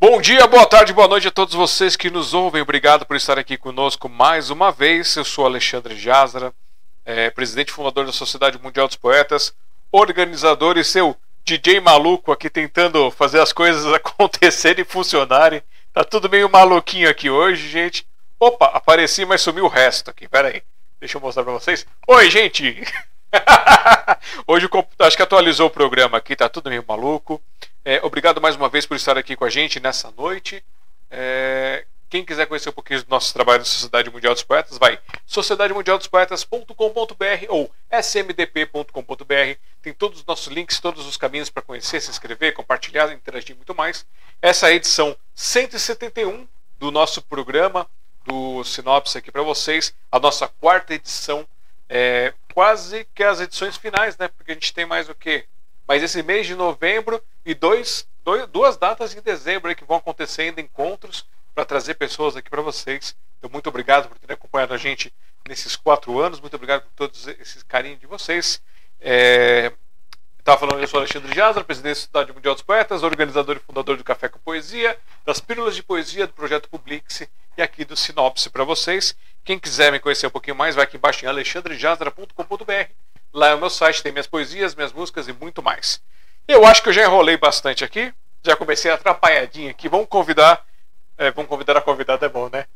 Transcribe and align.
Bom 0.00 0.18
dia, 0.18 0.46
boa 0.46 0.64
tarde, 0.64 0.94
boa 0.94 1.06
noite 1.06 1.28
a 1.28 1.30
todos 1.30 1.52
vocês 1.52 1.94
que 1.94 2.08
nos 2.08 2.32
ouvem. 2.32 2.62
Obrigado 2.62 3.04
por 3.04 3.16
estar 3.16 3.38
aqui 3.38 3.58
conosco 3.58 4.08
mais 4.08 4.48
uma 4.48 4.72
vez. 4.72 5.14
Eu 5.14 5.26
sou 5.26 5.44
Alexandre 5.44 5.94
Jazara, 5.94 6.54
é, 7.04 7.28
presidente 7.28 7.68
e 7.68 7.72
fundador 7.72 8.06
da 8.06 8.12
Sociedade 8.12 8.58
Mundial 8.58 8.86
dos 8.86 8.96
Poetas, 8.96 9.54
organizador 9.92 10.78
e 10.78 10.84
seu 10.84 11.14
DJ 11.44 11.80
maluco 11.80 12.32
aqui 12.32 12.48
tentando 12.48 13.10
fazer 13.10 13.40
as 13.40 13.52
coisas 13.52 13.84
acontecerem 13.92 14.80
e 14.80 14.90
funcionarem. 14.90 15.62
Tá 15.92 16.02
tudo 16.02 16.30
meio 16.30 16.48
maluquinho 16.48 17.10
aqui 17.10 17.28
hoje, 17.28 17.68
gente. 17.68 18.06
Opa, 18.40 18.68
apareci, 18.68 19.26
mas 19.26 19.42
sumiu 19.42 19.66
o 19.66 19.68
resto 19.68 20.08
aqui. 20.08 20.26
Pera 20.26 20.48
aí. 20.48 20.62
Deixa 21.04 21.18
eu 21.18 21.20
mostrar 21.20 21.44
pra 21.44 21.52
vocês. 21.52 21.86
Oi, 22.08 22.30
gente! 22.30 22.82
hoje 24.48 24.66
acho 25.00 25.16
que 25.18 25.22
atualizou 25.22 25.66
o 25.66 25.70
programa 25.70 26.16
aqui, 26.16 26.34
tá 26.34 26.48
tudo 26.48 26.70
meio 26.70 26.82
maluco. 26.88 27.38
É, 27.84 28.00
obrigado 28.02 28.40
mais 28.40 28.56
uma 28.56 28.70
vez 28.70 28.86
por 28.86 28.96
estar 28.96 29.18
aqui 29.18 29.36
com 29.36 29.44
a 29.44 29.50
gente 29.50 29.78
nessa 29.78 30.10
noite. 30.16 30.64
É, 31.10 31.84
quem 32.08 32.24
quiser 32.24 32.46
conhecer 32.46 32.70
um 32.70 32.72
pouquinho 32.72 33.04
do 33.04 33.10
nosso 33.10 33.34
trabalho 33.34 33.58
na 33.58 33.66
Sociedade 33.66 34.08
Mundial 34.08 34.32
dos 34.32 34.42
Poetas, 34.42 34.78
vai 34.78 34.98
sociedademundialdospoetas.com.br 35.26 37.44
ou 37.50 37.70
smdp.com.br. 37.92 39.58
Tem 39.82 39.92
todos 39.92 40.20
os 40.20 40.24
nossos 40.24 40.46
links, 40.46 40.80
todos 40.80 41.06
os 41.06 41.18
caminhos 41.18 41.50
para 41.50 41.60
conhecer, 41.60 42.00
se 42.00 42.10
inscrever, 42.10 42.54
compartilhar, 42.54 43.12
interagir 43.12 43.54
muito 43.54 43.74
mais. 43.74 44.06
Essa 44.40 44.68
é 44.68 44.70
a 44.70 44.74
edição 44.74 45.14
171 45.34 46.48
do 46.78 46.90
nosso 46.90 47.20
programa 47.20 47.86
do 48.24 48.64
Sinopse 48.64 49.18
aqui 49.18 49.30
para 49.30 49.42
vocês, 49.42 49.94
a 50.10 50.18
nossa 50.18 50.48
quarta 50.48 50.94
edição, 50.94 51.46
é, 51.88 52.32
quase 52.52 53.06
que 53.14 53.22
as 53.22 53.40
edições 53.40 53.76
finais, 53.76 54.16
né? 54.16 54.28
Porque 54.28 54.52
a 54.52 54.54
gente 54.54 54.72
tem 54.72 54.86
mais 54.86 55.08
o 55.08 55.14
que 55.14 55.46
mas 55.86 56.02
esse 56.02 56.22
mês 56.22 56.46
de 56.46 56.54
novembro 56.54 57.22
e 57.44 57.54
dois, 57.54 58.08
dois, 58.24 58.46
duas 58.48 58.76
datas 58.76 59.14
em 59.14 59.20
dezembro 59.20 59.74
que 59.74 59.84
vão 59.84 59.98
acontecendo 59.98 60.58
encontros 60.58 61.26
para 61.54 61.64
trazer 61.64 61.94
pessoas 61.94 62.36
aqui 62.36 62.48
para 62.48 62.62
vocês. 62.62 63.14
Então, 63.38 63.50
muito 63.50 63.68
obrigado 63.68 64.08
por 64.08 64.18
terem 64.18 64.34
acompanhado 64.34 64.72
a 64.72 64.78
gente 64.78 65.12
nesses 65.46 65.76
quatro 65.76 66.18
anos. 66.18 66.40
Muito 66.40 66.56
obrigado 66.56 66.82
por 66.82 66.92
todos 66.92 67.28
esses 67.28 67.62
carinhos 67.62 68.00
de 68.00 68.06
vocês. 68.06 68.62
É... 69.00 69.72
Estava 70.44 70.60
falando, 70.60 70.82
eu 70.82 70.86
sou 70.86 71.00
Alexandre 71.00 71.34
Jazra, 71.34 71.64
presidente 71.64 71.94
da 71.94 72.00
Cidade 72.02 72.32
Mundial 72.34 72.52
dos 72.52 72.62
Poetas, 72.62 73.02
organizador 73.02 73.56
e 73.56 73.60
fundador 73.60 73.96
do 73.96 74.04
Café 74.04 74.28
com 74.28 74.38
Poesia, 74.38 74.94
das 75.24 75.40
Pílulas 75.40 75.74
de 75.74 75.82
Poesia 75.82 76.26
do 76.26 76.34
projeto 76.34 76.68
Publix 76.68 77.22
e 77.56 77.62
aqui 77.62 77.82
do 77.82 77.96
Sinopse 77.96 78.50
para 78.50 78.62
vocês. 78.62 79.16
Quem 79.42 79.58
quiser 79.58 79.90
me 79.90 79.98
conhecer 79.98 80.26
um 80.26 80.30
pouquinho 80.30 80.54
mais, 80.54 80.74
vai 80.74 80.84
aqui 80.84 80.98
embaixo 80.98 81.24
em 81.24 81.28
alexandrejazra.com.br 81.28 82.92
Lá 83.32 83.48
é 83.48 83.54
o 83.54 83.58
meu 83.58 83.70
site, 83.70 84.02
tem 84.02 84.12
minhas 84.12 84.26
poesias, 84.26 84.74
minhas 84.74 84.92
músicas 84.92 85.28
e 85.28 85.32
muito 85.32 85.62
mais. 85.62 86.02
Eu 86.46 86.66
acho 86.66 86.82
que 86.82 86.90
eu 86.90 86.92
já 86.92 87.04
enrolei 87.04 87.38
bastante 87.38 87.82
aqui. 87.82 88.12
Já 88.42 88.54
comecei 88.54 88.90
atrapalhadinho 88.90 89.70
aqui. 89.70 89.88
Vamos 89.88 90.08
convidar. 90.08 90.62
É, 91.16 91.30
vamos 91.30 91.48
convidar 91.48 91.78
a 91.78 91.80
convidada, 91.80 92.26
é 92.26 92.28
bom, 92.28 92.50
né? 92.52 92.66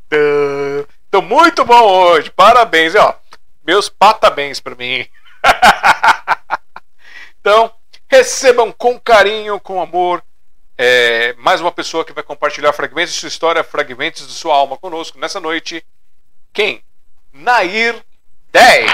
Então, 1.07 1.21
muito 1.21 1.67
bom 1.67 1.83
hoje. 1.83 2.31
Parabéns, 2.31 2.95
ó. 2.95 3.15
Meus 3.63 3.91
parabéns 3.91 4.59
para 4.59 4.75
mim. 4.75 5.07
então, 7.49 7.73
recebam 8.11 8.71
com 8.71 9.01
carinho, 9.01 9.59
com 9.59 9.81
amor, 9.81 10.23
é, 10.77 11.33
mais 11.39 11.63
uma 11.63 11.73
pessoa 11.73 12.05
que 12.05 12.13
vai 12.13 12.23
compartilhar 12.23 12.75
fragmentos 12.75 13.15
de 13.15 13.21
sua 13.21 13.29
história, 13.29 13.65
fragmentos 13.65 14.27
de 14.27 14.35
sua 14.35 14.55
alma 14.55 14.77
conosco 14.77 15.19
nessa 15.19 15.41
noite. 15.41 15.83
Quem? 16.53 16.83
Nair 17.33 18.05
10. 18.53 18.93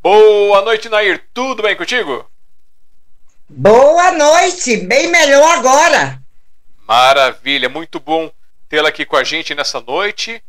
Boa 0.00 0.62
noite, 0.62 0.88
Nair. 0.88 1.22
Tudo 1.34 1.62
bem 1.62 1.76
contigo? 1.76 2.24
Boa 3.46 4.10
noite, 4.12 4.78
bem 4.78 5.08
melhor 5.08 5.58
agora. 5.58 6.18
Maravilha, 6.88 7.68
muito 7.68 8.00
bom 8.00 8.32
tê-la 8.70 8.88
aqui 8.88 9.04
com 9.04 9.16
a 9.16 9.22
gente 9.22 9.54
nessa 9.54 9.82
noite. 9.82 10.42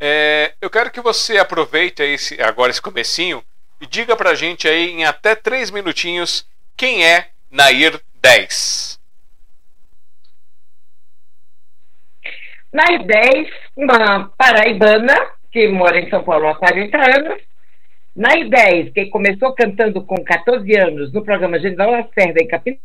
É, 0.00 0.54
eu 0.60 0.70
quero 0.70 0.90
que 0.90 1.00
você 1.00 1.38
aproveite 1.38 2.02
esse, 2.02 2.40
agora 2.40 2.70
esse 2.70 2.80
comecinho 2.80 3.42
e 3.80 3.86
diga 3.86 4.16
pra 4.16 4.34
gente 4.34 4.68
aí 4.68 4.90
em 4.90 5.04
até 5.04 5.34
três 5.34 5.70
minutinhos 5.70 6.46
quem 6.76 7.04
é 7.04 7.28
Nair 7.50 8.00
10. 8.20 8.98
Nas 12.72 13.06
10, 13.06 13.48
uma 13.76 14.28
paraibana 14.36 15.14
que 15.50 15.68
mora 15.68 15.98
em 15.98 16.08
São 16.10 16.22
Paulo 16.22 16.48
há 16.48 16.54
40 16.54 16.98
anos. 16.98 17.42
Nas 18.14 18.48
10, 18.48 18.92
que 18.92 19.06
começou 19.06 19.54
cantando 19.54 20.04
com 20.04 20.22
14 20.22 20.76
anos 20.76 21.12
no 21.12 21.24
programa 21.24 21.58
General 21.58 21.90
Lacerda 21.90 22.42
em 22.42 22.46
Capitão. 22.46 22.80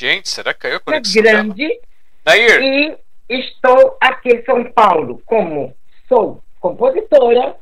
Gente, 0.00 0.30
será 0.30 0.54
que 0.54 0.60
caiu 0.60 0.76
a 0.78 0.80
conexão? 0.80 1.22
grande. 1.22 1.68
Nair. 2.24 2.62
E 2.62 2.98
estou 3.28 3.98
aqui 4.00 4.30
em 4.30 4.42
São 4.46 4.64
Paulo 4.72 5.20
como 5.26 5.76
sou 6.08 6.42
compositora, 6.58 7.54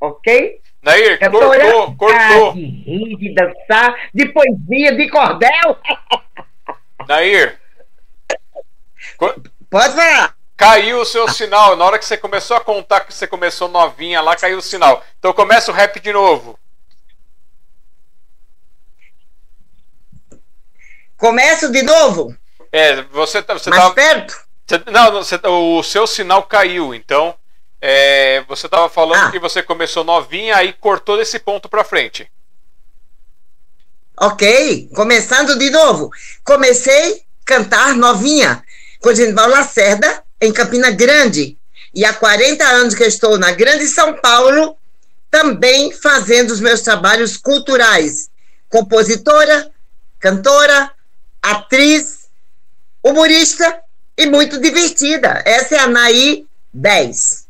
ok? 0.00 0.60
Nair, 0.80 1.18
Cantora, 1.18 1.72
cortou, 1.72 1.96
cortou. 1.96 2.52
De 2.52 2.60
rir, 2.60 3.16
de 3.16 3.34
dançar, 3.34 3.92
de 4.14 4.28
poesia, 4.28 4.94
de 4.94 5.08
cordel. 5.08 5.76
Nair. 7.08 7.58
Pode 9.18 9.94
falar. 9.94 10.36
Caiu 10.56 11.00
o 11.00 11.04
seu 11.04 11.28
sinal. 11.28 11.74
Na 11.74 11.84
hora 11.86 11.98
que 11.98 12.04
você 12.04 12.16
começou 12.16 12.56
a 12.56 12.60
contar 12.60 13.00
que 13.00 13.12
você 13.12 13.26
começou 13.26 13.66
novinha 13.66 14.20
lá, 14.20 14.36
caiu 14.36 14.58
o 14.58 14.62
sinal. 14.62 15.04
Então 15.18 15.32
começa 15.32 15.72
o 15.72 15.74
rap 15.74 15.98
de 15.98 16.12
novo. 16.12 16.56
Começo 21.18 21.70
de 21.72 21.82
novo? 21.82 22.34
É, 22.70 23.02
você, 23.02 23.42
tá, 23.42 23.52
você 23.52 23.68
Mais 23.68 23.82
tava, 23.82 23.94
perto? 23.94 24.38
Você, 24.64 24.82
não, 24.90 25.10
você, 25.10 25.40
o 25.44 25.82
seu 25.82 26.06
sinal 26.06 26.44
caiu, 26.44 26.94
então 26.94 27.34
é, 27.80 28.44
você 28.46 28.66
estava 28.66 28.88
falando 28.88 29.26
ah. 29.26 29.30
que 29.32 29.38
você 29.40 29.60
começou 29.60 30.04
novinha, 30.04 30.56
aí 30.56 30.72
cortou 30.72 31.16
desse 31.16 31.40
ponto 31.40 31.68
para 31.68 31.82
frente. 31.82 32.30
Ok, 34.16 34.88
começando 34.94 35.58
de 35.58 35.70
novo. 35.70 36.10
Comecei 36.44 37.14
a 37.14 37.18
cantar 37.44 37.94
novinha 37.94 38.62
com 39.00 39.12
Genival 39.12 39.48
Lacerda 39.48 40.22
em 40.40 40.52
Campina 40.52 40.92
Grande. 40.92 41.58
E 41.92 42.04
há 42.04 42.12
40 42.12 42.64
anos 42.64 42.94
que 42.94 43.02
estou 43.02 43.36
na 43.38 43.50
Grande 43.50 43.88
São 43.88 44.14
Paulo, 44.14 44.76
também 45.28 45.90
fazendo 45.92 46.52
os 46.52 46.60
meus 46.60 46.80
trabalhos 46.82 47.36
culturais. 47.36 48.30
Compositora, 48.68 49.68
cantora, 50.20 50.92
atriz, 51.42 52.28
humorista 53.02 53.82
e 54.16 54.26
muito 54.26 54.60
divertida. 54.60 55.42
Essa 55.44 55.76
é 55.76 55.78
a 55.78 55.86
Naí 55.86 56.46
10. 56.72 57.48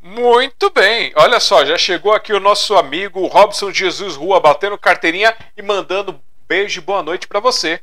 Muito 0.00 0.70
bem. 0.70 1.12
Olha 1.16 1.40
só, 1.40 1.64
já 1.64 1.78
chegou 1.78 2.12
aqui 2.12 2.32
o 2.32 2.40
nosso 2.40 2.76
amigo 2.76 3.26
Robson 3.26 3.72
Jesus 3.72 4.14
Rua 4.14 4.40
batendo 4.40 4.76
carteirinha 4.76 5.34
e 5.56 5.62
mandando 5.62 6.20
beijo 6.46 6.80
e 6.80 6.84
boa 6.84 7.02
noite 7.02 7.26
para 7.26 7.40
você. 7.40 7.80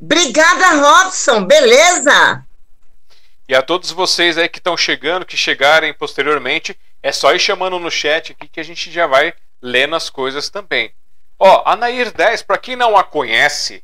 Obrigada, 0.00 0.80
Robson. 0.80 1.44
Beleza? 1.44 2.44
E 3.48 3.54
a 3.54 3.62
todos 3.62 3.90
vocês 3.90 4.38
aí 4.38 4.48
que 4.48 4.58
estão 4.58 4.76
chegando, 4.76 5.26
que 5.26 5.36
chegarem 5.36 5.92
posteriormente, 5.92 6.78
é 7.02 7.12
só 7.12 7.34
ir 7.34 7.38
chamando 7.38 7.78
no 7.78 7.90
chat 7.90 8.32
aqui 8.32 8.48
que 8.48 8.60
a 8.60 8.64
gente 8.64 8.90
já 8.90 9.06
vai 9.06 9.32
lendo 9.60 9.94
as 9.94 10.10
coisas 10.10 10.48
também. 10.48 10.92
Ó, 11.38 11.62
a 11.64 11.74
Nair 11.74 12.12
10, 12.12 12.42
para 12.42 12.58
quem 12.58 12.76
não 12.76 12.96
a 12.96 13.02
conhece, 13.02 13.82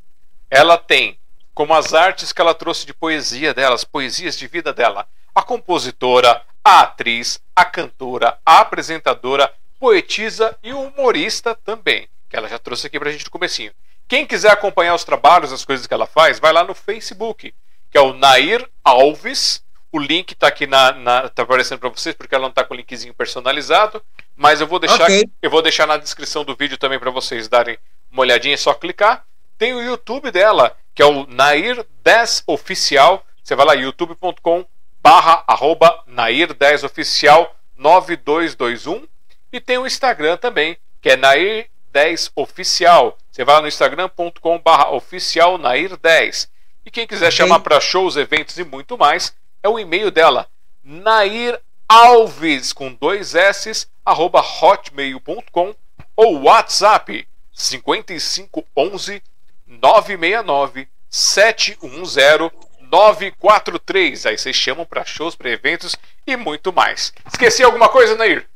ela 0.51 0.77
tem 0.77 1.19
como 1.55 1.73
as 1.73 1.95
artes 1.95 2.33
que 2.33 2.41
ela 2.41 2.55
trouxe 2.55 2.85
de 2.85 2.93
poesia 2.93 3.55
dela, 3.55 3.75
as 3.75 3.85
poesias 3.85 4.37
de 4.37 4.47
vida 4.47 4.75
dela, 4.75 5.09
a 5.35 5.43
compositora, 5.43 6.43
a 6.63 6.81
atriz, 6.81 7.41
a 7.55 7.65
cantora, 7.65 8.39
a 8.45 8.61
apresentadora, 8.61 9.51
poetisa 9.81 10.57
e 10.63 10.75
humorista 10.75 11.55
também, 11.55 12.09
que 12.29 12.37
ela 12.37 12.49
já 12.49 12.59
trouxe 12.59 12.87
aqui 12.87 12.99
pra 12.99 13.11
gente 13.11 13.25
no 13.25 13.31
comecinho. 13.31 13.73
Quem 14.07 14.27
quiser 14.27 14.51
acompanhar 14.51 14.95
os 14.95 15.05
trabalhos, 15.05 15.53
as 15.53 15.65
coisas 15.65 15.87
que 15.87 15.95
ela 15.95 16.07
faz, 16.07 16.39
vai 16.39 16.53
lá 16.53 16.63
no 16.63 16.75
Facebook, 16.75 17.55
que 17.91 17.97
é 17.97 18.01
o 18.01 18.13
Nair 18.13 18.69
Alves 18.85 19.65
o 19.97 19.99
link 19.99 20.33
está 20.33 20.49
aqui 20.49 20.67
na, 20.67 20.93
na 20.93 21.29
tá 21.29 21.43
aparecendo 21.43 21.79
para 21.79 21.89
vocês 21.89 22.15
porque 22.15 22.35
ela 22.35 22.43
não 22.43 22.51
está 22.51 22.63
com 22.63 22.75
o 22.75 22.77
linkzinho 22.77 23.15
personalizado, 23.15 24.03
mas 24.37 24.61
eu 24.61 24.67
vou 24.67 24.79
deixar, 24.79 25.05
okay. 25.05 25.25
eu 25.41 25.51
vou 25.51 25.63
deixar 25.63 25.87
na 25.87 25.97
descrição 25.97 26.45
do 26.45 26.55
vídeo 26.55 26.77
também 26.77 26.99
para 26.99 27.11
vocês 27.11 27.49
darem 27.49 27.79
uma 28.11 28.23
olhadinha, 28.23 28.55
é 28.55 28.59
só 28.59 28.75
clicar. 28.75 29.25
Tem 29.59 29.73
o 29.73 29.83
YouTube 29.83 30.31
dela, 30.31 30.77
que 30.95 31.03
é 31.03 31.07
o 31.07 31.27
Nair 31.27 31.85
10 32.03 32.45
Oficial. 32.47 33.25
Você 33.43 33.55
vai 33.55 33.67
lá, 33.67 33.75
youtube.com 33.75 34.65
barra 35.03 35.43
arroba 35.47 36.03
Nair 36.07 36.53
10 36.53 36.85
Oficial 36.85 37.57
9221. 37.77 39.07
E 39.53 39.61
tem 39.61 39.79
o 39.79 39.87
Instagram 39.87 40.37
também, 40.37 40.77
que 41.01 41.11
é 41.11 41.17
Nair 41.17 41.69
10 41.93 42.33
Oficial. 42.37 43.17
Você 43.31 43.45
vai 43.45 43.55
lá 43.55 43.63
no 43.63 43.69
instagram.com 43.69 44.59
barra 44.59 44.91
oficial 44.91 45.57
Nair 45.57 45.97
10. 45.97 46.51
E 46.85 46.91
quem 46.91 47.07
quiser 47.07 47.27
okay. 47.27 47.37
chamar 47.39 47.61
para 47.61 47.81
shows, 47.81 48.17
eventos 48.17 48.59
e 48.59 48.65
muito 48.65 48.99
mais, 48.99 49.35
é 49.67 49.69
o 49.69 49.79
e-mail 49.79 50.11
dela, 50.13 50.49
Nair 50.83 51.61
Alves, 51.89 52.73
com 52.73 52.93
dois 52.93 53.35
S, 53.35 53.89
arroba 54.05 54.41
hotmail.com 54.41 55.75
ou 56.15 56.43
WhatsApp 56.43 57.27
5511 57.53 59.23
969 59.67 60.89
710 61.11 62.53
943. 62.81 64.27
Aí 64.27 64.39
vocês 64.39 64.55
chamam 64.55 64.87
para 64.87 65.05
shows, 65.05 65.35
para 65.35 65.51
eventos 65.51 65.97
e 66.25 66.37
muito 66.37 66.73
mais. 66.73 67.13
Esqueci 67.27 67.65
alguma 67.65 67.89
coisa, 67.89 68.15
Nair? 68.15 68.49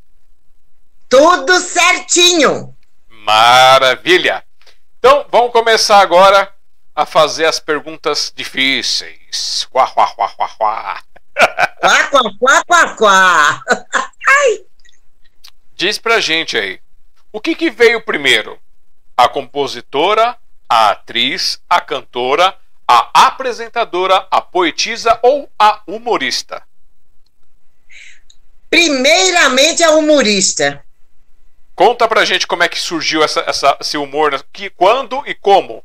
Tudo 1.08 1.58
certinho. 1.58 2.72
Maravilha. 3.08 4.44
Então, 5.00 5.26
vamos 5.28 5.50
começar 5.50 5.98
agora 5.98 6.54
a 7.00 7.06
fazer 7.06 7.47
as 7.47 7.58
perguntas 7.58 8.31
difíceis. 8.37 9.67
Quá, 9.70 9.87
quá, 9.87 10.08
quá, 10.08 10.29
quá, 10.29 10.49
quá. 10.49 11.02
Quá, 11.81 12.06
quá, 12.08 12.23
quá, 12.38 12.64
quá, 12.64 12.94
quá. 12.94 13.62
Diz 15.75 15.99
pra 15.99 16.20
gente 16.20 16.58
aí, 16.58 16.79
o 17.32 17.41
que, 17.41 17.55
que 17.55 17.70
veio 17.70 18.05
primeiro? 18.05 18.58
A 19.17 19.31
compositora, 19.31 20.37
a 20.69 20.91
atriz, 20.91 21.58
a 21.70 21.81
cantora, 21.81 22.55
a 22.87 23.29
apresentadora, 23.29 24.26
a 24.31 24.43
poetisa 24.43 25.19
ou 25.23 25.50
a 25.58 25.81
humorista? 25.87 26.62
Primeiramente 28.69 29.82
a 29.82 29.93
humorista. 29.93 30.85
Conta 31.75 32.06
pra 32.06 32.26
gente 32.26 32.46
como 32.46 32.62
é 32.62 32.69
que 32.69 32.79
surgiu 32.79 33.25
essa, 33.25 33.41
essa, 33.46 33.79
esse 33.81 33.96
humor, 33.96 34.44
que, 34.53 34.69
quando 34.69 35.23
e 35.26 35.35
como. 35.35 35.82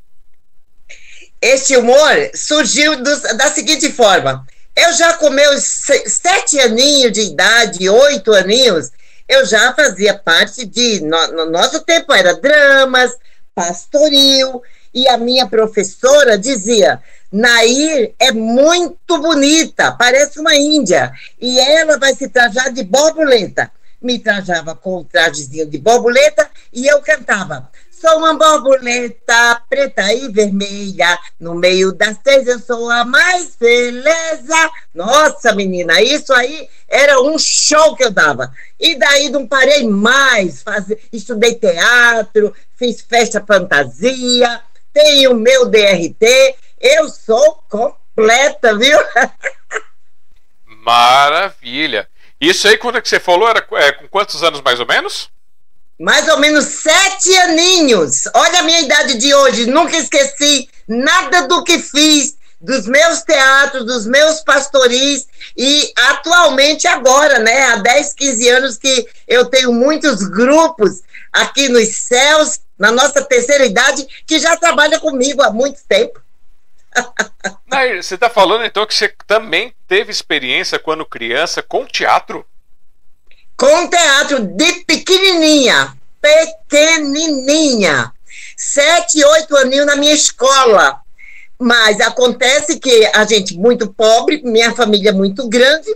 Este 1.41 1.77
humor 1.77 2.31
surgiu 2.33 2.95
do, 2.97 3.21
da 3.37 3.51
seguinte 3.51 3.91
forma. 3.91 4.45
Eu 4.75 4.91
já 4.93 5.13
com 5.13 5.29
meus 5.29 5.63
sete 6.07 6.59
aninhos 6.59 7.13
de 7.13 7.21
idade, 7.21 7.89
oito 7.89 8.33
aninhos, 8.33 8.91
eu 9.27 9.45
já 9.45 9.73
fazia 9.73 10.13
parte 10.13 10.65
de. 10.65 11.01
No, 11.01 11.27
no 11.27 11.45
nosso 11.49 11.81
tempo 11.81 12.13
era 12.13 12.35
dramas, 12.35 13.11
pastoril, 13.53 14.61
e 14.93 15.07
a 15.07 15.17
minha 15.17 15.47
professora 15.47 16.37
dizia: 16.37 17.01
Nair 17.31 18.13
é 18.19 18.31
muito 18.31 19.17
bonita, 19.19 19.91
parece 19.93 20.39
uma 20.39 20.55
índia, 20.55 21.11
e 21.39 21.59
ela 21.59 21.97
vai 21.97 22.13
se 22.13 22.29
trajar 22.29 22.71
de 22.71 22.83
borboleta. 22.83 23.71
Me 24.01 24.19
trajava 24.19 24.75
com 24.75 24.97
o 24.97 25.03
trajezinho 25.03 25.65
de 25.65 25.79
borboleta 25.79 26.47
e 26.71 26.85
eu 26.85 27.01
cantava. 27.01 27.69
Sou 27.99 28.17
uma 28.17 28.33
borboleta 28.33 29.61
preta 29.69 30.13
e 30.13 30.27
vermelha. 30.29 31.17
No 31.39 31.55
meio 31.55 31.93
das 31.93 32.17
três 32.17 32.45
eu 32.45 32.59
sou 32.59 32.91
a 32.91 33.05
mais 33.05 33.55
beleza. 33.55 34.71
Nossa, 34.93 35.55
menina, 35.55 36.01
isso 36.01 36.33
aí 36.33 36.67
era 36.89 37.21
um 37.21 37.39
show 37.39 37.95
que 37.95 38.03
eu 38.03 38.11
dava. 38.11 38.51
E 38.77 38.95
daí 38.95 39.29
não 39.29 39.47
parei 39.47 39.87
mais. 39.87 40.61
Faz... 40.61 40.85
Estudei 41.11 41.55
teatro, 41.55 42.53
fiz 42.75 42.99
festa 42.99 43.43
fantasia, 43.45 44.61
tenho 44.91 45.33
meu 45.33 45.65
DRT. 45.65 46.55
Eu 46.79 47.07
sou 47.07 47.63
completa, 47.69 48.77
viu? 48.77 48.99
Maravilha. 50.83 52.09
Isso 52.41 52.67
aí, 52.67 52.77
quando 52.77 52.97
é 52.97 53.01
que 53.01 53.07
você 53.07 53.21
falou, 53.21 53.47
era 53.47 53.65
é, 53.73 53.93
com 53.93 54.07
quantos 54.09 54.43
anos 54.43 54.61
mais 54.61 54.81
ou 54.81 54.85
menos? 54.85 55.33
Mais 55.99 56.27
ou 56.27 56.37
menos 56.39 56.65
sete 56.65 57.35
aninhos. 57.37 58.23
Olha 58.33 58.59
a 58.59 58.63
minha 58.63 58.81
idade 58.81 59.17
de 59.17 59.33
hoje, 59.33 59.65
nunca 59.65 59.97
esqueci 59.97 60.69
nada 60.87 61.47
do 61.47 61.63
que 61.63 61.79
fiz, 61.79 62.35
dos 62.59 62.87
meus 62.87 63.21
teatros, 63.21 63.85
dos 63.85 64.05
meus 64.05 64.41
pastoris, 64.41 65.27
e 65.55 65.91
atualmente 65.95 66.87
agora, 66.87 67.39
né, 67.39 67.65
há 67.67 67.75
10, 67.77 68.13
15 68.13 68.49
anos 68.49 68.77
que 68.77 69.07
eu 69.27 69.45
tenho 69.45 69.71
muitos 69.71 70.23
grupos 70.23 71.01
aqui 71.31 71.69
nos 71.69 71.95
céus, 71.95 72.59
na 72.77 72.91
nossa 72.91 73.23
terceira 73.23 73.65
idade, 73.65 74.05
que 74.25 74.39
já 74.39 74.57
trabalha 74.57 74.99
comigo 74.99 75.41
há 75.41 75.51
muito 75.51 75.79
tempo. 75.87 76.21
Nair, 77.67 78.03
você 78.03 78.15
está 78.15 78.29
falando 78.29 78.65
então 78.65 78.85
que 78.85 78.93
você 78.93 79.13
também 79.27 79.73
teve 79.87 80.11
experiência 80.11 80.79
quando 80.79 81.05
criança 81.05 81.61
com 81.61 81.85
teatro? 81.85 82.45
Com 83.57 83.87
teatro 83.87 84.39
de 84.39 84.73
pequenininha, 84.85 85.95
pequenininha, 86.21 88.11
sete, 88.57 89.23
oito 89.23 89.55
aninhos 89.57 89.85
na 89.85 89.95
minha 89.95 90.13
escola. 90.13 90.99
Mas 91.57 92.01
acontece 92.01 92.79
que 92.79 93.05
a 93.13 93.23
gente 93.25 93.57
muito 93.57 93.93
pobre, 93.93 94.41
minha 94.43 94.73
família 94.75 95.13
muito 95.13 95.47
grande, 95.47 95.87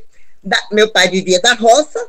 da, 0.41 0.57
meu 0.71 0.89
pai 0.89 1.09
vivia 1.09 1.41
da 1.41 1.53
roça, 1.53 2.07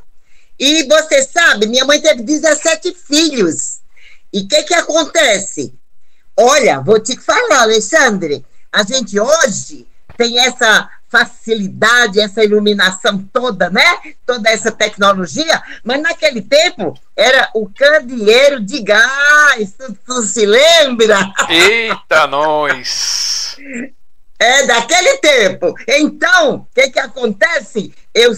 e 0.59 0.85
você 0.85 1.25
sabe, 1.25 1.67
minha 1.67 1.85
mãe 1.85 2.01
teve 2.01 2.23
17 2.23 2.95
filhos. 2.95 3.81
E 4.33 4.41
o 4.43 4.49
que 4.49 4.63
que 4.63 4.75
acontece? 4.75 5.75
Olha, 6.37 6.81
vou 6.81 7.01
te 7.01 7.19
falar, 7.19 7.63
Alexandre, 7.63 8.45
a 8.71 8.85
gente 8.85 9.19
hoje 9.19 9.87
tem 10.21 10.39
essa 10.39 10.87
facilidade, 11.09 12.21
essa 12.21 12.45
iluminação 12.45 13.27
toda, 13.33 13.71
né? 13.71 13.83
Toda 14.27 14.51
essa 14.51 14.71
tecnologia, 14.71 15.63
mas 15.83 16.03
naquele 16.03 16.43
tempo 16.43 16.93
era 17.17 17.49
o 17.55 17.67
candeeiro 17.71 18.61
de 18.61 18.83
gás, 18.83 19.73
tu, 19.79 19.97
tu 20.05 20.23
se 20.23 20.45
lembra? 20.45 21.33
Eita, 21.49 22.27
nós! 22.29 23.57
É 24.39 24.67
daquele 24.67 25.17
tempo. 25.19 25.75
Então, 25.89 26.57
o 26.57 26.67
que, 26.75 26.91
que 26.91 27.01
acontece? 27.01 27.95
Eu 28.13 28.33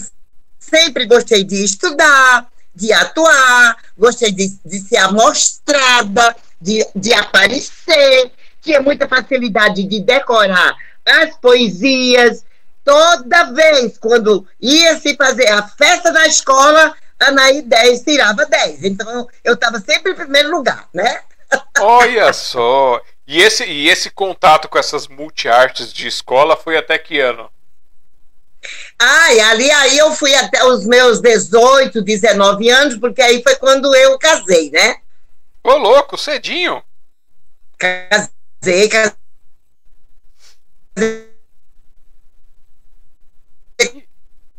sempre 0.56 1.04
gostei 1.06 1.42
de 1.42 1.64
estudar, 1.64 2.46
de 2.72 2.92
atuar, 2.92 3.76
gostei 3.98 4.30
de, 4.30 4.56
de 4.64 4.78
ser 4.78 4.98
amostrada, 4.98 6.36
de, 6.60 6.86
de 6.94 7.12
aparecer, 7.12 8.30
tinha 8.60 8.80
muita 8.80 9.08
facilidade 9.08 9.82
de 9.82 10.00
decorar 10.00 10.76
as 11.06 11.36
poesias, 11.36 12.44
Toda 12.84 13.52
vez 13.52 13.96
quando 13.98 14.46
ia 14.60 14.98
se 14.98 15.14
fazer 15.16 15.48
a 15.48 15.66
festa 15.68 16.12
da 16.12 16.26
escola, 16.26 16.94
a 17.20 17.30
Naí 17.30 17.62
10 17.62 18.02
tirava 18.02 18.44
10. 18.44 18.84
Então 18.84 19.28
eu 19.44 19.54
estava 19.54 19.78
sempre 19.80 20.12
em 20.12 20.16
primeiro 20.16 20.50
lugar, 20.50 20.88
né? 20.92 21.22
Olha 21.78 22.32
só! 22.32 23.00
E 23.26 23.40
esse, 23.40 23.64
e 23.64 23.88
esse 23.88 24.10
contato 24.10 24.68
com 24.68 24.78
essas 24.78 25.06
multiartes 25.06 25.92
de 25.92 26.08
escola 26.08 26.56
foi 26.56 26.76
até 26.76 26.98
que 26.98 27.20
ano? 27.20 27.48
Ah, 28.98 29.32
e 29.32 29.40
ali 29.40 29.70
aí 29.70 29.98
eu 29.98 30.12
fui 30.12 30.34
até 30.34 30.64
os 30.64 30.84
meus 30.84 31.20
18, 31.20 32.02
19 32.02 32.68
anos, 32.68 32.98
porque 32.98 33.22
aí 33.22 33.42
foi 33.42 33.54
quando 33.56 33.94
eu 33.94 34.18
casei, 34.18 34.70
né? 34.70 34.96
Ô, 35.62 35.76
louco, 35.76 36.18
cedinho. 36.18 36.82
Casei, 37.78 38.88
casei 38.88 39.21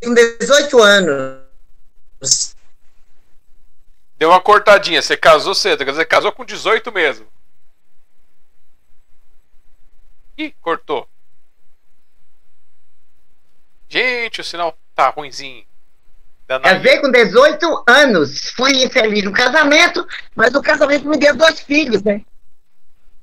com 0.04 0.14
18 0.14 0.82
anos. 0.82 2.56
Deu 4.18 4.30
uma 4.30 4.42
cortadinha. 4.42 5.02
Você 5.02 5.18
casou 5.18 5.56
cedo, 5.56 5.84
quer 5.84 5.92
dizer, 5.92 6.06
casou 6.06 6.32
com 6.32 6.46
18 6.46 6.92
mesmo. 6.92 7.28
Ih, 10.38 10.52
cortou. 10.62 11.08
Gente, 13.88 14.42
o 14.42 14.44
sinal 14.44 14.78
tá 14.96 15.10
ruimzinho. 15.10 15.66
Casei 16.48 17.00
com 17.00 17.12
18 17.12 17.84
anos. 17.88 18.52
Fui 18.52 18.84
infeliz 18.84 19.24
no 19.24 19.32
casamento, 19.32 20.06
mas 20.36 20.54
o 20.56 20.62
casamento 20.62 21.08
me 21.08 21.18
deu 21.18 21.36
dois 21.36 21.60
filhos, 21.62 22.04
né? 22.04 22.24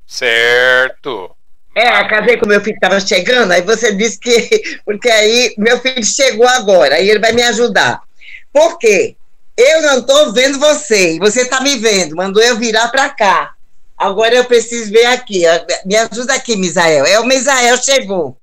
Certo. 0.06 1.36
É, 1.74 2.04
casei 2.04 2.36
com 2.36 2.46
meu 2.46 2.60
filho 2.60 2.78
que 2.78 2.84
estava 2.84 3.00
chegando, 3.00 3.52
aí 3.52 3.62
você 3.62 3.94
disse 3.94 4.18
que. 4.18 4.80
Porque 4.84 5.08
aí 5.08 5.54
meu 5.56 5.78
filho 5.78 6.04
chegou 6.04 6.46
agora, 6.46 6.96
aí 6.96 7.08
ele 7.08 7.20
vai 7.20 7.32
me 7.32 7.42
ajudar. 7.42 8.02
Por 8.52 8.78
quê? 8.78 9.16
Eu 9.56 9.82
não 9.82 9.98
estou 9.98 10.32
vendo 10.32 10.58
você, 10.58 11.14
e 11.14 11.18
você 11.18 11.42
está 11.42 11.60
me 11.60 11.76
vendo, 11.76 12.16
mandou 12.16 12.42
eu 12.42 12.56
virar 12.56 12.88
para 12.88 13.08
cá. 13.10 13.54
Agora 13.96 14.34
eu 14.34 14.44
preciso 14.46 14.90
ver 14.90 15.04
aqui. 15.04 15.42
Me 15.84 15.94
ajuda 15.94 16.34
aqui, 16.34 16.56
Misael. 16.56 17.04
É 17.04 17.20
o 17.20 17.26
Misael 17.26 17.76
chegou. 17.76 18.40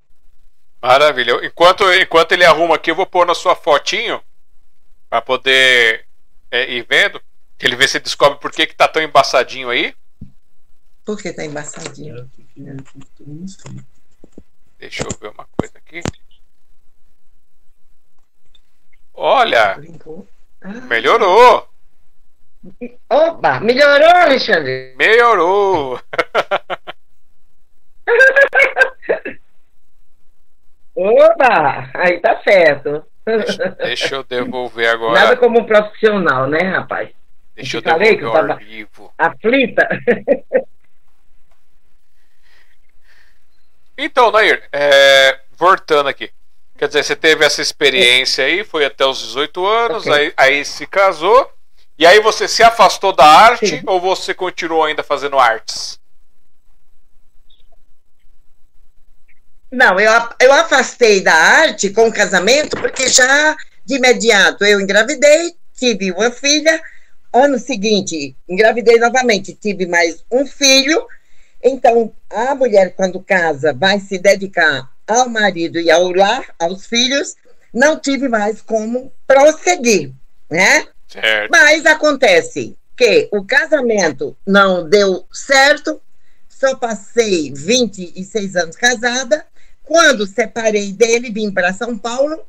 Maravilha. 0.79 1.39
Enquanto, 1.43 1.91
enquanto 1.93 2.33
ele 2.33 2.45
arruma 2.45 2.75
aqui, 2.75 2.91
eu 2.91 2.95
vou 2.95 3.07
pôr 3.07 3.25
na 3.25 3.33
sua 3.33 3.55
fotinho 3.55 4.21
para 5.09 5.19
poder 5.19 6.05
é, 6.51 6.71
e 6.71 6.83
vendo, 6.83 7.19
que 7.57 7.65
ele 7.65 7.75
vê 7.75 7.87
se 7.87 7.99
descobre 7.99 8.39
por 8.39 8.51
que, 8.51 8.67
que 8.67 8.75
tá 8.75 8.87
tão 8.87 9.01
embaçadinho 9.01 9.69
aí. 9.69 9.95
Por 11.03 11.17
que 11.19 11.33
tá 11.33 11.43
embaçadinho? 11.43 12.29
Deixa 14.79 15.03
eu 15.03 15.09
ver 15.19 15.29
uma 15.29 15.47
coisa 15.57 15.77
aqui. 15.77 16.01
Olha! 19.13 19.79
Melhorou! 20.87 21.69
Opa! 23.09 23.59
Melhorou, 23.59 24.09
Alexandre? 24.09 24.95
Melhorou! 24.97 25.99
Opa! 30.95 31.91
Aí 31.93 32.19
tá 32.19 32.41
certo. 32.41 33.05
Deixa, 33.23 33.69
deixa, 33.71 34.15
eu 34.15 34.23
devolver 34.23 34.89
agora. 34.89 35.19
Nada 35.19 35.37
como 35.37 35.59
um 35.59 35.65
profissional, 35.65 36.47
né, 36.47 36.59
rapaz? 36.59 37.11
Deixa 37.55 37.77
eu, 37.77 37.81
eu 37.85 37.99
devolver. 37.99 38.87
Aflita. 39.17 39.87
Então, 43.97 44.31
Nair, 44.31 44.63
é, 44.71 45.39
voltando 45.57 46.07
aqui. 46.07 46.29
Quer 46.77 46.87
dizer, 46.87 47.03
você 47.03 47.15
teve 47.15 47.43
essa 47.43 47.61
experiência 47.61 48.45
aí, 48.45 48.63
foi 48.63 48.85
até 48.85 49.03
os 49.05 49.19
18 49.19 49.65
anos, 49.65 50.05
okay. 50.05 50.13
aí, 50.13 50.33
aí, 50.37 50.65
se 50.65 50.85
casou, 50.85 51.51
e 51.97 52.05
aí 52.05 52.19
você 52.19 52.47
se 52.47 52.61
afastou 52.61 53.11
da 53.11 53.25
arte 53.25 53.67
Sim. 53.67 53.81
ou 53.87 53.99
você 53.99 54.33
continuou 54.33 54.83
ainda 54.83 55.01
fazendo 55.01 55.39
artes? 55.39 55.99
Não, 59.71 59.99
eu, 59.99 60.11
eu 60.39 60.53
afastei 60.53 61.21
da 61.21 61.33
arte 61.33 61.89
com 61.89 62.07
o 62.07 62.13
casamento, 62.13 62.77
porque 62.77 63.09
já 63.09 63.57
de 63.83 63.95
imediato 63.95 64.63
eu 64.63 64.79
engravidei, 64.79 65.55
tive 65.75 66.11
uma 66.11 66.29
filha, 66.29 66.79
ano 67.33 67.57
seguinte 67.57 68.35
engravidei 68.47 68.99
novamente, 68.99 69.53
tive 69.53 69.85
mais 69.87 70.23
um 70.31 70.45
filho, 70.45 71.05
então, 71.67 72.13
a 72.29 72.55
mulher, 72.55 72.95
quando 72.95 73.21
casa, 73.21 73.73
vai 73.73 73.99
se 73.99 74.17
dedicar 74.17 74.89
ao 75.07 75.29
marido 75.29 75.79
e 75.79 75.89
ao 75.89 76.11
lar, 76.11 76.45
aos 76.59 76.85
filhos, 76.85 77.35
não 77.73 77.99
tive 77.99 78.27
mais 78.27 78.61
como 78.61 79.11
prosseguir, 79.25 80.11
né? 80.49 80.87
Certo. 81.07 81.49
Mas 81.51 81.85
acontece 81.85 82.77
que 82.95 83.29
o 83.31 83.45
casamento 83.45 84.35
não 84.45 84.87
deu 84.89 85.25
certo, 85.31 86.01
só 86.49 86.75
passei 86.75 87.53
26 87.53 88.55
anos 88.55 88.75
casada. 88.75 89.45
Quando 89.83 90.27
separei 90.27 90.91
dele, 90.91 91.31
vim 91.31 91.51
para 91.51 91.71
São 91.71 91.97
Paulo, 91.97 92.43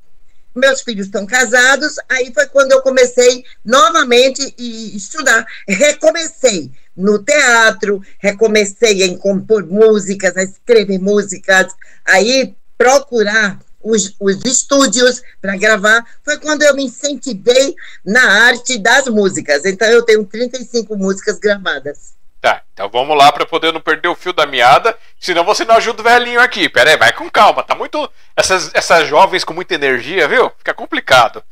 meus 0.55 0.81
filhos 0.81 1.07
estão 1.07 1.27
casados, 1.27 1.97
aí 2.09 2.33
foi 2.35 2.47
quando 2.47 2.73
eu 2.73 2.83
comecei 2.83 3.45
novamente 3.65 4.43
a 4.43 4.97
estudar. 4.97 5.47
Recomecei 5.69 6.73
no 6.99 7.21
teatro, 7.21 8.03
recomecei 8.19 9.05
a 9.05 9.19
compor 9.19 9.65
músicas, 9.65 10.37
a 10.37 10.43
escrever 10.43 10.99
músicas, 10.99 11.73
aí 12.05 12.55
procurar 12.77 13.61
os, 13.81 14.15
os 14.21 14.45
estúdios 14.45 15.23
para 15.41 15.57
gravar. 15.57 16.05
Foi 16.25 16.39
quando 16.39 16.63
eu 16.63 16.75
me 16.75 16.85
incentivei 16.85 17.75
na 18.05 18.49
arte 18.49 18.79
das 18.79 19.07
músicas. 19.07 19.65
Então 19.65 19.89
eu 19.89 20.05
tenho 20.05 20.25
35 20.25 20.97
músicas 20.97 21.39
gravadas. 21.39 22.19
Tá, 22.41 22.63
então 22.73 22.89
vamos 22.89 23.17
lá 23.17 23.33
para 23.33 23.45
poder 23.45 23.73
não 23.73 23.81
perder 23.81 24.09
o 24.09 24.15
fio 24.15 24.33
da 24.33 24.47
meada, 24.47 24.97
senão 25.19 25.45
você 25.45 25.65
não 25.65 25.75
ajuda 25.75 26.01
o 26.01 26.05
velhinho 26.05 26.41
aqui. 26.41 26.69
Pera 26.69 26.91
aí, 26.91 26.97
vai 26.97 27.13
com 27.13 27.29
calma, 27.29 27.65
tá 27.65 27.75
muito. 27.75 28.09
Essas, 28.37 28.71
essas 28.75 29.09
jovens 29.09 29.43
com 29.43 29.53
muita 29.53 29.75
energia, 29.75 30.29
viu? 30.29 30.51
Fica 30.57 30.73
complicado. 30.73 31.43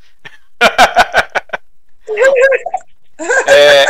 é, 3.48 3.86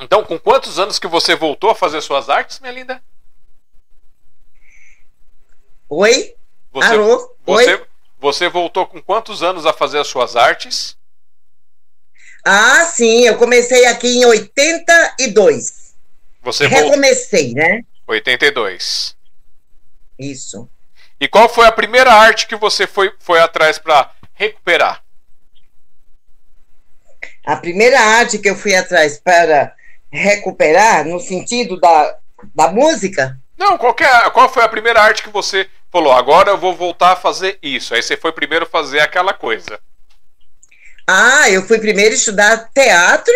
então, 0.00 0.24
com 0.24 0.38
quantos 0.38 0.78
anos 0.78 0.98
que 0.98 1.06
você 1.06 1.34
voltou 1.34 1.70
a 1.70 1.74
fazer 1.74 2.00
suas 2.00 2.28
artes, 2.28 2.58
minha 2.60 2.72
linda? 2.72 3.02
Oi? 5.88 6.34
Você, 6.72 6.94
Alô? 6.94 7.36
Você, 7.44 7.74
Oi? 7.74 7.86
você 8.18 8.48
voltou 8.48 8.86
com 8.86 9.02
quantos 9.02 9.42
anos 9.42 9.66
a 9.66 9.72
fazer 9.72 9.98
as 9.98 10.06
suas 10.06 10.36
artes? 10.36 10.96
Ah, 12.44 12.84
sim, 12.84 13.26
eu 13.26 13.36
comecei 13.36 13.84
aqui 13.86 14.08
em 14.08 14.24
82. 14.24 15.94
Você 16.42 16.66
Recomecei, 16.66 17.52
voltou... 17.52 17.62
né? 17.62 17.84
82. 18.06 19.16
Isso. 20.18 20.68
E 21.20 21.28
qual 21.28 21.48
foi 21.48 21.66
a 21.66 21.72
primeira 21.72 22.12
arte 22.12 22.46
que 22.46 22.56
você 22.56 22.86
foi, 22.86 23.12
foi 23.18 23.40
atrás 23.40 23.78
para 23.78 24.10
recuperar? 24.32 25.04
A 27.44 27.56
primeira 27.56 28.00
arte 28.00 28.38
que 28.38 28.48
eu 28.48 28.56
fui 28.56 28.74
atrás 28.74 29.18
para 29.18 29.74
recuperar, 30.10 31.06
no 31.06 31.20
sentido 31.20 31.78
da, 31.78 32.16
da 32.54 32.68
música? 32.68 33.38
Não, 33.56 33.76
qualquer, 33.76 34.30
qual 34.30 34.48
foi 34.48 34.64
a 34.64 34.68
primeira 34.68 35.00
arte 35.02 35.22
que 35.22 35.28
você 35.28 35.68
falou? 35.90 36.12
Agora 36.12 36.50
eu 36.50 36.58
vou 36.58 36.74
voltar 36.74 37.12
a 37.12 37.16
fazer 37.16 37.58
isso. 37.62 37.94
Aí 37.94 38.02
você 38.02 38.16
foi 38.16 38.32
primeiro 38.32 38.66
fazer 38.66 39.00
aquela 39.00 39.32
coisa. 39.32 39.78
Ah, 41.06 41.50
eu 41.50 41.66
fui 41.66 41.78
primeiro 41.78 42.14
estudar 42.14 42.70
teatro 42.72 43.34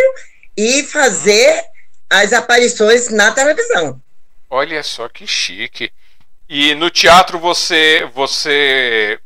e 0.57 0.83
fazer 0.85 1.63
as 2.09 2.33
aparições 2.33 3.11
na 3.11 3.33
televisão. 3.33 4.01
Olha 4.49 4.83
só 4.83 5.09
que 5.09 5.27
chique. 5.27 5.93
E 6.49 6.75
no 6.75 6.91
teatro 6.91 7.39
você 7.39 8.09
você 8.15 9.19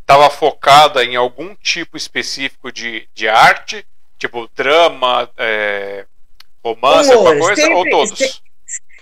estava 0.00 0.30
focada 0.30 1.04
em 1.04 1.16
algum 1.16 1.54
tipo 1.56 1.96
específico 1.96 2.70
de, 2.70 3.08
de 3.12 3.28
arte, 3.28 3.84
tipo 4.18 4.48
drama, 4.54 5.28
é, 5.36 6.06
romance, 6.74 7.10
Humor, 7.10 7.28
alguma 7.28 7.46
coisa, 7.46 7.62
sempre, 7.62 7.74
ou 7.74 7.90
todos? 7.90 8.18
Se, 8.18 8.40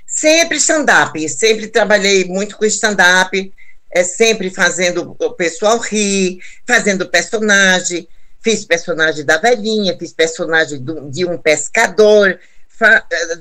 sempre 0.07 0.57
stand-up. 0.59 1.29
Sempre 1.29 1.69
trabalhei 1.69 2.25
muito 2.25 2.57
com 2.57 2.65
stand-up, 2.65 3.53
é 3.91 4.05
sempre 4.05 4.51
fazendo 4.51 5.17
o 5.19 5.31
pessoal 5.33 5.79
rir, 5.79 6.41
fazendo 6.67 7.09
personagem. 7.09 8.09
Fiz 8.41 8.65
personagem 8.65 9.25
da 9.25 9.39
velhinha, 9.39 9.97
fiz 9.99 10.13
personagem 10.13 10.83
do, 10.83 11.11
de 11.11 11.25
um 11.25 11.39
pescador, 11.39 12.39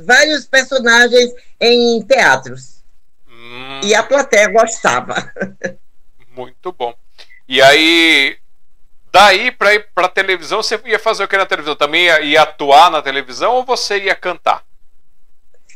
vários 0.06 0.46
personagens 0.46 1.32
em 1.60 2.02
teatros. 2.04 2.84
Hum. 3.28 3.82
E 3.84 3.94
a 3.94 4.02
plateia 4.02 4.48
gostava. 4.48 5.16
Muito 6.34 6.72
bom. 6.72 6.96
E 7.48 7.62
aí, 7.62 8.38
daí 9.14 9.52
para 9.52 9.76
ir 9.76 9.88
para 9.94 10.10
televisão, 10.10 10.64
você 10.64 10.82
ia 10.86 10.98
fazer 10.98 11.24
o 11.24 11.28
que 11.28 11.38
na 11.38 11.46
televisão? 11.46 11.76
Também 11.76 12.06
ia, 12.06 12.22
ia, 12.22 12.42
atuar 12.42 12.90
na 12.90 13.00
televisão 13.00 13.54
ou 13.54 13.64
você 13.64 14.00
ia 14.00 14.16
cantar? 14.16 14.66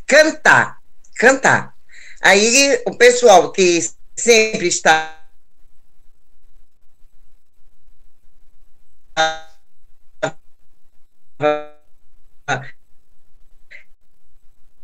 Cantar, 0.08 0.80
cantar. 1.16 1.76
Aí 2.20 2.82
o 2.88 2.98
pessoal 2.98 3.52
que 3.52 3.80
sempre 4.16 4.68
está 4.68 5.14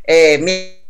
é, 0.06 0.38
me 0.38 0.84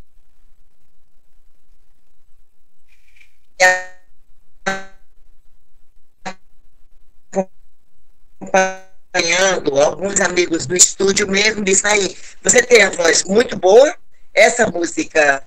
acompanhando 8.44 9.80
alguns 9.80 10.20
amigos 10.22 10.66
do 10.66 10.76
estúdio 10.76 11.28
mesmo 11.28 11.64
disse 11.64 11.86
aí, 11.86 12.16
você 12.42 12.64
tem 12.64 12.84
a 12.84 12.90
voz 12.90 13.24
muito 13.24 13.58
boa, 13.58 13.96
essa 14.34 14.68
música 14.68 15.44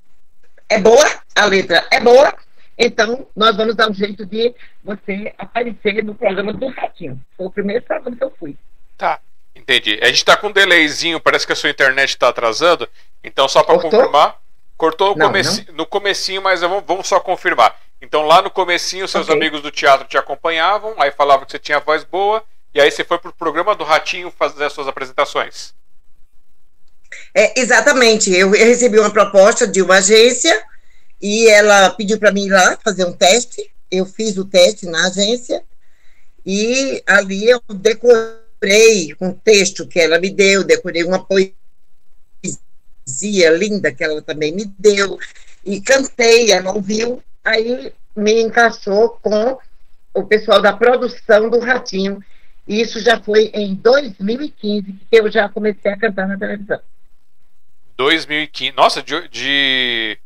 é 0.69 0.79
boa, 0.79 1.05
a 1.35 1.45
letra 1.45 1.87
é 1.91 2.01
boa, 2.01 2.35
então 2.79 3.27
nós 3.35 3.57
vamos 3.57 3.75
dar 3.75 3.91
um 3.91 3.95
jeito 3.95 4.25
de 4.25 4.55
você 4.85 5.35
aparecer 5.39 6.05
no 6.05 6.15
programa 6.15 6.53
do 6.53 6.69
Ratinho. 6.69 7.21
Foi 7.37 7.47
o 7.47 7.51
primeiro 7.51 7.85
programa 7.85 8.17
que 8.17 8.23
eu 8.23 8.33
fui. 8.39 8.57
Tá, 8.97 9.19
entendi. 9.55 9.99
A 10.03 10.07
gente 10.07 10.25
tá 10.25 10.37
com 10.37 10.49
um 10.49 10.53
delayzinho, 10.53 11.21
parece 11.21 11.47
que 11.47 11.53
a 11.53 11.57
sua 11.57 11.71
internet 11.71 12.11
está 12.11 12.29
atrasando. 12.29 12.89
Então, 13.25 13.49
só 13.49 13.63
para 13.63 13.79
confirmar, 13.81 14.37
cortou 14.77 15.11
no, 15.11 15.17
não, 15.17 15.27
comeci, 15.27 15.65
não. 15.69 15.75
no 15.77 15.87
comecinho, 15.87 16.43
mas 16.43 16.61
vamos, 16.61 16.85
vamos, 16.87 17.09
só 17.09 17.19
confirmar. 17.19 17.75
Então, 18.01 18.23
lá 18.23 18.43
no 18.43 18.51
comecinho, 18.51 19.09
seus 19.09 19.25
okay. 19.27 19.35
amigos 19.35 19.63
do 19.63 19.71
teatro 19.71 20.07
te 20.07 20.19
acompanhavam, 20.19 20.95
aí 20.99 21.11
falavam 21.11 21.47
que 21.47 21.53
você 21.53 21.59
tinha 21.59 21.81
voz 21.81 22.05
boa, 22.05 22.45
e 22.77 22.81
aí 22.81 22.91
você 22.91 23.05
foi 23.05 23.19
pro 23.19 23.33
programa 23.33 23.75
do 23.75 23.85
Ratinho 23.85 24.31
fazer 24.31 24.65
as 24.65 24.73
suas 24.73 24.87
apresentações. 24.87 25.75
É, 27.35 27.59
exatamente. 27.59 28.31
Eu, 28.33 28.55
eu 28.55 28.67
recebi 28.67 28.99
uma 28.99 29.11
proposta 29.11 29.67
de 29.67 29.83
uma 29.83 29.97
agência 29.97 30.63
e 31.21 31.49
ela 31.49 31.91
pediu 31.91 32.19
para 32.19 32.33
mim 32.33 32.47
ir 32.47 32.51
lá 32.51 32.79
fazer 32.85 33.05
um 33.05 33.13
teste. 33.13 33.71
Eu 33.91 34.07
fiz 34.07 34.37
o 34.37 34.45
teste 34.45 34.87
na 34.87 35.07
agência 35.07 35.63
e 36.45 37.03
ali 37.07 37.49
eu 37.49 37.61
decorei 37.75 39.17
um 39.21 39.33
texto 39.33 39.87
que 39.87 39.99
ela 39.99 40.19
me 40.19 40.31
deu, 40.31 40.63
decorei 40.63 41.03
uma 41.03 41.25
poesia 41.25 41.55
poesia 43.07 43.51
linda 43.51 43.93
que 43.93 44.03
ela 44.03 44.21
também 44.21 44.53
me 44.53 44.65
deu, 44.79 45.19
e 45.65 45.81
cantei, 45.81 46.51
ela 46.51 46.73
ouviu, 46.73 47.23
aí 47.45 47.93
me 48.17 48.43
encaixou 48.43 49.11
com 49.23 49.57
o 50.13 50.25
pessoal 50.25 50.61
da 50.61 50.73
produção 50.73 51.49
do 51.49 51.61
Ratinho, 51.61 52.23
E 52.67 52.81
isso 52.81 53.01
já 53.01 53.21
foi 53.21 53.51
em 53.55 53.75
2015 53.75 54.93
que 55.11 55.17
eu 55.17 55.31
já 55.31 55.49
comecei 55.49 55.93
a 55.93 55.99
cantar 55.99 56.27
na 56.27 56.37
televisão. 56.37 56.81
2015. 57.97 58.77
Nossa, 58.77 59.03
de, 59.03 59.29
de, 59.29 60.19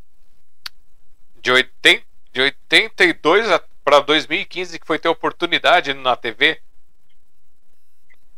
de, 1.41 1.51
80, 1.51 2.03
de 2.33 2.41
82 2.41 3.47
para 3.83 3.99
2015 3.99 4.79
que 4.79 4.87
foi 4.87 4.99
ter 4.99 5.09
oportunidade 5.09 5.93
na 5.93 6.15
TV? 6.15 6.59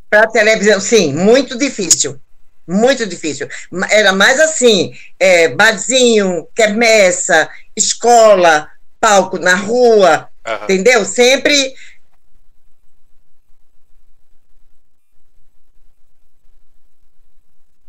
Para 0.09 0.27
televisão, 0.27 0.79
sim, 0.79 1.13
muito 1.13 1.57
difícil. 1.57 2.19
Muito 2.67 3.05
difícil. 3.05 3.47
Era 3.89 4.13
mais 4.13 4.39
assim: 4.39 4.93
é, 5.19 5.49
barzinho, 5.49 6.47
quermessa, 6.55 7.49
escola, 7.75 8.69
palco 8.99 9.37
na 9.37 9.55
rua, 9.55 10.29
uhum. 10.47 10.63
entendeu? 10.63 11.03
Sempre. 11.03 11.73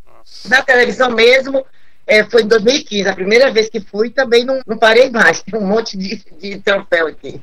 Nossa. 0.05 0.34
Na 0.45 0.63
televisão 0.63 1.11
mesmo, 1.11 1.65
é, 2.07 2.25
foi 2.25 2.43
em 2.43 2.49
2015, 2.49 3.09
a 3.09 3.15
primeira 3.15 3.51
vez 3.51 3.69
que 3.69 3.81
fui, 3.81 4.11
também 4.11 4.45
não, 4.45 4.61
não 4.67 4.79
parei 4.79 5.11
mais. 5.11 5.43
Tem 5.45 5.59
um 5.59 5.67
monte 5.67 5.97
de, 5.97 6.17
de 6.39 6.61
troféu 6.61 7.07
aqui. 7.07 7.41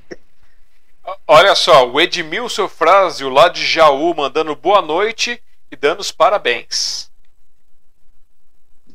Olha 1.27 1.55
só, 1.55 1.89
o 1.89 1.99
Edmilson 1.99 2.67
Frásio, 2.67 3.29
lá 3.29 3.49
de 3.49 3.65
Jaú, 3.65 4.13
mandando 4.15 4.55
boa 4.55 4.81
noite 4.81 5.41
e 5.71 5.75
dando 5.75 5.99
os 5.99 6.11
parabéns. 6.11 7.09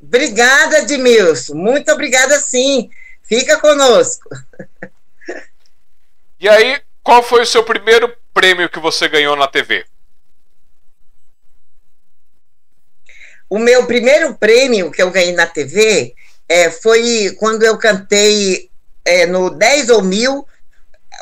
Obrigada, 0.01 0.79
Edmilson. 0.79 1.55
Muito 1.55 1.91
obrigada, 1.91 2.39
sim. 2.39 2.89
Fica 3.25 3.61
conosco. 3.61 4.29
E 6.39 6.49
aí, 6.49 6.81
qual 7.03 7.23
foi 7.23 7.43
o 7.43 7.47
seu 7.47 7.65
primeiro 7.65 8.15
prêmio 8.33 8.69
que 8.69 8.79
você 8.79 9.09
ganhou 9.09 9.35
na 9.35 9.49
TV? 9.49 9.85
O 13.49 13.59
meu 13.59 13.87
primeiro 13.87 14.35
prêmio 14.35 14.91
que 14.91 15.01
eu 15.01 15.11
ganhei 15.11 15.33
na 15.33 15.47
TV 15.47 16.15
é, 16.49 16.71
foi 16.71 17.35
quando 17.39 17.63
eu 17.63 17.79
cantei 17.79 18.71
é, 19.05 19.27
no 19.27 19.51
10 19.51 19.91
ou 19.91 20.03
mil, 20.03 20.47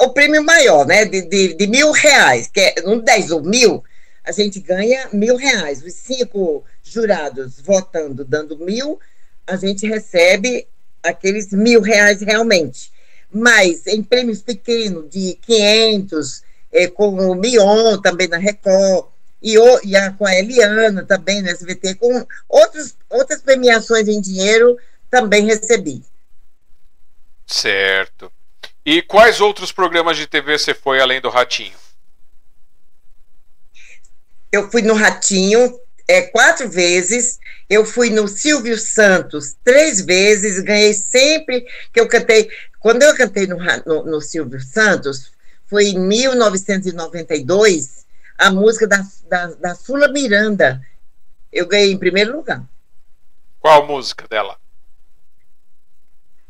o 0.01 0.11
prêmio 0.11 0.43
maior, 0.43 0.87
né? 0.87 1.05
De, 1.05 1.23
de, 1.23 1.55
de, 1.55 1.67
mil 1.67 1.93
reais, 1.93 2.49
que 2.49 2.61
é 2.61 2.75
no 2.83 3.01
10 3.03 3.31
ou 3.31 3.43
mil, 3.43 3.85
a 4.25 4.33
gente 4.33 4.59
ganha 4.59 5.09
mil 5.13 5.37
reais. 5.37 5.83
Os 5.83 5.95
cinco 5.95 6.65
jurados 6.83 7.61
votando, 7.61 8.25
dando 8.25 8.59
mil, 8.59 8.99
a 9.47 9.57
gente 9.57 9.87
recebe 9.87 10.67
aqueles 11.03 11.53
mil 11.53 11.81
reais 11.81 12.23
realmente. 12.23 12.91
Mas 13.31 13.87
em 13.87 14.03
prêmios 14.03 14.41
pequenos, 14.41 15.11
de 15.11 15.39
500, 15.43 16.43
é, 16.73 16.87
com 16.89 17.09
o 17.09 17.35
Mion 17.35 18.01
também 18.01 18.29
na 18.29 18.39
Record, 18.39 19.07
e, 19.45 19.57
o, 19.59 19.81
e 19.85 19.95
a, 19.95 20.11
com 20.11 20.27
a 20.27 20.35
Eliana 20.35 21.05
também 21.05 21.43
no 21.43 21.51
SBT, 21.51 21.97
com 21.97 22.27
outros, 22.49 22.97
outras 23.11 23.43
premiações 23.43 24.09
em 24.09 24.19
dinheiro 24.19 24.79
também 25.11 25.45
recebi. 25.45 26.03
Certo. 27.47 28.33
E 28.87 29.03
quais 29.03 29.43
outros 29.43 29.71
programas 29.71 30.17
de 30.17 30.27
TV 30.27 30.59
você 30.59 30.73
foi 30.73 30.99
além 30.99 31.21
do 31.21 31.29
Ratinho? 31.29 31.77
Eu 34.51 34.71
fui 34.71 34.81
no 34.81 34.95
Ratinho 34.95 35.79
é, 36.09 36.23
quatro 36.23 36.71
vezes, 36.71 37.39
eu 37.69 37.85
fui 37.85 38.09
no 38.09 38.27
Silvio 38.27 38.79
Santos 38.79 39.55
três 39.63 40.01
vezes, 40.01 40.59
ganhei 40.61 40.95
sempre 40.95 41.67
que 41.93 42.01
eu 42.01 42.09
cantei. 42.09 42.49
Quando 42.81 43.03
eu 43.03 43.15
cantei 43.15 43.47
no, 43.47 43.59
no, 43.85 44.05
no 44.05 44.23
Silvio 44.23 44.61
Santos, 44.61 45.33
foi 45.67 45.89
em 45.89 45.99
1992 45.99 48.04
a 48.39 48.51
música 48.51 48.87
da, 48.87 49.05
da, 49.29 49.47
da 49.55 49.75
Sula 49.75 50.09
Miranda. 50.09 50.85
Eu 51.53 51.67
ganhei 51.67 51.93
em 51.93 51.99
primeiro 51.99 52.37
lugar. 52.37 52.65
Qual 53.61 53.87
música 53.87 54.27
dela? 54.29 54.59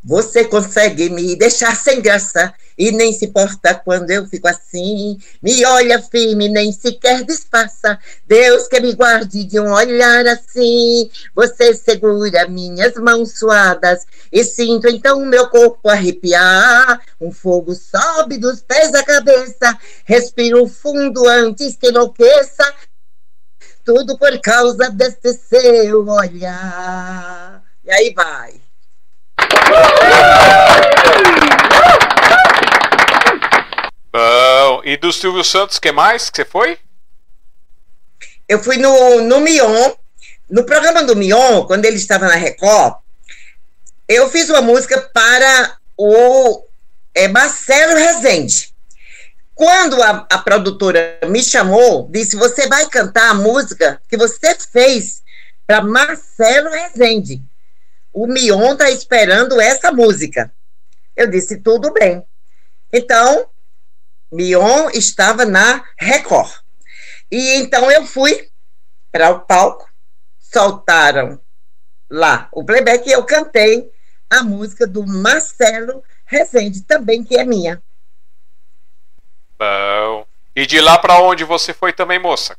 Você 0.05 0.45
consegue 0.45 1.09
me 1.09 1.35
deixar 1.35 1.75
sem 1.75 2.03
graça 2.03 2.53
e 2.77 2.93
nem 2.93 3.11
se 3.11 3.25
importa 3.25 3.75
quando 3.75 4.11
eu 4.11 4.27
fico 4.27 4.47
assim. 4.47 5.17
Me 5.43 5.65
olha 5.65 6.03
firme, 6.03 6.47
nem 6.47 6.71
sequer 6.73 7.25
disfarça. 7.25 7.99
Deus 8.27 8.69
que 8.69 8.79
me 8.81 8.93
guarde 8.93 9.45
de 9.45 9.59
um 9.59 9.73
olhar 9.73 10.27
assim. 10.27 11.11
Você 11.35 11.73
segura 11.73 12.47
minhas 12.47 12.95
mãos 12.97 13.39
suadas 13.39 14.07
e 14.31 14.45
sinto 14.45 14.89
então 14.89 15.25
meu 15.25 15.49
corpo 15.49 15.89
arrepiar. 15.89 17.01
Um 17.19 17.33
fogo 17.33 17.75
sobe 17.75 18.37
dos 18.37 18.61
pés 18.61 18.95
à 18.95 19.03
cabeça. 19.03 19.79
Respiro 20.05 20.69
fundo 20.69 21.27
antes 21.27 21.77
que 21.77 21.89
enlouqueça. 21.89 22.75
Tudo 23.83 24.19
por 24.19 24.39
causa 24.43 24.91
desse 24.91 25.33
seu 25.33 26.07
olhar. 26.09 27.63
E 27.83 27.91
aí 27.91 28.13
vai. 28.15 28.64
Bom, 34.13 34.83
e 34.85 34.97
do 34.97 35.13
Silvio 35.13 35.43
Santos, 35.43 35.79
que 35.79 35.91
mais 35.91 36.31
que 36.31 36.37
você 36.37 36.45
foi? 36.45 36.79
Eu 38.49 38.63
fui 38.63 38.77
no, 38.77 39.23
no 39.23 39.41
Mion, 39.41 39.93
no 40.49 40.65
programa 40.65 41.03
do 41.03 41.17
Mion, 41.17 41.65
quando 41.67 41.85
ele 41.85 41.97
estava 41.97 42.27
na 42.29 42.37
Record, 42.37 42.97
eu 44.07 44.31
fiz 44.31 44.49
uma 44.51 44.63
música 44.63 45.01
para 45.13 45.79
o 45.97 46.63
é, 47.15 47.27
Marcelo 47.27 47.97
Rezende. 47.97 48.73
Quando 49.55 50.03
a, 50.03 50.27
a 50.31 50.39
produtora 50.39 51.19
me 51.29 51.43
chamou, 51.43 52.09
disse: 52.11 52.37
Você 52.37 52.69
vai 52.69 52.89
cantar 52.89 53.31
a 53.31 53.35
música 53.35 54.01
que 54.09 54.17
você 54.17 54.57
fez 54.73 55.23
para 55.67 55.83
Marcelo 55.83 56.71
Rezende 56.71 57.43
o 58.15 58.29
Mion 58.29 58.73
está 58.73 58.91
esperando 58.91 59.61
essa 59.61 59.91
música. 59.91 60.55
Eu 61.17 61.29
disse, 61.29 61.59
tudo 61.59 61.93
bem. 61.93 62.25
Então, 62.93 63.51
Mion 64.33 64.89
estava 64.91 65.45
na 65.45 65.85
Record. 65.99 66.51
E 67.31 67.57
então 67.57 67.91
eu 67.91 68.07
fui 68.07 68.49
para 69.11 69.31
o 69.31 69.41
palco, 69.41 69.91
soltaram 70.39 71.41
lá 72.09 72.49
o 72.53 72.65
playback 72.65 73.09
e 73.09 73.13
eu 73.13 73.25
cantei 73.25 73.91
a 74.31 74.43
música 74.43 74.87
do 74.87 75.05
Marcelo 75.05 76.03
Rezende, 76.25 76.83
também 76.83 77.25
que 77.25 77.37
é 77.37 77.45
minha. 77.45 77.83
Bom. 79.59 80.27
E 80.55 80.67
de 80.67 80.81
lá 80.81 80.97
para 80.99 81.21
onde 81.21 81.43
você 81.43 81.75
foi 81.75 81.93
também, 81.93 82.19
moça? 82.19 82.57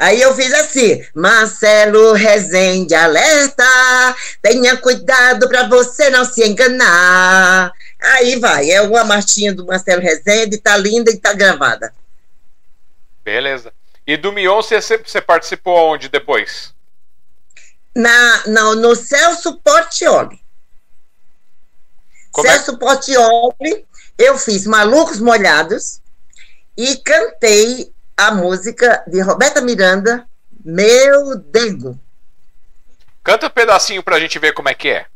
Aí 0.00 0.22
eu 0.22 0.34
fiz 0.34 0.50
assim, 0.54 1.04
Marcelo 1.14 2.14
Rezende 2.14 2.94
alerta, 2.94 4.16
tenha 4.40 4.74
cuidado 4.78 5.46
para 5.46 5.68
você 5.68 6.08
não 6.08 6.24
se 6.24 6.42
enganar. 6.42 7.70
Aí 8.00 8.36
vai, 8.36 8.70
é 8.70 8.80
uma 8.80 9.04
marchinha 9.04 9.54
do 9.54 9.66
Marcelo 9.66 10.00
Rezende, 10.00 10.56
tá 10.56 10.74
linda 10.78 11.10
e 11.10 11.18
tá 11.18 11.34
gravada. 11.34 11.92
Beleza. 13.22 13.74
E 14.06 14.16
do 14.16 14.32
Mion 14.32 14.62
você, 14.62 14.80
você 14.80 15.20
participou 15.20 15.92
onde 15.92 16.08
depois? 16.08 16.72
Na, 17.94 18.46
na, 18.46 18.74
no 18.76 18.96
Celso 18.96 19.60
Portioli. 19.60 20.40
Como 22.32 22.48
é 22.48 22.52
Celso 22.52 22.72
é? 22.72 22.76
Portioli, 22.78 23.86
eu 24.16 24.38
fiz 24.38 24.66
Malucos 24.66 25.20
Molhados 25.20 26.00
e 26.74 26.96
cantei 26.96 27.92
a 28.20 28.32
música 28.32 29.02
de 29.06 29.22
Roberta 29.22 29.62
Miranda, 29.62 30.26
Meu 30.62 31.36
Dengo. 31.36 31.98
Canta 33.24 33.46
um 33.46 33.50
pedacinho 33.50 34.02
pra 34.02 34.20
gente 34.20 34.38
ver 34.38 34.52
como 34.52 34.68
é 34.68 34.74
que 34.74 34.88
é. 34.88 35.06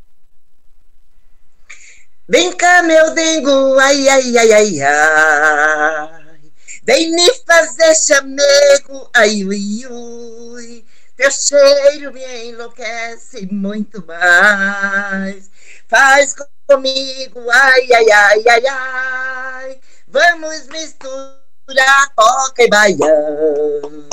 Vem 2.27 2.51
cá, 2.53 2.81
meu 2.81 3.13
dengo, 3.13 3.77
ai, 3.77 4.09
ai, 4.09 4.37
ai, 4.37 4.51
ai, 4.53 4.81
ai. 4.81 6.25
Vem 6.83 7.11
me 7.11 7.31
fazer 7.45 7.93
chamego, 7.93 9.07
ai, 9.13 9.43
ui, 9.43 9.85
ui. 9.87 10.85
Teu 11.15 11.29
cheiro 11.29 12.11
me 12.11 12.49
enlouquece 12.49 13.45
muito 13.51 14.03
mais. 14.07 15.51
Faz 15.87 16.35
comigo, 16.67 17.51
ai, 17.51 17.93
ai, 17.93 18.11
ai, 18.11 18.43
ai, 18.47 18.67
ai. 18.67 19.79
Vamos 20.07 20.65
misturar 20.69 21.44
Irapoca 21.71 22.63
e 22.63 22.69
Baião. 22.69 24.05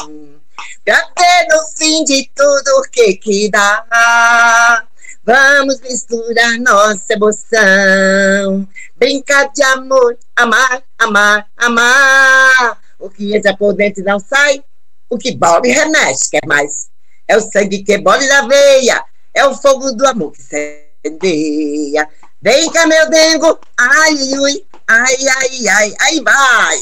Pra 0.84 1.00
ter 1.14 1.46
no 1.48 1.64
fim 1.76 2.04
de 2.04 2.30
tudo 2.34 2.78
o 2.78 2.82
que 2.90 3.14
que 3.14 3.50
dá. 3.50 4.84
Vamos 5.24 5.80
misturar 5.80 6.58
nossa 6.58 7.12
emoção. 7.12 8.68
Brincar 8.96 9.52
de 9.52 9.62
amor, 9.62 10.18
amar, 10.34 10.82
amar, 10.98 11.46
amar. 11.56 12.78
O 12.98 13.08
que 13.08 13.36
entra 13.36 13.56
por 13.56 13.72
dentro 13.72 14.02
não 14.02 14.18
sai. 14.18 14.64
O 15.08 15.18
que 15.18 15.36
bole 15.36 15.70
remexe, 15.70 16.30
quer 16.30 16.46
mais. 16.46 16.88
É 17.28 17.36
o 17.36 17.40
sangue 17.40 17.84
que 17.84 17.98
bole 17.98 18.26
na 18.26 18.46
veia. 18.48 19.04
É 19.32 19.46
o 19.46 19.54
fogo 19.54 19.92
do 19.92 20.06
amor 20.06 20.32
que 20.32 20.42
incendeia. 20.42 22.08
Vem 22.40 22.70
cá, 22.72 22.86
meu 22.86 23.08
dengo. 23.08 23.58
Ai, 23.78 24.14
ui, 24.40 24.66
Ai, 24.94 25.16
ai, 25.26 25.68
ai, 25.68 25.94
aí 26.02 26.20
vai. 26.20 26.76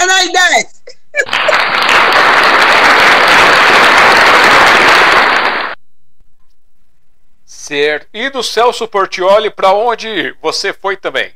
And 0.00 0.10
I 0.10 0.32
dance. 0.32 0.82
Certo. 7.46 8.08
E 8.12 8.28
do 8.28 8.42
Celso 8.42 8.88
Portioli, 8.88 9.50
para 9.50 9.72
onde 9.72 10.34
você 10.42 10.72
foi 10.72 10.96
também? 10.96 11.32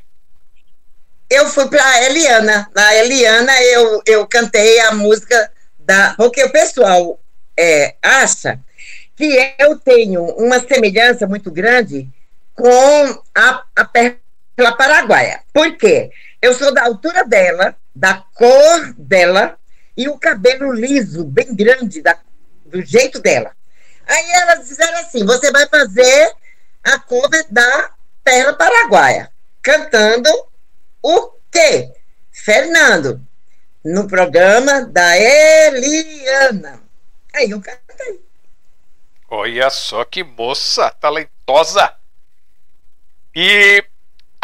Eu 1.29 1.47
fui 1.47 1.69
para 1.69 2.03
Eliana. 2.03 2.69
Na 2.75 2.93
Eliana 2.93 3.63
eu, 3.63 4.01
eu 4.05 4.27
cantei 4.27 4.81
a 4.81 4.91
música 4.91 5.49
da. 5.79 6.15
Porque 6.17 6.43
o 6.43 6.51
pessoal 6.51 7.17
é, 7.57 7.95
acha 8.01 8.59
que 9.15 9.55
eu 9.57 9.79
tenho 9.79 10.21
uma 10.35 10.59
semelhança 10.59 11.25
muito 11.25 11.49
grande 11.49 12.09
com 12.53 13.23
a, 13.33 13.63
a 13.73 13.85
Perla 14.55 14.75
Paraguaia. 14.75 15.41
Por 15.53 15.75
quê? 15.77 16.11
Eu 16.41 16.53
sou 16.53 16.73
da 16.73 16.83
altura 16.85 17.25
dela, 17.25 17.75
da 17.93 18.23
cor 18.33 18.93
dela 18.97 19.57
e 19.97 20.07
o 20.07 20.17
cabelo 20.17 20.71
liso, 20.73 21.23
bem 21.23 21.55
grande, 21.55 22.01
da, 22.01 22.17
do 22.65 22.81
jeito 22.81 23.19
dela. 23.19 23.51
Aí 24.07 24.31
elas 24.31 24.67
disseram 24.67 24.99
assim: 24.99 25.25
você 25.25 25.51
vai 25.51 25.67
fazer 25.67 26.33
a 26.83 26.99
cover 26.99 27.45
da 27.49 27.91
Perla 28.23 28.53
Paraguaia, 28.53 29.31
cantando 29.61 30.29
o 31.01 31.31
quê? 31.51 31.91
Fernando, 32.31 33.21
no 33.83 34.07
programa 34.07 34.85
da 34.85 35.17
Eliana. 35.17 36.81
Aí 37.33 37.49
eu 37.49 37.61
cantei. 37.61 38.23
Olha 39.29 39.69
só 39.69 40.05
que 40.05 40.23
moça 40.23 40.91
talentosa! 40.91 41.93
E 43.33 43.83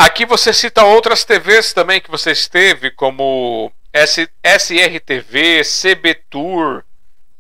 aqui 0.06 0.26
você 0.26 0.52
cita 0.52 0.84
outras 0.84 1.24
TVs 1.24 1.74
também 1.74 2.02
que 2.02 2.10
você 2.10 2.32
esteve, 2.32 2.92
como 2.92 3.72
SRTV, 3.94 5.62
CB 5.64 6.16
Tour. 6.30 6.84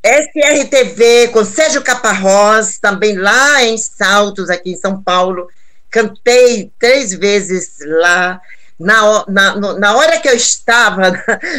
SRTV 0.03 1.29
com 1.29 1.45
Sérgio 1.45 1.83
Caparrós, 1.83 2.79
também 2.79 3.17
lá 3.17 3.63
em 3.63 3.77
Saltos, 3.77 4.49
aqui 4.49 4.71
em 4.71 4.77
São 4.77 5.01
Paulo. 5.01 5.47
Cantei 5.89 6.71
três 6.79 7.13
vezes 7.13 7.77
lá. 7.85 8.41
Na, 8.79 9.25
na, 9.27 9.55
na 9.77 9.95
hora 9.95 10.19
que 10.19 10.27
eu 10.27 10.35
estava 10.35 11.13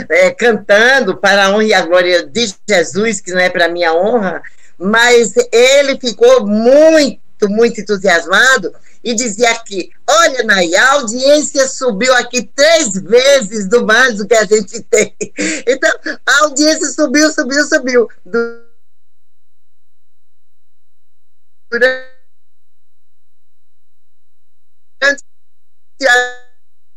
é, 0.08 0.32
cantando 0.34 1.16
para 1.16 1.44
a 1.44 1.50
honra 1.50 1.64
e 1.64 1.72
a 1.74 1.82
glória 1.82 2.26
de 2.26 2.52
Jesus, 2.68 3.20
que 3.20 3.30
não 3.30 3.38
é 3.38 3.48
para 3.48 3.68
minha 3.68 3.94
honra, 3.94 4.42
mas 4.76 5.34
ele 5.52 5.96
ficou 6.00 6.44
muito, 6.44 7.48
muito 7.48 7.80
entusiasmado 7.80 8.74
e 9.02 9.14
dizia 9.14 9.50
aqui: 9.50 9.90
Olha, 10.08 10.42
Nay, 10.44 10.74
a 10.74 10.92
audiência 10.92 11.66
subiu 11.68 12.14
aqui 12.14 12.44
três 12.44 12.94
vezes 12.94 13.68
do 13.68 13.84
mais 13.84 14.16
do 14.18 14.26
que 14.26 14.34
a 14.34 14.44
gente 14.44 14.80
tem. 14.88 15.14
Então, 15.66 15.90
a 16.26 16.44
audiência 16.44 16.86
subiu, 16.90 17.30
subiu, 17.30 17.64
subiu. 17.64 18.08
Durante 21.70 22.06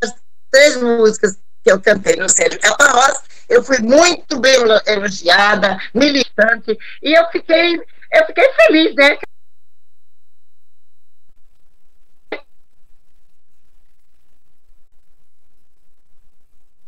as 0.02 0.14
três 0.52 0.78
músicas 0.78 1.38
que 1.64 1.72
eu 1.72 1.82
cantei 1.82 2.16
no 2.16 2.30
Sérgio 2.30 2.60
Caparrós, 2.60 3.18
eu 3.50 3.64
fui 3.64 3.80
muito 3.80 4.40
bem 4.40 4.56
elogiada, 4.86 5.80
militante, 5.94 6.78
e 7.02 7.14
eu 7.14 7.26
fiquei, 7.32 7.76
eu 7.76 8.26
fiquei 8.28 8.54
feliz, 8.54 8.96
né? 8.96 9.18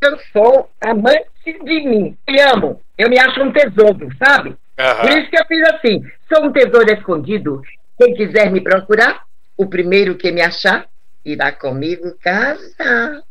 Eu 0.07 0.19
sou 0.31 0.69
amante 0.81 1.27
de 1.45 1.87
mim. 1.87 2.17
Me 2.27 2.41
amo. 2.41 2.81
Eu 2.97 3.09
me 3.09 3.19
acho 3.19 3.41
um 3.41 3.51
tesouro, 3.51 4.09
sabe? 4.17 4.49
Uhum. 4.49 5.01
Por 5.01 5.09
isso 5.17 5.29
que 5.29 5.37
eu 5.37 5.45
fiz 5.45 5.69
assim. 5.69 6.03
Sou 6.33 6.45
um 6.45 6.51
tesouro 6.51 6.91
escondido. 6.91 7.61
Quem 7.97 8.13
quiser 8.13 8.51
me 8.51 8.61
procurar, 8.61 9.23
o 9.57 9.65
primeiro 9.65 10.15
que 10.15 10.31
me 10.31 10.41
achar, 10.41 10.87
irá 11.25 11.51
comigo 11.51 12.15
casar. 12.21 13.21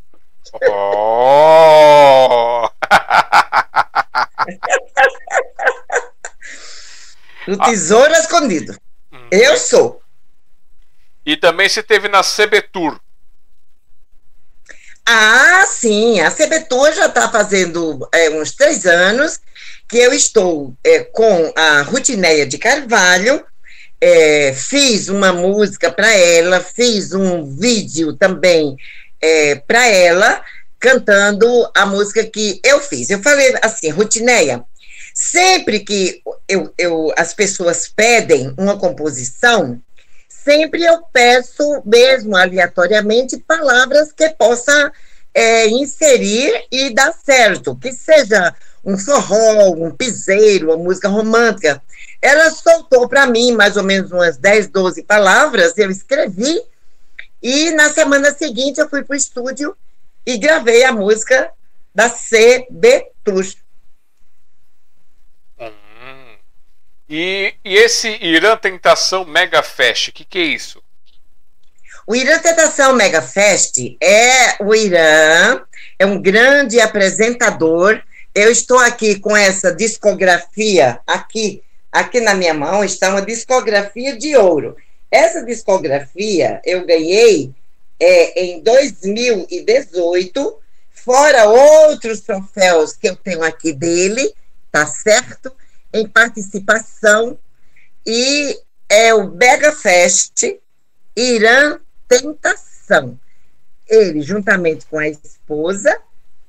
Oh! 0.71 2.69
o 7.49 7.57
tesouro 7.65 8.13
ah. 8.13 8.19
escondido. 8.19 8.77
Hum. 9.13 9.29
Eu 9.31 9.57
sou. 9.57 10.03
E 11.25 11.37
também 11.37 11.69
você 11.69 11.83
teve 11.83 12.09
na 12.09 12.23
CB 12.23 12.63
Tour. 12.63 13.01
Ah, 15.09 15.65
sim, 15.69 16.19
a 16.19 16.33
CBTOR 16.33 16.93
já 16.93 17.07
está 17.07 17.31
fazendo 17.31 18.09
é, 18.13 18.29
uns 18.31 18.51
três 18.53 18.85
anos 18.87 19.39
que 19.89 19.99
eu 19.99 20.13
estou 20.13 20.75
é, 20.83 21.05
com 21.05 21.53
a 21.55 21.83
Rutineia 21.83 22.45
de 22.45 22.59
Carvalho, 22.59 23.45
é, 24.01 24.53
fiz 24.53 25.09
uma 25.09 25.33
música 25.33 25.93
para 25.93 26.13
ela, 26.13 26.61
fiz 26.61 27.13
um 27.13 27.45
vídeo 27.45 28.15
também 28.15 28.77
é, 29.21 29.55
para 29.55 29.87
ela, 29.87 30.43
cantando 30.81 31.47
a 31.73 31.87
música 31.87 32.25
que 32.25 32.61
eu 32.65 32.81
fiz. 32.81 33.09
Eu 33.09 33.23
falei 33.23 33.55
assim, 33.63 33.91
Rutineia, 33.91 34.65
sempre 35.15 35.81
que 35.81 36.21
eu, 36.49 36.75
eu, 36.77 37.13
as 37.17 37.33
pessoas 37.33 37.87
pedem 37.87 38.53
uma 38.59 38.77
composição, 38.77 39.81
sempre 40.47 40.85
eu 40.85 41.03
peço, 41.13 41.83
mesmo 41.85 42.37
aleatoriamente, 42.37 43.37
palavras 43.37 44.13
que 44.13 44.29
possa 44.31 44.93
é, 45.35 45.67
inserir 45.67 46.67
e 46.71 46.95
dar 46.95 47.13
certo, 47.13 47.75
que 47.75 47.93
seja 47.93 48.55
um 48.85 48.97
forró, 48.97 49.73
um 49.73 49.91
piseiro, 49.91 50.69
uma 50.69 50.77
música 50.77 51.09
romântica. 51.09 51.83
Ela 52.23 52.49
soltou 52.53 53.09
para 53.09 53.27
mim 53.27 53.53
mais 53.53 53.77
ou 53.77 53.83
menos 53.83 54.13
umas 54.13 54.37
10, 54.37 54.69
12 54.69 55.03
palavras, 55.03 55.77
eu 55.77 55.91
escrevi, 55.91 56.63
e 57.43 57.73
na 57.73 57.93
semana 57.93 58.33
seguinte 58.33 58.81
eu 58.81 58.89
fui 58.89 59.03
para 59.03 59.15
o 59.15 59.17
estúdio 59.17 59.77
e 60.25 60.39
gravei 60.39 60.85
a 60.85 60.93
música 60.93 61.51
da 61.93 62.09
CB 62.09 63.09
Plus. 63.25 63.57
E, 67.09 67.55
e 67.65 67.77
esse 67.77 68.09
Irã 68.21 68.57
Tentação 68.57 69.25
Mega 69.25 69.63
Fest, 69.63 70.09
o 70.09 70.13
que, 70.13 70.25
que 70.25 70.39
é 70.39 70.43
isso? 70.43 70.83
O 72.07 72.15
Irã 72.15 72.39
Tentação 72.39 72.95
Mega 72.95 73.23
Fest 73.23 73.79
é 74.01 74.63
o 74.63 74.75
Irã, 74.75 75.61
é 75.99 76.07
um 76.07 76.21
grande 76.21 76.81
apresentador. 76.81 78.01
Eu 78.35 78.51
estou 78.51 78.79
aqui 78.79 79.19
com 79.19 79.37
essa 79.37 79.73
discografia 79.73 81.01
aqui, 81.07 81.63
aqui 81.91 82.21
na 82.21 82.35
minha 82.35 82.55
mão 82.55 82.85
está 82.85 83.11
uma 83.11 83.23
discografia 83.23 84.17
de 84.17 84.37
ouro. 84.37 84.77
Essa 85.11 85.45
discografia 85.45 86.61
eu 86.65 86.85
ganhei 86.85 87.53
é, 87.99 88.43
em 88.45 88.61
2018, 88.61 90.59
fora 90.93 91.49
outros 91.49 92.21
troféus 92.21 92.93
que 92.93 93.09
eu 93.09 93.17
tenho 93.17 93.43
aqui 93.43 93.73
dele, 93.73 94.33
tá 94.71 94.87
certo? 94.87 95.53
Em 95.97 96.07
participação 96.07 97.39
e 98.07 98.59
é 98.89 99.15
o 99.15 99.31
Mega 99.31 99.73
Fest 99.73 100.45
Irã 101.17 101.79
Tentação. 102.07 103.19
Ele, 103.89 104.21
juntamente 104.21 104.87
com 104.87 104.99
a 104.99 105.09
esposa, 105.09 105.99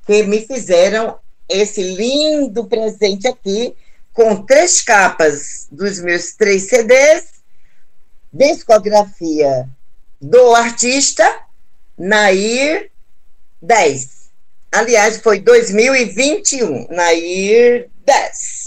que 0.06 0.24
me 0.24 0.46
fizeram 0.46 1.18
esse 1.48 1.82
lindo 1.82 2.66
presente 2.66 3.28
aqui, 3.28 3.76
com 4.14 4.44
três 4.44 4.82
capas 4.82 5.68
dos 5.72 6.00
meus 6.00 6.34
três 6.34 6.64
CDs, 6.64 7.26
discografia 8.34 9.70
do 10.20 10.56
artista 10.56 11.24
Nair 11.98 12.92
10. 13.62 14.18
Aliás, 14.72 15.18
foi 15.18 15.40
2021, 15.40 16.88
Nair 16.90 17.90
10. 18.06 18.67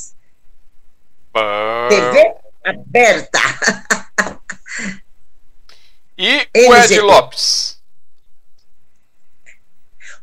TV 1.88 2.34
aberta. 2.64 3.40
E 6.18 6.46
o 6.68 6.76
Ed 6.76 7.00
Lopes? 7.00 7.78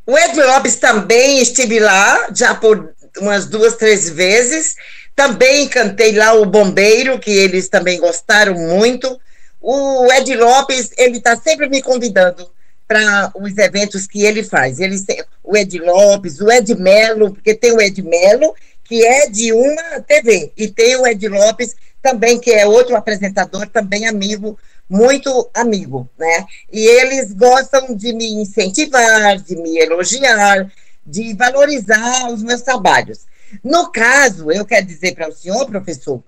O 0.05 0.17
Ed 0.17 0.39
Lopes 0.39 0.75
também 0.75 1.39
estive 1.39 1.79
lá, 1.79 2.29
já 2.33 2.53
por 2.53 2.93
umas 3.19 3.47
duas, 3.47 3.75
três 3.75 4.09
vezes. 4.09 4.75
Também 5.15 5.67
cantei 5.67 6.15
lá 6.15 6.33
o 6.33 6.45
Bombeiro, 6.45 7.19
que 7.19 7.31
eles 7.31 7.67
também 7.67 7.99
gostaram 7.99 8.53
muito. 8.53 9.19
O 9.59 10.11
Ed 10.13 10.35
Lopes, 10.35 10.91
ele 10.97 11.17
está 11.17 11.35
sempre 11.35 11.67
me 11.67 11.81
convidando 11.81 12.49
para 12.87 13.31
os 13.35 13.57
eventos 13.57 14.07
que 14.07 14.23
ele 14.23 14.43
faz. 14.43 14.79
Ele, 14.79 14.95
o 15.43 15.57
Ed 15.57 15.77
Lopes, 15.79 16.39
o 16.39 16.49
Ed 16.49 16.73
Melo, 16.75 17.33
porque 17.33 17.53
tem 17.53 17.73
o 17.73 17.81
Ed 17.81 18.01
Melo 18.01 18.55
que 18.87 19.05
é 19.05 19.29
de 19.29 19.51
uma 19.53 20.01
TV. 20.01 20.51
E 20.55 20.67
tem 20.67 20.95
o 20.95 21.05
Ed 21.05 21.27
Lopes, 21.27 21.75
também, 22.01 22.39
que 22.39 22.51
é 22.51 22.65
outro 22.65 22.95
apresentador, 22.95 23.67
também 23.67 24.07
amigo 24.07 24.57
muito 24.89 25.49
amigo, 25.53 26.09
né? 26.17 26.45
E 26.71 26.85
eles 26.85 27.33
gostam 27.33 27.93
de 27.95 28.13
me 28.13 28.33
incentivar, 28.33 29.37
de 29.37 29.55
me 29.57 29.77
elogiar, 29.77 30.71
de 31.05 31.33
valorizar 31.33 32.31
os 32.31 32.41
meus 32.41 32.61
trabalhos. 32.61 33.25
No 33.63 33.91
caso, 33.91 34.51
eu 34.51 34.65
quero 34.65 34.85
dizer 34.85 35.13
para 35.13 35.29
o 35.29 35.33
senhor, 35.33 35.65
professor, 35.65 36.23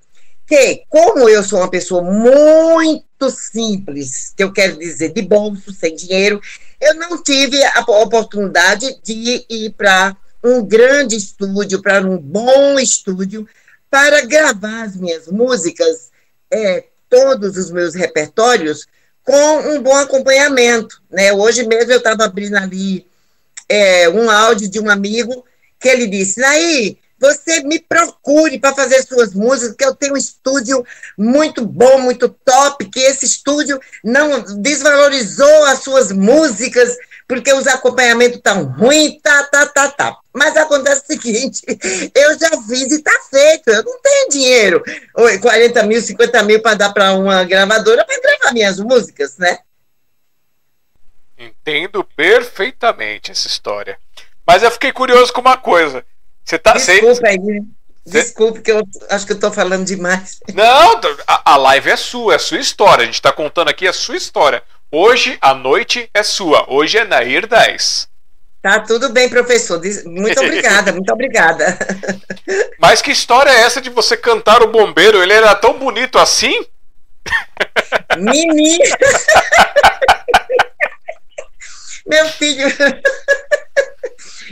que, 0.46 0.84
como 0.90 1.30
eu 1.30 1.44
sou 1.44 1.60
uma 1.60 1.70
pessoa 1.70 2.02
muito 2.02 3.30
simples, 3.30 4.34
que 4.36 4.44
eu 4.44 4.52
quero 4.52 4.78
dizer 4.78 5.14
de 5.14 5.22
bolso, 5.22 5.72
sem 5.72 5.96
dinheiro, 5.96 6.42
eu 6.82 6.96
não 6.96 7.22
tive 7.22 7.62
a 7.64 7.82
oportunidade 7.82 9.00
de 9.04 9.46
ir 9.50 9.72
para 9.72 10.16
um 10.44 10.64
grande 10.66 11.16
estúdio, 11.16 11.82
para 11.82 12.06
um 12.06 12.18
bom 12.18 12.80
estúdio, 12.80 13.48
para 13.90 14.26
gravar 14.26 14.84
as 14.84 14.96
minhas 14.96 15.28
músicas, 15.28 16.10
é, 16.52 16.86
todos 17.10 17.58
os 17.58 17.72
meus 17.72 17.96
repertórios, 17.96 18.88
com 19.24 19.76
um 19.76 19.82
bom 19.82 19.96
acompanhamento. 19.96 21.02
Né? 21.10 21.34
Hoje 21.34 21.66
mesmo 21.68 21.92
eu 21.92 21.98
estava 21.98 22.26
abrindo 22.26 22.56
ali 22.56 23.06
é, 23.68 24.10
um 24.10 24.30
áudio 24.30 24.70
de 24.70 24.80
um 24.80 24.90
amigo 24.90 25.46
que 25.80 25.88
ele 25.88 26.08
disse: 26.08 26.44
Aí, 26.44 26.98
você 27.20 27.62
me 27.62 27.80
procure 27.80 28.58
para 28.60 28.74
fazer 28.74 29.04
suas 29.04 29.34
músicas, 29.34 29.76
que 29.76 29.86
eu 29.86 29.94
tenho 29.94 30.14
um 30.14 30.18
estúdio 30.18 30.86
muito 31.18 31.66
bom, 31.66 32.00
muito 32.00 32.30
top, 32.30 32.90
que 32.90 33.00
esse 33.00 33.26
estúdio 33.26 33.80
não 34.04 34.42
desvalorizou 34.62 35.66
as 35.66 35.84
suas 35.84 36.12
músicas, 36.12 36.96
porque 37.30 37.54
os 37.54 37.68
acompanhamentos 37.68 38.38
estão 38.38 38.64
ruins, 38.64 39.22
tá, 39.22 39.44
tá, 39.44 39.68
tá, 39.68 39.92
tá. 39.92 40.18
Mas 40.34 40.58
acontece 40.58 41.04
o 41.04 41.06
seguinte, 41.06 41.62
eu 42.16 42.40
já 42.40 42.50
fiz 42.64 42.92
e 42.92 42.96
está 42.96 43.12
feito, 43.30 43.70
eu 43.70 43.84
não 43.84 44.02
tenho 44.02 44.30
dinheiro, 44.30 44.84
40 45.40 45.84
mil, 45.84 46.02
50 46.02 46.42
mil 46.42 46.60
para 46.60 46.74
dar 46.76 46.92
para 46.92 47.14
uma 47.14 47.44
gravadora 47.44 48.04
para 48.04 48.20
gravar 48.20 48.52
minhas 48.52 48.80
músicas, 48.80 49.38
né? 49.38 49.60
Entendo 51.38 52.04
perfeitamente 52.04 53.30
essa 53.30 53.48
história. 53.48 54.00
Mas 54.46 54.64
eu 54.64 54.72
fiquei 54.72 54.92
curioso 54.92 55.32
com 55.32 55.42
uma 55.42 55.56
coisa. 55.56 56.04
Você 56.44 56.58
tá 56.58 56.74
Desculpa 56.74 57.28
aí. 57.28 57.38
Desculpe, 58.08 58.62
que 58.62 58.72
eu 58.72 58.82
acho 59.08 59.28
que 59.28 59.34
eu 59.34 59.40
tô 59.40 59.52
falando 59.52 59.86
demais. 59.86 60.40
Não, 60.52 61.00
a, 61.28 61.54
a 61.54 61.56
live 61.58 61.92
é 61.92 61.96
sua, 61.96 62.34
é 62.34 62.36
a 62.38 62.40
sua 62.40 62.58
história. 62.58 63.04
A 63.04 63.06
gente 63.06 63.22
tá 63.22 63.32
contando 63.32 63.70
aqui 63.70 63.88
a 63.88 63.94
sua 63.94 64.18
história. 64.18 64.64
Hoje 64.92 65.38
a 65.40 65.54
noite 65.54 66.10
é 66.16 66.24
sua. 66.24 66.66
Hoje 66.68 66.98
é 66.98 67.06
Nair 67.06 67.46
10. 67.46 68.10
Tá 68.60 68.80
tudo 68.80 69.10
bem, 69.10 69.30
professor. 69.30 69.80
Muito 70.06 70.40
obrigada, 70.42 70.92
muito 70.92 71.14
obrigada. 71.14 71.78
Mas 72.82 73.00
que 73.00 73.12
história 73.12 73.52
é 73.52 73.62
essa 73.62 73.80
de 73.80 73.92
você 73.92 74.18
cantar 74.18 74.64
o 74.64 74.72
bombeiro? 74.72 75.22
Ele 75.22 75.34
era 75.34 75.54
tão 75.54 75.78
bonito 75.78 76.18
assim? 76.18 76.66
Menino! 78.18 78.84
Meu 82.08 82.26
filho, 82.30 82.66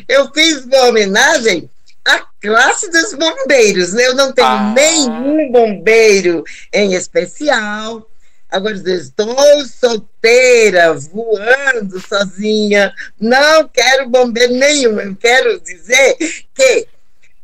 eu 0.08 0.32
fiz 0.32 0.64
uma 0.66 0.90
homenagem 0.90 1.68
a 2.06 2.20
classe 2.40 2.92
dos 2.92 3.14
bombeiros. 3.16 3.92
Né? 3.94 4.06
Eu 4.06 4.14
não 4.14 4.32
tenho 4.32 4.48
ah. 4.48 4.74
nenhum 4.76 5.52
bombeiro 5.52 6.44
em 6.72 6.94
especial. 6.94 8.08
Agora, 8.50 8.76
estou 8.76 9.36
solteira, 9.66 10.94
voando 10.94 12.00
sozinha, 12.00 12.94
não 13.20 13.68
quero 13.68 14.10
bombeiro 14.10 14.54
nenhum. 14.54 15.00
Eu 15.00 15.16
quero 15.16 15.60
dizer 15.60 16.16
que 16.54 16.88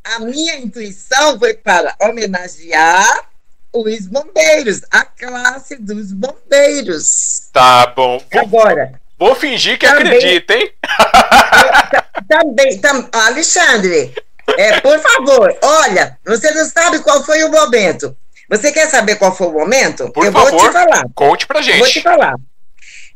a 0.04 0.20
minha 0.20 0.56
intuição 0.58 1.38
foi 1.38 1.54
para 1.54 1.96
homenagear 2.02 3.28
os 3.74 4.08
bombeiros, 4.08 4.82
a 4.92 5.04
classe 5.04 5.76
dos 5.76 6.13
bombeiros. 6.13 7.50
Tá 7.52 7.88
bom. 7.88 8.24
Agora. 8.34 9.02
Vou 9.18 9.36
fingir 9.36 9.78
que 9.78 9.88
também, 9.88 10.18
acredita, 10.18 10.54
hein? 10.54 10.74
também, 12.28 12.80
tam, 12.80 13.08
Alexandre, 13.12 14.13
é, 14.58 14.82
por 14.82 15.00
favor, 15.00 15.56
olha, 15.62 16.18
você 16.26 16.52
não 16.52 16.66
sabe 16.66 17.00
qual 17.00 17.24
foi 17.24 17.44
o 17.44 17.52
momento. 17.52 18.16
Você 18.58 18.72
quer 18.72 18.89
saber 18.89 19.16
qual 19.16 19.36
foi 19.36 19.48
o 19.48 19.54
momento? 19.54 20.12
Por 20.12 20.26
eu 20.26 20.32
favor, 20.32 20.52
vou 20.52 20.68
te 20.68 20.74
falar. 20.74 21.04
Conte 21.16 21.48
pra 21.48 21.62
gente. 21.62 21.80
vou 21.80 21.88
te 21.88 22.02
falar. 22.02 22.36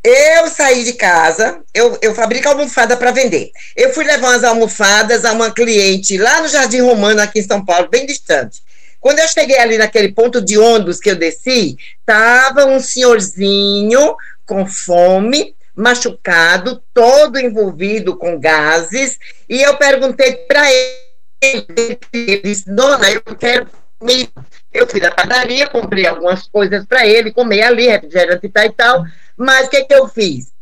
Eu 0.04 0.48
saí 0.48 0.84
de 0.84 0.94
casa, 0.94 1.60
eu, 1.74 1.98
eu 2.02 2.16
fabrico 2.16 2.48
almofada 2.48 2.96
para 2.96 3.12
vender. 3.12 3.52
Eu 3.76 3.94
fui 3.94 4.06
levar 4.06 4.30
umas 4.30 4.44
almofadas 4.44 5.26
a 5.26 5.34
uma 5.34 5.52
cliente 5.52 6.18
lá 6.18 6.42
no 6.42 6.48
Jardim 6.48 6.82
Romano, 6.82 7.22
aqui 7.22 7.40
em 7.40 7.44
São 7.44 7.64
Paulo, 7.64 7.90
bem 7.90 8.06
distante. 8.06 8.62
Quando 9.00 9.20
eu 9.20 9.28
cheguei 9.28 9.58
ali 9.60 9.78
naquele 9.78 10.12
ponto 10.12 10.42
de 10.42 10.58
ônibus 10.58 11.00
que 11.00 11.10
eu 11.10 11.16
desci, 11.16 11.78
tava 12.06 12.66
um 12.66 12.80
senhorzinho 12.80 14.16
com 14.46 14.66
fome, 14.66 15.56
machucado, 15.76 16.82
todo 16.94 17.40
envolvido 17.40 18.18
com 18.18 18.40
gases, 18.40 19.20
e 19.48 19.62
eu 19.62 19.78
perguntei 19.78 20.34
para 20.34 20.72
ele, 20.72 22.00
ele 22.14 22.42
disse, 22.44 22.74
dona, 22.74 23.12
eu 23.12 23.22
quero 23.36 23.68
comer. 24.00 24.30
Eu 24.78 24.86
fui 24.86 25.00
na 25.00 25.10
padaria, 25.10 25.66
comprei 25.66 26.06
algumas 26.06 26.48
coisas 26.48 26.86
para 26.86 27.04
ele 27.08 27.32
comer 27.32 27.64
ali, 27.64 27.88
refrigerante 27.88 28.46
e 28.46 28.70
tal, 28.70 29.04
mas 29.36 29.66
o 29.66 29.70
que, 29.72 29.86
que 29.86 29.94
eu 29.96 30.08
fiz? 30.08 30.54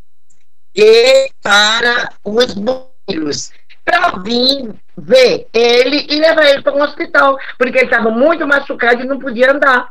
E 0.73 1.30
para 1.43 2.13
os 2.23 2.54
bombeiros, 2.54 3.51
para 3.84 4.17
vir 4.19 4.73
ver 4.97 5.47
ele 5.54 6.08
e 6.10 6.15
levar 6.17 6.45
ele 6.45 6.62
para 6.62 6.73
um 6.73 6.82
hospital, 6.82 7.38
porque 7.58 7.78
ele 7.78 7.86
estava 7.88 8.10
muito 8.10 8.47
machucado 8.47 9.01
e 9.01 9.06
não 9.06 9.19
podia 9.19 9.51
andar. 9.51 9.89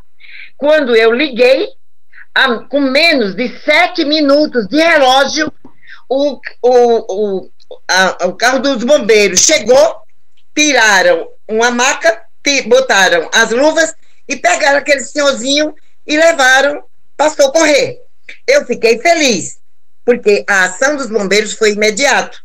Quando 0.57 0.97
eu 0.97 1.13
liguei, 1.13 1.69
a, 2.35 2.61
com 2.61 2.81
menos 2.81 3.35
de 3.35 3.49
sete 3.61 4.07
minutos 4.07 4.67
de 4.69 4.79
relógio, 4.79 5.53
o, 6.09 6.41
o, 6.63 7.43
o, 7.43 7.51
a, 7.87 8.27
o 8.27 8.33
carro 8.33 8.61
dos 8.61 8.83
bombeiros 8.83 9.41
chegou, 9.41 9.97
tiraram 10.57 11.29
uma 11.47 11.71
maca, 11.71 12.23
botaram 12.67 13.29
as 13.35 13.51
luvas 13.51 13.95
e 14.29 14.37
pegaram 14.37 14.79
aquele 14.79 15.03
senhorzinho 15.03 15.75
e 16.07 16.17
levaram 16.17 16.85
para 17.17 17.31
socorrer. 17.31 18.01
Eu 18.47 18.65
fiquei 18.65 18.99
feliz, 18.99 19.59
porque 20.05 20.45
a 20.49 20.65
ação 20.65 20.97
dos 20.97 21.09
bombeiros 21.09 21.53
foi 21.55 21.73
imediata. 21.73 22.37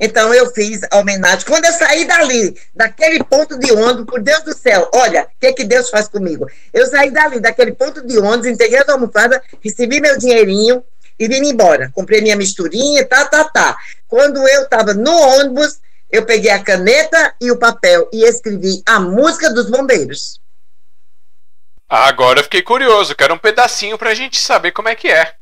Então 0.00 0.32
eu 0.32 0.50
fiz 0.50 0.80
a 0.90 0.98
homenagem. 0.98 1.44
Quando 1.44 1.66
eu 1.66 1.72
saí 1.74 2.06
dali, 2.06 2.58
daquele 2.74 3.22
ponto 3.22 3.58
de 3.58 3.70
ônibus, 3.70 4.06
por 4.06 4.22
Deus 4.22 4.42
do 4.42 4.56
céu, 4.56 4.88
olha, 4.94 5.24
o 5.24 5.26
que, 5.38 5.52
que 5.52 5.64
Deus 5.64 5.90
faz 5.90 6.08
comigo? 6.08 6.46
Eu 6.72 6.86
saí 6.86 7.10
dali, 7.10 7.38
daquele 7.38 7.72
ponto 7.72 8.06
de 8.06 8.18
ônibus, 8.18 8.46
entreguei 8.46 8.78
as 8.78 8.88
almofadas, 8.88 9.40
recebi 9.62 10.00
meu 10.00 10.16
dinheirinho 10.16 10.82
e 11.18 11.28
vim 11.28 11.46
embora. 11.46 11.90
Comprei 11.94 12.22
minha 12.22 12.34
misturinha, 12.34 13.04
tá, 13.04 13.26
tá, 13.26 13.44
tá. 13.44 13.76
Quando 14.08 14.38
eu 14.48 14.62
estava 14.62 14.94
no 14.94 15.12
ônibus, 15.12 15.78
eu 16.10 16.24
peguei 16.24 16.50
a 16.50 16.62
caneta 16.62 17.34
e 17.38 17.50
o 17.50 17.58
papel 17.58 18.08
e 18.10 18.24
escrevi 18.24 18.82
a 18.86 18.98
música 18.98 19.52
dos 19.52 19.68
bombeiros. 19.70 20.40
Agora 21.90 22.38
eu 22.38 22.44
fiquei 22.44 22.62
curioso, 22.62 23.16
quero 23.16 23.34
um 23.34 23.38
pedacinho 23.38 23.98
para 23.98 24.10
a 24.10 24.14
gente 24.14 24.40
saber 24.40 24.70
como 24.70 24.88
é 24.88 24.94
que 24.94 25.08
é. 25.08 25.34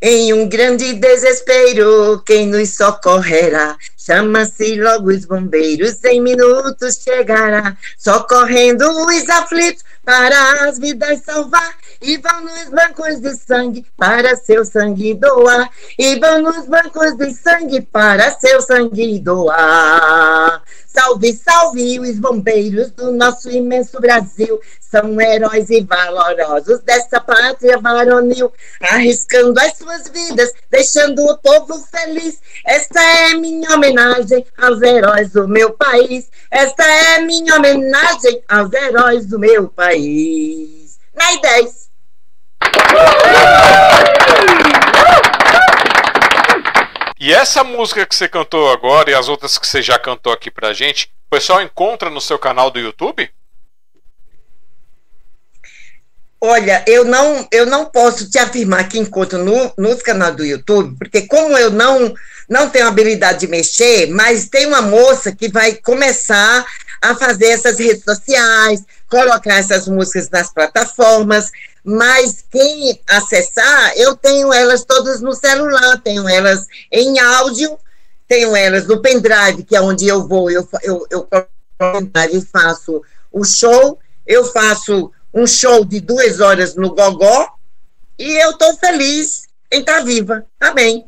Em 0.00 0.32
um 0.32 0.48
grande 0.48 0.92
desespero, 0.92 2.22
quem 2.24 2.46
nos 2.46 2.76
socorrerá? 2.76 3.76
Chama-se 3.96 4.80
logo 4.80 5.10
os 5.10 5.24
bombeiros, 5.24 6.04
em 6.04 6.20
minutos 6.20 7.02
chegará, 7.02 7.76
socorrendo 7.98 8.88
os 9.04 9.28
aflitos 9.28 9.82
para 10.08 10.66
as 10.66 10.78
vidas 10.78 11.20
salvar. 11.22 11.76
E 12.00 12.16
vão 12.16 12.40
nos 12.40 12.70
bancos 12.70 13.20
de 13.20 13.36
sangue 13.36 13.84
para 13.94 14.36
seu 14.36 14.64
sangue 14.64 15.12
doar. 15.12 15.68
E 15.98 16.18
vão 16.18 16.40
nos 16.40 16.66
bancos 16.66 17.14
de 17.18 17.30
sangue 17.34 17.82
para 17.82 18.30
seu 18.38 18.62
sangue 18.62 19.18
doar. 19.18 20.62
Salve, 20.86 21.32
salve 21.34 22.00
os 22.00 22.18
bombeiros 22.18 22.90
do 22.92 23.12
nosso 23.12 23.50
imenso 23.50 24.00
Brasil. 24.00 24.58
São 24.80 25.20
heróis 25.20 25.68
e 25.68 25.82
valorosos 25.82 26.80
dessa 26.80 27.20
pátria 27.20 27.78
varonil, 27.78 28.50
arriscando 28.80 29.60
as 29.60 29.76
suas 29.76 30.08
vidas, 30.08 30.50
deixando 30.70 31.22
o 31.26 31.36
povo 31.36 31.78
feliz. 31.90 32.40
Esta 32.64 33.00
é 33.00 33.34
minha 33.34 33.74
homenagem 33.74 34.46
aos 34.56 34.80
heróis 34.80 35.30
do 35.30 35.46
meu 35.46 35.72
país. 35.72 36.30
Esta 36.50 36.84
é 36.84 37.20
minha 37.20 37.56
homenagem 37.56 38.42
aos 38.48 38.72
heróis 38.72 39.26
do 39.26 39.38
meu 39.38 39.68
país. 39.68 39.97
Na 41.14 41.36
10. 41.40 41.88
E 47.20 47.32
essa 47.32 47.64
música 47.64 48.06
que 48.06 48.14
você 48.14 48.28
cantou 48.28 48.70
agora 48.70 49.10
e 49.10 49.14
as 49.14 49.28
outras 49.28 49.58
que 49.58 49.66
você 49.66 49.82
já 49.82 49.98
cantou 49.98 50.32
aqui 50.32 50.50
pra 50.50 50.72
gente, 50.72 51.10
o 51.26 51.30
pessoal 51.30 51.60
encontra 51.60 52.08
no 52.08 52.20
seu 52.20 52.38
canal 52.38 52.70
do 52.70 52.78
YouTube? 52.78 53.28
Olha, 56.40 56.84
eu 56.86 57.04
não, 57.04 57.48
eu 57.50 57.66
não 57.66 57.86
posso 57.86 58.30
te 58.30 58.38
afirmar 58.38 58.88
que 58.88 58.96
encontro 58.96 59.44
no, 59.44 59.72
nos 59.76 60.00
canais 60.00 60.36
do 60.36 60.44
YouTube, 60.44 60.96
porque 60.96 61.22
como 61.22 61.58
eu 61.58 61.72
não, 61.72 62.14
não 62.48 62.70
tenho 62.70 62.86
habilidade 62.86 63.40
de 63.40 63.48
mexer, 63.48 64.06
mas 64.10 64.48
tem 64.48 64.66
uma 64.66 64.80
moça 64.80 65.34
que 65.34 65.48
vai 65.48 65.74
começar 65.74 66.64
a 67.02 67.14
fazer 67.16 67.46
essas 67.46 67.80
redes 67.80 68.04
sociais, 68.04 68.84
colocar 69.08 69.54
essas 69.54 69.88
músicas 69.88 70.28
nas 70.30 70.52
plataformas, 70.52 71.50
mas 71.82 72.44
quem 72.50 73.00
acessar, 73.08 73.92
eu 73.96 74.14
tenho 74.14 74.52
elas 74.52 74.84
todas 74.84 75.20
no 75.20 75.32
celular, 75.32 76.00
tenho 76.02 76.28
elas 76.28 76.66
em 76.92 77.18
áudio, 77.18 77.78
tenho 78.26 78.54
elas 78.54 78.86
no 78.86 79.00
pendrive, 79.00 79.64
que 79.64 79.74
é 79.74 79.80
onde 79.80 80.06
eu 80.06 80.26
vou, 80.26 80.50
eu, 80.50 80.68
eu, 80.82 81.06
eu 81.10 81.46
pendrive 81.78 82.46
faço 82.52 83.02
o 83.32 83.44
show, 83.44 83.98
eu 84.26 84.44
faço 84.44 85.10
um 85.32 85.46
show 85.46 85.84
de 85.84 86.00
duas 86.00 86.40
horas 86.40 86.74
no 86.74 86.94
Gogó, 86.94 87.48
e 88.18 88.42
eu 88.42 88.50
estou 88.50 88.76
feliz 88.76 89.48
em 89.70 89.80
estar 89.80 89.98
tá 89.98 90.04
viva. 90.04 90.44
Amém. 90.60 91.06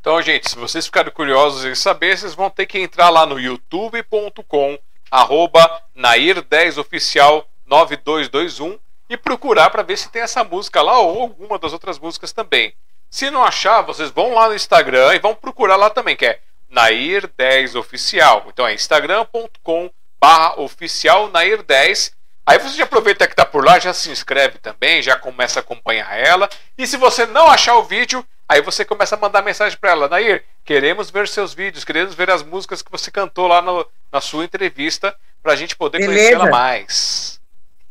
Então, 0.00 0.20
gente, 0.20 0.50
se 0.50 0.56
vocês 0.56 0.84
ficarem 0.84 1.12
curiosos 1.12 1.64
em 1.64 1.76
saber, 1.76 2.18
vocês 2.18 2.34
vão 2.34 2.50
ter 2.50 2.66
que 2.66 2.78
entrar 2.78 3.08
lá 3.08 3.24
no 3.24 3.38
youtube.com 3.38 4.76
arroba 5.12 5.82
Nair10oficial 5.94 7.44
9221 7.66 8.78
e 9.10 9.16
procurar 9.18 9.68
para 9.68 9.82
ver 9.82 9.98
se 9.98 10.08
tem 10.08 10.22
essa 10.22 10.42
música 10.42 10.80
lá 10.80 10.98
ou 10.98 11.20
alguma 11.20 11.58
das 11.58 11.74
outras 11.74 11.98
músicas 11.98 12.32
também. 12.32 12.74
Se 13.10 13.30
não 13.30 13.44
achar, 13.44 13.82
vocês 13.82 14.10
vão 14.10 14.32
lá 14.32 14.48
no 14.48 14.54
Instagram 14.54 15.14
e 15.14 15.18
vão 15.18 15.34
procurar 15.34 15.76
lá 15.76 15.90
também, 15.90 16.16
que 16.16 16.24
é 16.24 16.40
Nair10oficial. 16.72 18.46
Então 18.48 18.66
é 18.66 18.72
instagram.com 18.72 19.90
barra 20.18 20.58
oficial 20.58 21.30
Nair10 21.30 22.14
Aí 22.44 22.58
você 22.58 22.76
já 22.76 22.84
aproveita 22.84 23.26
que 23.26 23.34
está 23.34 23.44
por 23.44 23.64
lá, 23.64 23.78
já 23.78 23.94
se 23.94 24.10
inscreve 24.10 24.58
também, 24.58 25.00
já 25.00 25.16
começa 25.16 25.60
a 25.60 25.62
acompanhar 25.62 26.12
ela. 26.18 26.48
E 26.76 26.86
se 26.86 26.96
você 26.96 27.24
não 27.24 27.46
achar 27.48 27.76
o 27.76 27.84
vídeo, 27.84 28.26
aí 28.48 28.60
você 28.60 28.84
começa 28.84 29.14
a 29.14 29.18
mandar 29.18 29.42
mensagem 29.42 29.78
para 29.78 29.92
ela, 29.92 30.08
Nair, 30.08 30.44
queremos 30.64 31.08
ver 31.08 31.28
seus 31.28 31.54
vídeos, 31.54 31.84
queremos 31.84 32.14
ver 32.14 32.30
as 32.30 32.42
músicas 32.42 32.82
que 32.82 32.90
você 32.90 33.12
cantou 33.12 33.46
lá 33.46 33.62
no, 33.62 33.86
na 34.12 34.20
sua 34.20 34.44
entrevista, 34.44 35.14
para 35.42 35.52
a 35.52 35.56
gente 35.56 35.74
poder 35.74 36.04
conhecê-la 36.04 36.50
mais. 36.50 37.40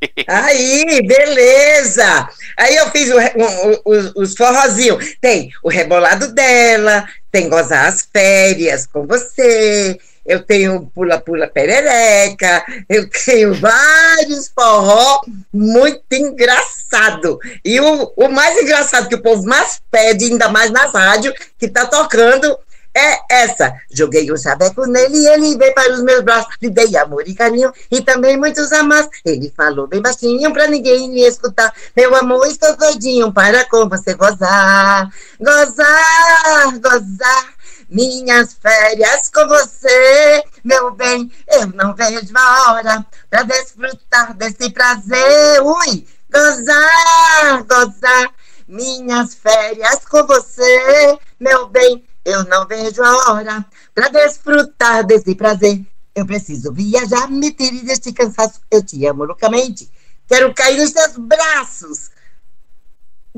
Aí, 0.28 1.02
beleza! 1.06 2.30
Aí 2.58 2.76
eu 2.76 2.90
fiz 2.90 3.10
o, 3.10 3.18
o, 3.18 3.82
o, 3.86 4.22
os 4.22 4.36
forrozinhos. 4.36 5.16
Tem 5.20 5.52
o 5.64 5.70
rebolado 5.70 6.34
dela, 6.34 7.08
tem 7.32 7.50
gozar 7.50 7.88
as 7.88 8.08
férias 8.12 8.88
com 8.88 9.06
você, 9.06 10.00
eu 10.26 10.44
tenho 10.44 10.90
pula-pula 10.94 11.48
perereca, 11.48 12.64
eu 12.88 13.10
tenho 13.10 13.54
vários 13.56 14.52
forró 14.54 15.22
muito 15.52 16.04
engraçado. 16.14 17.40
E 17.66 17.80
o, 17.80 18.14
o 18.16 18.30
mais 18.30 18.60
engraçado 18.62 19.10
que 19.10 19.16
o 19.16 19.22
povo 19.22 19.44
mais 19.44 19.82
pede, 19.90 20.26
ainda 20.26 20.50
mais 20.50 20.72
nas 20.72 20.94
rádios, 20.94 21.34
que 21.58 21.68
tá 21.68 21.86
tocando, 21.86 22.58
é 22.94 23.44
essa. 23.44 23.74
Joguei 23.90 24.32
um 24.32 24.38
chaveco 24.38 24.86
nele 24.86 25.18
e 25.18 25.28
ele 25.28 25.58
veio 25.58 25.74
para 25.74 25.94
os 25.94 26.04
meus 26.04 26.22
braços. 26.22 26.54
Lhe 26.62 26.70
dei 26.70 26.96
amor 26.98 27.28
e 27.28 27.34
carinho 27.34 27.72
e 27.90 28.02
também 28.02 28.38
muitos 28.38 28.72
amas. 28.72 29.08
Ele 29.26 29.52
falou 29.56 29.88
bem 29.88 30.02
baixinho 30.02 30.52
para 30.52 30.68
ninguém 30.68 31.10
me 31.10 31.22
escutar. 31.22 31.74
Meu 31.96 32.16
amor, 32.16 32.46
estou 32.48 32.76
doidinho 32.76 33.32
para 33.32 33.66
com 33.66 33.88
você 33.88 34.14
gozar. 34.14 35.10
Gozar, 35.40 36.80
gozar 36.80 37.62
minhas 37.92 38.54
férias 38.54 39.30
com 39.30 39.46
você, 39.50 40.44
meu 40.64 40.92
bem. 40.92 41.30
Eu 41.46 41.68
não 41.68 41.94
vejo 41.94 42.22
a 42.34 42.72
hora 42.72 43.06
para 43.30 43.44
desfrutar 43.44 44.34
desse 44.36 44.70
prazer. 44.70 45.62
Ui, 45.62 46.08
gozar, 46.32 47.64
gozar. 47.68 48.34
Minhas 48.66 49.34
férias 49.36 50.06
com 50.06 50.26
você, 50.26 51.20
meu 51.38 51.68
bem. 51.68 52.02
Eu 52.24 52.44
não 52.46 52.68
vejo 52.68 53.04
a 53.04 53.32
hora 53.32 53.66
para 53.94 54.10
desfrutar 54.10 55.06
desse 55.06 55.36
prazer. 55.36 55.82
Eu 56.14 56.26
preciso 56.26 56.74
viajar, 56.74 57.30
me 57.30 57.52
tire 57.52 57.82
deste 57.82 58.14
cansaço. 58.14 58.62
Eu 58.70 58.84
te 58.84 59.06
amo 59.06 59.24
loucamente. 59.24 59.90
Quero 60.28 60.54
cair 60.54 60.78
nos 60.78 60.92
seus 60.92 61.18
braços. 61.18 62.12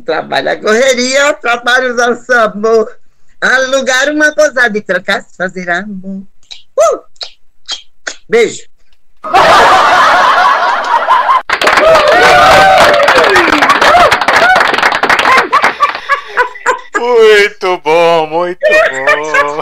Trabalho 0.03 0.51
a 0.51 0.57
correria, 0.57 1.33
trabalho 1.35 1.93
o 1.93 1.95
nosso 1.95 2.33
amor 2.33 3.03
alugar 3.43 4.09
uma 4.09 4.33
posada 4.33 4.77
e 4.77 4.81
trocar, 4.81 5.25
fazer 5.37 5.69
amor. 5.69 6.23
Uh! 6.77 6.99
Beijo. 8.29 8.63
Muito 17.23 17.77
bom, 17.77 18.27
muito 18.27 18.59
bom. 18.59 19.61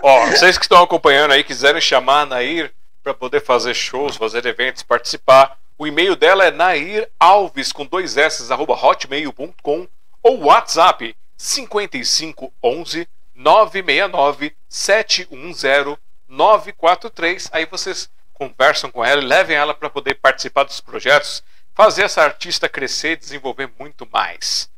Ó, 0.00 0.26
vocês 0.26 0.56
que 0.56 0.64
estão 0.64 0.82
acompanhando 0.82 1.32
aí, 1.32 1.42
quiserem 1.42 1.80
chamar 1.80 2.20
a 2.20 2.26
Nair 2.26 2.72
para 3.02 3.12
poder 3.12 3.40
fazer 3.40 3.74
shows, 3.74 4.16
fazer 4.16 4.46
eventos, 4.46 4.84
participar, 4.84 5.58
o 5.76 5.86
e-mail 5.86 6.14
dela 6.14 6.44
é 6.44 6.50
nairalves 6.50 7.72
com 7.72 7.86
dois 7.86 8.16
s 8.16 8.52
arroba 8.52 8.74
hotmail.com 8.74 9.88
ou 10.22 10.44
WhatsApp 10.44 11.16
5511 11.36 13.08
969 13.34 14.56
710 14.68 15.96
943. 16.28 17.48
Aí 17.52 17.66
vocês 17.66 18.10
conversam 18.34 18.90
com 18.90 19.04
ela 19.04 19.22
e 19.22 19.26
levem 19.26 19.56
ela 19.56 19.74
para 19.74 19.90
poder 19.90 20.14
participar 20.14 20.64
dos 20.64 20.80
projetos, 20.80 21.42
fazer 21.78 22.02
essa 22.02 22.22
artista 22.22 22.68
crescer 22.68 23.12
e 23.12 23.16
desenvolver 23.16 23.70
muito 23.78 24.04
mais. 24.12 24.68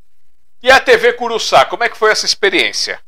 E 0.61 0.69
a 0.69 0.79
TV 0.79 1.13
Curuçá, 1.13 1.65
como 1.65 1.83
é 1.83 1.89
que 1.89 1.97
foi 1.97 2.11
essa 2.11 2.27
experiência? 2.27 2.99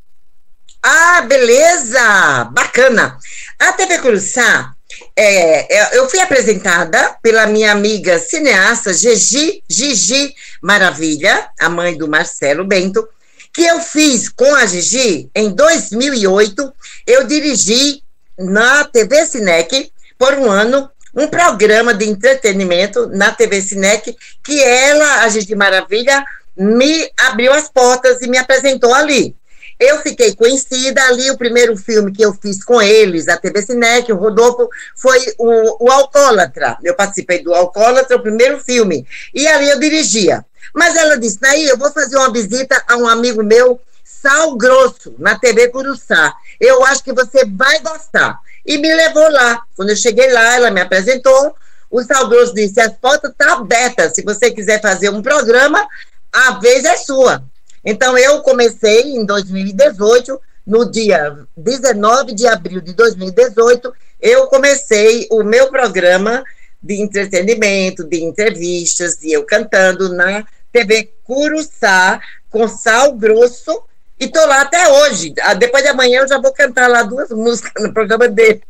Ah, 0.82 1.22
beleza! 1.22 2.46
Bacana! 2.46 3.20
A 3.60 3.72
TV 3.74 4.00
Curuçá 4.00 4.74
é, 5.16 5.78
é, 5.78 5.98
eu 6.00 6.10
fui 6.10 6.20
apresentada 6.20 7.16
pela 7.22 7.46
minha 7.46 7.72
amiga 7.72 8.18
cineasta 8.18 8.92
Gigi, 8.92 9.64
Gigi 9.70 10.34
Maravilha, 10.60 11.52
a 11.60 11.70
mãe 11.70 11.96
do 11.96 12.08
Marcelo 12.08 12.66
Bento, 12.66 13.08
que 13.54 13.62
eu 13.62 13.80
fiz 13.80 14.28
com 14.28 14.56
a 14.56 14.66
Gigi 14.66 15.30
em 15.36 15.52
2008. 15.52 16.74
Eu 17.06 17.28
dirigi 17.28 18.02
na 18.40 18.86
TV 18.86 19.24
Cinec 19.28 19.94
por 20.18 20.34
um 20.34 20.50
ano 20.50 20.90
um 21.14 21.28
programa 21.28 21.94
de 21.94 22.06
entretenimento 22.06 23.08
na 23.08 23.32
TV 23.32 23.62
Cinec 23.62 24.16
que 24.44 24.62
ela, 24.64 25.24
a 25.24 25.30
Gigi 25.30 25.56
Maravilha, 25.56 26.26
me 26.58 27.12
abriu 27.18 27.54
as 27.54 27.70
portas 27.70 28.22
e 28.22 28.28
me 28.28 28.38
apresentou 28.38 28.94
ali. 28.94 29.36
Eu 29.80 30.00
fiquei 30.00 30.36
conhecida 30.36 31.04
ali, 31.06 31.30
o 31.30 31.38
primeiro 31.38 31.76
filme 31.76 32.12
que 32.12 32.24
eu 32.24 32.34
fiz 32.34 32.64
com 32.64 32.82
eles, 32.82 33.28
a 33.28 33.38
TV 33.38 33.62
Cinec, 33.62 34.12
o 34.12 34.16
Rodolfo, 34.16 34.70
foi 34.96 35.20
o, 35.38 35.86
o 35.86 35.92
Alcoólatra. 35.92 36.78
Eu 36.84 36.96
participei 36.96 37.44
do 37.44 37.54
Alcoólatra, 37.54 38.16
o 38.16 38.22
primeiro 38.22 38.60
filme. 38.60 39.06
E 39.34 39.48
ali 39.48 39.70
eu 39.70 39.80
dirigia. 39.80 40.46
Mas 40.74 40.96
ela 40.96 41.18
disse, 41.18 41.40
Naí, 41.42 41.66
eu 41.66 41.78
vou 41.78 41.92
fazer 41.92 42.16
uma 42.18 42.32
visita 42.32 42.82
a 42.88 42.96
um 42.98 43.08
amigo 43.08 43.44
meu, 43.44 43.80
Sal 44.24 44.56
Grosso, 44.56 45.14
na 45.20 45.38
TV 45.38 45.68
Curuçá. 45.68 46.34
Eu 46.58 46.86
acho 46.86 47.04
que 47.04 47.12
você 47.12 47.46
vai 47.46 47.82
gostar. 47.82 48.40
E 48.66 48.78
me 48.78 48.94
levou 48.94 49.30
lá. 49.30 49.62
Quando 49.76 49.90
eu 49.90 49.98
cheguei 49.98 50.32
lá, 50.32 50.56
ela 50.56 50.72
me 50.72 50.80
apresentou. 50.80 51.54
O 51.92 52.02
Sal 52.02 52.30
Grosso 52.30 52.54
disse, 52.54 52.80
as 52.80 52.94
portas 52.94 53.32
estão 53.32 53.48
tá 53.48 53.54
abertas. 53.56 54.16
Se 54.16 54.24
você 54.24 54.50
quiser 54.50 54.82
fazer 54.82 55.10
um 55.10 55.22
programa, 55.22 55.86
a 56.32 56.52
vez 56.60 56.86
é 56.86 56.96
sua. 56.96 57.44
Então, 57.84 58.18
eu 58.18 58.42
comecei 58.42 59.02
em 59.14 59.26
2018, 59.26 60.40
no 60.66 60.90
dia 60.90 61.38
19 61.58 62.34
de 62.34 62.48
abril 62.48 62.80
de 62.80 62.94
2018, 62.94 63.94
eu 64.22 64.48
comecei 64.48 65.28
o 65.30 65.44
meu 65.44 65.68
programa 65.70 66.42
de 66.82 67.02
entretenimento, 67.02 68.06
de 68.06 68.24
entrevistas, 68.24 69.22
e 69.22 69.34
eu 69.34 69.46
cantando 69.46 70.14
na 70.14 70.46
TV 70.72 71.12
Curuçá, 71.26 72.22
com 72.50 72.68
Sal 72.70 73.14
Grosso, 73.14 73.84
e 74.20 74.28
tô 74.28 74.46
lá 74.46 74.62
até 74.62 74.88
hoje. 74.88 75.34
Ah, 75.42 75.54
depois 75.54 75.84
de 75.84 75.90
amanhã 75.90 76.22
eu 76.22 76.28
já 76.28 76.40
vou 76.40 76.54
cantar 76.54 76.88
lá 76.88 77.04
duas 77.04 77.30
músicas 77.32 77.84
no 77.84 77.94
programa 77.94 78.28
dele. 78.28 78.64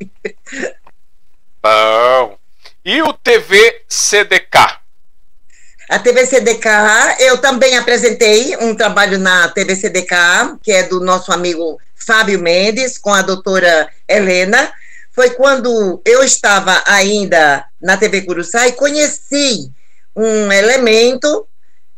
Bom. 1.61 2.37
E 2.85 3.01
o 3.01 3.13
TV 3.13 3.83
CDK? 3.87 4.83
A 5.89 5.99
TV 5.99 6.25
CDK, 6.25 6.67
eu 7.19 7.37
também 7.37 7.77
apresentei 7.77 8.57
um 8.57 8.73
trabalho 8.73 9.19
na 9.19 9.47
TV 9.49 9.75
CDK, 9.75 10.57
que 10.61 10.71
é 10.71 10.83
do 10.83 10.99
nosso 10.99 11.31
amigo 11.31 11.79
Fábio 11.95 12.39
Mendes, 12.39 12.97
com 12.97 13.13
a 13.13 13.21
doutora 13.21 13.89
Helena. 14.07 14.71
Foi 15.11 15.29
quando 15.31 16.01
eu 16.05 16.23
estava 16.23 16.81
ainda 16.85 17.65
na 17.81 17.95
TV 17.95 18.21
Curuçá 18.21 18.67
e 18.67 18.73
conheci 18.73 19.71
um 20.15 20.51
elemento, 20.51 21.47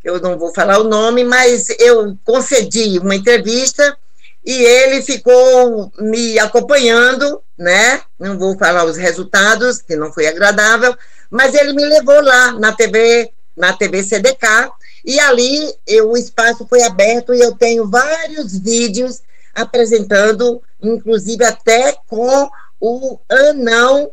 eu 0.06 0.20
não 0.20 0.38
vou 0.38 0.54
falar 0.54 0.78
o 0.78 0.84
nome, 0.84 1.24
mas 1.24 1.68
eu 1.80 2.16
concedi 2.24 2.98
uma 2.98 3.16
entrevista 3.16 3.96
e 4.44 4.52
ele 4.52 5.02
ficou 5.02 5.90
me 5.98 6.38
acompanhando, 6.38 7.42
né? 7.58 8.00
Não 8.18 8.38
vou 8.38 8.56
falar 8.56 8.84
os 8.84 8.96
resultados, 8.96 9.82
que 9.82 9.96
não 9.96 10.12
foi 10.12 10.28
agradável, 10.28 10.96
mas 11.28 11.54
ele 11.54 11.72
me 11.72 11.84
levou 11.84 12.22
lá 12.22 12.52
na 12.52 12.72
TV 12.72 13.32
na 13.56 13.72
TV 13.72 14.02
CDK, 14.02 14.70
e 15.02 15.18
ali 15.18 15.74
eu, 15.86 16.10
o 16.10 16.16
espaço 16.16 16.66
foi 16.68 16.82
aberto 16.82 17.32
e 17.32 17.40
eu 17.40 17.56
tenho 17.56 17.88
vários 17.88 18.58
vídeos 18.58 19.22
apresentando, 19.54 20.62
inclusive 20.82 21.42
até 21.42 21.96
com 22.06 22.50
o 22.78 23.18
Anão, 23.30 24.10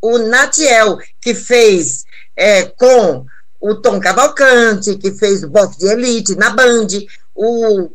o 0.00 0.18
Natiel, 0.18 0.98
que 1.20 1.34
fez 1.34 2.04
é, 2.36 2.62
com 2.62 3.26
o 3.66 3.74
Tom 3.74 3.98
Cavalcante, 3.98 4.96
que 4.96 5.10
fez 5.10 5.42
o 5.42 5.48
boxe 5.48 5.78
de 5.78 5.86
elite 5.86 6.36
na 6.36 6.50
Band, 6.50 6.86
o, 7.34 7.90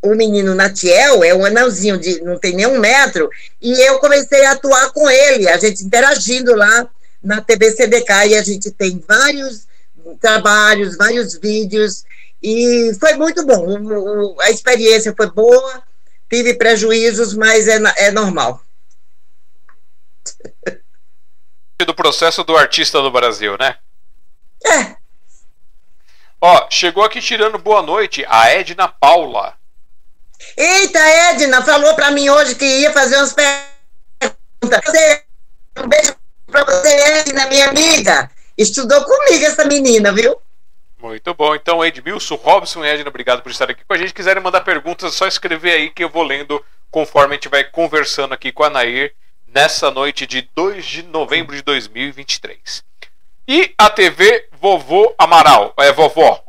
o 0.00 0.14
menino 0.14 0.54
Natiel 0.54 1.24
é 1.24 1.34
um 1.34 1.44
anãozinho 1.44 1.98
de 1.98 2.22
não 2.22 2.38
tem 2.38 2.54
nem 2.54 2.68
um 2.68 2.78
metro, 2.78 3.28
e 3.60 3.72
eu 3.72 3.98
comecei 3.98 4.46
a 4.46 4.52
atuar 4.52 4.92
com 4.92 5.10
ele, 5.10 5.48
a 5.48 5.58
gente 5.58 5.82
interagindo 5.82 6.54
lá 6.54 6.88
na 7.20 7.40
TV 7.40 7.72
CDK, 7.72 8.28
e 8.28 8.36
a 8.36 8.42
gente 8.44 8.70
tem 8.70 9.02
vários 9.04 9.66
trabalhos, 10.20 10.96
vários 10.96 11.34
vídeos, 11.38 12.04
e 12.40 12.92
foi 13.00 13.14
muito 13.14 13.44
bom. 13.44 13.66
O, 13.66 14.34
o, 14.34 14.40
a 14.42 14.50
experiência 14.50 15.12
foi 15.16 15.28
boa, 15.28 15.82
tive 16.30 16.54
prejuízos, 16.54 17.34
mas 17.34 17.66
é, 17.66 17.80
é 17.96 18.12
normal. 18.12 18.62
Do 21.84 21.94
processo 21.94 22.44
do 22.44 22.56
artista 22.56 23.02
do 23.02 23.10
Brasil, 23.10 23.58
né? 23.58 23.76
É. 24.64 24.96
Ó, 26.40 26.66
chegou 26.70 27.04
aqui 27.04 27.20
tirando 27.20 27.58
boa 27.58 27.82
noite 27.82 28.24
a 28.28 28.50
Edna 28.50 28.88
Paula. 28.88 29.54
Eita, 30.56 30.98
Edna, 30.98 31.62
falou 31.62 31.94
pra 31.94 32.10
mim 32.10 32.28
hoje 32.28 32.54
que 32.54 32.64
ia 32.64 32.92
fazer 32.92 33.16
umas 33.16 33.32
perguntas. 33.32 34.80
Um 35.76 35.88
beijo 35.88 36.14
pra 36.46 36.64
você, 36.64 36.88
Edna, 36.88 37.46
minha 37.46 37.68
amiga. 37.68 38.30
Estudou 38.56 39.04
comigo 39.04 39.44
essa 39.44 39.64
menina, 39.64 40.12
viu? 40.12 40.40
Muito 40.98 41.34
bom. 41.34 41.54
Então, 41.54 41.84
Edmilson, 41.84 42.36
Robson 42.36 42.84
e 42.84 42.88
Edna, 42.88 43.08
obrigado 43.08 43.42
por 43.42 43.50
estar 43.50 43.70
aqui 43.70 43.84
com 43.84 43.92
a 43.92 43.98
gente. 43.98 44.14
Quiserem 44.14 44.42
mandar 44.42 44.62
perguntas, 44.62 45.12
é 45.12 45.16
só 45.16 45.26
escrever 45.26 45.72
aí 45.72 45.90
que 45.90 46.04
eu 46.04 46.08
vou 46.08 46.22
lendo 46.22 46.64
conforme 46.90 47.34
a 47.34 47.36
gente 47.36 47.48
vai 47.48 47.64
conversando 47.64 48.32
aqui 48.32 48.52
com 48.52 48.64
a 48.64 48.70
Nair 48.70 49.14
nessa 49.46 49.90
noite 49.90 50.26
de 50.26 50.48
2 50.54 50.84
de 50.84 51.02
novembro 51.02 51.54
de 51.54 51.62
2023. 51.62 52.84
E 53.46 53.74
a 53.76 53.90
TV 53.90 54.48
Vovô 54.64 55.14
Amaral, 55.18 55.74
é 55.78 55.92
vovó. 55.92 56.42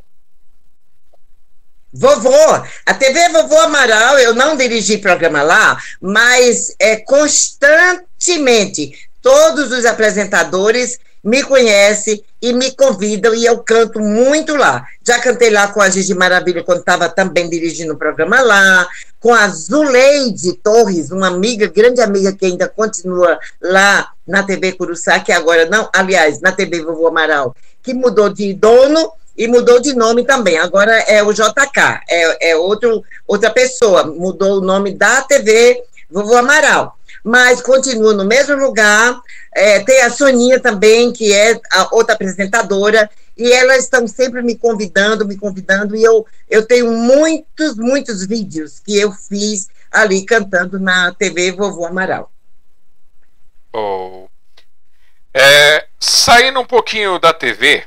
Vovô, 1.94 2.64
a 2.86 2.94
TV 2.94 3.28
Vovô 3.28 3.60
Amaral, 3.60 4.18
eu 4.18 4.34
não 4.34 4.56
dirigi 4.56 5.00
programa 5.00 5.42
lá, 5.42 5.78
mas 6.00 6.74
é 6.80 6.96
constantemente 6.96 8.98
todos 9.22 9.70
os 9.70 9.84
apresentadores 9.84 10.98
me 11.22 11.44
conhecem 11.44 12.24
e 12.42 12.54
me 12.54 12.72
convidam 12.72 13.36
e 13.36 13.46
eu 13.46 13.60
canto 13.60 14.00
muito 14.00 14.56
lá. 14.56 14.88
Já 15.06 15.20
cantei 15.20 15.50
lá 15.50 15.68
com 15.68 15.82
a 15.82 15.90
Gigi 15.90 16.14
Maravilha 16.14 16.64
quando 16.64 16.80
estava 16.80 17.10
também 17.10 17.50
dirigindo 17.50 17.96
o 17.96 17.98
programa 17.98 18.40
lá, 18.40 18.88
com 19.20 19.34
a 19.34 19.46
Zuleide 19.50 20.54
Torres, 20.54 21.12
uma 21.12 21.28
amiga, 21.28 21.68
grande 21.68 22.00
amiga 22.00 22.32
que 22.32 22.46
ainda 22.46 22.70
continua 22.70 23.38
lá 23.62 24.15
na 24.28 24.44
TV 24.44 24.72
Curuçá, 24.74 25.20
que 25.20 25.32
agora 25.32 25.66
não, 25.66 25.90
aliás, 25.94 26.42
na 26.42 26.52
TV 26.52 26.82
Vovô 26.82 27.08
Amaral, 27.08 27.56
que 27.82 27.94
mudou 27.94 28.30
de 28.30 28.54
dono 28.54 29.12
e 29.38 29.48
mudou 29.48 29.80
de 29.80 29.94
nome 29.94 30.24
também. 30.24 30.58
Agora 30.58 30.94
é 31.02 31.22
o 31.22 31.34
JK, 31.34 32.02
é, 32.10 32.52
é 32.52 32.56
outro, 32.56 33.04
outra 33.28 33.50
pessoa, 33.50 34.06
mudou 34.06 34.58
o 34.58 34.62
nome 34.62 34.94
da 34.94 35.22
TV 35.22 35.84
Vovô 36.10 36.38
Amaral. 36.38 36.98
Mas 37.24 37.62
continua 37.62 38.14
no 38.14 38.24
mesmo 38.24 38.56
lugar. 38.56 39.20
É, 39.54 39.80
tem 39.80 40.02
a 40.02 40.10
Soninha 40.10 40.60
também, 40.60 41.12
que 41.12 41.34
é 41.34 41.60
a 41.72 41.96
outra 41.96 42.14
apresentadora, 42.14 43.10
e 43.38 43.52
elas 43.52 43.84
estão 43.84 44.08
sempre 44.08 44.42
me 44.42 44.56
convidando, 44.56 45.26
me 45.26 45.36
convidando, 45.36 45.96
e 45.96 46.04
eu, 46.04 46.26
eu 46.50 46.66
tenho 46.66 46.92
muitos, 46.92 47.76
muitos 47.76 48.26
vídeos 48.26 48.80
que 48.80 48.98
eu 48.98 49.12
fiz 49.12 49.68
ali 49.92 50.26
cantando 50.26 50.80
na 50.80 51.14
TV 51.14 51.52
Vovô 51.52 51.86
Amaral. 51.86 52.32
Oh. 53.78 54.30
É, 55.34 55.86
saindo 56.00 56.62
um 56.62 56.66
pouquinho 56.66 57.20
da 57.20 57.34
TV, 57.34 57.86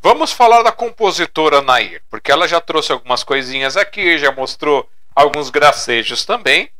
vamos 0.00 0.30
falar 0.30 0.62
da 0.62 0.70
compositora 0.70 1.60
Nair, 1.60 2.00
porque 2.08 2.30
ela 2.30 2.46
já 2.46 2.60
trouxe 2.60 2.92
algumas 2.92 3.24
coisinhas 3.24 3.76
aqui, 3.76 4.16
já 4.16 4.30
mostrou 4.30 4.88
alguns 5.12 5.50
gracejos 5.50 6.24
também. 6.24 6.70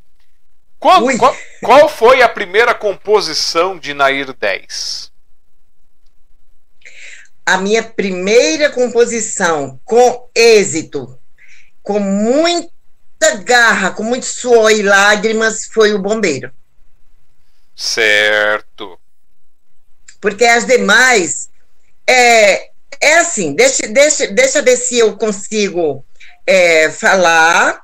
Qual, 0.79 1.03
qual, 1.19 1.37
qual, 1.61 1.89
foi 1.89 2.23
a 2.23 2.29
primeira 2.29 2.73
composição 2.73 3.77
de 3.77 3.93
Nair 3.93 4.33
10? 4.33 5.11
A 7.45 7.57
minha 7.59 7.83
primeira 7.83 8.71
composição 8.71 9.81
com 9.85 10.31
êxito, 10.33 11.19
com 11.83 11.99
muita 11.99 12.71
garra, 13.43 13.91
com 13.91 14.05
muito 14.05 14.27
suor 14.27 14.71
e 14.71 14.83
lágrimas, 14.83 15.67
foi 15.67 15.93
o 15.93 15.99
Bombeiro. 15.99 16.53
Certo. 17.77 18.99
Porque 20.19 20.45
as 20.47 20.65
demais 20.65 21.51
é, 22.07 22.71
é 23.01 23.19
assim, 23.19 23.55
deixa, 23.55 23.87
deixa, 23.87 24.27
deixa 24.29 24.63
ver 24.63 24.79
se 24.79 24.99
eu 24.99 25.17
consigo 25.17 26.03
é, 26.47 26.91
falar 26.91 27.83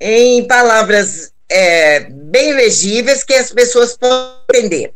em 0.00 0.46
palavras 0.46 1.32
é, 1.48 2.00
bem 2.08 2.54
legíveis 2.54 3.22
que 3.22 3.34
as 3.34 3.52
pessoas 3.52 3.94
possam 3.96 4.38
entender. 4.48 4.94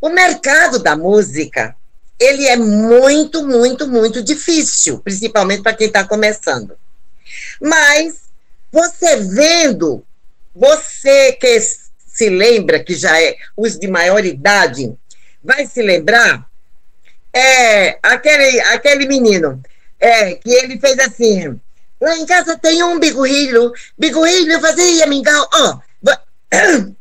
O 0.00 0.08
mercado 0.08 0.80
da 0.80 0.96
música, 0.96 1.76
ele 2.18 2.46
é 2.46 2.56
muito, 2.56 3.46
muito, 3.46 3.86
muito 3.86 4.22
difícil, 4.22 4.98
principalmente 4.98 5.62
para 5.62 5.76
quem 5.76 5.86
está 5.86 6.04
começando. 6.04 6.76
Mas 7.60 8.24
você 8.72 9.16
vendo, 9.16 10.04
você 10.54 11.32
que 11.32 11.46
se 12.14 12.30
lembra, 12.30 12.82
que 12.82 12.94
já 12.94 13.20
é 13.20 13.36
os 13.56 13.78
de 13.78 13.88
maior 13.88 14.24
idade, 14.24 14.94
vai 15.42 15.66
se 15.66 15.82
lembrar, 15.82 16.48
é 17.32 17.98
aquele, 18.02 18.60
aquele 18.60 19.06
menino 19.06 19.60
é, 20.00 20.34
que 20.34 20.50
ele 20.50 20.78
fez 20.78 20.98
assim, 20.98 21.58
Lá 22.04 22.18
em 22.18 22.26
casa 22.26 22.58
tem 22.58 22.82
um 22.82 22.98
bigorrilho. 22.98 23.72
Bigorrilho 23.96 24.60
fazia 24.60 25.06
mingau. 25.06 25.48
Ó, 25.54 25.78
oh, 26.02 26.94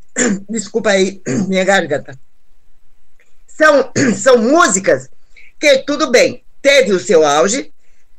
desculpa 0.49 0.91
aí, 0.91 1.21
minha 1.49 1.65
garganta. 1.65 2.17
São, 3.45 3.91
são 4.15 4.37
músicas 4.37 5.09
que, 5.59 5.79
tudo 5.79 6.09
bem, 6.09 6.41
teve 6.61 6.93
o 6.93 6.99
seu 7.01 7.25
auge, 7.25 7.73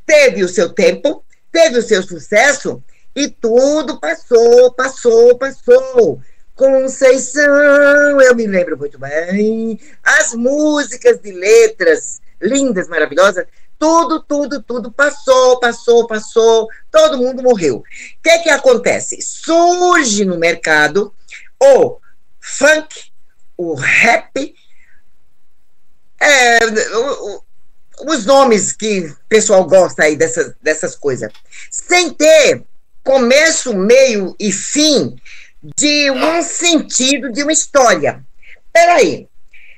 teve 0.04 0.44
o 0.44 0.48
seu 0.48 0.74
tempo, 0.74 1.24
teve 1.50 1.78
o 1.78 1.82
seu 1.82 2.02
sucesso, 2.02 2.82
e 3.16 3.28
tudo 3.28 3.98
passou, 3.98 4.72
passou, 4.72 5.38
passou. 5.38 6.20
Conceição, 6.54 8.20
eu 8.20 8.34
me 8.34 8.46
lembro 8.46 8.78
muito 8.78 8.98
bem. 8.98 9.80
As 10.02 10.34
músicas 10.34 11.20
de 11.20 11.32
letras 11.32 12.20
lindas, 12.40 12.86
maravilhosas, 12.86 13.44
tudo, 13.78 14.22
tudo, 14.22 14.62
tudo 14.62 14.92
passou, 14.92 15.58
passou, 15.58 16.06
passou, 16.06 16.68
todo 16.92 17.18
mundo 17.18 17.42
morreu. 17.42 17.78
O 17.78 17.82
que 18.22 18.38
que 18.38 18.50
acontece? 18.50 19.20
Surge 19.20 20.24
no 20.24 20.38
mercado 20.38 21.12
o 21.60 21.98
funk, 22.40 23.10
o 23.56 23.74
rap, 23.74 24.54
é, 26.20 26.58
o, 26.66 27.36
o, 27.36 27.42
os 28.12 28.24
nomes 28.24 28.72
que 28.72 29.00
o 29.00 29.16
pessoal 29.28 29.64
gosta 29.64 30.04
aí 30.04 30.16
dessas, 30.16 30.54
dessas 30.62 30.94
coisas, 30.94 31.32
sem 31.70 32.10
ter 32.10 32.64
começo, 33.02 33.74
meio 33.74 34.36
e 34.38 34.52
fim 34.52 35.16
de 35.76 36.10
um 36.10 36.42
sentido 36.42 37.32
de 37.32 37.42
uma 37.42 37.52
história. 37.52 38.22
Peraí, 38.72 39.28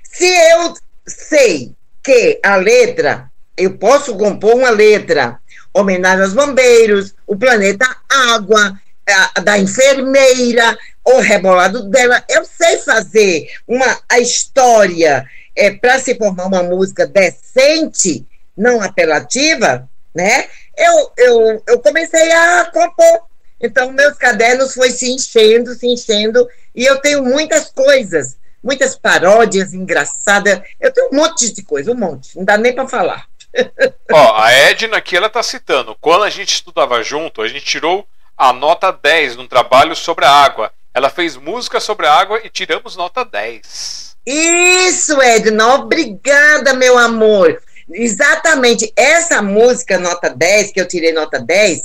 se 0.03 0.27
eu 0.27 0.75
sei 1.07 1.73
que 2.03 2.41
a 2.43 2.57
letra 2.57 3.31
eu 3.57 3.79
posso 3.79 4.17
compor 4.17 4.55
uma 4.55 4.71
letra, 4.71 5.39
homenagem 5.73 6.25
aos 6.25 6.35
bombeiros, 6.35 7.15
o 7.27 7.37
planeta 7.37 7.87
água, 8.09 8.79
a, 9.09 9.41
da 9.41 9.59
enfermeira, 9.59 10.77
o 11.05 11.21
rebolado 11.21 11.89
dela. 11.89 12.23
Eu 12.29 12.45
sei 12.45 12.79
fazer 12.79 13.49
uma, 13.67 13.99
a 14.09 14.19
história 14.19 15.27
é, 15.55 15.71
para 15.71 15.99
se 15.99 16.15
formar 16.17 16.47
uma 16.47 16.63
música 16.63 17.07
decente, 17.07 18.27
não 18.57 18.83
apelativa, 18.83 19.89
né? 20.15 20.47
Eu, 20.77 21.13
eu, 21.17 21.63
eu 21.67 21.79
comecei 21.81 22.33
a 22.33 22.71
compor. 22.73 23.26
Então, 23.61 23.93
meus 23.93 24.17
cadernos 24.17 24.75
foi 24.75 24.91
se 24.91 25.11
enchendo, 25.11 25.75
se 25.75 25.87
enchendo, 25.87 26.47
e 26.75 26.85
eu 26.85 26.99
tenho 27.01 27.23
muitas 27.23 27.71
coisas, 27.71 28.37
muitas 28.63 28.97
paródias 28.97 29.73
engraçadas. 29.73 30.61
Eu 30.81 30.93
tenho 30.93 31.09
um 31.13 31.17
monte 31.17 31.53
de 31.53 31.63
coisa, 31.63 31.93
um 31.93 31.97
monte, 31.97 32.37
não 32.37 32.45
dá 32.45 32.57
nem 32.57 32.75
para 32.75 32.89
falar. 32.89 33.27
Ó, 34.13 34.37
a 34.37 34.53
Edna 34.53 34.99
aqui 34.99 35.17
ela 35.17 35.31
tá 35.31 35.43
citando. 35.43 35.97
Quando 36.01 36.25
a 36.25 36.31
gente 36.31 36.55
estudava 36.55 37.03
junto, 37.03 37.41
a 37.41 37.49
gente 37.49 37.65
tirou 37.65 38.07
a 38.37 38.53
nota 38.53 38.93
10 38.93 39.37
num 39.37 39.49
trabalho 39.49 39.97
sobre 39.97 40.25
a 40.25 40.31
água. 40.31 40.71
Ela 40.93 41.11
fez 41.11 41.37
música 41.37 41.81
sobre 41.81 42.07
a 42.07 42.13
água 42.13 42.41
e 42.45 42.51
tiramos 42.51 42.97
nota 42.97 43.25
10. 43.25 44.17
Isso, 44.27 45.21
Edna, 45.23 45.75
obrigada, 45.75 46.75
meu 46.75 46.99
amor. 46.99 47.63
Exatamente, 47.89 48.93
essa 48.97 49.41
música 49.41 49.97
nota 49.97 50.29
10, 50.29 50.73
que 50.73 50.81
eu 50.81 50.89
tirei 50.89 51.13
nota 51.13 51.39
10, 51.39 51.83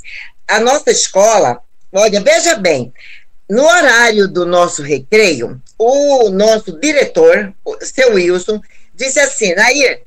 a 0.48 0.60
nossa 0.60 0.92
escola, 0.92 1.62
olha, 1.92 2.22
veja 2.22 2.56
bem, 2.56 2.94
no 3.50 3.64
horário 3.64 4.28
do 4.28 4.46
nosso 4.46 4.82
recreio, 4.82 5.62
o 5.78 6.30
nosso 6.30 6.80
diretor, 6.80 7.54
o 7.66 7.78
seu 7.86 8.14
Wilson, 8.14 8.62
disse 8.94 9.20
assim, 9.20 9.54
Nair, 9.56 10.04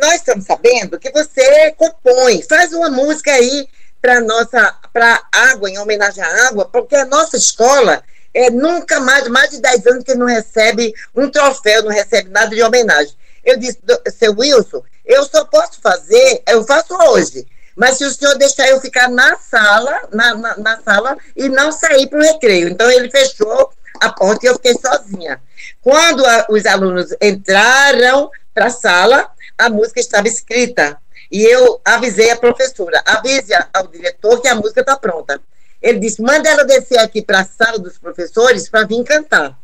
nós 0.00 0.16
estamos 0.16 0.44
sabendo 0.44 0.98
que 0.98 1.10
você 1.10 1.72
compõe, 1.76 2.42
faz 2.42 2.72
uma 2.72 2.90
música 2.90 3.32
aí 3.32 3.68
para 4.00 4.20
nossa 4.20 4.76
para 4.92 5.22
água, 5.32 5.70
em 5.70 5.78
homenagem 5.78 6.22
à 6.22 6.48
água, 6.48 6.64
porque 6.64 6.96
a 6.96 7.04
nossa 7.04 7.36
escola 7.36 8.02
é 8.32 8.50
nunca 8.50 9.00
mais, 9.00 9.28
mais 9.28 9.50
de 9.50 9.60
10 9.60 9.86
anos 9.86 10.04
que 10.04 10.14
não 10.14 10.26
recebe 10.26 10.94
um 11.14 11.30
troféu, 11.30 11.82
não 11.82 11.90
recebe 11.90 12.30
nada 12.30 12.54
de 12.54 12.62
homenagem. 12.62 13.14
Eu 13.44 13.58
disse, 13.58 13.78
seu 14.18 14.34
Wilson, 14.36 14.82
eu 15.04 15.24
só 15.24 15.44
posso 15.44 15.80
fazer, 15.80 16.42
eu 16.48 16.64
faço 16.64 16.94
hoje, 16.94 17.46
mas 17.76 17.98
se 17.98 18.04
o 18.04 18.10
senhor 18.10 18.36
deixar 18.36 18.68
eu 18.68 18.80
ficar 18.80 19.08
na 19.08 19.36
sala, 19.36 20.08
na, 20.12 20.34
na, 20.34 20.56
na 20.56 20.80
sala 20.80 21.16
e 21.36 21.48
não 21.48 21.72
sair 21.72 22.06
para 22.08 22.18
o 22.18 22.22
recreio. 22.22 22.68
Então 22.68 22.90
ele 22.90 23.10
fechou 23.10 23.70
a 24.00 24.10
porta 24.10 24.46
e 24.46 24.48
eu 24.48 24.54
fiquei 24.54 24.74
sozinha. 24.74 25.40
Quando 25.82 26.24
a, 26.24 26.46
os 26.48 26.66
alunos 26.66 27.14
entraram 27.20 28.30
para 28.54 28.66
a 28.66 28.70
sala, 28.70 29.30
a 29.56 29.68
música 29.68 30.00
estava 30.00 30.28
escrita. 30.28 30.98
E 31.30 31.42
eu 31.42 31.80
avisei 31.84 32.30
a 32.30 32.36
professora, 32.36 33.02
avise 33.06 33.52
ao 33.72 33.86
diretor 33.86 34.40
que 34.40 34.48
a 34.48 34.54
música 34.54 34.80
está 34.80 34.96
pronta. 34.96 35.40
Ele 35.80 36.00
disse: 36.00 36.20
manda 36.20 36.48
ela 36.48 36.64
descer 36.64 36.98
aqui 36.98 37.22
para 37.22 37.40
a 37.40 37.44
sala 37.44 37.78
dos 37.78 37.98
professores 37.98 38.68
para 38.68 38.84
vir 38.84 39.04
cantar. 39.04 39.56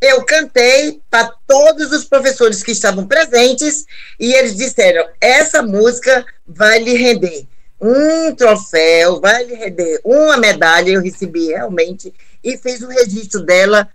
Eu 0.00 0.24
cantei 0.24 1.00
para 1.10 1.32
todos 1.46 1.92
os 1.92 2.04
professores 2.04 2.62
que 2.62 2.72
estavam 2.72 3.06
presentes 3.06 3.84
e 4.18 4.32
eles 4.34 4.56
disseram: 4.56 5.06
essa 5.20 5.62
música 5.62 6.24
vai 6.46 6.78
lhe 6.78 6.94
render 6.94 7.46
um 7.80 8.34
troféu, 8.34 9.20
vai 9.20 9.44
lhe 9.44 9.54
render 9.54 10.00
uma 10.04 10.36
medalha. 10.36 10.90
Eu 10.90 11.02
recebi 11.02 11.48
realmente 11.48 12.12
e 12.42 12.56
fiz 12.56 12.80
o 12.82 12.88
registro 12.88 13.40
dela 13.40 13.88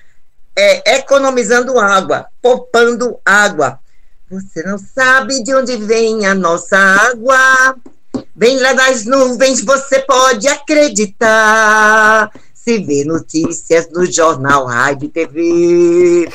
é, 0.56 0.98
economizando 0.98 1.80
água, 1.80 2.28
poupando 2.42 3.20
água. 3.26 3.80
Você 4.30 4.62
não 4.64 4.78
sabe 4.78 5.42
de 5.42 5.56
onde 5.56 5.76
vem 5.78 6.26
a 6.26 6.36
nossa 6.36 6.78
água. 6.78 7.76
Vem 8.36 8.60
lá 8.60 8.74
das 8.74 9.06
nuvens, 9.06 9.64
você 9.64 10.00
pode 10.00 10.48
acreditar. 10.48 12.32
Se 12.70 12.78
vê 12.78 13.04
notícias 13.04 13.90
no 13.90 14.06
jornal, 14.06 14.68
rádio 14.68 15.08
e 15.08 15.10
TV. 15.10 16.30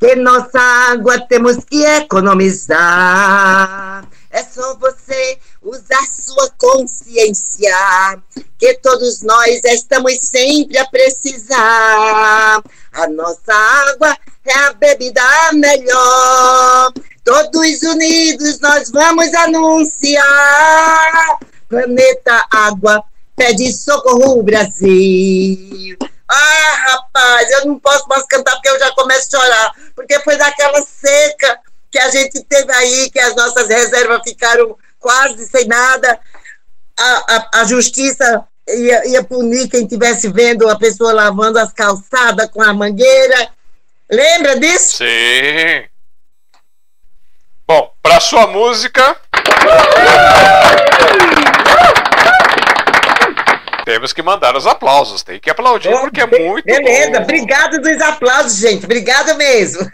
Que 0.00 0.16
nossa 0.16 0.58
água 0.58 1.20
temos 1.28 1.58
que 1.64 1.84
economizar. 1.84 4.04
É 4.28 4.42
só 4.42 4.74
você 4.78 5.38
usar 5.62 6.04
sua 6.08 6.50
consciência, 6.58 7.72
que 8.58 8.74
todos 8.78 9.22
nós 9.22 9.62
estamos 9.62 10.18
sempre 10.22 10.76
a 10.76 10.88
precisar. 10.88 12.60
A 12.92 13.08
nossa 13.08 13.54
água 13.54 14.18
é 14.44 14.58
a 14.58 14.72
bebida 14.72 15.22
melhor. 15.52 16.92
Todos 17.22 17.82
unidos 17.84 18.58
nós 18.58 18.90
vamos 18.90 19.32
anunciar. 19.34 21.38
Planeta 21.68 22.44
Água 22.50 23.04
pede 23.36 23.72
socorro 23.72 24.42
Brasil. 24.42 25.96
Ah, 26.28 26.74
rapaz, 26.88 27.50
eu 27.52 27.66
não 27.66 27.78
posso 27.78 28.08
mais 28.08 28.24
cantar 28.26 28.52
porque 28.54 28.68
eu 28.68 28.78
já 28.78 28.90
começo 28.92 29.36
a 29.36 29.40
chorar. 29.40 29.72
Porque 29.94 30.18
foi 30.20 30.36
daquela 30.36 30.82
seca 30.82 31.60
que 31.90 31.98
a 31.98 32.10
gente 32.10 32.42
teve 32.44 32.72
aí, 32.72 33.10
que 33.10 33.20
as 33.20 33.36
nossas 33.36 33.68
reservas 33.68 34.22
ficaram 34.24 34.76
quase 34.98 35.46
sem 35.46 35.66
nada. 35.66 36.18
A, 36.98 37.36
a, 37.36 37.60
a 37.60 37.64
justiça 37.64 38.44
ia, 38.68 39.06
ia 39.08 39.22
punir 39.22 39.68
quem 39.68 39.82
estivesse 39.82 40.28
vendo 40.28 40.68
a 40.68 40.76
pessoa 40.76 41.12
lavando 41.12 41.58
as 41.58 41.72
calçadas 41.72 42.50
com 42.50 42.62
a 42.62 42.72
mangueira. 42.72 43.48
Lembra 44.10 44.58
disso? 44.58 44.96
Sim. 44.98 45.84
Bom, 47.68 47.92
para 48.02 48.20
sua 48.20 48.46
música. 48.46 49.16
Temos 53.86 54.12
que 54.12 54.20
mandar 54.20 54.56
os 54.56 54.66
aplausos, 54.66 55.22
tem 55.22 55.38
que 55.38 55.48
aplaudir 55.48 55.94
oh, 55.94 56.00
porque 56.00 56.20
é 56.20 56.26
muito 56.26 56.64
Beleza, 56.64 57.12
bom. 57.12 57.22
obrigado 57.22 57.80
dos 57.80 58.00
aplausos, 58.00 58.58
gente, 58.58 58.84
obrigado 58.84 59.36
mesmo. 59.36 59.88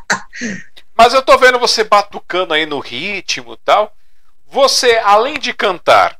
Mas 0.96 1.12
eu 1.12 1.20
tô 1.20 1.36
vendo 1.36 1.58
você 1.58 1.84
batucando 1.84 2.54
aí 2.54 2.64
no 2.64 2.78
ritmo 2.78 3.52
e 3.52 3.56
tal. 3.58 3.94
Você, 4.50 4.96
além 5.04 5.38
de 5.38 5.52
cantar, 5.52 6.18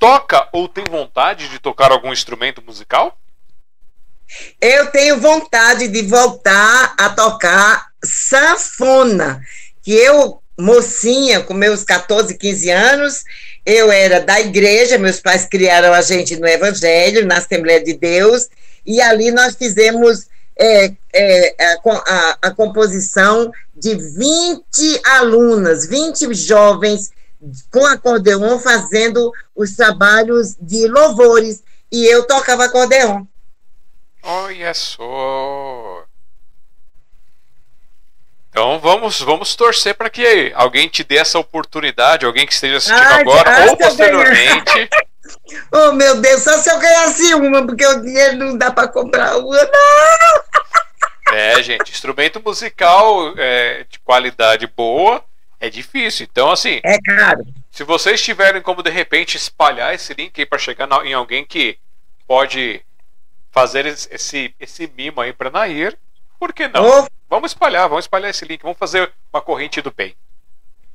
toca 0.00 0.48
ou 0.50 0.66
tem 0.66 0.82
vontade 0.82 1.48
de 1.48 1.60
tocar 1.60 1.92
algum 1.92 2.12
instrumento 2.12 2.60
musical? 2.60 3.16
Eu 4.60 4.90
tenho 4.90 5.20
vontade 5.20 5.86
de 5.86 6.02
voltar 6.02 6.92
a 6.98 7.10
tocar 7.10 7.86
sanfona 8.02 9.40
que 9.80 9.92
eu, 9.92 10.42
mocinha, 10.58 11.40
com 11.42 11.54
meus 11.54 11.84
14, 11.84 12.34
15 12.36 12.70
anos, 12.70 13.24
eu 13.64 13.92
era 13.92 14.20
da 14.20 14.40
igreja, 14.40 14.98
meus 14.98 15.20
pais 15.20 15.46
criaram 15.46 15.92
a 15.92 16.02
gente 16.02 16.36
no 16.36 16.48
Evangelho, 16.48 17.24
na 17.26 17.38
Assembleia 17.38 17.82
de 17.82 17.94
Deus, 17.94 18.48
e 18.84 19.00
ali 19.00 19.30
nós 19.30 19.54
fizemos 19.54 20.26
é, 20.58 20.92
é, 21.14 21.54
a, 21.84 22.38
a, 22.42 22.50
composição 22.50 23.52
de 23.76 23.94
20 23.94 24.62
alunas, 25.04 25.86
20 25.86 26.34
jovens 26.34 27.12
com 27.70 27.86
acordeon 27.86 28.58
fazendo 28.58 29.30
os 29.54 29.76
trabalhos 29.76 30.56
de 30.60 30.88
louvores, 30.88 31.62
e 31.92 32.04
eu 32.04 32.24
tocava 32.24 32.64
acordeon. 32.64 33.24
Olha 34.22 34.74
só! 34.74 35.87
Então 38.58 38.80
vamos, 38.80 39.20
vamos 39.20 39.54
torcer 39.54 39.94
para 39.94 40.10
que 40.10 40.52
alguém 40.52 40.88
te 40.88 41.04
dê 41.04 41.18
essa 41.18 41.38
oportunidade, 41.38 42.26
alguém 42.26 42.44
que 42.44 42.52
esteja 42.52 42.78
assistindo 42.78 43.06
Ai, 43.06 43.20
agora 43.20 43.70
ou 43.70 43.76
posteriormente. 43.76 44.90
oh 45.70 45.92
meu 45.92 46.20
Deus, 46.20 46.42
só 46.42 46.58
se 46.58 46.68
eu 46.68 46.76
ganhasse 46.80 47.34
uma, 47.34 47.64
porque 47.64 47.86
o 47.86 48.02
dinheiro 48.02 48.36
não 48.36 48.58
dá 48.58 48.72
para 48.72 48.88
comprar 48.88 49.36
uma, 49.36 49.56
não! 49.56 51.34
É, 51.36 51.62
gente, 51.62 51.92
instrumento 51.92 52.42
musical 52.44 53.32
é, 53.36 53.86
de 53.88 54.00
qualidade 54.00 54.66
boa 54.66 55.22
é 55.60 55.70
difícil. 55.70 56.26
Então, 56.28 56.50
assim. 56.50 56.80
É 56.82 56.98
caro. 57.00 57.46
Se 57.70 57.84
vocês 57.84 58.20
tiverem 58.20 58.60
como 58.60 58.82
de 58.82 58.90
repente 58.90 59.36
espalhar 59.36 59.94
esse 59.94 60.12
link 60.14 60.36
aí 60.36 60.44
para 60.44 60.58
chegar 60.58 60.88
em 61.06 61.14
alguém 61.14 61.44
que 61.44 61.78
pode 62.26 62.84
fazer 63.52 63.86
esse, 63.86 64.52
esse 64.58 64.92
mimo 64.96 65.20
aí 65.20 65.32
para 65.32 65.48
Nair, 65.48 65.96
por 66.40 66.52
que 66.52 66.66
não? 66.66 67.04
Oh. 67.04 67.17
Vamos 67.28 67.50
espalhar, 67.50 67.88
vamos 67.88 68.06
espalhar 68.06 68.30
esse 68.30 68.44
link, 68.44 68.62
vamos 68.62 68.78
fazer 68.78 69.12
uma 69.32 69.42
corrente 69.42 69.82
do 69.82 69.92
bem. 69.92 70.16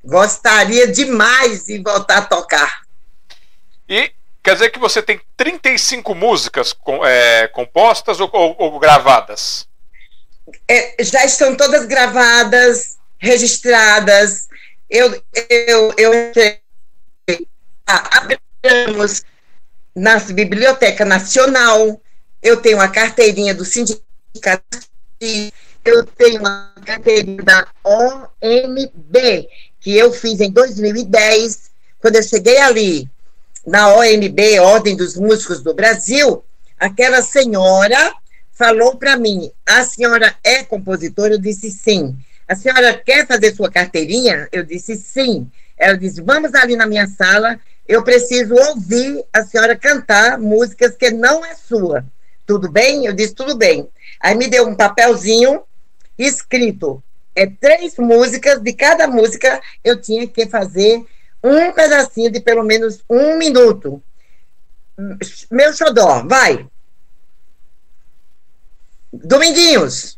Gostaria 0.04 0.92
demais 0.92 1.66
de 1.66 1.80
voltar 1.80 2.18
a 2.18 2.26
tocar. 2.26 2.82
E 3.88 4.12
quer 4.42 4.54
dizer 4.54 4.70
que 4.72 4.80
você 4.80 5.02
tem 5.02 5.22
35 5.38 6.16
músicas 6.16 6.74
com, 6.74 7.06
é, 7.06 7.48
compostas 7.50 8.20
ou, 8.20 8.30
ou, 8.34 8.56
ou 8.58 8.80
gravadas? 8.80 9.68
É, 10.68 11.02
já 11.04 11.24
estão 11.24 11.56
todas 11.56 11.86
gravadas, 11.86 12.98
registradas. 13.20 14.50
Eu, 14.90 15.24
eu, 15.50 15.94
eu 15.98 16.12
abrimos 17.86 19.24
na 19.96 20.20
Biblioteca 20.20 21.06
Nacional. 21.06 22.02
Eu 22.42 22.58
tenho 22.58 22.82
a 22.82 22.88
carteirinha 22.90 23.54
do 23.54 23.64
Sindicato 23.64 24.04
eu 25.86 26.06
tenho 26.06 26.40
uma 26.40 26.74
carteirinha 26.86 27.44
da 27.44 27.68
OMB, 27.84 29.48
que 29.80 29.98
eu 29.98 30.12
fiz 30.12 30.40
em 30.40 30.52
2010. 30.52 31.72
Quando 32.00 32.16
eu 32.16 32.24
cheguei 32.24 32.58
ali, 32.58 33.10
na 33.66 33.96
OMB, 33.96 34.60
Ordem 34.60 34.96
dos 34.96 35.16
Músicos 35.16 35.62
do 35.62 35.74
Brasil, 35.74 36.44
aquela 36.80 37.22
senhora 37.22 38.14
falou 38.52 38.96
para 38.96 39.18
mim: 39.18 39.52
a 39.66 39.84
senhora 39.84 40.36
é 40.44 40.64
compositora? 40.64 41.34
Eu 41.34 41.40
disse 41.40 41.72
sim. 41.72 42.16
A 42.48 42.56
senhora 42.56 42.94
quer 42.94 43.26
fazer 43.26 43.56
sua 43.56 43.72
carteirinha? 43.72 44.48
Eu 44.52 44.64
disse 44.64 44.96
sim. 44.96 45.50
Ela 45.78 45.98
disse: 45.98 46.22
vamos 46.22 46.54
ali 46.54 46.76
na 46.76 46.86
minha 46.86 47.08
sala, 47.08 47.60
eu 47.88 48.04
preciso 48.04 48.54
ouvir 48.54 49.24
a 49.34 49.44
senhora 49.44 49.76
cantar 49.76 50.38
músicas 50.38 50.96
que 50.96 51.12
não 51.12 51.44
é 51.46 51.56
sua. 51.56 52.06
Tudo 52.46 52.70
bem? 52.72 53.06
Eu 53.06 53.14
disse: 53.14 53.34
tudo 53.34 53.58
bem. 53.58 53.90
Aí 54.20 54.36
me 54.36 54.48
deu 54.48 54.68
um 54.68 54.76
papelzinho 54.76 55.62
escrito. 56.18 57.04
É 57.36 57.48
três 57.48 57.98
músicas, 57.98 58.62
de 58.62 58.74
cada 58.74 59.08
música 59.08 59.60
eu 59.84 60.00
tinha 60.00 60.28
que 60.28 60.48
fazer 60.48 61.04
um 61.44 61.72
pedacinho 61.72 62.32
de 62.32 62.40
pelo 62.40 62.64
menos 62.64 63.04
um 63.10 63.38
minuto. 63.38 64.02
Meu 65.52 65.74
xodó, 65.74 66.24
vai. 66.28 66.68
Dominguinhos. 69.12 70.18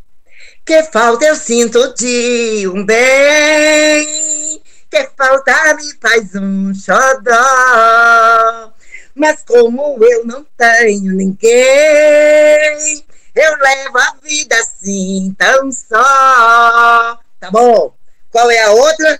Que 0.66 0.84
falta 0.84 1.26
eu 1.26 1.36
sinto 1.36 1.94
de 1.94 2.68
um 2.68 2.84
bem, 2.84 4.62
que 4.90 5.10
falta 5.16 5.76
me 5.76 5.94
faz 6.02 6.36
um 6.36 6.74
xodó. 6.74 8.74
Mas 9.14 9.44
como 9.44 10.04
eu 10.04 10.26
não 10.26 10.46
tenho 10.58 11.14
ninguém, 11.14 13.06
eu 13.36 13.58
levo 13.58 13.98
a 13.98 14.16
vida 14.24 14.56
assim, 14.58 15.36
tão 15.38 15.72
só. 15.72 17.20
Tá 17.40 17.52
bom? 17.52 17.94
Qual 18.32 18.50
é 18.50 18.64
a 18.64 18.72
outra? 18.72 19.20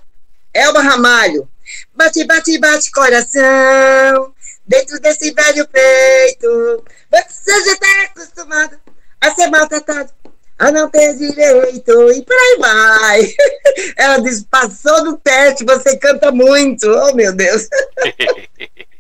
Elba 0.54 0.82
Ramalho. 0.82 1.50
Bate, 1.94 2.24
bate, 2.24 2.58
bate 2.60 2.92
coração 2.92 4.34
dentro 4.66 5.00
desse 5.00 5.32
velho 5.32 5.68
peito. 5.68 6.84
Você 7.12 7.66
já 7.66 7.74
está 7.74 8.04
acostumado 8.04 8.80
a 9.22 9.34
ser 9.34 9.48
maltratado, 9.48 10.12
a 10.58 10.72
não 10.72 10.90
ter 10.90 11.16
direito 11.16 12.12
e 12.12 12.22
por 12.22 12.36
aí 12.36 12.58
vai. 12.60 13.34
Ela 13.98 14.20
diz: 14.20 14.44
passou 14.44 15.04
no 15.04 15.18
teste, 15.18 15.66
você 15.66 15.98
canta 15.98 16.32
muito. 16.32 16.88
Oh, 16.88 17.14
meu 17.14 17.34
Deus. 17.34 17.68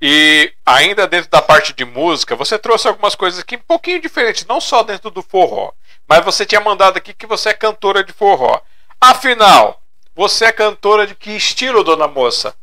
E 0.00 0.52
ainda 0.64 1.06
dentro 1.06 1.30
da 1.30 1.40
parte 1.40 1.72
de 1.72 1.84
música, 1.84 2.36
você 2.36 2.58
trouxe 2.58 2.86
algumas 2.86 3.14
coisas 3.14 3.40
aqui 3.40 3.56
um 3.56 3.62
pouquinho 3.66 4.00
diferentes, 4.00 4.44
não 4.46 4.60
só 4.60 4.82
dentro 4.82 5.10
do 5.10 5.22
forró, 5.22 5.72
mas 6.06 6.24
você 6.24 6.44
tinha 6.44 6.60
mandado 6.60 6.98
aqui 6.98 7.14
que 7.14 7.26
você 7.26 7.50
é 7.50 7.54
cantora 7.54 8.04
de 8.04 8.12
forró. 8.12 8.60
Afinal, 9.00 9.82
você 10.14 10.46
é 10.46 10.52
cantora 10.52 11.06
de 11.06 11.14
que 11.14 11.30
estilo, 11.30 11.82
dona 11.82 12.06
moça? 12.06 12.54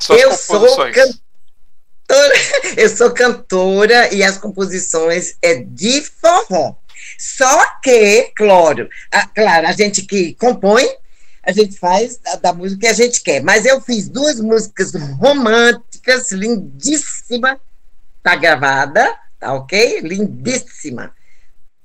Suas 0.00 0.20
eu 0.20 0.32
sou 0.32 0.60
cantora. 0.60 1.24
Eu 2.76 2.88
sou 2.90 3.10
cantora 3.12 4.12
e 4.12 4.22
as 4.22 4.36
composições 4.36 5.36
é 5.40 5.54
de 5.54 6.02
forró. 6.02 6.74
Só 7.18 7.64
que, 7.82 8.30
claro, 8.36 8.88
a, 9.10 9.26
claro, 9.26 9.66
a 9.66 9.72
gente 9.72 10.02
que 10.02 10.34
compõe, 10.34 10.86
a 11.46 11.52
gente 11.52 11.78
faz 11.78 12.18
da, 12.18 12.36
da, 12.36 12.52
música 12.52 12.80
que 12.80 12.86
a 12.86 12.92
gente 12.92 13.22
quer. 13.22 13.42
Mas 13.42 13.64
eu 13.64 13.80
fiz 13.80 14.08
duas 14.08 14.40
músicas 14.40 14.92
românticas, 15.18 16.32
lindíssima, 16.32 17.60
tá 18.22 18.34
gravada, 18.34 19.14
tá 19.38 19.52
ok? 19.54 20.00
Lindíssima. 20.00 21.14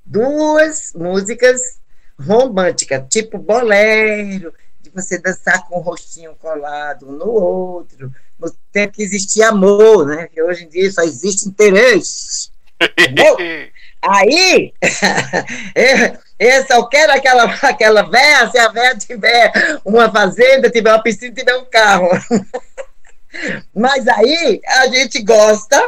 Duas 0.04 0.92
músicas 0.94 1.78
românticas, 2.18 3.04
tipo 3.08 3.38
bolero, 3.38 4.52
de 4.80 4.90
você 4.90 5.18
dançar 5.18 5.66
com 5.68 5.78
o 5.78 5.82
rostinho 5.82 6.34
colado 6.36 7.08
um 7.08 7.12
no 7.12 7.28
outro, 7.28 8.12
no 8.38 8.50
tempo 8.72 8.94
que 8.94 9.02
existia 9.02 9.48
amor, 9.48 10.06
né? 10.06 10.26
Que 10.26 10.42
hoje 10.42 10.64
em 10.64 10.68
dia 10.68 10.90
só 10.90 11.02
existe 11.02 11.48
interesse. 11.48 12.50
Aí, 14.02 14.72
eu, 16.40 16.66
só 16.66 16.86
quero 16.86 17.12
aquela, 17.12 17.44
aquela 17.62 18.02
véia, 18.02 18.50
se 18.50 18.58
a 18.58 18.68
véia 18.68 18.96
tiver 18.96 19.52
uma 19.84 20.10
fazenda, 20.10 20.70
tiver 20.70 20.90
uma 20.90 21.02
piscina, 21.02 21.34
tiver 21.34 21.56
um 21.56 21.64
carro. 21.66 22.08
Mas 23.74 24.08
aí 24.08 24.60
a 24.66 24.88
gente 24.88 25.22
gosta 25.22 25.80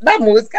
da 0.00 0.18
música 0.18 0.58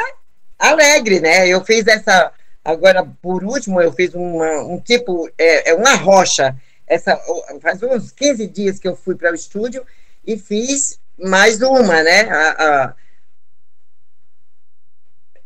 alegre, 0.57 1.19
né? 1.19 1.47
Eu 1.47 1.65
fiz 1.65 1.85
essa. 1.87 2.31
Agora, 2.63 3.05
por 3.21 3.43
último, 3.43 3.81
eu 3.81 3.91
fiz 3.91 4.13
uma, 4.13 4.61
um 4.61 4.79
tipo, 4.79 5.29
é, 5.37 5.71
é 5.71 5.73
uma 5.73 5.95
rocha 5.95 6.55
essa, 6.89 7.19
faz 7.61 7.81
uns 7.83 8.11
15 8.11 8.47
dias 8.47 8.79
que 8.79 8.87
eu 8.87 8.95
fui 8.95 9.15
para 9.15 9.31
o 9.31 9.35
estúdio 9.35 9.85
e 10.25 10.37
fiz 10.37 10.99
mais 11.17 11.61
uma, 11.61 12.01
né? 12.01 12.21
A, 12.21 12.49
a... 12.63 12.95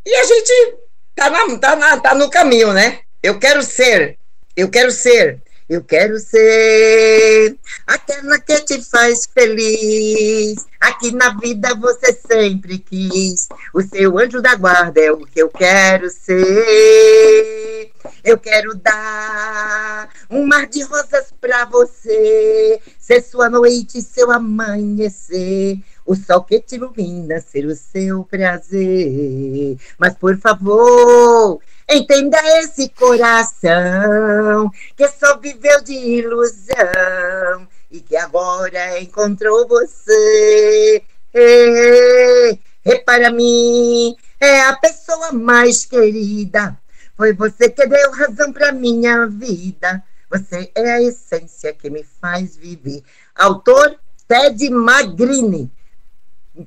E 0.05 0.15
a 0.15 0.23
gente 0.23 0.77
tá, 1.13 1.29
na, 1.29 1.59
tá, 1.59 1.75
na, 1.75 1.99
tá 1.99 2.15
no 2.15 2.29
caminho, 2.29 2.71
né? 2.71 3.01
Eu 3.23 3.39
quero 3.39 3.63
ser, 3.63 4.19
eu 4.55 4.69
quero 4.69 4.91
ser 4.91 5.41
eu 5.69 5.81
quero 5.81 6.19
ser 6.19 7.57
aquela 7.87 8.37
que 8.39 8.59
te 8.61 8.83
faz 8.83 9.25
feliz. 9.25 10.65
Aqui 10.79 11.11
na 11.11 11.33
vida 11.39 11.73
você 11.75 12.13
sempre 12.13 12.77
quis. 12.79 13.47
O 13.73 13.81
seu 13.81 14.19
anjo 14.19 14.41
da 14.41 14.55
guarda 14.55 14.99
é 14.99 15.11
o 15.11 15.25
que 15.25 15.41
eu 15.41 15.49
quero 15.49 16.09
ser. 16.09 17.91
Eu 18.23 18.37
quero 18.37 18.75
dar 18.75 20.09
um 20.29 20.45
mar 20.45 20.67
de 20.67 20.83
rosas 20.83 21.33
pra 21.39 21.63
você. 21.65 22.81
Ser 22.99 23.21
sua 23.21 23.49
noite, 23.49 24.01
seu 24.01 24.31
amanhecer. 24.31 25.79
O 26.05 26.13
sol 26.13 26.43
que 26.43 26.59
te 26.59 26.75
ilumina 26.75 27.39
ser 27.39 27.65
o 27.65 27.75
seu 27.75 28.25
prazer. 28.25 29.77
Mas 29.97 30.13
por 30.15 30.37
favor, 30.37 31.61
Entenda 31.89 32.37
esse 32.59 32.89
coração 32.89 34.71
que 34.95 35.07
só 35.09 35.37
viveu 35.37 35.83
de 35.83 35.93
ilusão 35.93 37.67
e 37.91 37.99
que 37.99 38.15
agora 38.15 38.99
encontrou 38.99 39.67
você. 39.67 41.03
E, 41.33 42.57
para 43.05 43.31
mim, 43.31 44.15
é 44.39 44.61
a 44.61 44.75
pessoa 44.77 45.31
mais 45.31 45.85
querida. 45.85 46.77
Foi 47.15 47.33
você 47.33 47.69
que 47.69 47.85
deu 47.85 48.11
razão 48.11 48.51
para 48.51 48.71
minha 48.71 49.27
vida. 49.27 50.03
Você 50.29 50.71
é 50.73 50.91
a 50.93 51.01
essência 51.01 51.73
que 51.73 51.89
me 51.89 52.03
faz 52.03 52.55
viver. 52.55 53.03
Autor 53.35 53.95
Ted 54.27 54.69
Magrini 54.69 55.71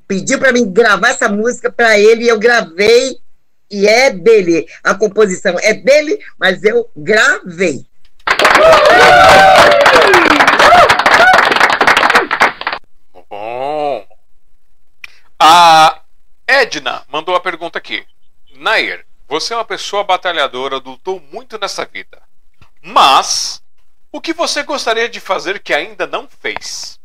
pediu 0.07 0.39
para 0.39 0.53
mim 0.53 0.71
gravar 0.71 1.09
essa 1.09 1.27
música 1.27 1.71
para 1.71 1.99
ele 1.99 2.25
e 2.25 2.27
eu 2.29 2.39
gravei 2.39 3.19
e 3.69 3.87
é 3.87 4.11
dele. 4.11 4.67
A 4.83 4.95
composição 4.95 5.55
é 5.61 5.73
dele, 5.73 6.19
mas 6.37 6.63
eu 6.63 6.89
gravei. 6.95 7.85
Bom. 13.29 14.07
A 15.39 16.01
Edna 16.47 17.03
mandou 17.09 17.35
a 17.35 17.39
pergunta 17.39 17.77
aqui. 17.77 18.05
Nair, 18.55 19.05
você 19.27 19.53
é 19.53 19.57
uma 19.57 19.65
pessoa 19.65 20.03
batalhadora, 20.03 20.77
lutou 20.77 21.21
muito 21.31 21.59
nessa 21.59 21.85
vida. 21.85 22.21
Mas 22.81 23.61
o 24.11 24.21
que 24.21 24.33
você 24.33 24.63
gostaria 24.63 25.09
de 25.09 25.19
fazer 25.19 25.59
que 25.59 25.73
ainda 25.73 26.07
não 26.07 26.27
fez? 26.27 26.99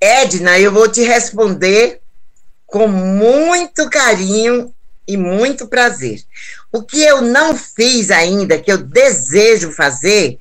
Edna, 0.00 0.58
eu 0.58 0.72
vou 0.72 0.90
te 0.90 1.02
responder 1.02 2.02
com 2.68 2.86
muito 2.86 3.88
carinho 3.88 4.72
e 5.06 5.16
muito 5.16 5.66
prazer. 5.66 6.22
O 6.70 6.82
que 6.82 7.02
eu 7.02 7.22
não 7.22 7.56
fiz 7.56 8.10
ainda, 8.10 8.60
que 8.60 8.70
eu 8.70 8.78
desejo 8.78 9.72
fazer, 9.72 10.38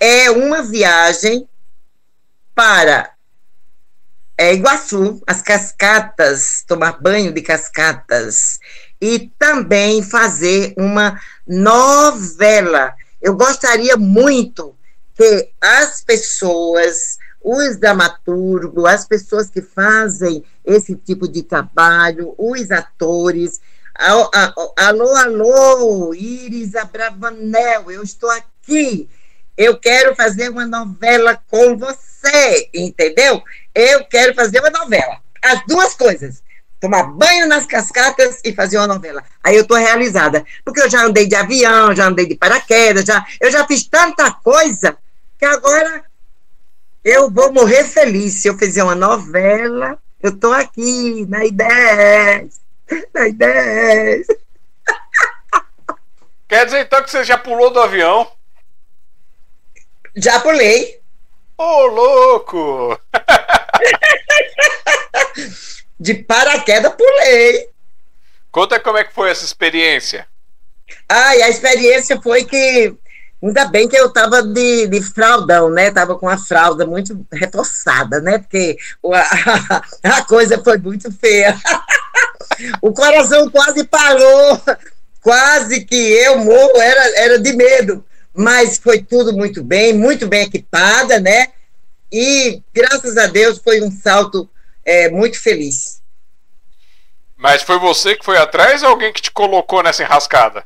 é 0.00 0.30
uma 0.30 0.62
viagem 0.62 1.46
para 2.54 3.12
é, 4.36 4.54
Iguaçu, 4.54 5.20
as 5.26 5.42
cascatas, 5.42 6.64
tomar 6.66 7.00
banho 7.00 7.32
de 7.32 7.42
cascatas, 7.42 8.58
e 9.00 9.30
também 9.38 10.02
fazer 10.02 10.72
uma 10.76 11.20
novela. 11.46 12.94
Eu 13.20 13.36
gostaria 13.36 13.96
muito 13.96 14.74
que 15.14 15.50
as 15.60 16.00
pessoas 16.00 17.18
os 17.50 17.78
dramaturgos, 17.78 18.84
as 18.84 19.06
pessoas 19.06 19.48
que 19.48 19.62
fazem 19.62 20.44
esse 20.62 20.94
tipo 20.94 21.26
de 21.26 21.42
trabalho, 21.42 22.34
os 22.36 22.70
atores. 22.70 23.58
Alô, 23.94 25.14
alô, 25.16 26.14
Iris 26.14 26.74
Abravanel, 26.74 27.90
eu 27.90 28.02
estou 28.02 28.30
aqui. 28.30 29.08
Eu 29.56 29.78
quero 29.78 30.14
fazer 30.14 30.50
uma 30.50 30.66
novela 30.66 31.40
com 31.48 31.74
você, 31.78 32.68
entendeu? 32.74 33.42
Eu 33.74 34.04
quero 34.04 34.34
fazer 34.34 34.60
uma 34.60 34.70
novela. 34.70 35.16
As 35.42 35.64
duas 35.66 35.94
coisas. 35.94 36.42
Tomar 36.78 37.04
banho 37.04 37.48
nas 37.48 37.64
cascatas 37.64 38.40
e 38.44 38.52
fazer 38.52 38.76
uma 38.76 38.86
novela. 38.86 39.24
Aí 39.42 39.56
eu 39.56 39.62
estou 39.62 39.78
realizada. 39.78 40.44
Porque 40.62 40.82
eu 40.82 40.90
já 40.90 41.02
andei 41.02 41.26
de 41.26 41.34
avião, 41.34 41.96
já 41.96 42.08
andei 42.08 42.26
de 42.26 42.36
paraquedas, 42.36 43.06
já, 43.06 43.26
eu 43.40 43.50
já 43.50 43.66
fiz 43.66 43.84
tanta 43.84 44.30
coisa 44.32 44.96
que 45.38 45.44
agora 45.44 46.04
eu 47.08 47.30
vou 47.30 47.52
morrer 47.52 47.84
feliz 47.84 48.34
se 48.34 48.48
eu 48.48 48.58
fizer 48.58 48.84
uma 48.84 48.94
novela. 48.94 49.98
Eu 50.22 50.38
tô 50.38 50.52
aqui 50.52 51.24
na 51.26 51.40
I10. 51.40 52.52
Na 53.14 53.22
I10. 53.22 54.26
Quer 56.46 56.66
dizer 56.66 56.80
então 56.80 57.02
que 57.02 57.10
você 57.10 57.24
já 57.24 57.38
pulou 57.38 57.70
do 57.70 57.80
avião? 57.80 58.30
Já 60.16 60.38
pulei. 60.40 61.00
Ô, 61.56 61.62
oh, 61.62 61.86
louco! 61.86 63.00
De 65.98 66.12
paraquedas 66.14 66.92
pulei. 66.92 67.70
Conta 68.52 68.78
como 68.78 68.98
é 68.98 69.04
que 69.04 69.14
foi 69.14 69.30
essa 69.30 69.46
experiência. 69.46 70.28
Ah, 71.08 71.34
e 71.36 71.42
a 71.42 71.48
experiência 71.48 72.20
foi 72.20 72.44
que 72.44 72.94
Ainda 73.42 73.66
bem 73.66 73.88
que 73.88 73.96
eu 73.96 74.06
estava 74.06 74.42
de, 74.42 74.88
de 74.88 75.00
fraldão, 75.00 75.70
né? 75.70 75.92
Tava 75.92 76.18
com 76.18 76.28
a 76.28 76.36
fralda 76.36 76.84
muito 76.84 77.24
reforçada, 77.32 78.20
né? 78.20 78.38
Porque 78.38 78.76
a, 79.04 79.82
a 80.18 80.24
coisa 80.24 80.62
foi 80.62 80.78
muito 80.78 81.10
feia. 81.12 81.56
o 82.82 82.92
coração 82.92 83.48
quase 83.48 83.84
parou, 83.84 84.60
quase 85.22 85.84
que 85.84 85.94
eu 85.94 86.38
morro, 86.38 86.80
era, 86.80 87.20
era 87.20 87.38
de 87.38 87.52
medo. 87.52 88.04
Mas 88.34 88.76
foi 88.76 89.02
tudo 89.02 89.32
muito 89.32 89.62
bem, 89.62 89.92
muito 89.92 90.26
bem 90.26 90.42
equipada, 90.42 91.20
né? 91.20 91.48
E 92.10 92.62
graças 92.74 93.16
a 93.16 93.26
Deus 93.26 93.58
foi 93.58 93.82
um 93.82 93.90
salto 93.90 94.48
é, 94.84 95.08
muito 95.10 95.40
feliz. 95.40 96.00
Mas 97.36 97.62
foi 97.62 97.78
você 97.78 98.16
que 98.16 98.24
foi 98.24 98.36
atrás 98.36 98.82
ou 98.82 98.88
alguém 98.88 99.12
que 99.12 99.22
te 99.22 99.30
colocou 99.30 99.80
nessa 99.80 100.02
enrascada? 100.02 100.64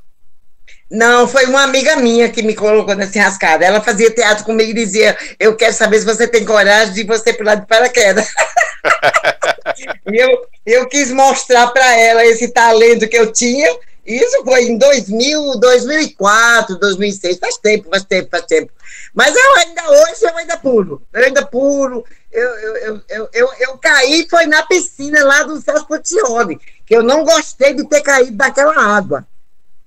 Não, 0.92 1.26
foi 1.26 1.46
uma 1.46 1.62
amiga 1.62 1.96
minha 1.96 2.28
que 2.28 2.42
me 2.42 2.54
colocou 2.54 2.94
nessa 2.94 3.16
enrascada. 3.16 3.64
Ela 3.64 3.80
fazia 3.80 4.10
teatro 4.10 4.44
comigo 4.44 4.72
e 4.72 4.84
dizia: 4.84 5.16
Eu 5.40 5.56
quero 5.56 5.72
saber 5.72 5.98
se 5.98 6.04
você 6.04 6.28
tem 6.28 6.44
coragem 6.44 6.92
de 6.92 7.04
você 7.04 7.32
pular 7.32 7.54
de 7.54 7.66
paraquedas. 7.66 8.28
e 10.12 10.20
eu, 10.20 10.46
eu 10.66 10.86
quis 10.86 11.10
mostrar 11.10 11.68
para 11.68 11.98
ela 11.98 12.26
esse 12.26 12.48
talento 12.48 13.08
que 13.08 13.16
eu 13.16 13.32
tinha. 13.32 13.74
Isso 14.04 14.44
foi 14.44 14.64
em 14.64 14.76
2000, 14.76 15.58
2004, 15.58 16.78
2006. 16.78 17.38
Faz 17.38 17.56
tempo, 17.56 17.88
faz 17.88 18.04
tempo, 18.04 18.28
faz 18.30 18.44
tempo. 18.44 18.70
Mas 19.14 19.34
eu 19.34 19.56
ainda 19.56 19.90
hoje 19.90 20.24
eu 20.24 20.36
ainda 20.36 20.58
pulo. 20.58 21.02
Eu 21.10 21.24
ainda 21.24 21.46
pulo. 21.46 22.04
Eu, 22.30 22.48
eu, 22.48 23.00
eu, 23.08 23.28
eu, 23.32 23.50
eu, 23.60 23.78
caí 23.78 24.26
foi 24.28 24.44
na 24.44 24.62
piscina 24.66 25.24
lá 25.24 25.42
do 25.44 25.58
Celso 25.58 25.86
Portioli, 25.86 26.60
que 26.84 26.94
eu 26.94 27.02
não 27.02 27.24
gostei 27.24 27.72
de 27.72 27.88
ter 27.88 28.02
caído 28.02 28.36
daquela 28.36 28.78
água. 28.78 29.26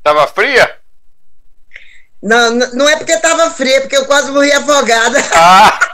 Tava 0.01 0.26
fria? 0.28 0.84
Não, 2.26 2.56
não 2.56 2.90
é 2.90 2.96
porque 2.96 3.12
estava 3.12 3.52
fria, 3.52 3.78
é 3.78 3.82
porque 3.82 3.96
eu 3.96 4.08
quase 4.08 4.32
morri 4.32 4.52
afogada. 4.52 5.20
Ah. 5.36 5.78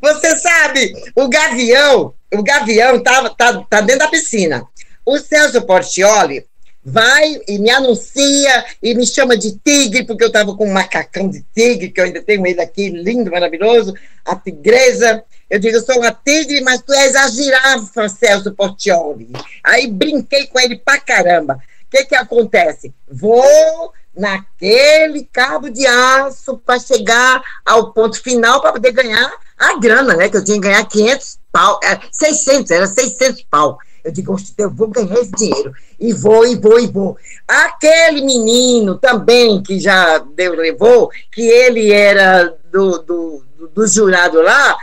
Você 0.00 0.38
sabe, 0.38 0.92
o 1.14 1.28
Gavião, 1.28 2.14
o 2.32 2.42
Gavião 2.42 3.02
tava, 3.02 3.30
tá, 3.30 3.64
tá 3.68 3.80
dentro 3.80 4.00
da 4.00 4.08
piscina. 4.08 4.64
O 5.04 5.18
Celso 5.18 5.62
Portioli 5.62 6.46
vai 6.84 7.40
e 7.48 7.58
me 7.58 7.70
anuncia 7.70 8.64
e 8.82 8.94
me 8.94 9.06
chama 9.06 9.36
de 9.36 9.58
tigre, 9.58 10.04
porque 10.04 10.24
eu 10.24 10.28
estava 10.28 10.56
com 10.56 10.68
um 10.68 10.72
macacão 10.72 11.28
de 11.28 11.44
tigre, 11.54 11.90
que 11.90 12.00
eu 12.00 12.04
ainda 12.04 12.22
tenho 12.22 12.46
ele 12.46 12.60
aqui, 12.60 12.90
lindo, 12.90 13.30
maravilhoso, 13.30 13.94
a 14.24 14.36
tigresa. 14.36 15.22
Eu 15.48 15.58
digo, 15.58 15.76
eu 15.76 15.82
sou 15.82 15.98
uma 15.98 16.12
tigre, 16.12 16.60
mas 16.60 16.82
tu 16.82 16.92
és 16.92 17.14
a 17.14 17.28
girafa, 17.28 18.08
Celso 18.08 18.52
Portioli. 18.52 19.28
Aí 19.64 19.88
brinquei 19.88 20.46
com 20.46 20.60
ele 20.60 20.78
pra 20.78 20.98
caramba 20.98 21.58
que, 21.90 22.04
que 22.04 22.14
acontece? 22.14 22.94
Vou 23.10 23.92
naquele 24.16 25.24
cabo 25.24 25.68
de 25.68 25.86
aço 25.86 26.58
para 26.58 26.78
chegar 26.78 27.42
ao 27.64 27.92
ponto 27.92 28.20
final 28.22 28.60
para 28.60 28.72
poder 28.72 28.92
ganhar 28.92 29.32
a 29.58 29.78
grana, 29.78 30.14
né? 30.14 30.28
Que 30.28 30.36
eu 30.36 30.44
tinha 30.44 30.60
que 30.60 30.68
ganhar 30.68 30.84
500 30.86 31.38
pau, 31.52 31.80
é, 31.82 31.98
600, 32.10 32.70
era 32.70 32.86
600 32.86 33.42
pau. 33.50 33.78
Eu 34.02 34.12
digo, 34.12 34.34
eu 34.56 34.70
vou 34.70 34.88
ganhar 34.88 35.14
esse 35.14 35.32
dinheiro. 35.32 35.72
E 35.98 36.12
vou, 36.12 36.46
e 36.46 36.56
vou, 36.56 36.80
e 36.80 36.86
vou. 36.86 37.18
Aquele 37.46 38.22
menino 38.22 38.96
também, 38.96 39.62
que 39.62 39.78
já 39.78 40.18
Deus 40.18 40.56
levou, 40.56 41.10
que 41.30 41.42
ele 41.42 41.92
era 41.92 42.56
do, 42.70 42.98
do, 42.98 43.44
do, 43.58 43.68
do 43.68 43.86
jurado 43.86 44.40
lá, 44.40 44.78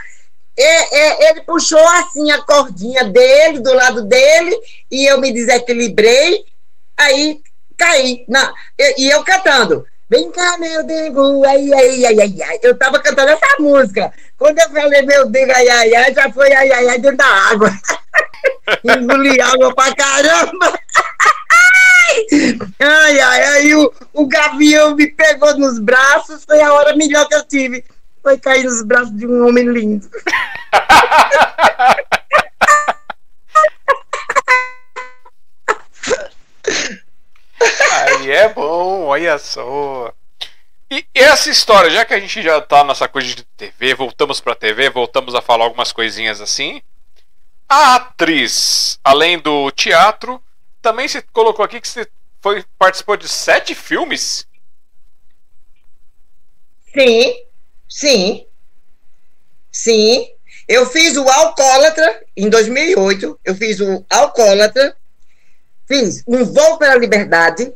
é, 0.56 0.98
é, 0.98 1.32
ele 1.32 1.42
puxou 1.42 1.88
assim 2.00 2.30
a 2.32 2.42
cordinha 2.44 3.06
dele, 3.06 3.60
do 3.60 3.74
lado 3.74 4.04
dele, 4.04 4.56
e 4.92 5.06
eu 5.06 5.20
me 5.20 5.32
desequilibrei 5.32 6.46
Aí 6.98 7.40
caí. 7.78 8.26
Na, 8.28 8.54
e 8.98 9.10
eu 9.10 9.24
cantando. 9.24 9.86
Vem 10.10 10.32
cá, 10.32 10.58
meu 10.58 10.84
dengo, 10.84 11.46
ai, 11.46 11.74
ai, 11.74 12.06
ai, 12.06 12.22
ai, 12.22 12.42
ai. 12.42 12.60
Eu 12.64 12.78
tava 12.78 13.00
cantando 13.00 13.30
essa 13.30 13.60
música. 13.60 14.12
Quando 14.38 14.58
eu 14.58 14.70
falei, 14.70 15.02
meu 15.02 15.30
dengo, 15.30 15.52
ai, 15.54 15.68
ai, 15.68 15.96
ai, 15.96 16.14
já 16.14 16.32
foi 16.32 16.52
ai, 16.54 16.72
ai, 16.72 16.90
ai, 16.90 17.00
dentro 17.00 17.18
da 17.18 17.26
água. 17.26 17.70
Engoli 18.84 19.40
água 19.42 19.76
pra 19.76 19.94
caramba. 19.94 20.80
ai, 22.80 23.20
ai, 23.20 23.44
aí 23.44 23.76
o, 23.76 23.94
o 24.14 24.26
gavião 24.28 24.96
me 24.96 25.08
pegou 25.08 25.58
nos 25.58 25.78
braços, 25.78 26.46
foi 26.46 26.62
a 26.62 26.74
hora 26.74 26.96
melhor 26.96 27.28
que 27.28 27.36
eu 27.36 27.46
tive. 27.46 27.84
Foi 28.24 28.38
cair 28.38 28.64
nos 28.64 28.82
braços 28.84 29.16
de 29.16 29.28
um 29.28 29.46
homem 29.46 29.66
lindo. 29.66 30.10
É 38.30 38.50
bom, 38.50 39.06
olha 39.06 39.38
só. 39.38 40.14
E 40.90 41.06
essa 41.14 41.50
história, 41.50 41.90
já 41.90 42.06
que 42.06 42.14
a 42.14 42.20
gente 42.20 42.42
já 42.42 42.62
tá 42.62 42.84
nessa 42.84 43.08
coisa 43.08 43.28
de 43.28 43.44
TV, 43.44 43.94
voltamos 43.94 44.40
pra 44.40 44.56
TV, 44.56 44.90
voltamos 44.90 45.36
a 45.36 45.42
falar 45.42 45.66
algumas 45.66 45.92
coisinhas 45.92 46.40
assim. 46.40 46.82
A 47.68 47.96
atriz, 47.96 48.98
além 49.04 49.38
do 49.38 49.70
teatro, 49.72 50.42
também 50.82 51.08
se 51.08 51.22
colocou 51.22 51.66
aqui 51.66 51.82
que 51.82 51.88
você 51.88 52.08
foi, 52.42 52.64
participou 52.80 53.18
de 53.18 53.28
sete 53.28 53.76
filmes? 53.76 54.48
Sim, 56.94 57.46
sim, 57.90 58.48
sim. 59.72 60.32
Eu 60.68 60.86
fiz 60.86 61.18
o 61.18 61.28
Alcoólatra 61.28 62.24
em 62.36 62.50
2008. 62.50 63.40
Eu 63.44 63.56
fiz 63.56 63.80
o 63.82 64.06
Alcoólatra 64.10 64.96
Fiz 65.88 66.22
Um 66.28 66.44
Voo 66.44 66.78
para 66.78 66.94
a 66.94 66.98
Liberdade, 66.98 67.74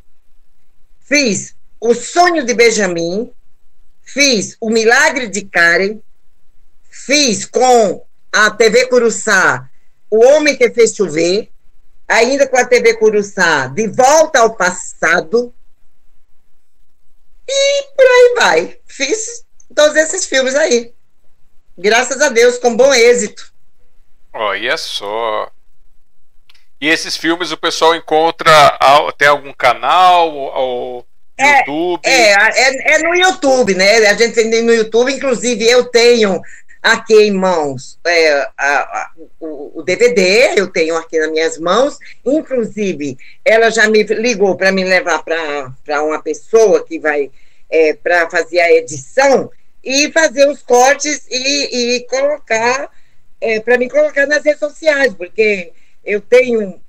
fiz 1.11 1.53
O 1.77 1.93
Sonho 1.93 2.45
de 2.45 2.53
Benjamin, 2.53 3.29
fiz 4.01 4.55
O 4.61 4.69
Milagre 4.69 5.27
de 5.27 5.41
Karen, 5.41 5.99
fiz 6.89 7.45
com 7.45 8.05
a 8.31 8.49
TV 8.49 8.85
Curuçá 8.85 9.69
O 10.09 10.23
Homem 10.25 10.55
que 10.55 10.71
Fez 10.71 10.95
Chover, 10.95 11.49
ainda 12.07 12.47
com 12.47 12.55
a 12.55 12.63
TV 12.63 12.93
Curuçá 12.93 13.67
De 13.67 13.87
Volta 13.87 14.39
ao 14.39 14.55
Passado, 14.55 15.53
e 17.45 17.83
por 17.93 18.05
aí 18.05 18.33
vai. 18.37 18.79
Fiz 18.85 19.43
todos 19.75 19.97
esses 19.97 20.25
filmes 20.25 20.55
aí. 20.55 20.93
Graças 21.77 22.21
a 22.21 22.29
Deus, 22.29 22.57
com 22.57 22.77
bom 22.77 22.93
êxito. 22.93 23.51
Olha 24.31 24.77
só. 24.77 25.51
E 26.81 26.89
esses 26.89 27.15
filmes 27.15 27.51
o 27.51 27.57
pessoal 27.57 27.95
encontra. 27.95 28.51
Tem 29.15 29.27
algum 29.27 29.53
canal? 29.53 30.33
Ou, 30.33 31.05
é, 31.37 31.59
YouTube? 31.59 32.01
É, 32.03 32.31
é, 32.33 32.95
é, 32.95 32.97
no 33.03 33.15
YouTube, 33.15 33.75
né? 33.75 34.07
A 34.07 34.15
gente 34.15 34.33
tem 34.33 34.63
no 34.63 34.73
YouTube, 34.73 35.13
inclusive 35.13 35.63
eu 35.69 35.85
tenho 35.85 36.41
aqui 36.81 37.13
em 37.13 37.31
mãos 37.31 37.99
é, 38.07 38.49
a, 38.57 38.79
a, 38.79 39.11
o, 39.39 39.79
o, 39.79 39.83
DVD, 39.83 40.53
eu 40.55 40.67
tenho 40.71 40.97
aqui 40.97 41.19
nas 41.19 41.29
minhas 41.29 41.57
mãos. 41.59 41.99
Inclusive, 42.25 43.15
ela 43.45 43.69
já 43.69 43.87
me 43.87 44.01
ligou 44.01 44.57
para 44.57 44.71
me 44.71 44.83
levar 44.83 45.23
para 45.23 46.03
uma 46.03 46.19
pessoa 46.19 46.83
que 46.83 46.97
vai 46.97 47.29
é, 47.69 47.93
para 47.93 48.27
fazer 48.27 48.59
a 48.59 48.71
edição 48.71 49.51
e 49.83 50.11
fazer 50.11 50.49
os 50.49 50.63
cortes 50.63 51.27
e, 51.29 51.97
e 51.97 52.07
colocar, 52.07 52.89
é, 53.39 53.59
para 53.59 53.77
me 53.77 53.87
colocar 53.87 54.25
nas 54.25 54.43
redes 54.43 54.59
sociais, 54.59 55.13
porque 55.13 55.71
eu 56.03 56.21
tenho 56.21 56.79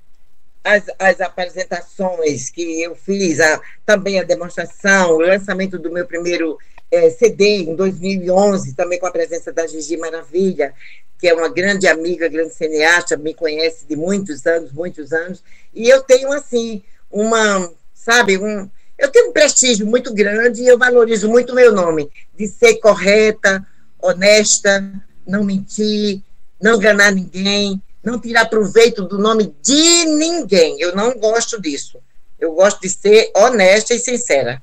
as, 0.63 0.83
as 0.97 1.19
apresentações 1.19 2.49
que 2.49 2.81
eu 2.81 2.95
fiz, 2.95 3.39
a, 3.39 3.59
também 3.85 4.19
a 4.19 4.23
demonstração, 4.23 5.11
o 5.11 5.19
lançamento 5.19 5.77
do 5.77 5.91
meu 5.91 6.05
primeiro 6.07 6.57
é, 6.89 7.09
CD 7.09 7.63
em 7.63 7.75
2011, 7.75 8.75
também 8.75 8.99
com 8.99 9.07
a 9.07 9.11
presença 9.11 9.51
da 9.51 9.67
Gigi 9.67 9.97
Maravilha, 9.97 10.73
que 11.19 11.27
é 11.27 11.33
uma 11.33 11.49
grande 11.49 11.87
amiga, 11.87 12.27
grande 12.27 12.53
cineasta, 12.53 13.17
me 13.17 13.33
conhece 13.33 13.85
de 13.87 13.95
muitos 13.95 14.45
anos, 14.45 14.71
muitos 14.71 15.11
anos, 15.11 15.43
e 15.73 15.89
eu 15.89 16.01
tenho, 16.01 16.31
assim, 16.31 16.83
uma, 17.09 17.71
sabe, 17.93 18.37
um, 18.37 18.69
eu 18.97 19.09
tenho 19.11 19.29
um 19.29 19.33
prestígio 19.33 19.85
muito 19.85 20.13
grande 20.13 20.61
e 20.61 20.67
eu 20.67 20.77
valorizo 20.77 21.29
muito 21.29 21.51
o 21.51 21.55
meu 21.55 21.71
nome, 21.71 22.09
de 22.37 22.47
ser 22.47 22.75
correta, 22.75 23.65
honesta, 24.01 24.83
não 25.25 25.43
mentir, 25.43 26.21
não 26.61 26.75
enganar 26.75 27.11
ninguém, 27.11 27.81
não 28.03 28.19
tirar 28.19 28.45
proveito 28.45 29.03
do 29.03 29.17
nome 29.17 29.55
de 29.61 30.05
ninguém. 30.05 30.79
Eu 30.79 30.95
não 30.95 31.17
gosto 31.17 31.59
disso. 31.61 31.99
Eu 32.39 32.53
gosto 32.53 32.81
de 32.81 32.89
ser 32.89 33.31
honesta 33.35 33.93
e 33.93 33.99
sincera. 33.99 34.61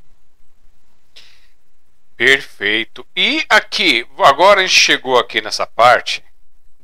Perfeito. 2.17 3.07
E 3.17 3.43
aqui, 3.49 4.07
agora 4.19 4.61
a 4.61 4.67
gente 4.67 4.79
chegou 4.79 5.19
aqui 5.19 5.41
nessa 5.41 5.67
parte 5.67 6.23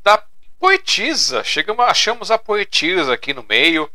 da 0.03 0.23
poetisa. 0.59 1.45
Chegamos, 1.45 1.85
achamos 1.85 2.31
a 2.31 2.39
poetisa 2.39 3.13
aqui 3.13 3.35
no 3.35 3.43
meio. 3.43 3.91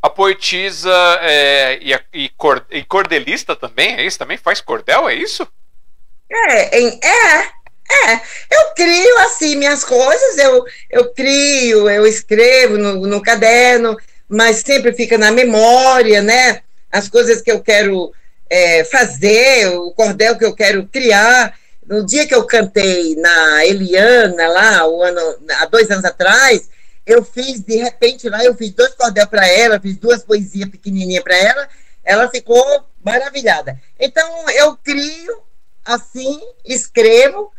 A 0.00 0.08
poetisa 0.08 0.90
é, 1.20 1.78
e, 1.82 1.92
a, 1.92 2.02
e, 2.14 2.30
e 2.70 2.84
cordelista 2.84 3.54
também, 3.54 3.94
é 3.94 4.06
isso? 4.06 4.18
Também 4.18 4.38
faz 4.38 4.60
cordel, 4.62 5.08
é 5.08 5.14
isso? 5.14 5.46
É, 6.30 6.78
é, 6.78 7.50
é, 7.90 8.14
eu 8.50 8.74
crio 8.74 9.18
assim 9.20 9.56
minhas 9.56 9.84
coisas, 9.84 10.38
eu, 10.38 10.64
eu 10.90 11.12
crio, 11.12 11.88
eu 11.88 12.06
escrevo 12.06 12.76
no, 12.76 13.06
no 13.06 13.22
caderno, 13.22 13.96
mas 14.28 14.58
sempre 14.58 14.92
fica 14.92 15.16
na 15.16 15.30
memória, 15.30 16.20
né? 16.20 16.60
As 16.90 17.08
coisas 17.08 17.40
que 17.40 17.50
eu 17.50 17.60
quero 17.60 18.12
é, 18.50 18.84
fazer, 18.84 19.68
o 19.68 19.90
cordel 19.92 20.36
que 20.36 20.44
eu 20.44 20.54
quero 20.54 20.86
criar. 20.86 21.56
No 21.86 22.04
dia 22.04 22.26
que 22.26 22.34
eu 22.34 22.44
cantei 22.44 23.14
na 23.16 23.64
Eliana, 23.64 24.48
lá, 24.48 24.88
o 24.88 25.02
ano, 25.02 25.20
há 25.60 25.66
dois 25.66 25.88
anos 25.90 26.04
atrás, 26.04 26.68
eu 27.06 27.24
fiz, 27.24 27.60
de 27.60 27.76
repente, 27.76 28.28
lá, 28.28 28.44
eu 28.44 28.54
fiz 28.54 28.72
dois 28.72 28.92
cordel 28.94 29.26
para 29.28 29.46
ela, 29.46 29.80
fiz 29.80 29.96
duas 29.96 30.24
poesias 30.24 30.68
pequenininhas 30.68 31.22
para 31.22 31.36
ela, 31.36 31.68
ela 32.04 32.28
ficou 32.28 32.84
maravilhada. 33.04 33.80
Então, 33.98 34.50
eu 34.50 34.76
crio 34.76 35.40
assim, 35.84 36.40
escrevo, 36.64 37.52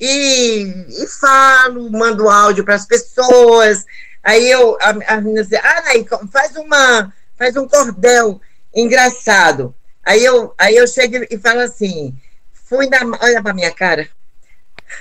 e, 0.00 0.86
e 0.88 1.06
falo, 1.06 1.90
mando 1.90 2.28
áudio 2.28 2.64
para 2.64 2.74
as 2.74 2.86
pessoas. 2.86 3.84
Aí 4.22 4.50
eu, 4.50 4.76
a, 4.80 5.20
menina 5.20 5.42
diz, 5.42 5.58
ah, 5.62 5.82
Naí, 5.86 6.06
faz 6.30 6.56
uma, 6.56 7.12
faz 7.36 7.56
um 7.56 7.66
cordel 7.66 8.40
engraçado. 8.74 9.74
Aí 10.04 10.24
eu, 10.24 10.54
aí 10.56 10.76
eu 10.76 10.86
chego 10.86 11.26
e 11.30 11.38
falo 11.38 11.60
assim, 11.60 12.16
fui 12.52 12.88
na. 12.88 12.98
Olha 13.20 13.42
pra 13.42 13.52
minha 13.52 13.72
cara. 13.72 14.08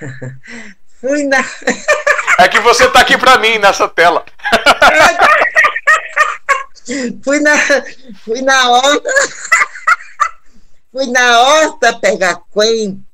fui 0.99 1.23
na. 1.23 1.43
É 2.39 2.47
que 2.47 2.59
você 2.59 2.89
tá 2.89 3.01
aqui 3.01 3.17
pra 3.17 3.37
mim 3.37 3.57
nessa 3.57 3.87
tela. 3.87 4.25
fui 7.23 7.39
na. 7.39 7.55
Fui 8.25 8.41
na 8.41 8.69
horta. 8.69 9.09
fui 10.91 11.07
na 11.07 11.41
horta 11.41 11.99
pegar 11.99 12.35
coentro. 12.51 13.06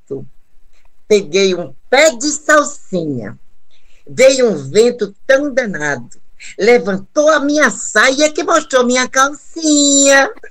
Peguei 1.13 1.53
um 1.53 1.75
pé 1.91 2.09
de 2.15 2.31
salsinha. 2.31 3.37
Veio 4.09 4.49
um 4.49 4.71
vento 4.71 5.13
tão 5.27 5.53
danado. 5.53 6.09
Levantou 6.57 7.29
a 7.29 7.39
minha 7.39 7.69
saia 7.69 8.33
que 8.33 8.43
mostrou 8.43 8.83
minha 8.83 9.07
calcinha. 9.07 10.31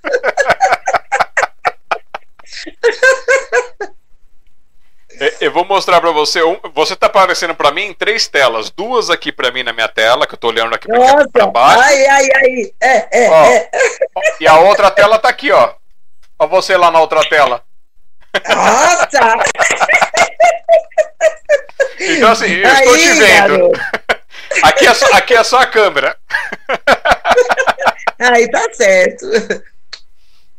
Eu 5.41 5.53
vou 5.53 5.65
mostrar 5.65 6.01
para 6.01 6.13
você. 6.13 6.39
Você 6.75 6.95
tá 6.95 7.07
aparecendo 7.07 7.57
para 7.57 7.73
mim 7.73 7.87
em 7.87 7.95
três 7.95 8.29
telas. 8.29 8.71
Duas 8.71 9.11
aqui 9.11 9.33
para 9.33 9.51
mim 9.51 9.65
na 9.65 9.73
minha 9.73 9.89
tela, 9.89 10.29
que 10.29 10.35
eu 10.35 10.39
tô 10.39 10.47
olhando 10.49 10.75
aqui 10.75 10.87
para 11.33 11.47
baixo. 11.47 11.83
Ai, 11.83 12.07
ai, 12.07 12.29
ai. 12.37 12.73
É, 12.81 13.25
é, 13.25 13.31
ó, 13.31 13.45
é. 13.45 13.71
E 14.41 14.47
a 14.47 14.61
outra 14.61 14.93
tela 14.93 15.19
tá 15.19 15.29
aqui, 15.29 15.51
ó. 15.51 15.75
Ó 16.39 16.47
você 16.47 16.77
lá 16.77 16.89
na 16.91 17.01
outra 17.01 17.29
tela. 17.29 17.65
Nossa! 18.49 19.45
então 22.01 22.31
assim, 22.31 22.53
eu 22.53 22.69
aí, 22.69 22.85
estou 22.85 22.99
te 22.99 23.13
vendo. 23.13 23.73
Aqui 24.63 24.87
é, 24.87 24.95
só, 24.95 25.07
aqui 25.15 25.35
é 25.35 25.45
só 25.45 25.61
a 25.61 25.67
câmera. 25.67 26.17
Aí 28.19 28.51
tá 28.51 28.69
certo. 28.73 29.27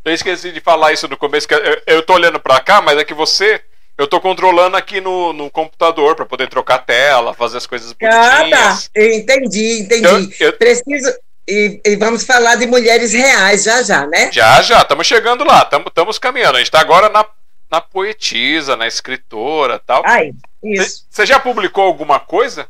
Eu 0.04 0.14
esqueci 0.14 0.52
de 0.52 0.60
falar 0.60 0.92
isso 0.92 1.08
no 1.08 1.16
começo, 1.16 1.48
que 1.48 1.54
eu, 1.54 1.82
eu 1.88 2.04
tô 2.04 2.14
olhando 2.14 2.40
para 2.40 2.60
cá, 2.60 2.82
mas 2.82 2.98
é 2.98 3.06
que 3.06 3.14
você 3.14 3.62
eu 3.98 4.08
tô 4.08 4.20
controlando 4.20 4.76
aqui 4.76 5.00
no, 5.00 5.32
no 5.34 5.52
computador 5.52 6.16
para 6.16 6.26
poder 6.26 6.50
trocar 6.50 6.80
tela, 6.80 7.34
fazer 7.34 7.58
as 7.58 7.68
coisas 7.68 7.94
bonitinhas. 7.94 8.26
Ah, 8.26 8.90
tá. 8.94 9.02
Entendi, 9.02 9.82
entendi. 9.82 10.36
Eu, 10.40 10.48
eu... 10.48 10.54
Preciso. 10.54 11.14
E, 11.48 11.80
e, 11.86 11.96
vamos 11.98 12.24
falar 12.24 12.56
de 12.56 12.66
mulheres 12.66 13.12
reais 13.12 13.64
já 13.64 13.84
já, 13.84 14.08
né? 14.08 14.32
Já 14.32 14.62
já, 14.62 14.82
estamos 14.82 15.06
chegando 15.06 15.44
lá, 15.44 15.70
estamos 15.86 16.18
caminhando. 16.18 16.56
A 16.56 16.60
gente 16.60 16.68
está 16.68 16.80
agora 16.80 17.10
na, 17.10 17.26
na 17.74 17.82
poetisa, 17.82 18.78
na 18.78 18.86
escritora 18.86 19.80
tal. 19.80 20.04
Ai, 20.06 20.32
isso. 20.64 21.08
Você 21.10 21.26
já 21.26 21.40
publicou 21.40 21.84
alguma 21.84 22.20
coisa? 22.20 22.68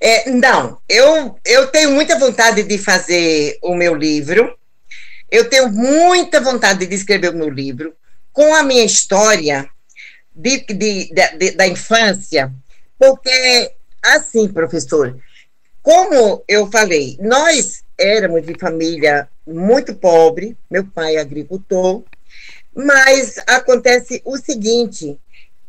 É, 0.00 0.28
não, 0.28 0.80
eu, 0.88 1.38
eu 1.44 1.68
tenho 1.68 1.92
muita 1.92 2.18
vontade 2.18 2.64
de 2.64 2.78
fazer 2.78 3.56
o 3.62 3.76
meu 3.76 3.94
livro. 3.94 4.58
Eu 5.30 5.48
tenho 5.48 5.70
muita 5.70 6.40
vontade 6.40 6.84
de 6.84 6.94
escrever 6.96 7.28
o 7.32 7.36
meu 7.36 7.48
livro 7.48 7.94
com 8.32 8.52
a 8.56 8.64
minha 8.64 8.84
história 8.84 9.70
de, 10.34 10.64
de, 10.64 11.12
de, 11.38 11.50
da 11.52 11.68
infância, 11.68 12.52
porque, 12.98 13.72
assim, 14.02 14.48
professor, 14.48 15.16
como 15.80 16.42
eu 16.48 16.68
falei, 16.72 17.16
nós 17.20 17.84
éramos 17.96 18.44
de 18.44 18.58
família 18.58 19.28
muito 19.46 19.94
pobre, 19.94 20.56
meu 20.68 20.84
pai 20.84 21.16
é 21.16 21.20
agricultor, 21.20 22.02
mas 22.74 23.36
acontece 23.46 24.22
o 24.24 24.36
seguinte: 24.36 25.18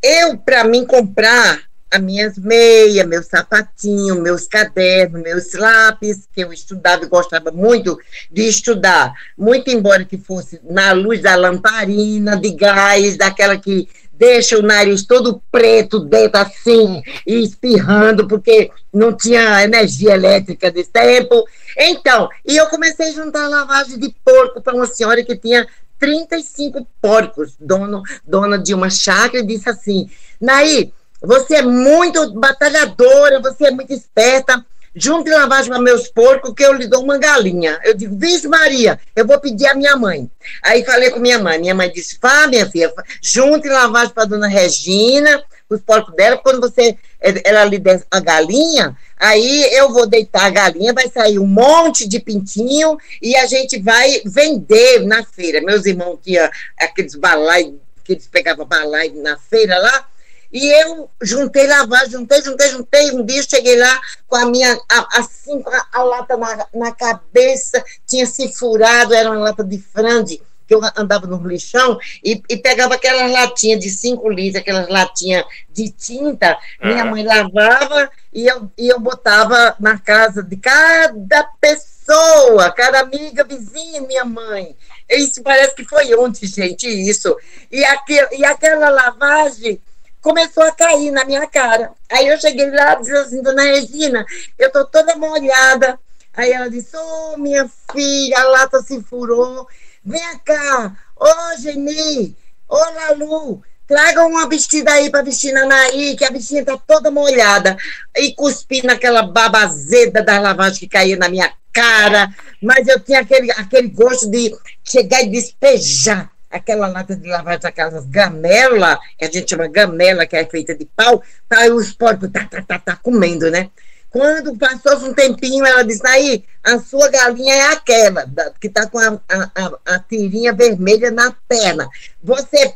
eu, 0.02 0.38
para 0.38 0.64
mim 0.64 0.86
comprar 0.86 1.62
as 1.92 2.02
minhas 2.02 2.38
meias, 2.38 3.06
meus 3.06 3.26
sapatinhos, 3.26 4.18
meus 4.18 4.48
cadernos, 4.48 5.22
meus 5.22 5.54
lápis, 5.54 6.26
que 6.34 6.42
eu 6.42 6.54
estudava 6.54 7.04
e 7.04 7.10
gostava 7.10 7.52
muito 7.52 8.00
de 8.32 8.44
estudar, 8.44 9.14
muito 9.38 9.70
embora 9.70 10.06
que 10.06 10.18
fosse 10.18 10.62
na 10.64 10.94
luz 10.94 11.22
da 11.22 11.36
lamparina, 11.36 12.38
de 12.38 12.52
gás, 12.52 13.18
daquela 13.18 13.58
que 13.58 13.90
deixa 14.14 14.58
o 14.58 14.62
nariz 14.62 15.04
todo 15.04 15.42
preto 15.52 16.00
dentro 16.00 16.40
assim 16.40 17.02
e 17.26 17.44
espirrando 17.44 18.28
porque 18.28 18.70
não 18.94 19.12
tinha 19.18 19.64
energia 19.64 20.14
elétrica 20.14 20.72
desse 20.72 20.92
tempo. 20.92 21.44
Então, 21.76 22.30
e 22.46 22.56
eu 22.56 22.68
comecei 22.68 23.10
a 23.10 23.14
juntar 23.14 23.48
lavagem 23.48 23.98
de 23.98 24.16
porco 24.24 24.62
para 24.62 24.76
uma 24.76 24.86
senhora 24.86 25.24
que 25.24 25.36
tinha 25.36 25.68
35 26.02 26.88
porcos, 27.00 27.54
dono, 27.60 28.02
dona 28.26 28.58
de 28.58 28.74
uma 28.74 28.90
chácara, 28.90 29.44
e 29.44 29.46
disse 29.46 29.70
assim: 29.70 30.10
Naí, 30.42 30.92
você 31.22 31.58
é 31.58 31.62
muito 31.62 32.34
batalhadora, 32.34 33.40
você 33.40 33.68
é 33.68 33.72
muito 33.72 33.94
esperta 33.94 34.66
junto 34.96 35.30
e 35.30 35.32
lavagem 35.32 35.70
para 35.70 35.80
meus 35.80 36.10
porcos, 36.10 36.54
que 36.54 36.64
eu 36.64 36.74
lhe 36.74 36.88
dou 36.88 37.04
uma 37.04 37.20
galinha. 37.20 37.80
Eu 37.84 37.94
digo, 37.94 38.18
Vixe 38.18 38.48
Maria, 38.48 39.00
eu 39.16 39.26
vou 39.26 39.40
pedir 39.40 39.68
a 39.68 39.76
minha 39.76 39.96
mãe. 39.96 40.30
Aí 40.64 40.84
falei 40.84 41.12
com 41.12 41.20
minha 41.20 41.40
mãe, 41.40 41.60
minha 41.60 41.76
mãe 41.76 41.90
disse, 41.92 42.18
Fá, 42.20 42.48
minha 42.48 42.70
filha, 42.70 42.92
junto 43.22 43.68
e 43.68 43.70
lavagem 43.70 44.14
para 44.14 44.26
dona 44.26 44.48
Regina, 44.48 45.42
os 45.76 45.82
porcos 45.82 46.16
dela, 46.16 46.38
quando 46.38 46.60
você, 46.60 46.98
ela 47.44 47.64
lhe 47.66 47.80
der 47.80 48.04
a 48.10 48.20
galinha, 48.20 48.98
aí 49.18 49.70
eu 49.74 49.92
vou 49.92 50.06
deitar 50.06 50.46
a 50.46 50.50
galinha, 50.50 50.94
vai 50.94 51.08
sair 51.08 51.40
um 51.40 51.48
monte 51.48 52.08
de 52.08 52.20
pintinho 52.20 52.98
e 53.22 53.36
a 53.36 53.46
gente 53.46 53.80
vai 53.80 54.22
vender 54.26 55.06
na 55.06 55.24
feira. 55.24 55.62
Meus 55.62 55.86
irmãos 55.86 56.20
tinham 56.24 56.50
aqueles 56.78 57.16
balai, 57.16 57.74
que 58.04 58.14
eles 58.14 58.28
pegavam 58.28 58.66
balai 58.66 59.10
na 59.10 59.38
feira 59.38 59.78
lá, 59.78 60.08
e 60.52 60.68
eu 60.82 61.10
juntei 61.22 61.66
lavar, 61.66 62.10
juntei, 62.10 62.42
juntei, 62.42 62.70
juntei. 62.70 63.12
Um 63.12 63.24
dia 63.24 63.42
cheguei 63.42 63.80
lá 63.80 64.02
com 64.28 64.36
a 64.36 64.46
minha, 64.46 64.78
assim, 65.14 65.64
a, 65.66 66.00
a 66.00 66.04
lata 66.04 66.36
na, 66.36 66.68
na 66.74 66.92
cabeça, 66.92 67.82
tinha 68.06 68.26
se 68.26 68.52
furado, 68.52 69.14
era 69.14 69.30
uma 69.30 69.40
lata 69.40 69.64
de 69.64 69.78
frande 69.78 70.42
que 70.72 70.76
eu 70.76 70.82
andava 70.96 71.28
no 71.28 71.46
lixão 71.46 72.00
e, 72.24 72.42
e 72.50 72.56
pegava 72.56 72.96
aquelas 72.96 73.30
latinhas 73.30 73.82
de 73.82 73.90
5 73.90 74.30
litros, 74.30 74.62
aquelas 74.62 74.88
latinhas 74.88 75.44
de 75.70 75.90
tinta, 75.92 76.58
minha 76.82 77.04
mãe 77.04 77.24
lavava 77.26 78.10
e 78.32 78.48
eu, 78.48 78.72
e 78.78 78.88
eu 78.88 78.98
botava 78.98 79.76
na 79.78 80.00
casa 80.00 80.42
de 80.42 80.56
cada 80.56 81.44
pessoa, 81.60 82.72
cada 82.72 83.02
amiga, 83.02 83.44
vizinha, 83.44 84.00
minha 84.02 84.24
mãe. 84.24 84.78
Isso 85.10 85.44
parece 85.44 85.76
que 85.76 85.84
foi 85.84 86.16
ontem, 86.16 86.48
gente, 86.48 86.88
isso. 86.88 87.36
E, 87.70 87.84
aquel, 87.84 88.30
e 88.32 88.46
aquela 88.46 88.90
lavagem 88.90 89.82
começou 90.22 90.64
a 90.64 90.72
cair 90.72 91.12
na 91.12 91.26
minha 91.26 91.46
cara. 91.48 91.92
Aí 92.10 92.30
eu 92.30 92.40
cheguei 92.40 92.70
lá 92.72 92.94
e 92.94 93.00
disse 93.00 93.12
assim, 93.12 93.42
dona 93.42 93.64
Regina, 93.64 94.26
eu 94.58 94.72
tô 94.72 94.86
toda 94.86 95.18
molhada. 95.18 96.00
Aí 96.34 96.54
ela 96.54 96.70
disse, 96.70 96.96
ô 96.96 97.34
oh, 97.34 97.38
minha 97.38 97.70
filha, 97.92 98.40
a 98.40 98.44
lata 98.46 98.82
se 98.82 99.02
furou. 99.02 99.68
Vem 100.04 100.20
cá, 100.44 100.96
ô 101.16 101.58
Geni, 101.62 102.36
ô 102.68 102.76
Lalu, 102.76 103.64
traga 103.88 104.26
uma 104.26 104.50
vestida 104.50 104.92
aí 104.94 105.12
para 105.12 105.24
vestir 105.24 105.54
na 105.54 105.66
Naí, 105.66 106.16
que 106.16 106.26
a 106.26 106.32
bichinha 106.32 106.66
tá 106.66 106.76
toda 106.76 107.12
molhada. 107.12 107.78
E 108.18 108.34
cuspi 108.34 108.84
naquela 108.84 109.22
babazeda 109.22 110.24
da 110.24 110.40
lavagem 110.40 110.80
que 110.80 110.88
caía 110.88 111.18
na 111.18 111.30
minha 111.30 111.54
cara. 111.72 112.34
Mas 112.62 112.88
eu 112.88 113.00
tinha 113.00 113.20
aquele, 113.20 113.52
aquele 113.52 113.90
gosto 113.90 114.30
de 114.30 114.56
chegar 114.84 115.22
e 115.22 115.30
despejar 115.30 116.32
aquela 116.50 116.88
lata 116.88 117.16
de 117.16 117.30
lavagem, 117.30 117.60
aquelas 117.64 118.06
gamela, 118.08 119.00
que 119.20 119.26
a 119.26 119.32
gente 119.32 119.50
chama 119.50 119.68
gamela, 119.68 120.26
que 120.26 120.36
é 120.36 120.46
feita 120.46 120.74
de 120.76 120.86
pau, 120.86 121.22
tá 121.48 121.66
os 121.68 121.94
porcos 121.94 122.30
tá, 122.32 122.46
tá, 122.46 122.62
tá, 122.62 122.80
tá 122.80 122.96
comendo, 122.96 123.50
né? 123.52 123.70
Quando 124.12 124.58
passou 124.58 125.10
um 125.10 125.14
tempinho, 125.14 125.66
ela 125.66 125.84
disse, 125.84 126.06
aí, 126.06 126.44
a 126.62 126.78
sua 126.80 127.10
galinha 127.10 127.54
é 127.56 127.68
aquela, 127.72 128.30
que 128.60 128.68
tá 128.68 128.86
com 128.86 129.00
a, 129.00 129.18
a, 129.30 129.72
a 129.86 130.00
tirinha 130.00 130.52
vermelha 130.52 131.10
na 131.10 131.34
perna. 131.48 131.90
Você, 132.22 132.74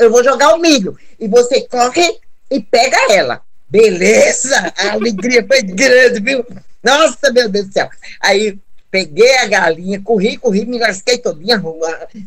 eu 0.00 0.10
vou 0.10 0.24
jogar 0.24 0.52
o 0.52 0.58
milho, 0.58 0.98
e 1.18 1.28
você 1.28 1.60
corre 1.62 2.18
e 2.50 2.60
pega 2.60 2.96
ela. 3.12 3.40
Beleza? 3.68 4.72
A 4.76 4.92
alegria 4.92 5.46
foi 5.46 5.62
grande, 5.62 6.20
viu? 6.20 6.44
Nossa, 6.82 7.32
meu 7.32 7.48
Deus 7.48 7.68
do 7.68 7.72
céu. 7.72 7.88
Aí 8.20 8.58
peguei 8.90 9.38
a 9.38 9.46
galinha, 9.46 10.00
corri, 10.00 10.36
corri, 10.36 10.64
me 10.66 10.78
lasquei 10.78 11.18
todinha, 11.18 11.60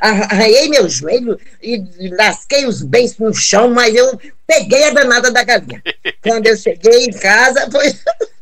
arranhei 0.02 0.68
meu 0.68 0.90
joelho 0.90 1.40
e 1.62 1.82
lasquei 2.18 2.66
os 2.66 2.82
bens 2.82 3.18
no 3.18 3.34
chão, 3.34 3.70
mas 3.70 3.96
eu 3.96 4.20
peguei 4.46 4.86
a 4.86 4.92
danada 4.92 5.32
da 5.32 5.44
galinha. 5.44 5.82
Quando 6.22 6.48
eu 6.48 6.58
cheguei 6.58 7.06
em 7.06 7.12
casa, 7.12 7.70
foi. 7.72 7.94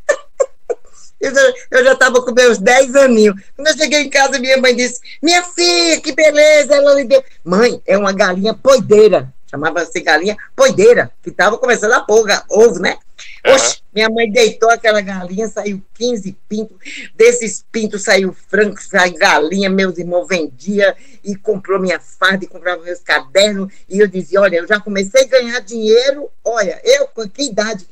Eu 1.20 1.84
já 1.84 1.94
estava 1.94 2.22
com 2.22 2.32
meus 2.32 2.58
10 2.58 2.96
aninhos. 2.96 3.36
Quando 3.56 3.68
eu 3.68 3.78
cheguei 3.78 4.02
em 4.02 4.10
casa, 4.10 4.40
minha 4.40 4.58
mãe 4.58 4.76
disse: 4.76 5.00
Minha 5.22 5.44
filha, 5.44 6.02
que 6.02 6.14
beleza! 6.14 6.76
Ela 6.76 6.94
lhe 6.94 7.06
deu. 7.06 7.24
Mãe, 7.44 7.82
é 7.86 7.98
uma 7.98 8.12
galinha 8.12 8.54
poideira. 8.54 9.34
Chamava-se 9.50 10.02
galinha 10.02 10.36
poideira, 10.56 11.12
que 11.22 11.30
estava 11.30 11.58
começando 11.58 11.94
a 11.94 12.02
pôr 12.02 12.28
ovo, 12.50 12.80
né? 12.80 12.98
Uhum. 13.46 13.54
Oxe, 13.54 13.82
minha 13.94 14.10
mãe 14.10 14.30
deitou 14.30 14.70
aquela 14.70 15.00
galinha, 15.02 15.48
saiu 15.48 15.82
15 15.94 16.36
pintos. 16.50 16.78
Desses 17.16 17.64
pintos 17.72 18.04
saiu 18.04 18.36
frango, 18.50 18.82
saiu 18.82 19.14
galinha. 19.14 19.70
Meus 19.70 19.98
irmãos 19.98 20.28
vendiam 20.28 20.94
e 21.24 21.36
comprou 21.36 21.80
minha 21.80 22.00
farda 22.00 22.44
e 22.44 22.48
comprava 22.48 22.84
meus 22.84 23.00
cadernos. 23.00 23.72
E 23.88 24.00
eu 24.00 24.08
dizia: 24.08 24.42
Olha, 24.42 24.58
eu 24.58 24.68
já 24.68 24.80
comecei 24.80 25.24
a 25.24 25.28
ganhar 25.28 25.60
dinheiro. 25.62 26.30
Olha, 26.44 26.82
eu 26.84 27.08
com 27.08 27.30
que 27.30 27.44
idade? 27.44 27.88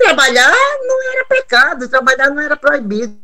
Trabalhar 0.00 0.50
não 0.80 1.12
era 1.12 1.24
pecado, 1.26 1.88
trabalhar 1.88 2.30
não 2.30 2.40
era 2.40 2.56
proibido. 2.56 3.20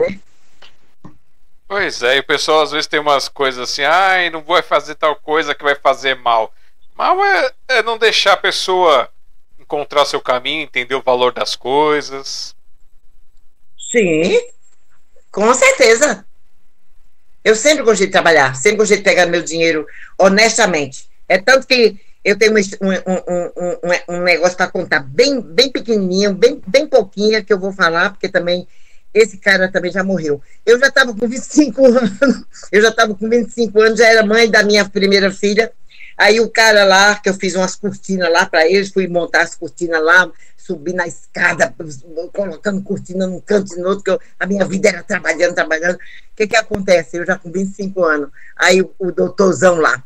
né? 0.00 0.20
Pois 1.66 2.02
é, 2.02 2.16
e 2.16 2.20
o 2.20 2.24
pessoal 2.24 2.62
às 2.62 2.70
vezes 2.70 2.86
tem 2.86 2.98
umas 2.98 3.28
coisas 3.28 3.70
assim, 3.70 3.82
ai, 3.82 4.30
não 4.30 4.42
vou 4.42 4.62
fazer 4.62 4.94
tal 4.94 5.14
coisa 5.14 5.54
que 5.54 5.62
vai 5.62 5.74
fazer 5.74 6.14
mal. 6.14 6.54
Mal 6.94 7.22
é, 7.22 7.52
é 7.68 7.82
não 7.82 7.98
deixar 7.98 8.32
a 8.32 8.38
pessoa 8.38 9.10
encontrar 9.58 10.06
seu 10.06 10.22
caminho, 10.22 10.62
entender 10.62 10.94
o 10.94 11.02
valor 11.02 11.30
das 11.30 11.54
coisas. 11.54 12.56
Sim, 13.90 14.40
com 15.30 15.52
certeza. 15.52 16.24
Eu 17.44 17.54
sempre 17.54 17.84
gostei 17.84 18.06
de 18.06 18.12
trabalhar, 18.12 18.56
sempre 18.56 18.78
gostei 18.78 18.96
de 18.96 19.04
pegar 19.04 19.26
meu 19.26 19.42
dinheiro 19.42 19.86
honestamente. 20.18 21.06
É 21.28 21.36
tanto 21.36 21.66
que 21.66 22.00
eu 22.24 22.36
tenho 22.36 22.52
um, 22.52 22.56
um, 22.56 24.14
um, 24.14 24.16
um 24.16 24.22
negócio 24.22 24.56
para 24.56 24.70
contar 24.70 25.00
bem, 25.00 25.40
bem 25.40 25.70
pequenininho, 25.70 26.34
bem, 26.34 26.60
bem 26.66 26.86
pouquinho, 26.86 27.44
que 27.44 27.52
eu 27.52 27.58
vou 27.58 27.72
falar, 27.72 28.10
porque 28.10 28.28
também 28.28 28.66
esse 29.14 29.38
cara 29.38 29.70
também 29.70 29.90
já 29.90 30.04
morreu. 30.04 30.40
Eu 30.64 30.78
já 30.78 30.88
estava 30.88 31.14
com 31.14 31.28
25 31.28 31.84
anos, 31.86 32.44
eu 32.70 32.82
já 32.82 32.88
estava 32.88 33.14
com 33.14 33.28
25 33.28 33.80
anos, 33.80 33.98
já 33.98 34.06
era 34.06 34.26
mãe 34.26 34.50
da 34.50 34.62
minha 34.62 34.88
primeira 34.88 35.30
filha. 35.30 35.72
Aí 36.16 36.40
o 36.40 36.50
cara 36.50 36.84
lá, 36.84 37.14
que 37.14 37.28
eu 37.28 37.34
fiz 37.34 37.54
umas 37.54 37.76
cortinas 37.76 38.30
lá 38.30 38.44
para 38.44 38.66
eles, 38.66 38.90
fui 38.90 39.06
montar 39.06 39.42
as 39.42 39.54
cortinas 39.54 40.02
lá, 40.02 40.28
subi 40.56 40.92
na 40.92 41.06
escada, 41.06 41.72
colocando 42.34 42.82
cortina 42.82 43.26
num 43.26 43.40
canto 43.40 43.74
e 43.74 43.80
no 43.80 43.90
outro, 43.90 44.04
que 44.04 44.10
eu, 44.10 44.20
a 44.38 44.44
minha 44.44 44.66
vida 44.66 44.88
era 44.88 45.02
trabalhando, 45.04 45.54
trabalhando. 45.54 45.94
O 45.94 46.00
que 46.34 46.48
que 46.48 46.56
acontece? 46.56 47.16
Eu 47.16 47.24
já 47.24 47.38
com 47.38 47.50
25 47.50 48.04
anos. 48.04 48.30
Aí 48.56 48.82
o, 48.82 48.92
o 48.98 49.12
doutorzão 49.12 49.76
lá. 49.76 50.02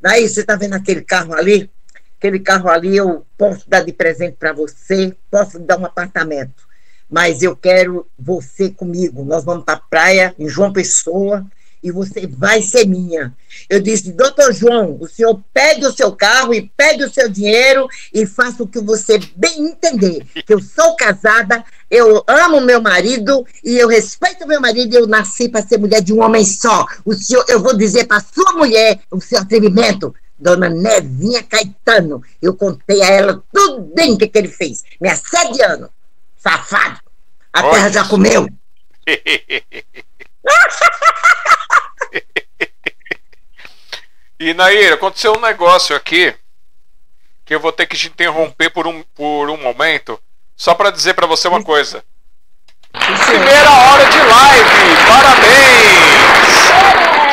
Daí 0.00 0.28
você 0.28 0.40
está 0.40 0.56
vendo 0.56 0.74
aquele 0.74 1.02
carro 1.02 1.34
ali? 1.34 1.70
Aquele 2.18 2.40
carro 2.40 2.68
ali 2.68 2.96
eu 2.96 3.26
posso 3.36 3.68
dar 3.68 3.84
de 3.84 3.92
presente 3.92 4.36
para 4.36 4.52
você, 4.52 5.16
posso 5.30 5.58
dar 5.58 5.78
um 5.78 5.86
apartamento 5.86 6.68
mas 7.08 7.42
eu 7.42 7.56
quero 7.56 8.06
você 8.18 8.70
comigo. 8.70 9.24
Nós 9.24 9.44
vamos 9.44 9.64
para 9.64 9.74
a 9.74 9.80
praia 9.80 10.34
em 10.38 10.48
João 10.48 10.72
Pessoa 10.72 11.46
e 11.82 11.90
você 11.90 12.26
vai 12.26 12.62
ser 12.62 12.86
minha. 12.86 13.34
Eu 13.68 13.80
disse, 13.80 14.12
doutor 14.12 14.52
João, 14.52 14.96
o 15.00 15.08
senhor 15.08 15.40
pegue 15.52 15.86
o 15.86 15.92
seu 15.92 16.12
carro 16.12 16.54
e 16.54 16.70
pegue 16.76 17.04
o 17.04 17.10
seu 17.10 17.28
dinheiro 17.28 17.88
e 18.12 18.26
faça 18.26 18.62
o 18.62 18.66
que 18.66 18.80
você 18.80 19.18
bem 19.36 19.68
entender. 19.68 20.24
Que 20.46 20.54
eu 20.54 20.60
sou 20.60 20.96
casada, 20.96 21.64
eu 21.90 22.22
amo 22.26 22.60
meu 22.60 22.80
marido 22.80 23.46
e 23.64 23.76
eu 23.76 23.88
respeito 23.88 24.46
meu 24.46 24.60
marido 24.60 24.94
e 24.94 24.96
eu 24.96 25.06
nasci 25.06 25.48
para 25.48 25.66
ser 25.66 25.78
mulher 25.78 26.02
de 26.02 26.12
um 26.12 26.22
homem 26.22 26.44
só. 26.44 26.86
O 27.04 27.14
senhor, 27.14 27.44
eu 27.48 27.60
vou 27.60 27.76
dizer 27.76 28.06
para 28.06 28.20
sua 28.20 28.52
mulher 28.52 29.00
o 29.10 29.20
seu 29.20 29.38
atrevimento. 29.38 30.14
Dona 30.38 30.68
Nevinha 30.68 31.42
Caetano, 31.42 32.22
eu 32.40 32.54
contei 32.54 33.02
a 33.02 33.06
ela 33.06 33.42
tudo 33.52 33.80
bem 33.92 34.16
que, 34.16 34.28
que 34.28 34.38
ele 34.38 34.48
fez. 34.48 34.84
Me 35.00 35.08
assediando. 35.08 35.90
Safado! 36.36 37.00
A 37.52 37.64
Olha 37.64 37.72
terra 37.72 37.88
já 37.88 38.04
comeu! 38.08 38.48
e 44.38 44.54
Nair, 44.54 44.94
aconteceu 44.94 45.36
um 45.36 45.40
negócio 45.40 45.94
aqui 45.94 46.34
que 47.44 47.54
eu 47.54 47.60
vou 47.60 47.70
ter 47.72 47.86
que 47.86 47.96
te 47.96 48.08
interromper 48.08 48.70
por 48.70 48.86
um, 48.86 49.02
por 49.14 49.48
um 49.48 49.56
momento, 49.56 50.20
só 50.56 50.74
para 50.74 50.90
dizer 50.90 51.14
para 51.14 51.26
você 51.26 51.48
uma 51.48 51.62
coisa. 51.62 52.04
Primeira 52.90 53.70
hora 53.70 54.04
de 54.04 54.18
live! 54.18 54.68
Parabéns! 55.08 56.58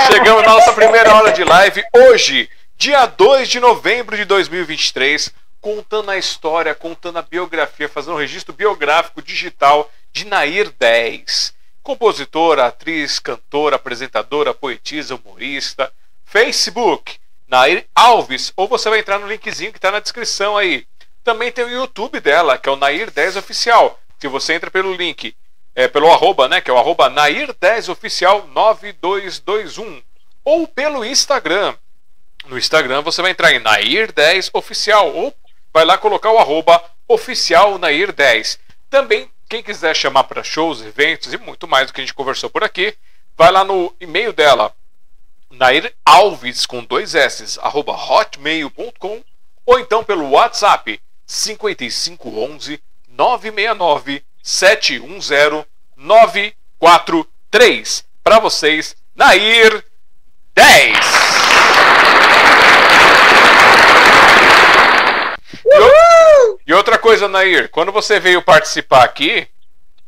Chegamos 0.07 0.43
na 0.43 0.53
nossa 0.53 0.71
primeira 0.73 1.13
hora 1.13 1.33
de 1.33 1.43
live 1.43 1.83
hoje, 1.93 2.49
dia 2.77 3.05
2 3.05 3.49
de 3.49 3.59
novembro 3.59 4.15
de 4.15 4.23
2023 4.25 5.33
contando 5.65 6.11
a 6.11 6.17
história, 6.17 6.75
contando 6.75 7.17
a 7.17 7.23
biografia, 7.23 7.89
fazendo 7.89 8.13
um 8.13 8.19
registro 8.19 8.53
biográfico 8.53 9.19
digital 9.19 9.91
de 10.13 10.23
Nair 10.23 10.71
10. 10.77 11.54
Compositora, 11.85 12.65
atriz, 12.65 13.19
cantora, 13.19 13.75
apresentadora, 13.75 14.55
poetisa, 14.55 15.13
humorista. 15.13 15.93
Facebook, 16.25 17.19
Nair 17.47 17.85
Alves, 17.93 18.51
ou 18.57 18.67
você 18.67 18.89
vai 18.89 19.01
entrar 19.01 19.19
no 19.19 19.27
linkzinho 19.27 19.71
que 19.71 19.77
está 19.77 19.91
na 19.91 19.99
descrição 19.99 20.57
aí. 20.57 20.87
Também 21.23 21.51
tem 21.51 21.63
o 21.63 21.69
YouTube 21.69 22.19
dela, 22.19 22.57
que 22.57 22.67
é 22.67 22.71
o 22.71 22.75
Nair 22.75 23.11
10 23.11 23.35
Oficial. 23.35 23.99
Se 24.17 24.27
você 24.27 24.55
entra 24.55 24.71
pelo 24.71 24.95
link, 24.95 25.35
é, 25.75 25.87
pelo 25.87 26.11
arroba, 26.11 26.47
né, 26.47 26.59
que 26.59 26.71
é 26.71 26.73
o 26.73 26.77
arroba 26.79 27.07
Nair 27.07 27.53
10 27.61 27.89
Oficial 27.89 28.47
9221. 28.47 30.01
Ou 30.43 30.67
pelo 30.67 31.05
Instagram. 31.05 31.75
No 32.47 32.57
Instagram 32.57 33.03
você 33.03 33.21
vai 33.21 33.29
entrar 33.29 33.53
em 33.53 33.59
Nair 33.59 34.11
10 34.11 34.49
Oficial 34.53 35.13
ou 35.13 35.31
vai 35.71 35.85
lá 35.85 35.99
colocar 35.99 36.31
o 36.31 36.39
arroba 36.39 36.83
oficial 37.07 37.77
Nair 37.77 38.11
10. 38.11 38.57
Também, 38.89 39.29
quem 39.47 39.63
quiser 39.63 39.95
chamar 39.95 40.25
para 40.25 40.43
shows, 40.43 40.81
eventos 40.81 41.33
e 41.33 41.37
muito 41.37 41.67
mais 41.67 41.87
do 41.87 41.93
que 41.93 42.01
a 42.01 42.03
gente 42.03 42.13
conversou 42.13 42.49
por 42.49 42.63
aqui, 42.63 42.95
vai 43.37 43.51
lá 43.51 43.63
no 43.63 43.95
e-mail 43.99 44.33
dela, 44.33 44.73
Nair 45.51 45.93
Alves 46.03 46.65
com 46.65 46.83
dois 46.83 47.15
S, 47.15 47.59
arroba 47.61 47.93
hotmail.com 47.93 49.23
ou 49.65 49.79
então 49.79 50.03
pelo 50.03 50.29
WhatsApp 50.29 50.99
5511 51.25 52.81
969 53.09 54.23
710 54.43 55.65
943. 55.95 58.05
Para 58.23 58.39
vocês, 58.39 58.95
Nair 59.15 59.83
10. 60.53 60.97
E, 66.65 66.73
outra 66.73 66.97
coisa, 66.97 67.27
Nair, 67.27 67.69
quando 67.69 67.91
você 67.91 68.19
veio 68.19 68.41
participar 68.41 69.03
aqui, 69.03 69.47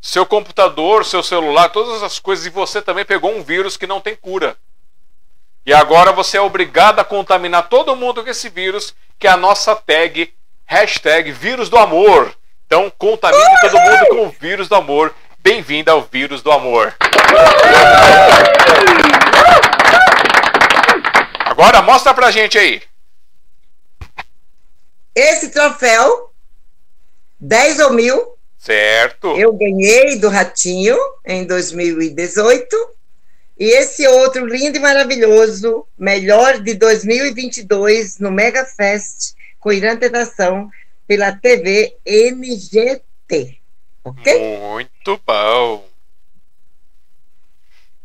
seu 0.01 0.25
computador, 0.25 1.05
seu 1.05 1.21
celular, 1.21 1.69
todas 1.69 2.01
as 2.03 2.19
coisas, 2.19 2.45
e 2.45 2.49
você 2.49 2.81
também 2.81 3.05
pegou 3.05 3.35
um 3.35 3.43
vírus 3.43 3.75
que 3.75 3.87
não 3.87 3.99
tem 3.99 4.15
cura. 4.15 4.55
E 5.65 5.73
agora 5.73 6.11
você 6.13 6.37
é 6.37 6.41
obrigado 6.41 6.99
a 6.99 7.03
contaminar 7.03 7.67
todo 7.67 7.95
mundo 7.95 8.23
com 8.23 8.29
esse 8.29 8.47
vírus, 8.47 8.95
que 9.19 9.27
é 9.27 9.29
a 9.29 9.37
nossa 9.37 9.75
tag, 9.75 10.33
hashtag 10.65 11.31
vírus 11.31 11.67
do 11.67 11.77
amor. 11.77 12.33
Então 12.65 12.91
contamine 12.97 13.59
todo 13.59 13.79
mundo 13.79 14.05
com 14.09 14.27
o 14.27 14.29
vírus 14.29 14.69
do 14.69 14.75
amor. 14.75 15.13
Bem-vindo 15.39 15.91
ao 15.91 16.01
vírus 16.03 16.41
do 16.41 16.51
amor. 16.51 16.95
Agora 21.45 21.81
mostra 21.81 22.13
pra 22.13 22.31
gente 22.31 22.57
aí. 22.57 22.81
Esse 25.17 25.49
troféu, 25.49 26.29
10 27.39 27.79
ou 27.79 27.93
mil. 27.93 28.37
Certo. 28.55 29.35
Eu 29.35 29.51
ganhei 29.51 30.19
do 30.19 30.29
Ratinho 30.29 30.95
em 31.25 31.43
2018. 31.43 32.67
E 33.59 33.65
esse 33.65 34.07
outro 34.07 34.45
lindo 34.45 34.77
e 34.77 34.79
maravilhoso, 34.79 35.87
melhor 35.97 36.59
de 36.59 36.75
2022, 36.75 38.19
no 38.19 38.29
Mega 38.29 38.63
Fest, 38.63 39.33
com 39.59 39.73
Irã 39.73 39.97
Tentação, 39.97 40.69
pela 41.07 41.31
TV 41.31 41.97
NGT. 42.05 43.57
Ok? 44.03 44.59
Muito 44.59 45.19
bom. 45.25 45.83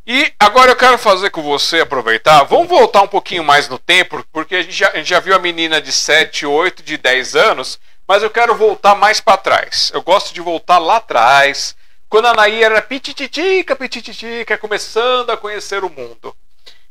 E 0.04 0.32
agora 0.38 0.72
eu 0.72 0.76
quero 0.76 0.98
fazer 0.98 1.30
com 1.30 1.42
você 1.42 1.80
aproveitar. 1.80 2.42
Vamos 2.42 2.68
voltar 2.68 3.02
um 3.02 3.08
pouquinho 3.08 3.44
mais 3.44 3.68
no 3.68 3.78
tempo, 3.78 4.24
porque 4.32 4.56
a 4.56 4.62
gente 4.62 4.72
já, 4.72 4.88
a 4.90 4.96
gente 4.96 5.08
já 5.08 5.20
viu 5.20 5.34
a 5.34 5.38
menina 5.38 5.80
de 5.80 5.92
7, 5.92 6.44
8, 6.44 6.82
de 6.82 6.96
10 6.96 7.36
anos, 7.36 7.78
mas 8.06 8.22
eu 8.22 8.30
quero 8.30 8.54
voltar 8.56 8.96
mais 8.96 9.20
para 9.20 9.36
trás. 9.36 9.92
Eu 9.94 10.02
gosto 10.02 10.34
de 10.34 10.40
voltar 10.40 10.78
lá 10.78 10.96
atrás, 10.96 11.76
quando 12.08 12.26
a 12.26 12.30
Anaí 12.32 12.64
era 12.64 12.82
pitititica, 12.82 13.76
pitititica, 13.76 14.58
começando 14.58 15.30
a 15.30 15.36
conhecer 15.36 15.84
o 15.84 15.90
mundo. 15.90 16.36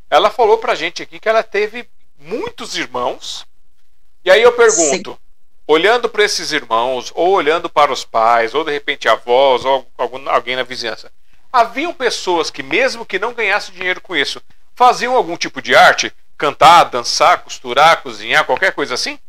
Ela 0.09 0.29
falou 0.29 0.57
pra 0.57 0.73
gente 0.73 1.03
aqui 1.03 1.19
que 1.19 1.27
ela 1.27 1.43
teve 1.43 1.87
muitos 2.17 2.77
irmãos. 2.77 3.45
E 4.23 4.31
aí 4.31 4.41
eu 4.41 4.53
pergunto, 4.53 5.11
Sim. 5.11 5.17
olhando 5.67 6.07
para 6.07 6.23
esses 6.23 6.53
irmãos, 6.53 7.11
ou 7.13 7.31
olhando 7.31 7.69
para 7.69 7.91
os 7.91 8.05
pais, 8.05 8.55
ou 8.55 8.63
de 8.63 8.71
repente 8.71 9.09
avós, 9.09 9.65
ou 9.65 9.85
algum, 9.97 10.29
alguém 10.29 10.55
na 10.55 10.63
vizinhança, 10.63 11.11
haviam 11.51 11.93
pessoas 11.93 12.49
que, 12.49 12.63
mesmo 12.63 13.05
que 13.05 13.19
não 13.19 13.33
ganhassem 13.33 13.73
dinheiro 13.73 14.01
com 14.01 14.15
isso, 14.15 14.41
faziam 14.75 15.15
algum 15.15 15.37
tipo 15.37 15.61
de 15.61 15.75
arte? 15.75 16.13
Cantar, 16.37 16.85
dançar, 16.85 17.43
costurar, 17.43 18.01
cozinhar, 18.01 18.45
qualquer 18.45 18.73
coisa 18.73 18.93
assim? 18.95 19.19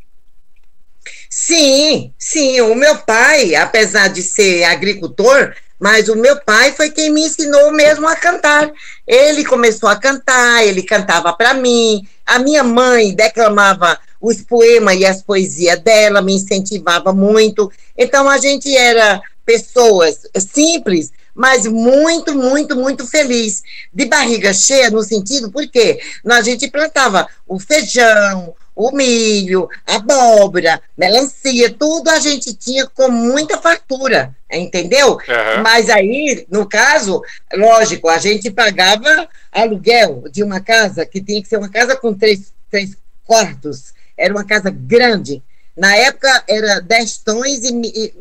Sim, 1.28 2.12
sim. 2.18 2.60
O 2.60 2.74
meu 2.74 2.98
pai, 2.98 3.54
apesar 3.54 4.08
de 4.08 4.22
ser 4.22 4.64
agricultor, 4.64 5.54
mas 5.78 6.08
o 6.08 6.14
meu 6.14 6.40
pai 6.40 6.72
foi 6.72 6.90
quem 6.90 7.10
me 7.10 7.22
ensinou 7.22 7.72
mesmo 7.72 8.06
a 8.06 8.14
cantar. 8.14 8.70
Ele 9.06 9.44
começou 9.44 9.88
a 9.88 9.96
cantar, 9.96 10.64
ele 10.64 10.82
cantava 10.82 11.32
para 11.32 11.54
mim. 11.54 12.06
A 12.24 12.38
minha 12.38 12.62
mãe 12.62 13.14
declamava 13.14 13.98
os 14.20 14.40
poemas 14.42 14.94
e 14.96 15.04
as 15.04 15.22
poesias 15.22 15.80
dela, 15.80 16.22
me 16.22 16.34
incentivava 16.34 17.12
muito. 17.12 17.70
Então 17.98 18.28
a 18.28 18.38
gente 18.38 18.74
era 18.76 19.20
pessoas 19.44 20.20
simples, 20.38 21.10
mas 21.34 21.66
muito, 21.66 22.34
muito, 22.34 22.76
muito 22.76 23.06
feliz. 23.06 23.62
De 23.92 24.06
barriga 24.06 24.52
cheia, 24.52 24.90
no 24.90 25.02
sentido, 25.02 25.50
porque 25.50 26.00
a 26.26 26.42
gente 26.42 26.70
plantava 26.70 27.26
o 27.46 27.58
feijão, 27.58 28.54
o 28.74 28.90
milho, 28.90 29.68
a 29.86 29.96
abóbora, 29.96 30.80
melancia, 30.96 31.70
tudo 31.70 32.08
a 32.08 32.18
gente 32.18 32.54
tinha 32.54 32.86
com 32.86 33.10
muita 33.10 33.58
fartura, 33.58 34.34
entendeu? 34.50 35.12
Uhum. 35.12 35.62
Mas 35.62 35.90
aí, 35.90 36.46
no 36.50 36.66
caso, 36.66 37.22
lógico, 37.52 38.08
a 38.08 38.18
gente 38.18 38.50
pagava 38.50 39.28
aluguel 39.50 40.24
de 40.30 40.42
uma 40.42 40.60
casa 40.60 41.04
que 41.04 41.22
tinha 41.22 41.42
que 41.42 41.48
ser 41.48 41.58
uma 41.58 41.68
casa 41.68 41.96
com 41.96 42.14
três, 42.14 42.52
três 42.70 42.96
quartos, 43.24 43.92
era 44.16 44.32
uma 44.32 44.44
casa 44.44 44.70
grande. 44.70 45.42
Na 45.76 45.96
época 45.96 46.44
era 46.48 46.80
10 46.80 47.18
tons 47.18 47.60
e 47.64 47.72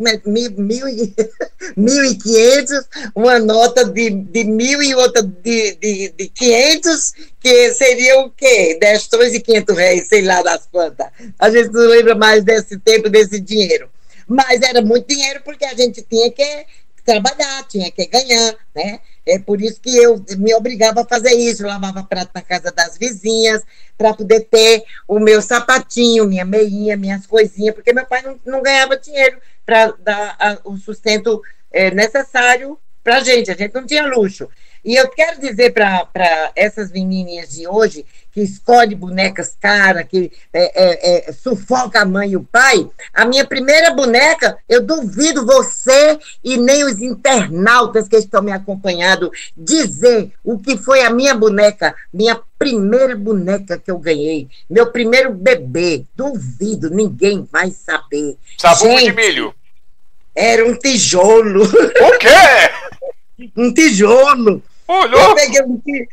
mil, 0.56 0.88
e 2.06 2.16
quinhentos, 2.16 2.88
uma 3.14 3.40
nota 3.40 3.84
de, 3.84 4.10
de 4.10 4.44
mil 4.46 4.82
e 4.82 4.96
outra 4.96 5.22
de, 5.22 5.76
de, 5.76 6.14
de 6.18 6.30
500, 6.30 7.14
que 7.42 7.74
seria 7.74 8.22
o 8.22 8.30
quê? 8.30 8.78
10 8.80 9.08
tons 9.08 9.34
e 9.34 9.42
500 9.42 9.78
reais, 9.78 10.08
sei 10.08 10.22
lá 10.22 10.42
das 10.42 10.66
quantas. 10.72 11.08
A 11.38 11.50
gente 11.50 11.72
não 11.74 11.88
lembra 11.88 12.16
mais 12.16 12.44
desse 12.44 12.78
tempo, 12.80 13.10
desse 13.10 13.40
dinheiro. 13.40 13.90
Mas 14.28 14.62
era 14.62 14.82
muito 14.82 15.08
dinheiro 15.08 15.42
porque 15.44 15.66
a 15.66 15.74
gente 15.74 16.02
tinha 16.04 16.32
que 16.32 16.66
trabalhar, 17.04 17.68
tinha 17.68 17.92
que 17.92 18.06
ganhar, 18.06 18.56
né? 18.76 19.00
É 19.26 19.38
por 19.38 19.62
isso 19.62 19.80
que 19.80 19.96
eu 19.96 20.24
me 20.38 20.54
obrigava 20.54 21.02
a 21.02 21.06
fazer 21.06 21.34
isso. 21.34 21.64
Eu 21.64 21.68
lavava 21.68 22.04
prato 22.04 22.32
na 22.34 22.42
casa 22.42 22.72
das 22.72 22.98
vizinhas, 22.98 23.64
para 23.98 24.14
poder 24.14 24.42
ter 24.42 24.84
o 25.08 25.20
meu 25.20 25.42
sapatinho, 25.42 26.26
minha 26.26 26.46
meinha, 26.46 26.98
minhas 26.98 27.28
coisinhas, 27.28 27.76
porque 27.76 27.94
meu 27.94 28.06
pai 28.06 28.22
não, 28.24 28.40
não 28.46 28.64
ganhava 28.64 28.98
dinheiro 28.98 29.40
para 29.66 29.94
dar 30.00 30.36
a, 30.40 30.58
o 30.64 30.76
sustento 30.78 31.42
é, 31.72 31.92
necessário 31.92 32.78
para 33.04 33.22
gente. 33.22 33.52
A 33.52 33.56
gente 33.56 33.74
não 33.74 33.86
tinha 33.86 34.06
luxo. 34.08 34.50
E 34.84 34.96
eu 34.96 35.08
quero 35.10 35.40
dizer 35.40 35.72
para 35.72 36.52
essas 36.56 36.92
menininhas 36.92 37.50
de 37.50 37.68
hoje 37.68 38.06
que 38.32 38.42
escolhe 38.42 38.96
bonecas 38.96 39.56
caras, 39.60 40.06
que 40.08 40.32
é, 40.54 40.84
é, 40.84 41.30
é, 41.30 41.32
sufoca 41.32 42.02
a 42.02 42.06
mãe 42.06 42.32
e 42.32 42.38
o 42.38 42.44
pai, 42.44 42.90
a 43.14 43.26
minha 43.26 43.46
primeira 43.46 43.92
boneca, 43.92 44.58
eu 44.68 44.82
duvido 44.82 45.46
você 45.46 46.18
e 46.44 46.58
nem 46.58 46.84
os 46.84 47.02
internautas 47.02 48.08
que 48.08 48.16
estão 48.16 48.42
me 48.42 48.52
acompanhando 48.52 49.32
dizer 49.56 50.32
o 50.44 50.58
que 50.58 50.78
foi 50.78 51.04
a 51.04 51.10
minha 51.10 51.36
boneca, 51.36 51.94
minha 52.14 52.40
primeira 52.58 53.16
boneca 53.16 53.78
que 53.78 53.90
eu 53.90 53.98
ganhei, 53.98 54.48
meu 54.70 54.92
primeiro 54.92 55.34
bebê. 55.34 56.06
Duvido, 56.16 56.90
ninguém 56.90 57.48
vai 57.52 57.72
saber. 57.72 58.38
Sabão 58.58 58.96
de 58.98 59.12
milho. 59.12 59.54
Era 60.36 60.66
um 60.66 60.78
tijolo. 60.78 61.64
O 61.64 62.18
quê? 62.20 63.50
um 63.58 63.74
tijolo. 63.74 64.64
Olhou. 64.92 65.22
Eu 65.22 65.36
peguei 65.36 65.62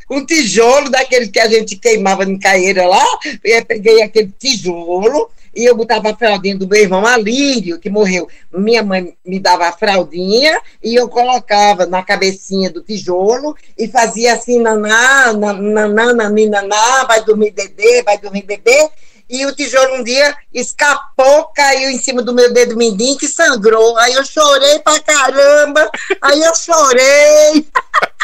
um, 0.09 0.25
tijolo 0.25 0.89
daqueles 0.89 1.31
que 1.31 1.41
a 1.41 1.49
gente 1.49 1.75
queimava 1.75 2.23
em 2.23 2.39
caeira 2.39 2.87
lá, 2.87 3.05
eu 3.43 3.65
peguei 3.65 4.03
aquele 4.03 4.33
tijolo 4.39 5.29
e 5.53 5.65
eu 5.65 5.75
botava 5.75 6.11
a 6.11 6.17
fraldinha 6.17 6.57
do 6.57 6.69
meu 6.69 6.81
irmão 6.81 7.05
Alírio, 7.05 7.81
que 7.81 7.91
morreu. 7.91 8.29
Minha 8.53 8.85
mãe 8.85 9.17
me 9.27 9.41
dava 9.41 9.67
a 9.67 9.73
fraldinha 9.73 10.61
e 10.81 10.95
eu 10.95 11.09
colocava 11.09 11.87
na 11.87 12.05
cabecinha 12.05 12.71
do 12.71 12.81
tijolo 12.81 13.57
e 13.77 13.89
fazia 13.89 14.35
assim, 14.35 14.61
naná, 14.61 15.33
naná, 15.33 15.89
naná, 15.89 16.31
naná, 16.31 17.05
vai 17.05 17.25
dormir 17.25 17.51
bebê, 17.51 18.05
vai 18.05 18.17
dormir 18.17 18.43
bebê. 18.43 18.89
E 19.29 19.45
o 19.45 19.55
tijolo 19.55 19.97
um 19.97 20.05
dia 20.05 20.35
escapou, 20.55 21.47
caiu 21.55 21.91
em 21.91 21.99
cima 21.99 22.23
do 22.23 22.33
meu 22.33 22.53
dedo 22.53 22.77
mindinho 22.77 23.19
que 23.19 23.29
sangrou. 23.29 23.99
Aí 23.99 24.15
eu 24.15 24.25
chorei 24.25 24.79
pra 24.79 25.01
caramba. 25.01 25.91
Aí 26.23 26.41
eu 26.41 26.55
chorei. 26.55 27.67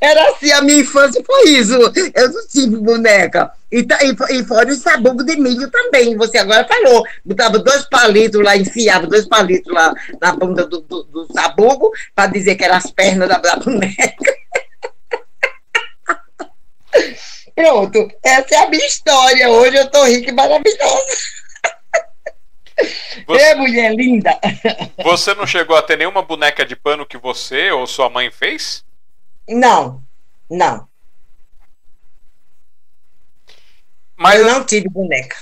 Era 0.00 0.28
assim, 0.30 0.52
a 0.52 0.60
minha 0.62 0.80
infância 0.80 1.22
foi 1.24 1.48
isso. 1.50 1.72
Eu 2.14 2.30
não 2.30 2.46
tive 2.48 2.76
boneca. 2.76 3.50
E, 3.72 3.78
e, 3.80 4.38
e 4.38 4.44
fora 4.44 4.70
o 4.70 4.74
sabugo 4.74 5.24
de 5.24 5.36
milho 5.36 5.70
também. 5.70 6.16
Você 6.16 6.38
agora 6.38 6.66
falou. 6.66 7.02
Botava 7.24 7.58
dois 7.58 7.88
palitos 7.88 8.42
lá, 8.42 8.56
enfiava 8.56 9.06
dois 9.06 9.26
palitos 9.26 9.72
lá 9.72 9.94
na 10.20 10.32
bunda 10.32 10.66
do, 10.66 10.80
do, 10.80 11.02
do 11.04 11.32
sabugo 11.32 11.90
para 12.14 12.30
dizer 12.30 12.56
que 12.56 12.64
eram 12.64 12.76
as 12.76 12.90
pernas 12.90 13.28
da, 13.28 13.38
da 13.38 13.56
boneca. 13.56 13.96
Pronto, 17.56 18.08
essa 18.22 18.54
é 18.54 18.58
a 18.58 18.68
minha 18.68 18.86
história. 18.86 19.48
Hoje 19.48 19.76
eu 19.76 19.90
tô 19.90 20.04
rica 20.04 20.30
e 20.30 20.34
maravilhosa. 20.34 21.16
Você, 23.26 23.42
é, 23.42 23.54
mulher 23.54 23.94
linda! 23.94 24.38
Você 25.02 25.34
não 25.34 25.46
chegou 25.46 25.76
a 25.76 25.82
ter 25.82 25.96
nenhuma 25.96 26.22
boneca 26.22 26.64
de 26.64 26.76
pano 26.76 27.06
que 27.06 27.16
você 27.16 27.70
ou 27.70 27.86
sua 27.86 28.10
mãe 28.10 28.30
fez? 28.30 28.84
Não, 29.48 30.02
não. 30.50 30.86
Mas 34.16 34.40
eu 34.40 34.46
não 34.46 34.64
tive 34.64 34.88
boneca. 34.88 35.36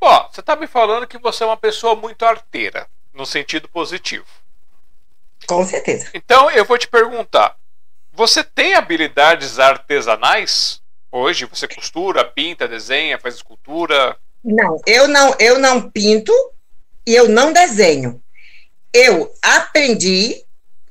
Ó, 0.00 0.28
você 0.30 0.42
tá 0.42 0.56
me 0.56 0.66
falando 0.66 1.06
que 1.06 1.18
você 1.18 1.42
é 1.42 1.46
uma 1.46 1.56
pessoa 1.56 1.94
muito 1.94 2.24
arteira, 2.24 2.86
no 3.12 3.24
sentido 3.24 3.68
positivo. 3.68 4.26
Com 5.46 5.64
certeza. 5.64 6.10
Então 6.14 6.50
eu 6.50 6.64
vou 6.64 6.76
te 6.76 6.88
perguntar: 6.88 7.56
você 8.12 8.42
tem 8.42 8.74
habilidades 8.74 9.58
artesanais? 9.58 10.82
Hoje 11.10 11.44
você 11.44 11.68
costura, 11.68 12.24
pinta, 12.24 12.66
desenha, 12.66 13.18
faz 13.18 13.36
escultura? 13.36 14.16
Não, 14.44 14.80
eu 14.86 15.06
não, 15.06 15.34
eu 15.38 15.58
não 15.58 15.88
pinto, 15.88 16.32
e 17.06 17.14
eu 17.14 17.28
não 17.28 17.52
desenho. 17.52 18.22
Eu 18.92 19.32
aprendi 19.42 20.44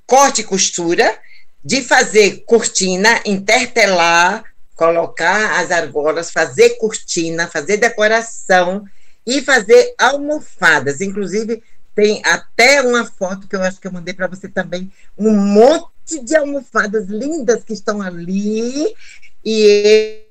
corte 0.05 0.41
e 0.41 0.43
costura, 0.43 1.17
de 1.63 1.81
fazer 1.81 2.43
cortina, 2.45 3.21
intertelar, 3.25 4.43
colocar 4.75 5.59
as 5.59 5.71
argolas, 5.71 6.29
fazer 6.29 6.71
cortina, 6.71 7.47
fazer 7.47 7.77
decoração 7.77 8.85
e 9.25 9.41
fazer 9.41 9.93
almofadas. 9.97 10.99
Inclusive, 10.99 11.63
tem 11.95 12.21
até 12.25 12.81
uma 12.81 13.05
foto 13.05 13.47
que 13.47 13.55
eu 13.55 13.61
acho 13.61 13.79
que 13.79 13.87
eu 13.87 13.93
mandei 13.93 14.13
para 14.13 14.27
você 14.27 14.49
também, 14.49 14.91
um 15.17 15.31
monte 15.31 16.19
de 16.21 16.35
almofadas 16.35 17.07
lindas 17.07 17.63
que 17.63 17.73
estão 17.73 18.01
ali. 18.01 18.93
E 19.45 20.25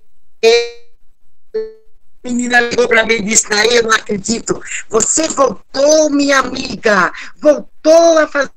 menina 2.25 2.61
ligou 2.61 2.89
para 2.89 3.05
mim 3.05 3.15
e 3.15 3.23
disse: 3.23 3.49
Daí 3.49 3.77
eu 3.77 3.83
não 3.85 3.93
acredito. 3.93 4.61
Você 4.89 5.29
voltou, 5.29 6.11
minha 6.11 6.39
amiga. 6.39 7.13
Voltou 7.41 8.19
a 8.19 8.27
fazer 8.27 8.53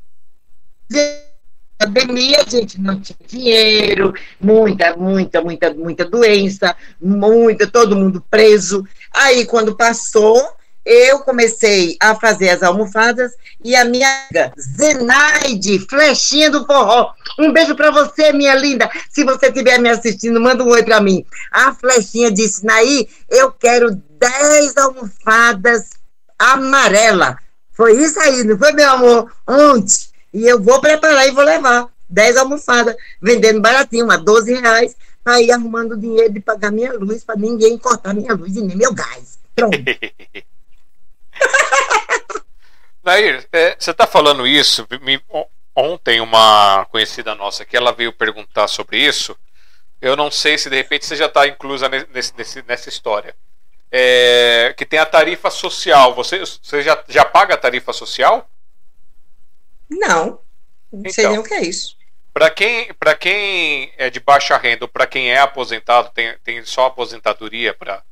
pandemia, 1.78 2.46
gente 2.48 2.80
não 2.80 3.00
tinha 3.00 3.18
dinheiro, 3.28 4.14
muita, 4.40 4.96
muita, 4.96 5.42
muita, 5.42 5.74
muita 5.74 6.06
doença, 6.06 6.76
muita, 7.02 7.68
todo 7.68 7.96
mundo 7.96 8.24
preso. 8.30 8.86
Aí, 9.14 9.46
quando 9.46 9.76
passou, 9.76 10.42
eu 10.86 11.20
comecei 11.20 11.98
a 12.00 12.14
fazer 12.14 12.50
as 12.50 12.62
almofadas 12.62 13.32
e 13.64 13.76
a 13.76 13.84
minha 13.84 14.08
amiga 14.08 14.54
Zenaide, 14.58 15.80
flechinha 15.90 16.52
do 16.52 16.66
forró. 16.66 17.12
Um 17.40 17.52
beijo 17.52 17.76
para 17.76 17.90
você, 17.90 18.32
minha 18.32 18.54
linda. 18.54 18.90
Se 19.10 19.24
você 19.24 19.48
estiver 19.48 19.80
me 19.80 19.90
assistindo, 19.90 20.40
manda 20.40 20.64
um 20.64 20.70
oi 20.70 20.84
para 20.84 21.02
mim. 21.02 21.26
A 21.52 21.74
flechinha 21.74 22.32
disse: 22.32 22.64
Naí, 22.64 23.10
eu 23.30 23.52
quero 23.52 23.96
10 24.20 24.78
almofadas 24.78 25.90
amarela. 26.38 27.40
Foi 27.74 27.94
isso 27.94 28.20
aí, 28.20 28.44
não 28.44 28.58
foi, 28.58 28.72
meu 28.72 28.90
amor? 28.90 29.32
Ontem. 29.48 30.06
E 30.32 30.48
eu 30.48 30.62
vou 30.62 30.80
preparar 30.80 31.28
e 31.28 31.32
vou 31.32 31.44
levar 31.44 31.88
10 32.10 32.38
almofadas, 32.38 32.96
vendendo 33.22 33.60
baratinho, 33.60 34.12
a 34.12 34.18
12 34.18 34.54
reais, 34.54 34.96
para 35.24 35.42
ir 35.42 35.52
arrumando 35.52 35.98
dinheiro 35.98 36.34
de 36.34 36.40
pagar 36.40 36.72
minha 36.72 36.94
luz, 36.94 37.24
para 37.24 37.36
ninguém 37.36 37.78
cortar 37.78 38.14
minha 38.14 38.34
luz 38.34 38.56
e 38.56 38.62
nem 38.62 38.78
meu 38.78 38.94
gás. 38.94 39.40
Pronto. 39.56 39.78
Nair, 43.04 43.48
é, 43.52 43.76
você 43.78 43.92
está 43.92 44.08
falando 44.08 44.48
isso. 44.48 44.88
Me, 45.02 45.22
ontem, 45.76 46.22
uma 46.22 46.86
conhecida 46.86 47.36
nossa 47.36 47.64
aqui, 47.64 47.78
ela 47.78 47.92
veio 47.92 48.12
perguntar 48.12 48.68
sobre 48.68 48.98
isso. 48.98 49.38
Eu 50.02 50.16
não 50.16 50.32
sei 50.32 50.58
se 50.58 50.70
de 50.70 50.76
repente 50.76 51.06
você 51.06 51.16
já 51.16 51.28
está 51.28 51.48
inclusa 51.48 51.88
nesse, 51.90 52.36
nesse, 52.36 52.62
nessa 52.64 52.90
história. 52.90 53.36
É, 53.92 54.74
que 54.78 54.86
tem 54.86 55.00
a 55.00 55.06
tarifa 55.06 55.50
social. 55.50 56.16
Você, 56.16 56.40
você 56.40 56.82
já, 56.82 57.02
já 57.08 57.24
paga 57.24 57.54
a 57.54 57.58
tarifa 57.58 57.94
social? 57.94 58.50
Não. 59.90 60.40
Não 60.92 61.00
então, 61.00 61.12
sei 61.12 61.28
nem 61.28 61.40
o 61.40 61.44
que 61.44 61.54
é 61.54 61.62
isso. 61.62 61.96
Para 62.34 62.50
quem, 62.50 62.90
quem 63.20 63.94
é 63.98 64.10
de 64.10 64.20
baixa 64.20 64.58
renda 64.58 64.84
ou 64.84 64.90
para 64.90 65.08
quem 65.08 65.32
é 65.32 65.40
aposentado, 65.40 66.10
tem, 66.14 66.38
tem 66.44 66.66
só 66.66 66.88
aposentadoria 66.88 67.74
para 67.74 68.04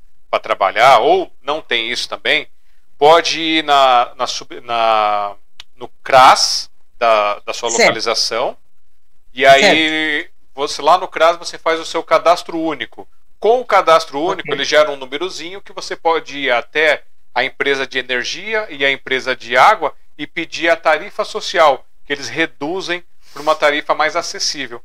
trabalhar, 0.42 1.00
ou 1.00 1.30
não 1.42 1.62
tem 1.62 1.92
isso 1.92 2.08
também, 2.08 2.48
pode 2.98 3.40
ir 3.40 3.64
na, 3.64 4.14
na, 4.16 4.26
na 4.62 5.36
no 5.76 5.88
CRAS 6.04 6.70
da, 6.98 7.40
da 7.40 7.54
sua 7.54 7.70
certo. 7.70 7.82
localização. 7.82 8.58
E 9.34 9.46
aí, 9.46 9.62
certo. 9.62 10.32
você 10.54 10.82
lá 10.82 10.98
no 10.98 11.08
CRAS 11.08 11.38
você 11.38 11.58
faz 11.58 11.80
o 11.80 11.86
seu 11.86 12.04
cadastro 12.04 12.60
único. 12.60 13.08
Com 13.40 13.60
o 13.60 13.66
cadastro 13.66 14.22
único, 14.22 14.48
okay. 14.48 14.54
ele 14.54 14.64
gera 14.64 14.92
um 14.92 14.96
númerozinho 14.96 15.62
que 15.62 15.74
você 15.74 15.96
pode 15.96 16.38
ir 16.38 16.52
até 16.52 17.04
a 17.36 17.44
empresa 17.44 17.86
de 17.86 17.98
energia 17.98 18.68
e 18.70 18.86
a 18.86 18.92
empresa 18.92 19.36
de 19.36 19.58
água 19.58 19.94
e 20.18 20.28
pedir 20.28 20.70
a 20.70 20.76
tarifa 20.76 21.26
social, 21.26 21.86
que 22.06 22.14
eles 22.14 22.30
reduzem 22.30 23.04
para 23.34 23.42
uma 23.42 23.56
tarifa 23.56 23.96
mais 23.96 24.16
acessível. 24.16 24.82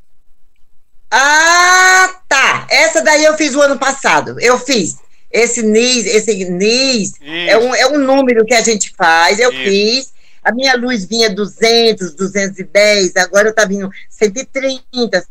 Ah, 1.11 2.21
tá. 2.27 2.67
Essa 2.71 3.03
daí 3.03 3.25
eu 3.25 3.37
fiz 3.37 3.55
o 3.55 3.61
ano 3.61 3.79
passado. 3.79 4.37
Eu 4.41 4.59
fiz. 4.59 4.99
Esse 5.31 5.63
NIS, 5.63 6.07
esse 6.07 6.45
NIS 6.45 7.13
é 7.47 7.59
um, 7.59 7.75
é 7.75 7.87
um 7.87 7.99
número 7.99 8.45
que 8.45 8.55
a 8.55 8.63
gente 8.63 8.93
faz. 8.97 9.39
Eu 9.39 9.53
Isso. 9.53 9.63
fiz. 9.63 10.13
A 10.43 10.53
minha 10.53 10.75
luz 10.77 11.05
vinha 11.05 11.29
200, 11.29 12.15
210, 12.15 13.17
agora 13.17 13.53
tá 13.53 13.67
vindo 13.67 13.91
130, 14.09 15.27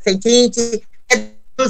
120. 0.00 0.82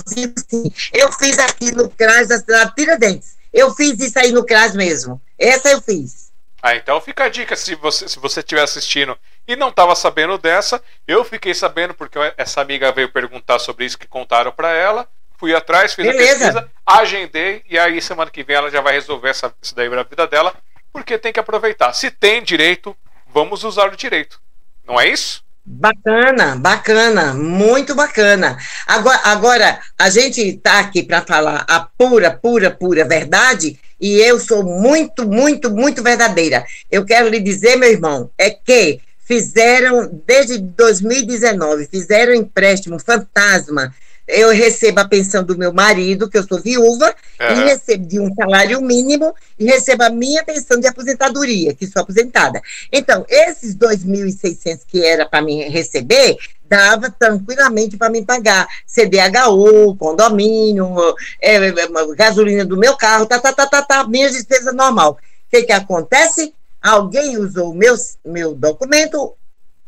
Sim. 0.07 0.73
Eu 0.93 1.11
fiz 1.13 1.39
aqui 1.39 1.73
no 1.73 1.89
CRAS 1.89 2.29
da 2.29 2.39
cidade 2.39 2.75
Tiradentes. 2.75 3.37
Eu 3.53 3.75
fiz 3.75 3.99
isso 4.01 4.19
aí 4.19 4.33
no 4.33 4.45
CRAS 4.45 4.75
mesmo. 4.75 5.21
Essa 5.39 5.71
eu 5.71 5.81
fiz. 5.81 6.29
Ah, 6.61 6.75
então 6.75 7.01
fica 7.01 7.25
a 7.25 7.29
dica 7.29 7.55
se 7.55 7.75
você 7.77 8.09
se 8.09 8.19
você 8.19 8.41
estiver 8.41 8.63
assistindo 8.63 9.17
e 9.47 9.55
não 9.55 9.69
estava 9.69 9.95
sabendo 9.95 10.37
dessa, 10.37 10.83
eu 11.07 11.25
fiquei 11.25 11.55
sabendo 11.55 11.95
porque 11.95 12.19
essa 12.37 12.61
amiga 12.61 12.93
veio 12.93 13.13
perguntar 13.13 13.59
sobre 13.61 13.85
isso 13.85 13.97
que 13.97 14.09
contaram 14.09 14.53
para 14.53 14.73
ela. 14.73 15.09
Fui 15.39 15.55
atrás, 15.55 15.95
fiz 15.95 16.05
Beleza. 16.05 16.33
a 16.33 16.53
pesquisa, 16.53 16.71
agendei 16.85 17.63
e 17.71 17.79
aí 17.79 18.03
semana 18.03 18.31
que 18.31 18.43
vem 18.43 18.57
ela 18.57 18.71
já 18.71 18.81
vai 18.81 18.93
resolver 18.93 19.31
essa, 19.31 19.55
isso 19.63 19.75
daí 19.75 19.89
na 19.89 20.03
vida 20.03 20.27
dela, 20.27 20.53
porque 20.93 21.17
tem 21.17 21.33
que 21.33 21.41
aproveitar. 21.41 21.93
Se 21.93 22.11
tem 22.11 22.43
direito, 22.43 22.95
vamos 23.33 23.63
usar 23.63 23.87
o 23.93 23.97
direito. 23.97 24.41
Não 24.85 25.01
é 25.01 25.09
isso? 25.09 25.45
Bacana, 25.65 26.57
bacana, 26.57 27.35
muito 27.35 27.95
bacana. 27.95 28.59
Agora, 28.87 29.21
agora 29.25 29.81
a 29.99 30.11
gente 30.11 30.41
está 30.41 30.81
aqui 30.81 31.03
para 31.03 31.23
falar 31.23 31.65
a 31.69 31.81
pura, 31.81 32.31
pura, 32.31 32.71
pura 32.71 33.05
verdade 33.05 33.79
e 34.01 34.19
eu 34.21 34.41
sou 34.41 34.65
muito, 34.65 35.29
muito, 35.29 35.71
muito 35.71 36.03
verdadeira. 36.03 36.65
Eu 36.91 37.05
quero 37.05 37.29
lhe 37.29 37.39
dizer, 37.39 37.77
meu 37.77 37.91
irmão, 37.91 38.31
é 38.39 38.51
que 38.51 39.01
fizeram, 39.27 40.09
desde 40.27 40.59
2019, 40.59 41.87
fizeram 41.87 42.33
empréstimo 42.33 42.99
fantasma. 42.99 43.95
Eu 44.29 44.51
recebo 44.51 45.01
a 45.01 45.09
pensão 45.09 45.43
do 45.43 45.57
meu 45.57 45.73
marido, 45.73 46.29
que 46.29 46.37
eu 46.37 46.47
sou 46.47 46.61
viúva, 46.61 47.15
uhum. 47.41 47.47
e 47.51 47.65
recebo 47.65 48.07
de 48.07 48.21
um 48.21 48.33
salário 48.35 48.81
mínimo, 48.83 49.35
e 49.59 49.65
recebo 49.65 50.05
a 50.05 50.11
minha 50.11 50.45
pensão 50.45 50.79
de 50.79 50.87
aposentadoria, 50.87 51.73
que 51.75 51.87
sou 51.87 52.03
aposentada. 52.03 52.61
Então, 52.93 53.25
esses 53.29 53.75
2.600 53.75 54.81
que 54.87 55.03
era 55.03 55.27
para 55.27 55.41
mim 55.41 55.63
receber, 55.63 56.37
dava 56.69 57.11
tranquilamente 57.11 57.97
para 57.97 58.11
me 58.11 58.23
pagar 58.23 58.69
CDHU, 58.87 59.97
condomínio, 59.97 60.95
é, 61.41 61.57
é, 61.57 61.73
gasolina 62.15 62.67
do 62.67 62.77
meu 62.77 62.95
carro, 62.97 63.25
tá, 63.25 63.39
tá, 63.39 63.53
tá, 63.53 63.67
tá, 63.67 63.83
tá, 63.83 64.05
minha 64.07 64.31
despesa 64.31 64.73
normal. 64.73 65.13
O 65.13 65.51
que, 65.51 65.63
que 65.63 65.73
acontece? 65.73 66.53
alguém 66.81 67.37
usou 67.37 67.75
meu, 67.75 67.95
meu 68.25 68.55
documento, 68.55 69.35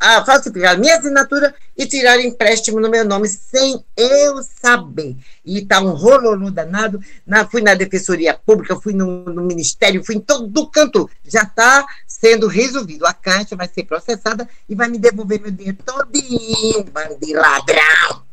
a 0.00 0.24
falsificar 0.24 0.78
minha 0.78 0.96
assinatura 0.96 1.54
e 1.76 1.86
tirar 1.86 2.18
empréstimo 2.18 2.80
no 2.80 2.88
meu 2.88 3.04
nome 3.04 3.28
sem 3.28 3.84
eu 3.94 4.42
saber. 4.42 5.14
E 5.44 5.64
tá 5.66 5.78
um 5.80 5.90
rolo 5.90 6.50
danado. 6.50 6.98
Na, 7.26 7.46
fui 7.46 7.60
na 7.60 7.74
Defensoria 7.74 8.32
Pública, 8.32 8.80
fui 8.80 8.94
no, 8.94 9.24
no 9.24 9.42
Ministério, 9.42 10.02
fui 10.02 10.16
em 10.16 10.20
todo 10.20 10.66
canto. 10.68 11.08
Já 11.22 11.42
está 11.42 11.84
sendo 12.06 12.46
resolvido. 12.46 13.04
A 13.06 13.12
Caixa 13.12 13.54
vai 13.54 13.68
ser 13.68 13.84
processada 13.84 14.48
e 14.66 14.74
vai 14.74 14.88
me 14.88 14.98
devolver 14.98 15.38
meu 15.38 15.50
dinheiro 15.50 15.78
todinho, 15.84 16.84
bando 16.84 17.18
ladrão. 17.34 18.24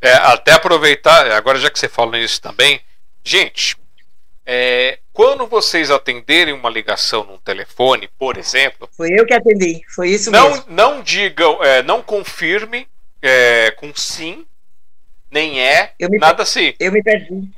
É, 0.00 0.12
até 0.12 0.52
aproveitar, 0.52 1.28
agora 1.32 1.58
já 1.58 1.68
que 1.68 1.78
você 1.78 1.88
fala 1.88 2.12
nisso 2.12 2.40
também, 2.40 2.80
gente, 3.24 3.76
é, 4.46 5.00
quando 5.18 5.48
vocês 5.48 5.90
atenderem 5.90 6.54
uma 6.54 6.70
ligação 6.70 7.24
num 7.24 7.38
telefone, 7.38 8.08
por 8.16 8.38
exemplo. 8.38 8.88
Foi 8.96 9.10
eu 9.10 9.26
que 9.26 9.34
atendi, 9.34 9.82
foi 9.88 10.10
isso 10.10 10.30
não, 10.30 10.48
mesmo. 10.48 10.64
Não 10.68 11.02
digam, 11.02 11.60
é, 11.60 11.82
não 11.82 12.00
confirme 12.00 12.86
é, 13.20 13.72
com 13.72 13.92
sim, 13.96 14.46
nem 15.28 15.60
é, 15.60 15.92
nada 16.20 16.44
assim. 16.44 16.72
Eu 16.78 16.92
me 16.92 17.02
perdi. 17.02 17.50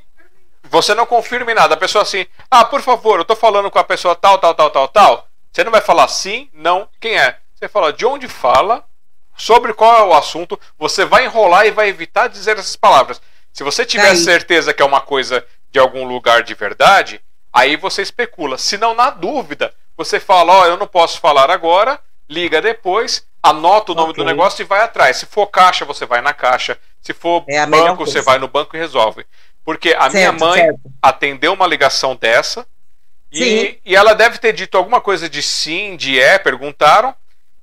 Você 0.71 0.95
não 0.95 1.05
confirme 1.05 1.53
nada. 1.53 1.75
A 1.75 1.77
pessoa 1.77 2.01
assim, 2.01 2.25
ah, 2.51 2.65
por 2.65 2.81
favor, 2.81 3.19
eu 3.19 3.27
tô 3.27 3.37
falando 3.37 3.71
com 3.71 3.79
a 3.79 3.85
pessoa 3.85 4.17
tal, 4.17 4.39
tal, 4.39 4.55
tal, 4.55 4.71
tal, 4.71 4.89
tal. 4.89 5.29
Você 5.53 5.63
não 5.63 5.71
vai 5.71 5.83
falar 5.83 6.09
sim, 6.09 6.49
não, 6.55 6.89
quem 6.99 7.19
é? 7.19 7.37
Você 7.55 7.69
fala 7.69 7.93
de 7.93 8.07
onde 8.07 8.27
fala, 8.27 8.83
sobre 9.37 9.75
qual 9.75 9.99
é 9.99 10.03
o 10.09 10.15
assunto. 10.15 10.59
Você 10.79 11.05
vai 11.05 11.27
enrolar 11.27 11.67
e 11.67 11.71
vai 11.71 11.91
evitar 11.91 12.27
dizer 12.27 12.57
essas 12.57 12.75
palavras. 12.75 13.21
Se 13.53 13.63
você 13.63 13.85
tiver 13.85 14.15
certeza 14.15 14.73
que 14.73 14.81
é 14.81 14.87
uma 14.87 15.03
coisa 15.03 15.45
de 15.71 15.79
algum 15.79 16.05
lugar 16.05 16.43
de 16.43 16.55
verdade, 16.55 17.21
aí 17.53 17.77
você 17.77 18.03
especula. 18.03 18.59
Se 18.59 18.77
não, 18.77 18.95
na 18.95 19.11
dúvida, 19.11 19.73
você 19.97 20.19
fala: 20.19 20.53
Ó, 20.53 20.63
oh, 20.63 20.67
eu 20.67 20.77
não 20.77 20.87
posso 20.87 21.21
falar 21.21 21.51
agora, 21.51 21.99
liga 22.29 22.61
depois, 22.61 23.27
anota 23.43 23.93
o 23.93 23.95
nome 23.95 24.11
okay. 24.11 24.25
do 24.25 24.29
negócio 24.29 24.63
e 24.63 24.67
vai 24.67 24.81
atrás. 24.81 25.19
Se 25.19 25.27
for 25.27 25.47
caixa, 25.47 25.85
você 25.85 26.07
vai 26.07 26.21
na 26.21 26.33
caixa. 26.33 26.79
Se 27.01 27.13
for 27.13 27.45
é 27.49 27.65
banco, 27.67 28.07
você 28.07 28.21
vai 28.21 28.39
no 28.39 28.49
banco 28.49 28.77
e 28.77 28.79
resolve. 28.79 29.27
Porque 29.65 29.91
a 29.91 30.11
certo, 30.11 30.15
minha 30.15 30.33
mãe 30.33 30.63
certo. 30.63 30.81
atendeu 31.03 31.53
uma 31.53 31.67
ligação 31.67 32.17
dessa 32.17 32.67
e, 33.33 33.79
e, 33.85 33.95
ela 33.95 34.15
deve 34.15 34.39
ter 34.39 34.53
dito 34.53 34.77
alguma 34.77 35.01
coisa 35.01 35.29
de 35.29 35.43
sim, 35.43 35.97
de 35.97 36.19
é, 36.19 36.39
perguntaram. 36.39 37.15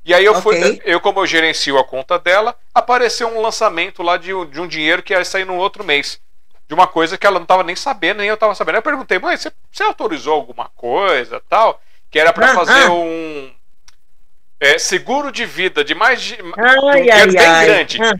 E 0.05 0.13
aí 0.13 0.23
eu 0.23 0.37
okay. 0.37 0.41
fui, 0.41 0.81
eu 0.85 1.01
como 1.01 1.19
eu 1.19 1.27
gerencio 1.27 1.77
a 1.77 1.83
conta 1.83 2.17
dela, 2.17 2.55
apareceu 2.73 3.27
um 3.27 3.41
lançamento 3.41 4.01
lá 4.01 4.15
de, 4.15 4.29
de 4.45 4.61
um 4.61 4.67
dinheiro 4.67 5.03
que 5.03 5.13
ia 5.13 5.25
sair 5.25 5.43
no 5.43 5.55
outro 5.55 5.83
mês 5.83 6.21
de 6.67 6.73
uma 6.73 6.87
coisa 6.87 7.17
que 7.17 7.25
ela 7.25 7.39
não 7.39 7.43
estava 7.43 7.63
nem 7.63 7.75
sabendo, 7.75 8.17
nem 8.17 8.27
eu 8.27 8.33
estava 8.33 8.53
sabendo. 8.53 8.75
Eu 8.75 8.81
perguntei, 8.81 9.17
mãe, 9.19 9.37
você, 9.37 9.51
você, 9.71 9.83
autorizou 9.83 10.33
alguma 10.33 10.69
coisa 10.75 11.41
tal? 11.47 11.81
Que 12.11 12.19
era 12.19 12.33
para 12.33 12.51
ah, 12.51 12.55
fazer 12.55 12.87
ah. 12.87 12.91
um 12.91 13.51
é, 14.59 14.77
seguro 14.77 15.31
de 15.31 15.45
vida 15.45 15.83
de 15.83 15.95
mais 15.95 16.21
de, 16.21 16.37
ai, 16.57 16.77
um 16.77 16.91
dinheiro 16.91 17.33
bem 17.33 17.45
ai. 17.45 17.65
grande. 17.65 17.99
Ah. 18.01 18.15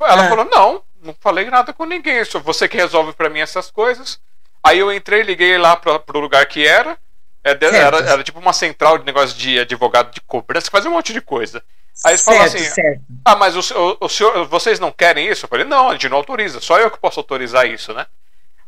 Ela 0.00 0.28
falou, 0.28 0.44
não, 0.44 0.82
não 1.02 1.14
falei 1.20 1.48
nada 1.50 1.72
com 1.72 1.84
ninguém. 1.84 2.20
Isso 2.20 2.40
você 2.40 2.68
que 2.68 2.76
resolve 2.76 3.12
para 3.12 3.28
mim 3.28 3.40
essas 3.40 3.70
coisas. 3.70 4.20
Aí 4.62 4.78
eu 4.78 4.92
entrei, 4.92 5.22
liguei 5.22 5.56
lá 5.56 5.76
para 5.76 6.02
o 6.14 6.20
lugar 6.20 6.44
que 6.46 6.66
era. 6.66 6.98
É, 7.44 7.50
era, 7.50 7.98
era, 7.98 8.24
tipo 8.24 8.40
uma 8.40 8.52
central 8.52 8.98
de 8.98 9.06
negócio 9.06 9.36
de 9.36 9.60
advogado 9.60 10.12
de 10.12 10.20
cobrança, 10.20 10.66
que 10.66 10.72
fazia 10.72 10.90
um 10.90 10.94
monte 10.94 11.12
de 11.12 11.20
coisa. 11.20 11.62
Aí 12.04 12.12
eles 12.12 12.24
falam 12.24 12.42
assim: 12.42 12.58
certo. 12.58 13.02
Ah, 13.24 13.36
mas 13.36 13.56
o, 13.56 13.78
o, 13.78 13.96
o, 14.00 14.08
senhor, 14.08 14.46
vocês 14.46 14.78
não 14.78 14.92
querem 14.92 15.28
isso? 15.28 15.44
Eu 15.44 15.48
falei: 15.48 15.64
Não, 15.64 15.88
a 15.88 15.92
gente 15.92 16.08
não 16.08 16.16
autoriza, 16.16 16.60
só 16.60 16.78
eu 16.78 16.90
que 16.90 16.98
posso 16.98 17.20
autorizar 17.20 17.66
isso, 17.66 17.92
né? 17.92 18.06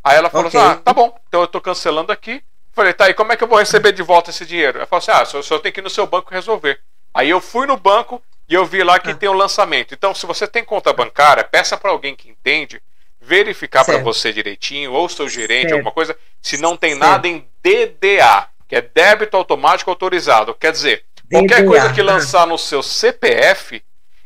Aí 0.02 0.16
ela 0.16 0.30
falou 0.30 0.48
okay. 0.48 0.58
assim: 0.58 0.70
Ah, 0.70 0.76
tá 0.76 0.92
bom, 0.92 1.16
então 1.28 1.42
eu 1.42 1.46
tô 1.46 1.60
cancelando 1.60 2.10
aqui. 2.10 2.32
Eu 2.32 2.42
falei: 2.72 2.92
Tá, 2.92 3.08
e 3.08 3.14
como 3.14 3.32
é 3.32 3.36
que 3.36 3.44
eu 3.44 3.48
vou 3.48 3.58
receber 3.58 3.92
de 3.92 4.02
volta 4.02 4.30
esse 4.30 4.44
dinheiro? 4.44 4.78
Ela 4.78 4.86
falou 4.86 4.98
assim: 4.98 5.10
Ah, 5.12 5.38
o 5.38 5.42
senhor 5.42 5.60
tem 5.60 5.70
que 5.70 5.80
ir 5.80 5.82
no 5.82 5.90
seu 5.90 6.06
banco 6.06 6.32
resolver. 6.32 6.80
Aí 7.14 7.30
eu 7.30 7.40
fui 7.40 7.66
no 7.66 7.76
banco 7.76 8.22
e 8.48 8.54
eu 8.54 8.66
vi 8.66 8.82
lá 8.82 8.98
que 8.98 9.10
ah. 9.10 9.14
tem 9.14 9.28
um 9.28 9.34
lançamento. 9.34 9.94
Então, 9.94 10.12
se 10.14 10.26
você 10.26 10.46
tem 10.46 10.64
conta 10.64 10.92
bancária, 10.92 11.44
peça 11.44 11.76
para 11.76 11.90
alguém 11.90 12.16
que 12.16 12.28
entende 12.28 12.82
verificar 13.20 13.84
para 13.84 13.98
você 13.98 14.32
direitinho, 14.32 14.92
ou 14.92 15.08
seu 15.08 15.28
gerente, 15.28 15.68
certo. 15.68 15.74
alguma 15.74 15.92
coisa, 15.92 16.16
se 16.40 16.56
não 16.56 16.76
tem 16.76 16.92
certo. 16.92 17.06
nada 17.06 17.28
em 17.28 17.46
DDA, 17.62 18.48
que 18.66 18.74
é 18.74 18.80
débito 18.80 19.36
automático 19.36 19.90
autorizado. 19.90 20.54
Quer 20.54 20.72
dizer, 20.72 21.04
Qualquer 21.30 21.64
coisa 21.64 21.92
que 21.92 22.02
lançar 22.02 22.46
no 22.46 22.58
seu 22.58 22.82
CPF, 22.82 23.82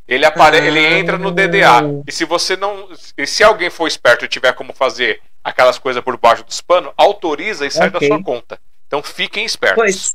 ele, 0.08 0.24
apare... 0.24 0.58
Ah. 0.58 0.64
ele 0.64 0.80
entra 0.80 1.18
no 1.18 1.30
DDA. 1.30 1.82
E 2.06 2.12
se 2.12 2.24
você 2.24 2.56
não. 2.56 2.88
E 3.16 3.26
se 3.26 3.44
alguém 3.44 3.70
for 3.70 3.86
esperto 3.86 4.24
e 4.24 4.28
tiver 4.28 4.52
como 4.52 4.72
fazer 4.72 5.20
aquelas 5.42 5.78
coisas 5.78 6.02
por 6.02 6.16
baixo 6.16 6.44
dos 6.44 6.60
panos, 6.60 6.92
autoriza 6.96 7.66
e 7.66 7.70
sai 7.70 7.88
okay. 7.88 8.08
da 8.08 8.14
sua 8.14 8.24
conta. 8.24 8.58
Então 8.86 9.02
fiquem 9.02 9.44
espertos. 9.44 9.76
Pois, 9.76 10.14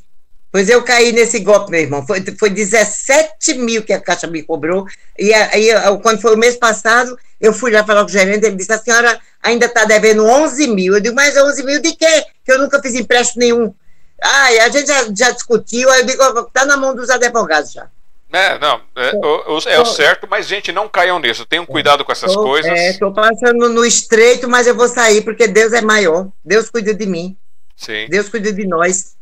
pois 0.51 0.69
eu 0.69 0.83
caí 0.83 1.11
nesse 1.11 1.39
golpe, 1.39 1.69
meu 1.69 1.81
irmão. 1.81 2.05
Foi, 2.05 2.23
foi 2.37 2.49
17 2.49 3.53
mil 3.55 3.83
que 3.83 3.93
a 3.93 4.01
Caixa 4.01 4.25
me 4.25 4.41
cobrou. 4.41 4.87
E 5.17 5.31
aí, 5.33 5.69
quando 6.01 6.21
foi 6.21 6.33
o 6.33 6.37
mês 6.37 6.55
passado, 6.55 7.17
eu 7.39 7.53
fui 7.53 7.71
lá 7.71 7.83
falar 7.83 8.01
com 8.01 8.09
o 8.09 8.11
gerente, 8.11 8.45
ele 8.45 8.55
disse: 8.55 8.73
a 8.73 8.79
senhora 8.79 9.19
ainda 9.41 9.67
está 9.67 9.85
devendo 9.85 10.25
11 10.25 10.67
mil. 10.67 10.95
Eu 10.95 10.99
digo, 10.99 11.15
mas 11.15 11.37
11 11.37 11.63
mil 11.63 11.81
de 11.81 11.95
quê? 11.95 12.25
Que 12.43 12.51
eu 12.51 12.59
nunca 12.59 12.81
fiz 12.81 12.95
empréstimo 12.95 13.41
nenhum. 13.41 13.73
Ah, 14.21 14.47
a 14.65 14.69
gente 14.69 14.87
já, 14.87 15.03
já 15.15 15.31
discutiu, 15.31 15.89
aí 15.89 16.05
está 16.05 16.65
na 16.65 16.77
mão 16.77 16.95
dos 16.95 17.09
advogados 17.09 17.71
já. 17.71 17.87
É, 18.31 18.59
não, 18.59 18.79
é, 18.95 19.07
é, 19.07 19.73
é, 19.73 19.79
o 19.79 19.85
certo, 19.85 20.27
mas 20.29 20.47
gente, 20.47 20.71
não 20.71 20.87
caiam 20.87 21.19
nisso. 21.19 21.47
Tenham 21.47 21.65
cuidado 21.65 22.05
com 22.05 22.11
essas 22.11 22.31
tô, 22.31 22.43
coisas. 22.43 22.71
Estou 22.71 23.09
é, 23.09 23.13
passando 23.13 23.69
no 23.69 23.83
estreito, 23.83 24.47
mas 24.47 24.67
eu 24.67 24.75
vou 24.75 24.87
sair 24.87 25.23
porque 25.23 25.47
Deus 25.47 25.73
é 25.73 25.81
maior. 25.81 26.27
Deus 26.45 26.69
cuida 26.69 26.93
de 26.93 27.07
mim. 27.07 27.35
Sim. 27.75 28.05
Deus 28.07 28.29
cuida 28.29 28.53
de 28.53 28.67
nós. 28.67 29.15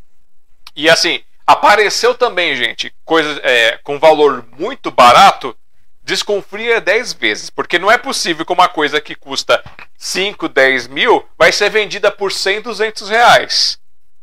E 0.76 0.90
assim, 0.90 1.22
apareceu 1.46 2.14
também, 2.16 2.56
gente, 2.56 2.94
coisas 3.06 3.40
é, 3.44 3.80
com 3.82 3.98
valor 3.98 4.46
muito 4.58 4.92
barato. 4.92 5.56
Desconfia 6.04 6.82
10 6.82 7.14
vezes, 7.14 7.50
porque 7.50 7.80
não 7.80 7.92
é 7.92 7.98
possível 7.98 8.46
que 8.46 8.54
uma 8.54 8.68
coisa 8.68 9.00
que 9.00 9.16
custa 9.16 9.64
5, 9.98 10.50
10 10.50 10.88
mil 10.88 11.26
vai 11.38 11.52
ser 11.52 11.70
vendida 11.70 12.12
por 12.12 12.32
100, 12.32 12.62
200 12.62 13.10
reais. 13.10 13.80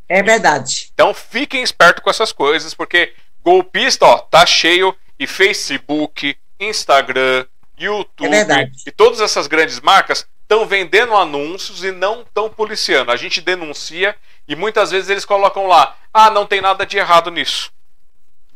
É 0.08 0.22
verdade. 0.22 0.90
Então 0.92 1.14
fiquem 1.14 1.62
espertos 1.62 2.02
com 2.02 2.10
essas 2.10 2.32
coisas, 2.32 2.74
porque 2.74 3.14
golpista, 3.42 4.04
ó, 4.06 4.18
tá 4.18 4.44
cheio 4.44 4.94
e 5.18 5.26
Facebook, 5.26 6.36
Instagram, 6.60 7.46
YouTube 7.78 8.34
é 8.34 8.70
e 8.86 8.90
todas 8.90 9.20
essas 9.20 9.46
grandes 9.46 9.80
marcas 9.80 10.26
estão 10.42 10.66
vendendo 10.66 11.14
anúncios 11.14 11.82
e 11.82 11.90
não 11.90 12.22
estão 12.22 12.48
policiando. 12.48 13.10
A 13.10 13.16
gente 13.16 13.40
denuncia 13.40 14.14
e 14.46 14.54
muitas 14.54 14.90
vezes 14.90 15.10
eles 15.10 15.24
colocam 15.24 15.66
lá: 15.66 15.96
"Ah, 16.12 16.30
não 16.30 16.46
tem 16.46 16.60
nada 16.60 16.86
de 16.86 16.96
errado 16.96 17.30
nisso". 17.30 17.72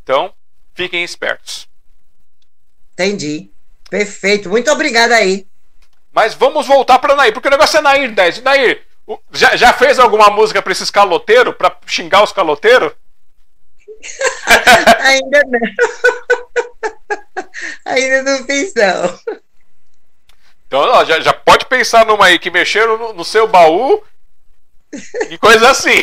Então, 0.03 0.33
fiquem 0.75 1.03
espertos. 1.03 1.69
Entendi. 2.93 3.51
Perfeito, 3.91 4.49
muito 4.49 4.71
obrigada 4.71 5.15
aí. 5.15 5.47
Mas 6.13 6.35
vamos 6.35 6.67
voltar 6.67 6.99
para 6.99 7.15
Nair, 7.15 7.33
porque 7.33 7.49
o 7.49 7.51
negócio 7.51 7.79
é 7.79 7.81
Nair 7.81 8.13
10. 8.13 8.43
Nair, 8.43 8.87
já, 9.33 9.57
já 9.57 9.73
fez 9.73 9.99
alguma 9.99 10.29
música 10.31 10.61
para 10.61 10.73
esses 10.73 10.91
caloteiros, 10.91 11.55
para 11.57 11.75
xingar 11.87 12.23
os 12.23 12.33
caloteiros? 12.33 12.93
Ainda 15.01 15.43
não. 15.47 15.61
Ainda 17.87 18.23
não 18.23 18.45
fiz, 18.45 18.73
não. 18.75 19.19
Então, 20.67 20.81
ó, 20.81 21.05
já, 21.05 21.21
já 21.21 21.33
pode 21.33 21.65
pensar 21.67 22.05
numa 22.05 22.27
aí 22.27 22.39
que 22.39 22.51
mexeram 22.51 22.99
no, 22.99 23.13
no 23.15 23.25
seu 23.25 23.49
baú 23.49 24.05
e 25.31 25.39
coisa 25.39 25.71
assim. 25.71 26.03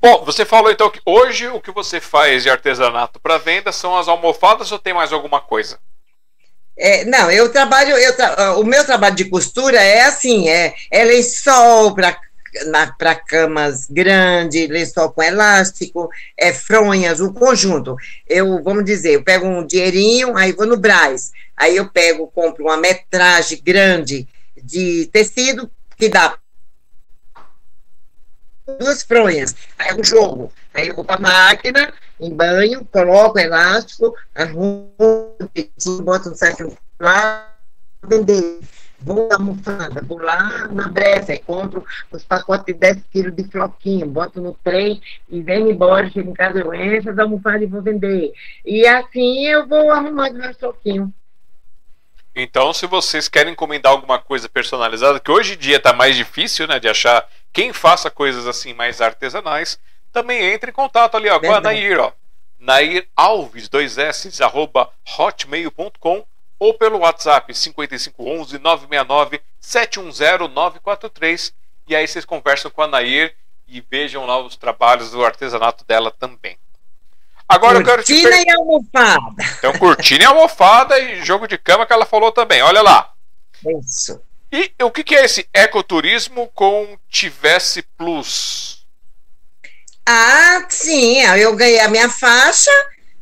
Bom, 0.00 0.24
você 0.24 0.44
falou 0.44 0.70
então 0.70 0.90
que 0.90 1.00
hoje 1.04 1.48
o 1.48 1.60
que 1.60 1.70
você 1.70 2.00
faz 2.00 2.42
de 2.42 2.50
artesanato 2.50 3.18
para 3.18 3.38
venda 3.38 3.72
são 3.72 3.96
as 3.96 4.08
almofadas 4.08 4.70
ou 4.70 4.78
tem 4.78 4.92
mais 4.92 5.12
alguma 5.12 5.40
coisa? 5.40 5.80
É, 6.78 7.04
não, 7.06 7.30
eu 7.30 7.50
trabalho, 7.50 7.96
eu 7.96 8.14
tra 8.14 8.58
o 8.58 8.64
meu 8.64 8.84
trabalho 8.84 9.14
de 9.14 9.24
costura 9.24 9.80
é 9.80 10.02
assim, 10.02 10.48
é, 10.48 10.74
é 10.90 11.04
lençol 11.04 11.94
para 11.94 13.14
camas 13.14 13.86
grandes, 13.88 14.68
lençol 14.68 15.10
com 15.10 15.22
elástico, 15.22 16.10
é 16.36 16.52
fronhas, 16.52 17.20
o 17.20 17.32
conjunto. 17.32 17.96
Eu, 18.28 18.62
vamos 18.62 18.84
dizer, 18.84 19.12
eu 19.12 19.24
pego 19.24 19.46
um 19.46 19.66
dinheirinho, 19.66 20.36
aí 20.36 20.52
vou 20.52 20.66
no 20.66 20.76
Braz, 20.76 21.32
aí 21.56 21.76
eu 21.76 21.88
pego, 21.88 22.30
compro 22.34 22.64
uma 22.64 22.76
metragem 22.76 23.60
grande 23.64 24.28
de 24.62 25.08
tecido 25.12 25.70
que 25.96 26.10
dá 26.10 26.36
duas 28.78 29.02
fronhas. 29.02 29.54
Aí 29.78 29.98
o 29.98 30.04
jogo. 30.04 30.52
Aí 30.74 30.88
eu 30.88 30.94
vou 30.94 31.04
para 31.04 31.16
a 31.16 31.20
máquina, 31.20 31.92
em 32.20 32.34
banho, 32.34 32.84
coloco 32.86 33.38
elástico, 33.38 34.14
arrumo, 34.34 34.92
boto 36.02 36.30
no 36.30 36.36
certo 36.36 36.76
lá, 36.98 37.52
vender. 38.04 38.60
Vou 38.98 39.28
na 39.28 39.36
almofada, 39.36 40.00
vou 40.02 40.18
lá 40.18 40.68
na 40.68 40.88
brecha, 40.88 41.38
compro 41.46 41.84
os 42.10 42.24
pacotes 42.24 42.64
de 42.66 42.80
10 42.80 43.02
quilos 43.12 43.36
de 43.36 43.44
floquinho, 43.44 44.06
boto 44.06 44.40
no 44.40 44.54
trem 44.64 45.02
e 45.28 45.42
venho 45.42 45.70
embora, 45.70 46.10
chego 46.10 46.30
em 46.30 46.34
casa, 46.34 46.60
eu 46.60 46.72
encho 46.72 47.10
as 47.10 47.18
almofadas 47.18 47.62
e 47.62 47.66
vou 47.66 47.82
vender. 47.82 48.32
E 48.64 48.86
assim 48.86 49.46
eu 49.46 49.68
vou 49.68 49.92
arrumando 49.92 50.38
meu 50.38 50.54
floquinho. 50.54 51.12
Então, 52.34 52.72
se 52.72 52.86
vocês 52.86 53.28
querem 53.28 53.52
encomendar 53.52 53.92
alguma 53.92 54.18
coisa 54.18 54.48
personalizada, 54.48 55.20
que 55.20 55.30
hoje 55.30 55.54
em 55.54 55.58
dia 55.58 55.76
está 55.76 55.92
mais 55.92 56.16
difícil 56.16 56.66
né, 56.66 56.78
de 56.78 56.88
achar 56.88 57.26
quem 57.50 57.72
faça 57.72 58.10
coisas 58.10 58.46
assim 58.46 58.74
mais 58.74 59.00
artesanais, 59.00 59.78
também 60.16 60.42
entre 60.42 60.70
em 60.70 60.74
contato 60.74 61.14
ali 61.14 61.28
ó, 61.28 61.38
com 61.38 61.52
a 61.52 61.60
Nair, 61.60 62.00
ó. 62.00 62.10
Nair 62.58 63.06
Alves, 63.14 63.68
2S, 63.68 64.42
arroba 64.42 64.90
hotmail.com 65.18 66.24
ou 66.58 66.72
pelo 66.72 67.00
WhatsApp 67.00 67.52
5511 67.54 68.58
969 68.58 69.42
710 69.60 70.50
943 70.54 71.52
e 71.86 71.94
aí 71.94 72.08
vocês 72.08 72.24
conversam 72.24 72.70
com 72.70 72.80
a 72.80 72.86
Nair 72.86 73.34
e 73.68 73.82
vejam 73.82 74.24
lá 74.24 74.38
os 74.38 74.56
trabalhos 74.56 75.10
do 75.10 75.22
artesanato 75.22 75.84
dela 75.84 76.10
também. 76.10 76.56
Agora 77.46 77.82
cortina 77.82 77.82
eu 77.82 77.84
quero 77.84 78.02
te 78.02 78.22
per... 78.22 78.46
e 78.46 78.50
almofada. 78.50 79.44
Então, 79.58 79.78
cortina 79.78 80.24
e 80.24 80.26
almofada 80.26 80.98
e 80.98 81.22
jogo 81.26 81.46
de 81.46 81.58
cama 81.58 81.84
que 81.84 81.92
ela 81.92 82.06
falou 82.06 82.32
também. 82.32 82.62
Olha 82.62 82.80
lá. 82.80 83.12
Isso. 83.78 84.18
E 84.50 84.72
o 84.82 84.90
que, 84.90 85.04
que 85.04 85.14
é 85.14 85.26
esse 85.26 85.46
ecoturismo 85.52 86.48
com 86.54 86.98
Tivesse 87.10 87.82
Plus? 87.82 88.75
Ah, 90.08 90.64
sim, 90.68 91.20
eu 91.36 91.56
ganhei 91.56 91.80
a 91.80 91.88
minha 91.88 92.08
faixa, 92.08 92.70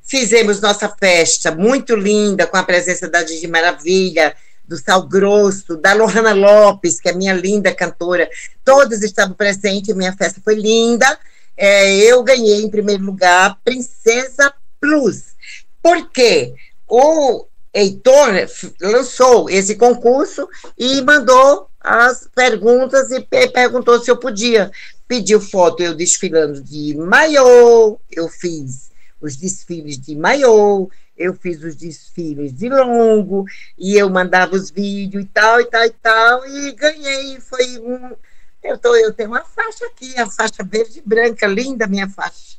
fizemos 0.03 0.61
nossa 0.61 0.87
festa 0.87 1.51
muito 1.51 1.97
linda, 1.97 2.47
com 2.47 2.59
a 2.59 2.63
presença 2.63 3.09
da 3.09 3.23
Didi 3.23 3.49
Maravilha, 3.49 4.37
do 4.69 4.77
Sal 4.77 5.09
Grosso, 5.09 5.79
da 5.79 5.95
Lohana 5.95 6.35
Lopes, 6.35 7.01
que 7.01 7.09
é 7.09 7.15
minha 7.15 7.33
linda 7.33 7.75
cantora, 7.75 8.29
todos 8.63 9.03
estavam 9.03 9.35
presentes, 9.35 9.97
minha 9.97 10.15
festa 10.15 10.43
foi 10.45 10.57
linda. 10.57 11.19
É, 11.57 11.97
eu 12.01 12.23
ganhei, 12.23 12.63
em 12.63 12.71
primeiro 12.71 13.03
lugar, 13.03 13.57
Princesa 13.65 14.53
Plus. 14.79 15.35
Por 15.83 16.11
quê? 16.11 16.55
O 16.87 17.47
Heitor 17.73 18.47
lançou 18.83 19.49
esse 19.49 19.77
concurso 19.77 20.47
e 20.77 21.01
mandou 21.01 21.69
as 21.81 22.29
perguntas 22.35 23.11
e 23.11 23.21
perguntou 23.49 23.99
se 24.01 24.11
eu 24.11 24.19
podia. 24.19 24.71
Pediu 25.15 25.41
foto 25.41 25.81
eu 25.81 25.95
desfilando 25.95 26.61
de 26.61 26.93
maiô, 26.97 28.01
eu 28.11 28.29
fiz 28.29 28.91
os 29.21 29.37
desfiles 29.37 29.97
de 29.97 30.17
maiô, 30.17 30.91
eu 31.17 31.35
fiz 31.35 31.63
os 31.63 31.77
desfiles 31.77 32.53
de 32.53 32.69
longo, 32.69 33.45
e 33.79 33.97
eu 33.97 34.11
mandava 34.11 34.57
os 34.57 34.73
vídeos 34.73 35.23
e 35.23 35.27
tal, 35.29 35.61
e 35.61 35.67
tal, 35.67 35.85
e 35.85 35.91
tal, 35.91 36.47
e 36.49 36.73
ganhei. 36.73 37.39
Foi 37.39 37.79
um. 37.79 38.17
Eu, 38.61 38.77
tô, 38.77 38.97
eu 38.97 39.13
tenho 39.13 39.29
uma 39.29 39.45
faixa 39.45 39.87
aqui, 39.87 40.19
a 40.19 40.29
faixa 40.29 40.65
verde 40.65 40.99
e 40.99 41.09
branca, 41.09 41.47
linda 41.47 41.87
minha 41.87 42.11
faixa. 42.11 42.57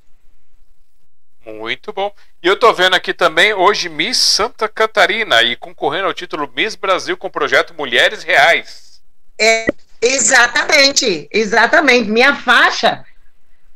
Muito 1.46 1.92
bom. 1.92 2.10
E 2.42 2.48
eu 2.48 2.58
tô 2.58 2.72
vendo 2.72 2.96
aqui 2.96 3.14
também 3.14 3.54
hoje 3.54 3.90
Miss 3.90 4.18
Santa 4.18 4.70
Catarina 4.70 5.44
e 5.44 5.58
concorrendo 5.58 6.08
ao 6.08 6.14
título 6.14 6.50
Miss 6.56 6.76
Brasil 6.76 7.18
com 7.18 7.28
o 7.28 7.32
projeto 7.32 7.74
Mulheres 7.74 8.24
Reais. 8.24 9.02
É, 9.38 9.68
exatamente, 10.02 11.28
exatamente. 11.32 12.10
Minha 12.10 12.36
faixa. 12.36 13.06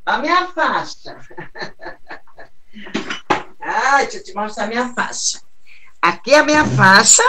A 0.06 0.18
minha 0.18 0.48
faixa. 0.48 1.18
Ai, 3.60 4.04
deixa 4.04 4.18
eu 4.18 4.24
te 4.24 4.34
mostrar 4.34 4.64
a 4.64 4.68
minha 4.68 4.94
faixa. 4.94 5.42
Aqui 6.02 6.34
é 6.34 6.40
a 6.40 6.44
minha 6.44 6.66
faixa. 6.66 7.24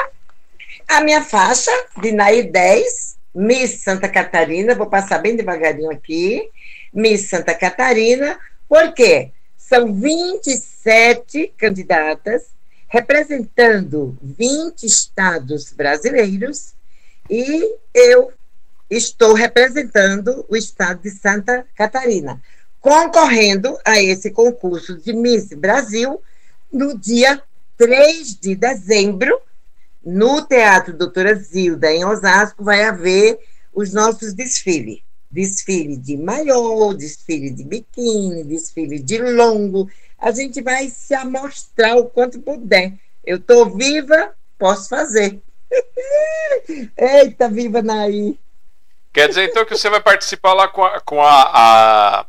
A 0.89 1.01
minha 1.01 1.23
faixa 1.23 1.71
de 2.01 2.12
Nair 2.12 2.51
10, 2.51 3.17
Miss 3.35 3.83
Santa 3.83 4.09
Catarina. 4.09 4.75
Vou 4.75 4.87
passar 4.87 5.19
bem 5.19 5.37
devagarinho 5.37 5.91
aqui. 5.91 6.49
Miss 6.93 7.29
Santa 7.29 7.55
Catarina. 7.55 8.39
Por 8.69 8.93
quê? 8.93 9.31
São 9.57 9.93
27 9.93 11.53
candidatas 11.57 12.51
representando 12.91 14.19
20 14.21 14.85
estados 14.85 15.73
brasileiros 15.73 16.75
e 17.31 17.77
eu 17.95 18.33
estou 18.91 19.35
representando 19.35 20.45
o 20.49 20.57
estado 20.57 21.03
de 21.03 21.11
Santa 21.11 21.65
Catarina, 21.75 22.43
concorrendo 22.81 23.79
a 23.85 24.03
esse 24.03 24.31
concurso 24.31 24.97
de 24.97 25.12
Miss 25.12 25.49
Brasil 25.53 26.21
no 26.73 26.99
dia 26.99 27.43
3 27.77 28.37
de 28.37 28.55
dezembro, 28.55 29.41
no 30.05 30.43
Teatro 30.43 30.97
Doutora 30.97 31.35
Zilda, 31.35 31.93
em 31.93 32.05
Osasco, 32.05 32.65
vai 32.65 32.83
haver 32.85 33.39
os 33.73 33.93
nossos 33.93 34.33
desfiles 34.33 35.01
desfile 35.31 35.97
de 35.97 36.17
maiô, 36.17 36.93
desfile 36.93 37.51
de 37.51 37.62
biquíni, 37.62 38.43
desfile 38.43 38.99
de 38.99 39.19
longo. 39.19 39.89
A 40.19 40.33
gente 40.33 40.61
vai 40.61 40.89
se 40.89 41.15
amostrar 41.15 41.97
o 41.97 42.07
quanto 42.07 42.41
puder. 42.41 42.95
Eu 43.25 43.37
estou 43.37 43.71
viva, 43.71 44.35
posso 44.59 44.89
fazer. 44.89 45.41
Eita, 46.99 47.49
viva 47.49 47.81
Naí! 47.81 48.37
Quer 49.12 49.28
dizer 49.28 49.49
então 49.49 49.65
que 49.65 49.77
você 49.77 49.91
vai 49.91 50.01
participar 50.01 50.55
lá 50.55 50.69
com 50.69 50.85
a, 50.85 51.01
com 51.01 51.23
a, 51.23 51.43
a... 51.53 52.27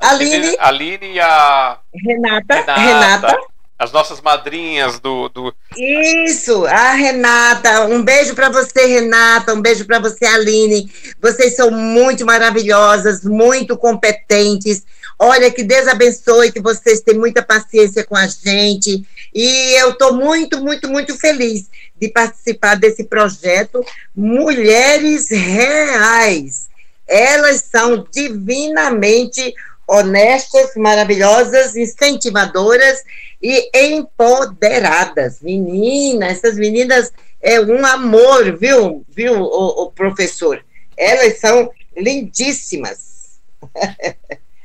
Aline, 0.00 0.56
Aline 0.58 1.12
e 1.14 1.20
a 1.20 1.78
Renata, 1.92 2.54
Renata, 2.54 2.76
Renata 2.76 3.38
as 3.78 3.92
nossas 3.92 4.20
madrinhas 4.20 4.98
do, 4.98 5.28
do. 5.28 5.54
Isso, 5.76 6.66
a 6.66 6.92
Renata. 6.94 7.86
Um 7.86 8.02
beijo 8.02 8.34
para 8.34 8.48
você, 8.48 8.86
Renata. 8.86 9.54
Um 9.54 9.62
beijo 9.62 9.84
para 9.84 10.00
você, 10.00 10.26
Aline. 10.26 10.90
Vocês 11.22 11.54
são 11.54 11.70
muito 11.70 12.26
maravilhosas, 12.26 13.22
muito 13.22 13.76
competentes. 13.76 14.82
Olha, 15.16 15.50
que 15.50 15.62
Deus 15.62 15.86
abençoe, 15.86 16.50
que 16.50 16.60
vocês 16.60 17.00
têm 17.00 17.16
muita 17.16 17.40
paciência 17.40 18.04
com 18.04 18.16
a 18.16 18.26
gente. 18.26 19.06
E 19.32 19.80
eu 19.80 19.90
estou 19.90 20.12
muito, 20.12 20.60
muito, 20.60 20.88
muito 20.88 21.16
feliz 21.16 21.68
de 22.00 22.08
participar 22.08 22.76
desse 22.76 23.04
projeto 23.04 23.84
Mulheres 24.14 25.28
Reais. 25.30 26.68
Elas 27.06 27.64
são 27.70 28.06
divinamente 28.12 29.54
honestas, 29.86 30.72
maravilosas, 30.76 31.74
incentivadoras 31.74 33.02
e 33.42 33.70
empoderadas. 33.74 35.40
Meninas, 35.40 36.32
essas 36.32 36.56
meninas 36.56 37.10
é 37.40 37.60
um 37.60 37.84
amor, 37.86 38.56
viu, 38.56 39.04
viu, 39.08 39.40
o, 39.40 39.84
o 39.84 39.90
professor? 39.90 40.62
Elas 40.96 41.38
são 41.38 41.70
lindíssimas. 41.96 43.40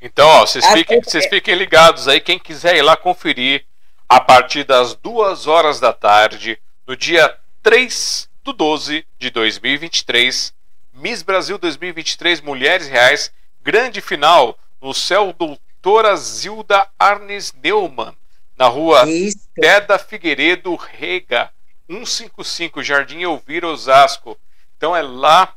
Então, 0.01 0.27
ó, 0.27 0.45
vocês, 0.45 0.65
fiquem, 0.65 1.01
vocês 1.01 1.25
fiquem 1.27 1.55
ligados 1.55 2.09
aí, 2.09 2.19
quem 2.19 2.37
quiser 2.37 2.75
ir 2.75 2.81
lá 2.81 2.97
conferir, 2.97 3.63
a 4.09 4.19
partir 4.19 4.65
das 4.65 4.93
duas 4.95 5.47
horas 5.47 5.79
da 5.79 5.93
tarde, 5.93 6.59
no 6.93 6.97
dia 6.97 7.35
3 7.63 8.29
do 8.43 8.53
12 8.53 9.03
de 9.17 9.31
2023, 9.31 10.53
Miss 10.93 11.23
Brasil 11.23 11.57
2023 11.57 12.39
Mulheres 12.39 12.87
Reais, 12.87 13.31
grande 13.63 13.99
final 13.99 14.55
no 14.79 14.93
céu 14.93 15.33
do 15.33 15.57
cantora 15.81 16.15
Zilda 16.15 16.87
Arnes 16.99 17.51
Neumann, 17.63 18.15
na 18.55 18.67
rua 18.67 19.09
Isso. 19.09 19.39
Teda 19.55 19.97
Figueiredo 19.97 20.75
Rega, 20.75 21.49
155, 21.89 22.83
Jardim 22.83 23.21
Elvira, 23.21 23.67
Osasco. 23.67 24.37
Então 24.77 24.95
é 24.95 25.01
lá 25.01 25.55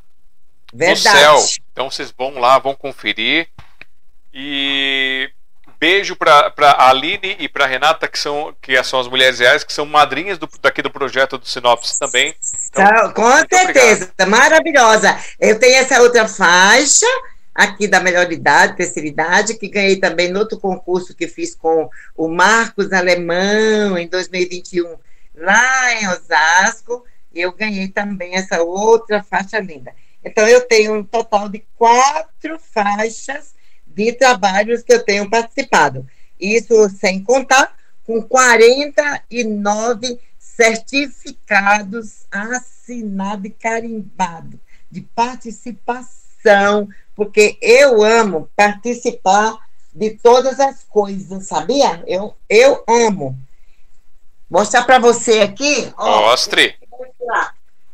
Verdade. 0.73 1.05
no 1.05 1.19
céu. 1.19 1.61
Então 1.71 1.91
vocês 1.91 2.11
vão 2.17 2.39
lá, 2.39 2.59
vão 2.59 2.75
conferir. 2.75 3.47
E 4.33 5.31
beijo 5.78 6.16
para 6.16 6.53
a 6.59 6.90
Aline 6.90 7.36
e 7.39 7.48
para 7.48 7.66
Renata, 7.66 8.09
que 8.09 8.19
são, 8.19 8.55
que 8.61 8.82
são 8.85 9.01
as 9.01 9.09
mulheres 9.09 9.39
reais, 9.39 9.65
que 9.65 9.73
são 9.73 9.86
madrinhas 9.86 10.39
do, 10.39 10.48
daqui 10.61 10.82
do 10.82 10.90
projeto 10.90 11.39
do 11.39 11.47
Sinopse 11.47 11.98
também. 11.98 12.35
Então, 12.70 13.12
com 13.12 13.31
certeza, 13.36 14.11
obrigado. 14.12 14.28
maravilhosa. 14.28 15.19
Eu 15.40 15.59
tenho 15.59 15.77
essa 15.77 16.01
outra 16.01 16.28
faixa 16.28 17.07
aqui 17.55 17.89
da 17.89 18.01
melhor 18.01 18.31
idade, 18.31 18.77
terceira 18.77 19.09
idade, 19.09 19.55
que 19.55 19.69
ganhei 19.69 19.97
também 19.97 20.31
no 20.31 20.40
outro 20.40 20.59
concurso 20.59 21.15
que 21.15 21.27
fiz 21.27 21.55
com 21.55 21.89
o 22.15 22.28
Marcos 22.28 22.93
Alemão 22.93 23.97
em 23.97 24.07
2021, 24.09 24.97
lá 25.35 25.94
em 25.94 26.09
Osasco. 26.09 27.05
Eu 27.35 27.53
ganhei 27.53 27.89
também 27.89 28.35
essa 28.35 28.62
outra 28.62 29.23
faixa 29.23 29.59
linda. 29.59 29.93
Então, 30.24 30.47
eu 30.47 30.61
tenho 30.62 30.94
um 30.94 31.05
total 31.05 31.48
de 31.48 31.65
quatro 31.77 32.59
faixas 32.59 33.56
de 33.97 34.12
trabalhos 34.12 34.82
que 34.82 34.93
eu 34.93 35.02
tenho 35.02 35.31
participado. 35.31 36.06
Isso 36.39 36.90
sem 36.90 37.24
contar 37.24 37.74
com 38.05 38.20
49 38.20 40.20
certificados 40.39 42.27
assinados 42.31 43.47
e 43.47 43.51
carimbados 43.51 44.60
de 44.90 45.01
participação, 45.01 46.90
porque 47.14 47.56
eu 47.62 48.05
amo 48.05 48.51
participar 48.55 49.56
de 49.94 50.10
todas 50.10 50.60
as 50.60 50.85
coisas, 50.85 51.47
sabia? 51.47 52.05
Eu, 52.06 52.36
eu 52.51 52.85
amo. 52.86 53.39
Mostrar 54.48 54.85
para 54.85 54.98
você 54.98 55.40
aqui. 55.40 55.90
Ó, 55.97 56.28
Mostre. 56.28 56.77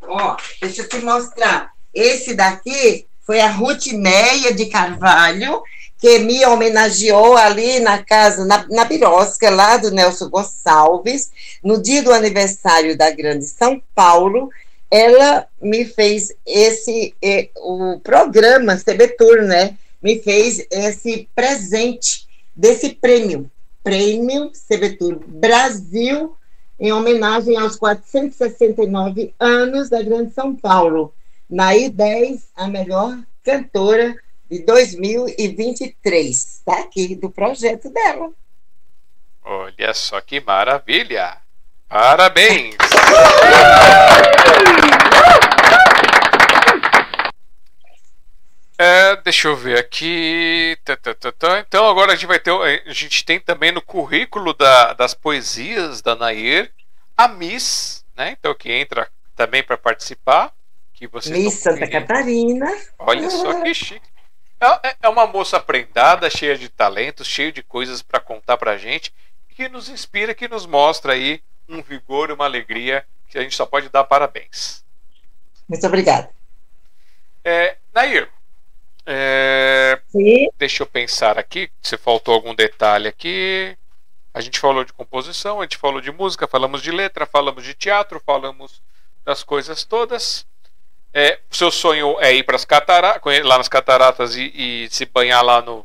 Ó, 0.02 0.36
deixa 0.60 0.82
eu 0.82 0.88
te 0.88 0.98
mostrar. 0.98 1.72
Esse 1.94 2.34
daqui 2.34 3.06
foi 3.24 3.40
a 3.40 3.50
Ruth 3.50 3.86
Meia 3.92 4.52
de 4.52 4.66
Carvalho, 4.66 5.62
que 6.02 6.18
me 6.18 6.44
homenageou 6.44 7.36
ali 7.36 7.78
na 7.78 8.02
casa, 8.02 8.44
na, 8.44 8.66
na 8.68 8.84
Birosca, 8.84 9.48
lá 9.48 9.76
do 9.76 9.92
Nelson 9.92 10.28
Gonçalves, 10.28 11.30
no 11.62 11.80
dia 11.80 12.02
do 12.02 12.12
aniversário 12.12 12.98
da 12.98 13.08
Grande 13.12 13.46
São 13.46 13.80
Paulo, 13.94 14.50
ela 14.90 15.46
me 15.60 15.84
fez 15.84 16.32
esse, 16.44 17.14
o 17.58 18.00
programa 18.00 18.76
CB 18.76 19.10
Tour, 19.16 19.42
né, 19.42 19.76
me 20.02 20.18
fez 20.18 20.66
esse 20.72 21.28
presente 21.36 22.26
desse 22.54 22.88
prêmio, 22.88 23.48
Prêmio 23.84 24.50
CB 24.50 24.96
Tour 24.96 25.20
Brasil, 25.24 26.36
em 26.80 26.90
homenagem 26.90 27.56
aos 27.56 27.76
469 27.76 29.32
anos 29.38 29.88
da 29.88 30.02
Grande 30.02 30.34
São 30.34 30.52
Paulo. 30.52 31.14
Na 31.48 31.72
I10, 31.74 32.40
a 32.56 32.66
melhor 32.66 33.16
cantora 33.44 34.16
de 34.52 34.58
2023. 34.66 36.36
Está 36.36 36.80
aqui, 36.80 37.14
do 37.14 37.30
projeto 37.30 37.88
dela. 37.88 38.30
Olha 39.42 39.94
só 39.94 40.20
que 40.20 40.40
maravilha! 40.40 41.38
Parabéns! 41.88 42.76
É, 48.76 49.16
deixa 49.22 49.48
eu 49.48 49.56
ver 49.56 49.78
aqui. 49.78 50.76
Então 51.66 51.88
agora 51.88 52.12
a 52.12 52.14
gente 52.14 52.26
vai 52.26 52.38
ter. 52.38 52.50
A 52.50 52.92
gente 52.92 53.24
tem 53.24 53.40
também 53.40 53.72
no 53.72 53.80
currículo 53.80 54.52
da, 54.52 54.92
das 54.92 55.14
poesias 55.14 56.02
da 56.02 56.14
Nair 56.14 56.70
a 57.16 57.26
Miss, 57.26 58.04
né? 58.14 58.36
Então 58.38 58.54
que 58.54 58.70
entra 58.70 59.08
também 59.34 59.62
para 59.62 59.78
participar. 59.78 60.52
Que 60.92 61.08
Miss 61.30 61.54
Santa 61.54 61.88
Catarina. 61.88 62.66
Olha 62.98 63.30
só 63.30 63.62
que 63.62 63.72
chique. 63.72 64.11
É, 64.62 64.90
é, 64.90 64.96
é 65.02 65.08
uma 65.08 65.26
moça 65.26 65.58
prendada, 65.58 66.30
cheia 66.30 66.56
de 66.56 66.68
talentos, 66.68 67.26
cheia 67.26 67.50
de 67.50 67.64
coisas 67.64 68.00
para 68.00 68.20
contar 68.20 68.56
para 68.56 68.70
a 68.70 68.76
gente, 68.78 69.12
que 69.48 69.68
nos 69.68 69.88
inspira, 69.88 70.34
que 70.34 70.46
nos 70.46 70.66
mostra 70.66 71.14
aí 71.14 71.42
um 71.68 71.82
vigor, 71.82 72.30
uma 72.30 72.44
alegria, 72.44 73.04
que 73.28 73.36
a 73.36 73.42
gente 73.42 73.56
só 73.56 73.66
pode 73.66 73.88
dar 73.88 74.04
parabéns. 74.04 74.84
Muito 75.68 75.84
obrigada. 75.84 76.30
É, 77.44 77.76
Nair, 77.92 78.28
é, 79.04 80.00
deixa 80.56 80.84
eu 80.84 80.86
pensar 80.86 81.38
aqui, 81.38 81.68
se 81.82 81.96
faltou 81.96 82.32
algum 82.32 82.54
detalhe 82.54 83.08
aqui. 83.08 83.76
A 84.32 84.40
gente 84.40 84.60
falou 84.60 84.84
de 84.84 84.92
composição, 84.92 85.60
a 85.60 85.64
gente 85.64 85.76
falou 85.76 86.00
de 86.00 86.12
música, 86.12 86.46
falamos 86.46 86.80
de 86.80 86.92
letra, 86.92 87.26
falamos 87.26 87.64
de 87.64 87.74
teatro, 87.74 88.22
falamos 88.24 88.80
das 89.24 89.42
coisas 89.42 89.84
todas. 89.84 90.46
É, 91.14 91.38
seu 91.50 91.70
sonho 91.70 92.16
é 92.20 92.32
ir 92.32 92.42
para 92.42 92.56
as 92.56 92.64
cataratas, 92.64 93.44
lá 93.44 93.58
nas 93.58 93.68
cataratas 93.68 94.34
e, 94.34 94.52
e, 94.54 94.88
se 94.90 95.04
banhar 95.04 95.44
lá 95.44 95.60
no, 95.60 95.84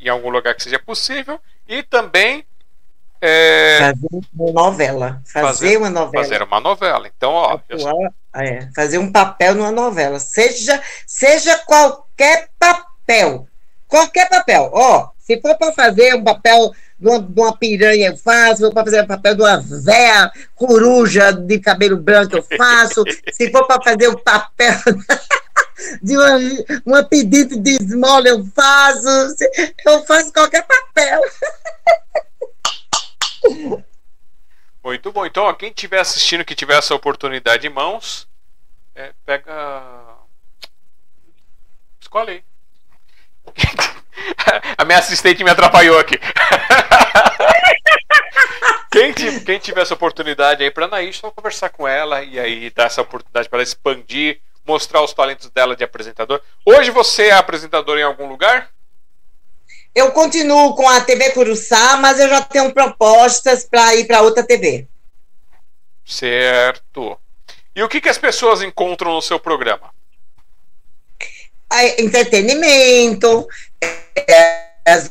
em 0.00 0.08
algum 0.08 0.30
lugar 0.30 0.54
que 0.54 0.62
seja 0.62 0.78
possível. 0.78 1.38
E 1.68 1.82
também. 1.82 2.46
É, 3.20 3.78
fazer 3.78 4.26
uma 4.34 4.52
novela. 4.52 5.22
Fazer, 5.24 5.46
fazer, 5.46 5.76
uma 5.76 5.90
novela. 5.90 6.24
Fazer 6.24 6.42
uma 6.42 6.60
novela. 6.60 7.10
Então, 7.14 7.32
ó. 7.32 7.54
Atuar, 7.54 8.12
é, 8.36 8.68
fazer 8.74 8.98
um 8.98 9.12
papel 9.12 9.54
numa 9.54 9.70
novela. 9.70 10.18
Seja, 10.18 10.82
seja 11.06 11.58
qualquer 11.58 12.48
papel. 12.58 13.46
Qualquer 13.86 14.28
papel. 14.28 14.70
Ó, 14.72 15.10
se 15.18 15.40
for 15.40 15.56
para 15.56 15.72
fazer 15.72 16.14
um 16.14 16.24
papel 16.24 16.74
de 17.04 17.10
uma, 17.10 17.20
de 17.20 17.40
uma 17.40 17.56
piranha, 17.56 18.08
eu 18.08 18.16
faço. 18.16 18.56
Se 18.56 18.62
for 18.62 18.72
para 18.72 18.84
fazer 18.84 19.02
o 19.02 19.06
papel 19.06 19.34
de 19.34 19.42
uma 19.42 19.60
véia 19.60 20.32
coruja 20.54 21.32
de 21.32 21.58
cabelo 21.58 21.98
branco, 21.98 22.36
eu 22.36 22.42
faço. 22.56 23.04
Se 23.32 23.50
for 23.50 23.66
para 23.66 23.82
fazer 23.82 24.08
o 24.08 24.18
papel 24.18 24.78
de 26.02 26.16
uma, 26.16 26.38
uma 26.86 27.04
pedida 27.04 27.58
de 27.58 27.72
esmola, 27.72 28.26
eu 28.26 28.42
faço. 28.46 29.06
Eu 29.84 30.02
faço 30.06 30.32
qualquer 30.32 30.66
papel. 30.66 31.20
Muito 34.82 35.12
bom. 35.12 35.26
Então, 35.26 35.44
ó, 35.44 35.52
quem 35.52 35.68
estiver 35.68 36.00
assistindo, 36.00 36.44
que 36.44 36.54
tiver 36.54 36.78
essa 36.78 36.94
oportunidade 36.94 37.66
em 37.66 37.70
mãos, 37.70 38.26
é, 38.94 39.12
pega. 39.26 40.16
Escolhe 42.00 42.30
aí. 42.30 42.53
A 44.78 44.84
minha 44.84 44.98
assistente 44.98 45.44
me 45.44 45.50
atrapalhou 45.50 45.98
aqui. 45.98 46.18
quem, 48.90 49.12
quem, 49.44 49.58
tiver 49.58 49.82
essa 49.82 49.94
oportunidade 49.94 50.62
aí 50.62 50.70
para 50.70 50.86
Anaís, 50.86 51.16
só 51.16 51.30
conversar 51.30 51.70
com 51.70 51.86
ela 51.86 52.22
e 52.22 52.38
aí 52.38 52.70
dar 52.70 52.84
essa 52.84 53.02
oportunidade 53.02 53.48
para 53.48 53.58
ela 53.58 53.64
expandir, 53.64 54.40
mostrar 54.66 55.02
os 55.02 55.12
talentos 55.12 55.50
dela 55.50 55.76
de 55.76 55.84
apresentador. 55.84 56.40
Hoje 56.64 56.90
você 56.90 57.28
é 57.28 57.32
apresentador 57.32 57.98
em 57.98 58.02
algum 58.02 58.28
lugar? 58.28 58.70
Eu 59.94 60.10
continuo 60.10 60.74
com 60.74 60.88
a 60.88 61.00
TV 61.00 61.30
Curuçá, 61.30 61.96
mas 61.98 62.18
eu 62.18 62.28
já 62.28 62.42
tenho 62.42 62.72
propostas 62.72 63.64
para 63.64 63.94
ir 63.94 64.06
para 64.06 64.22
outra 64.22 64.42
TV. 64.42 64.88
Certo. 66.04 67.16
E 67.76 67.82
o 67.82 67.88
que, 67.88 68.00
que 68.00 68.08
as 68.08 68.18
pessoas 68.18 68.60
encontram 68.60 69.14
no 69.14 69.22
seu 69.22 69.38
programa? 69.38 69.93
Entretenimento, 72.00 73.46
as, 74.86 75.10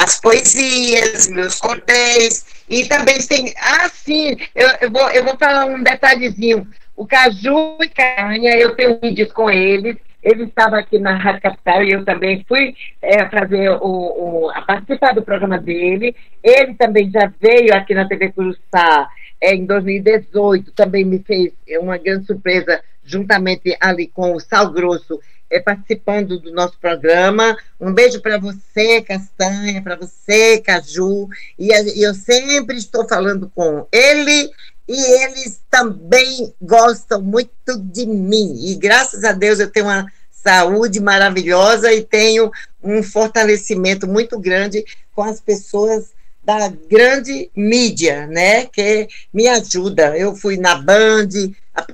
as 0.00 0.20
poesias, 0.20 1.28
meus 1.28 1.60
cordéis, 1.60 2.46
e 2.68 2.86
também 2.86 3.18
tem. 3.18 3.52
Ah, 3.58 3.88
sim, 3.88 4.36
eu, 4.54 4.68
eu, 4.80 4.90
vou, 4.90 5.10
eu 5.10 5.24
vou 5.24 5.36
falar 5.36 5.66
um 5.66 5.82
detalhezinho. 5.82 6.66
O 6.96 7.06
Caju 7.06 7.78
e 7.82 7.88
Canha, 7.88 8.56
eu 8.56 8.74
tenho 8.76 8.98
vídeos 9.00 9.32
com 9.32 9.50
eles. 9.50 9.96
Ele 10.22 10.44
estava 10.44 10.78
aqui 10.78 10.98
na 10.98 11.18
Rádio 11.18 11.42
Capital 11.42 11.82
e 11.82 11.92
eu 11.92 12.04
também 12.04 12.42
fui 12.48 12.74
é, 13.02 13.28
fazer 13.28 13.68
o, 13.68 14.46
o, 14.46 14.50
a 14.50 14.62
participar 14.62 15.12
do 15.12 15.22
programa 15.22 15.58
dele. 15.58 16.16
Ele 16.42 16.74
também 16.74 17.10
já 17.10 17.30
veio 17.38 17.74
aqui 17.74 17.92
na 17.92 18.08
TV 18.08 18.32
Curuçá 18.32 19.08
é, 19.44 19.54
em 19.54 19.66
2018, 19.66 20.72
também 20.72 21.04
me 21.04 21.18
fez 21.18 21.52
uma 21.78 21.98
grande 21.98 22.24
surpresa 22.24 22.80
juntamente 23.04 23.76
ali 23.78 24.06
com 24.06 24.32
o 24.32 24.40
Sal 24.40 24.70
Grosso 24.70 25.20
é, 25.54 25.60
participando 25.60 26.38
do 26.40 26.52
nosso 26.52 26.76
programa. 26.80 27.56
Um 27.80 27.92
beijo 27.92 28.20
para 28.20 28.38
você, 28.38 29.00
Castanha, 29.02 29.80
para 29.80 29.96
você, 29.96 30.58
Caju. 30.58 31.28
E, 31.56 31.70
e 31.70 32.02
eu 32.02 32.12
sempre 32.12 32.76
estou 32.76 33.08
falando 33.08 33.50
com 33.54 33.86
ele 33.92 34.50
e 34.88 35.22
eles 35.22 35.60
também 35.70 36.52
gostam 36.60 37.22
muito 37.22 37.78
de 37.78 38.04
mim. 38.04 38.56
E 38.66 38.74
graças 38.74 39.22
a 39.22 39.32
Deus 39.32 39.60
eu 39.60 39.70
tenho 39.70 39.86
uma 39.86 40.10
saúde 40.30 41.00
maravilhosa 41.00 41.92
e 41.92 42.02
tenho 42.02 42.50
um 42.82 43.02
fortalecimento 43.02 44.06
muito 44.06 44.38
grande 44.38 44.84
com 45.14 45.22
as 45.22 45.40
pessoas 45.40 46.13
da 46.44 46.68
grande 46.90 47.50
mídia, 47.56 48.26
né? 48.26 48.66
Que 48.66 49.08
me 49.32 49.48
ajuda. 49.48 50.16
Eu 50.16 50.34
fui 50.36 50.56
na 50.56 50.74
Band, 50.74 51.28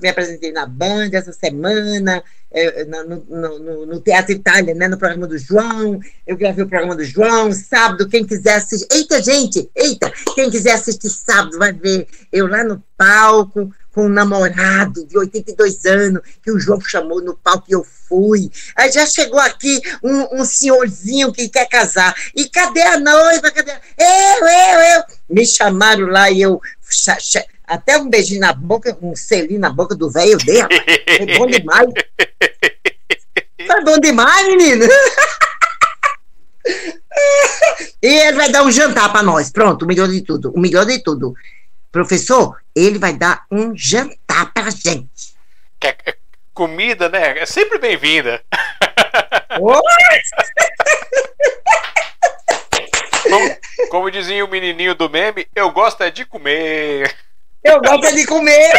me 0.02 0.08
apresentei 0.08 0.52
na 0.52 0.66
Band 0.66 1.10
essa 1.12 1.32
semana, 1.32 2.22
é, 2.50 2.84
no, 2.84 3.24
no, 3.28 3.86
no, 3.86 4.00
Teatro 4.00 4.32
Itália, 4.32 4.74
né, 4.74 4.88
no 4.88 4.98
programa 4.98 5.26
do 5.26 5.38
João. 5.38 6.00
Eu 6.26 6.36
gravei 6.36 6.64
o 6.64 6.68
programa 6.68 6.96
do 6.96 7.04
João, 7.04 7.52
sábado, 7.52 8.08
quem 8.08 8.24
quiser 8.24 8.56
assistir. 8.56 8.88
Eita, 8.90 9.22
gente, 9.22 9.70
eita, 9.74 10.12
quem 10.34 10.50
quiser 10.50 10.72
assistir 10.72 11.10
sábado 11.10 11.58
vai 11.58 11.72
ver 11.72 12.08
eu 12.32 12.46
lá 12.46 12.64
no 12.64 12.82
palco, 12.96 13.72
com 13.92 14.06
um 14.06 14.08
namorado 14.08 15.04
de 15.06 15.18
82 15.18 15.84
anos, 15.86 16.22
que 16.42 16.50
o 16.50 16.58
João 16.58 16.80
chamou 16.80 17.20
no 17.20 17.36
palco 17.36 17.66
e 17.68 17.72
eu 17.72 17.84
fui. 17.84 18.50
Aí 18.76 18.90
já 18.90 19.06
chegou 19.06 19.38
aqui 19.40 19.80
um, 20.02 20.40
um 20.40 20.44
senhorzinho 20.44 21.32
que 21.32 21.48
quer 21.48 21.68
casar. 21.68 22.14
E 22.34 22.48
cadê 22.48 22.82
a 22.82 22.98
noiva? 22.98 23.50
Cadê? 23.50 23.72
Eu, 23.72 24.46
eu, 24.46 24.80
eu. 24.96 25.02
Me 25.28 25.46
chamaram 25.46 26.06
lá 26.06 26.30
e 26.30 26.42
eu. 26.42 26.60
Até 27.66 27.98
um 27.98 28.08
beijinho 28.08 28.40
na 28.40 28.52
boca, 28.52 28.96
um 29.00 29.14
selinho 29.14 29.60
na 29.60 29.70
boca 29.70 29.94
do 29.94 30.10
velho 30.10 30.36
dele. 30.38 30.66
Foi 31.16 31.38
bom 31.38 31.46
demais. 31.46 31.88
Foi 33.66 33.84
bom 33.84 33.98
demais, 33.98 34.46
menino. 34.48 34.86
E 38.02 38.06
ele 38.06 38.36
vai 38.36 38.50
dar 38.50 38.62
um 38.62 38.70
jantar 38.70 39.12
para 39.12 39.22
nós. 39.22 39.50
Pronto, 39.50 39.84
o 39.84 39.86
melhor 39.88 40.08
de 40.08 40.22
tudo. 40.22 40.52
O 40.54 40.60
melhor 40.60 40.86
de 40.86 41.02
tudo. 41.02 41.34
Professor, 41.92 42.62
ele 42.74 42.98
vai 42.98 43.12
dar 43.12 43.44
um 43.50 43.76
jantar 43.76 44.52
pra 44.52 44.70
gente. 44.70 45.34
É, 45.82 45.88
é 46.06 46.16
comida, 46.54 47.08
né? 47.08 47.38
É 47.38 47.46
sempre 47.46 47.78
bem-vinda. 47.78 48.40
como, 53.28 53.56
como 53.90 54.10
dizia 54.10 54.44
o 54.44 54.48
menininho 54.48 54.94
do 54.94 55.10
meme, 55.10 55.48
eu 55.54 55.72
gosto 55.72 56.04
é 56.04 56.10
de 56.12 56.24
comer. 56.24 57.12
Eu 57.64 57.80
gosto 57.80 58.06
é 58.06 58.12
de 58.12 58.24
comer. 58.24 58.72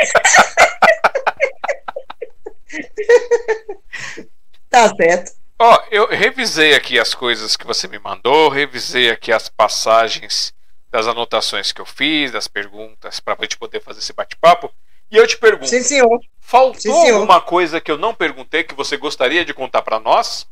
tá 4.70 4.88
certo. 4.96 5.34
Ó, 5.60 5.76
oh, 5.76 5.80
eu 5.92 6.08
revisei 6.08 6.74
aqui 6.76 6.98
as 6.98 7.14
coisas 7.14 7.58
que 7.58 7.68
você 7.68 7.90
me 7.90 8.00
mandou, 8.00 8.48
revisei 8.48 9.12
aqui 9.12 9.34
as 9.34 9.50
passagens 9.50 10.54
das 10.92 11.08
anotações 11.08 11.72
que 11.72 11.80
eu 11.80 11.86
fiz, 11.86 12.32
das 12.32 12.48
perguntas, 12.48 13.20
para 13.20 13.34
a 13.34 13.42
gente 13.42 13.58
poder 13.58 13.82
fazer 13.82 14.00
esse 14.00 14.14
bate-papo. 14.14 14.70
E 15.10 15.16
eu 15.16 15.26
te 15.26 15.38
pergunto: 15.38 15.70
Sim, 15.70 15.82
senhor. 15.82 16.20
faltou 16.40 16.80
Sim, 16.82 16.92
senhor. 16.92 17.16
alguma 17.16 17.40
coisa 17.40 17.80
que 17.80 17.90
eu 17.90 17.98
não 17.98 18.14
perguntei 18.14 18.64
que 18.64 18.76
você 18.76 18.98
gostaria 18.98 19.46
de 19.46 19.54
contar 19.54 19.82
para 19.82 20.00
nós? 20.00 20.46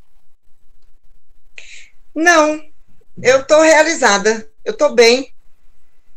Não, 2.16 2.64
eu 3.22 3.42
estou 3.42 3.62
realizada, 3.62 4.50
eu 4.64 4.72
estou 4.72 4.94
bem. 4.94 5.34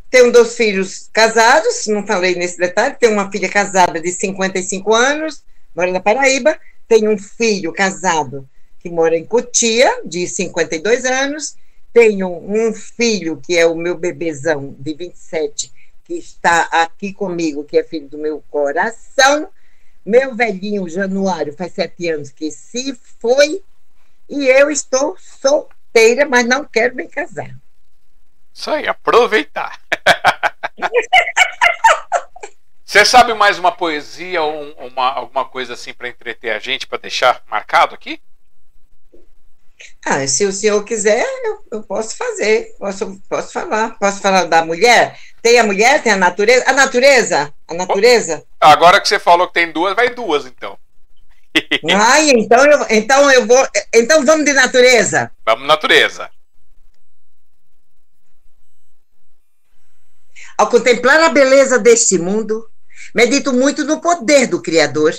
Tenho 0.09 0.31
dois 0.31 0.57
filhos 0.57 1.09
casados, 1.13 1.87
não 1.87 2.07
falei 2.07 2.35
nesse 2.35 2.59
detalhe. 2.59 2.97
Tenho 3.01 3.15
uma 3.15 3.31
filha 3.31 3.49
casada 3.49 4.01
de 4.01 4.11
55 4.11 4.95
anos, 4.95 5.43
mora 5.75 5.91
na 5.91 6.01
Paraíba. 6.01 6.59
Tenho 6.87 7.11
um 7.11 7.19
filho 7.19 7.73
casado 7.73 8.49
que 8.79 8.91
mora 8.91 9.17
em 9.17 9.25
Cotia, 9.25 10.03
de 10.05 10.27
52 10.27 11.05
anos 11.05 11.57
tenho 11.93 12.29
um 12.29 12.73
filho, 12.73 13.41
que 13.45 13.57
é 13.57 13.67
o 13.67 13.75
meu 13.75 13.97
bebezão, 13.97 14.75
de 14.79 14.95
27, 14.95 15.73
que 16.05 16.15
está 16.15 16.63
aqui 16.71 17.13
comigo, 17.13 17.65
que 17.65 17.79
é 17.79 17.85
filho 17.85 18.09
do 18.09 18.19
meu 18.19 18.43
coração. 18.51 19.49
Meu 20.05 20.35
velhinho 20.35 20.89
Januário 20.89 21.53
faz 21.53 21.73
sete 21.73 22.09
anos 22.09 22.31
que 22.31 22.51
se 22.51 22.99
foi. 23.21 23.63
E 24.29 24.47
eu 24.47 24.71
estou 24.71 25.17
solteira, 25.19 26.27
mas 26.27 26.47
não 26.47 26.65
quero 26.65 26.95
me 26.95 27.07
casar. 27.07 27.55
Isso 28.53 28.71
aí, 28.71 28.87
aproveitar. 28.87 29.81
Você 32.85 33.05
sabe 33.07 33.33
mais 33.33 33.59
uma 33.59 33.73
poesia 33.73 34.43
ou 34.43 34.73
uma, 34.73 35.11
alguma 35.13 35.47
coisa 35.47 35.73
assim 35.73 35.95
para 35.95 36.09
entreter 36.09 36.51
a 36.51 36.59
gente, 36.59 36.87
para 36.87 36.99
deixar 36.99 37.43
marcado 37.47 37.95
aqui? 37.95 38.21
Ah, 40.05 40.27
se 40.27 40.45
o 40.45 40.53
senhor 40.53 40.83
quiser, 40.85 41.25
eu, 41.45 41.65
eu, 41.71 41.83
posso 41.85 42.17
fazer, 42.17 42.75
posso, 42.77 43.23
posso 43.29 43.53
falar. 43.53 43.97
Posso 44.01 44.21
falar 44.21 44.45
da 44.45 44.65
mulher? 44.65 45.17
Tem 45.41 45.61
a 45.61 45.65
mulher, 45.65 46.03
tem 46.03 46.13
a 46.13 46.17
natureza. 46.17 46.65
A 46.67 46.73
natureza? 46.73 47.55
A 47.69 47.75
natureza? 47.75 48.45
Agora 48.61 49.01
que 49.01 49.07
você 49.07 49.21
falou 49.21 49.47
que 49.47 49.55
tem 49.55 49.71
duas, 49.71 49.95
vai 49.95 50.11
duas, 50.11 50.45
então. 50.45 50.77
Ai, 51.95 52.31
então 52.31 52.65
eu, 52.67 52.87
então 52.91 53.31
eu 53.31 53.47
vou. 53.47 53.69
Então 53.95 54.25
vamos 54.27 54.45
de 54.45 54.53
natureza. 54.53 55.31
Vamos 55.47 55.69
natureza. 55.69 56.29
Ao 60.59 60.69
contemplar 60.69 61.21
a 61.21 61.29
beleza 61.29 61.79
deste 61.79 62.19
mundo, 62.19 62.69
medito 63.15 63.53
muito 63.53 63.85
no 63.85 64.01
poder 64.01 64.49
do 64.49 64.61
Criador 64.61 65.15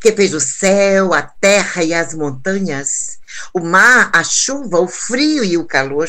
que 0.00 0.12
fez 0.12 0.34
o 0.34 0.40
céu, 0.40 1.12
a 1.12 1.22
terra 1.22 1.82
e 1.82 1.92
as 1.92 2.14
montanhas, 2.14 3.18
o 3.52 3.60
mar, 3.60 4.10
a 4.12 4.22
chuva, 4.22 4.78
o 4.78 4.88
frio 4.88 5.44
e 5.44 5.56
o 5.56 5.64
calor, 5.64 6.08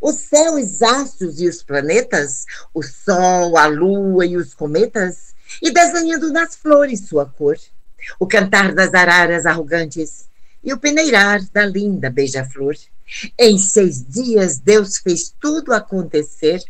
o 0.00 0.12
céu, 0.12 0.54
os 0.54 0.82
astros 0.82 1.40
e 1.40 1.48
os 1.48 1.62
planetas, 1.62 2.44
o 2.72 2.82
sol, 2.82 3.56
a 3.56 3.66
lua 3.66 4.24
e 4.24 4.36
os 4.36 4.54
cometas, 4.54 5.34
e 5.62 5.70
desenhando 5.70 6.32
nas 6.32 6.54
flores 6.54 7.06
sua 7.08 7.26
cor, 7.26 7.56
o 8.18 8.26
cantar 8.26 8.74
das 8.74 8.94
araras 8.94 9.46
arrogantes 9.46 10.28
e 10.62 10.72
o 10.72 10.78
peneirar 10.78 11.42
da 11.52 11.64
linda 11.64 12.10
beija-flor. 12.10 12.76
Em 13.38 13.58
seis 13.58 14.04
dias 14.06 14.58
Deus 14.58 14.98
fez 14.98 15.34
tudo 15.40 15.72
acontecer 15.72 16.62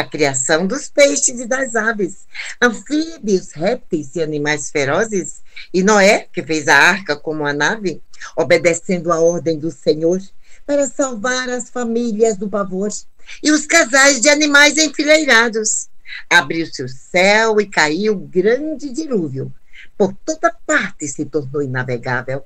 a 0.00 0.04
criação 0.04 0.66
dos 0.66 0.88
peixes 0.88 1.40
e 1.40 1.46
das 1.46 1.76
aves, 1.76 2.26
anfíbios, 2.60 3.52
répteis 3.52 4.16
e 4.16 4.22
animais 4.22 4.70
ferozes, 4.70 5.42
e 5.74 5.82
Noé, 5.82 6.26
que 6.32 6.42
fez 6.42 6.68
a 6.68 6.76
arca 6.76 7.14
como 7.14 7.46
a 7.46 7.52
nave, 7.52 8.02
obedecendo 8.34 9.12
a 9.12 9.20
ordem 9.20 9.58
do 9.58 9.70
Senhor, 9.70 10.18
para 10.66 10.86
salvar 10.86 11.50
as 11.50 11.68
famílias 11.68 12.38
do 12.38 12.48
pavor, 12.48 12.88
e 13.42 13.52
os 13.52 13.66
casais 13.66 14.20
de 14.20 14.30
animais 14.30 14.78
enfileirados. 14.78 15.88
Abriu-se 16.28 16.82
o 16.82 16.88
céu 16.88 17.60
e 17.60 17.66
caiu 17.66 18.16
grande 18.16 18.90
dilúvio. 18.90 19.52
Por 19.98 20.14
toda 20.24 20.54
parte 20.66 21.06
se 21.06 21.26
tornou 21.26 21.62
inavegável. 21.62 22.42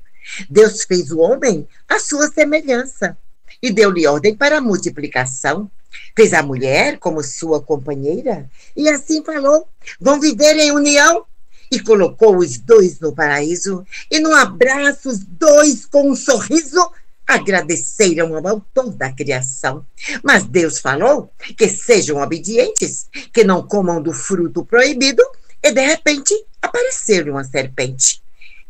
Deus 0.51 0.83
fez 0.85 1.13
o 1.13 1.21
homem 1.21 1.69
à 1.89 2.01
sua 2.01 2.29
semelhança 2.29 3.17
e 3.63 3.71
deu-lhe 3.71 4.07
ordem 4.07 4.35
para 4.35 4.59
a 4.59 4.61
multiplicação 4.61 5.71
Fez 6.17 6.33
a 6.33 6.43
mulher 6.43 6.99
como 6.99 7.23
sua 7.23 7.61
companheira 7.63 8.49
e 8.77 8.89
assim 8.89 9.23
falou: 9.25 9.69
vão 10.01 10.21
viver 10.21 10.57
em 10.57 10.73
união. 10.73 11.25
E 11.71 11.81
colocou 11.81 12.37
os 12.37 12.59
dois 12.59 13.01
no 13.01 13.13
paraíso, 13.13 13.85
e 14.09 14.21
no 14.21 14.33
abraço, 14.33 15.09
os 15.09 15.19
dois 15.19 15.87
com 15.87 16.09
um 16.09 16.15
sorriso 16.15 16.79
agradeceram 17.27 18.37
ao 18.37 18.47
autor 18.47 18.91
da 18.91 19.13
criação. 19.13 19.85
Mas 20.23 20.45
Deus 20.45 20.79
falou 20.79 21.33
que 21.57 21.69
sejam 21.69 22.21
obedientes, 22.21 23.09
que 23.33 23.43
não 23.43 23.67
comam 23.67 24.01
do 24.01 24.13
fruto 24.13 24.65
proibido, 24.65 25.23
e 25.63 25.73
de 25.73 25.81
repente 25.85 26.35
apareceu 26.61 27.31
uma 27.31 27.43
serpente. 27.43 28.23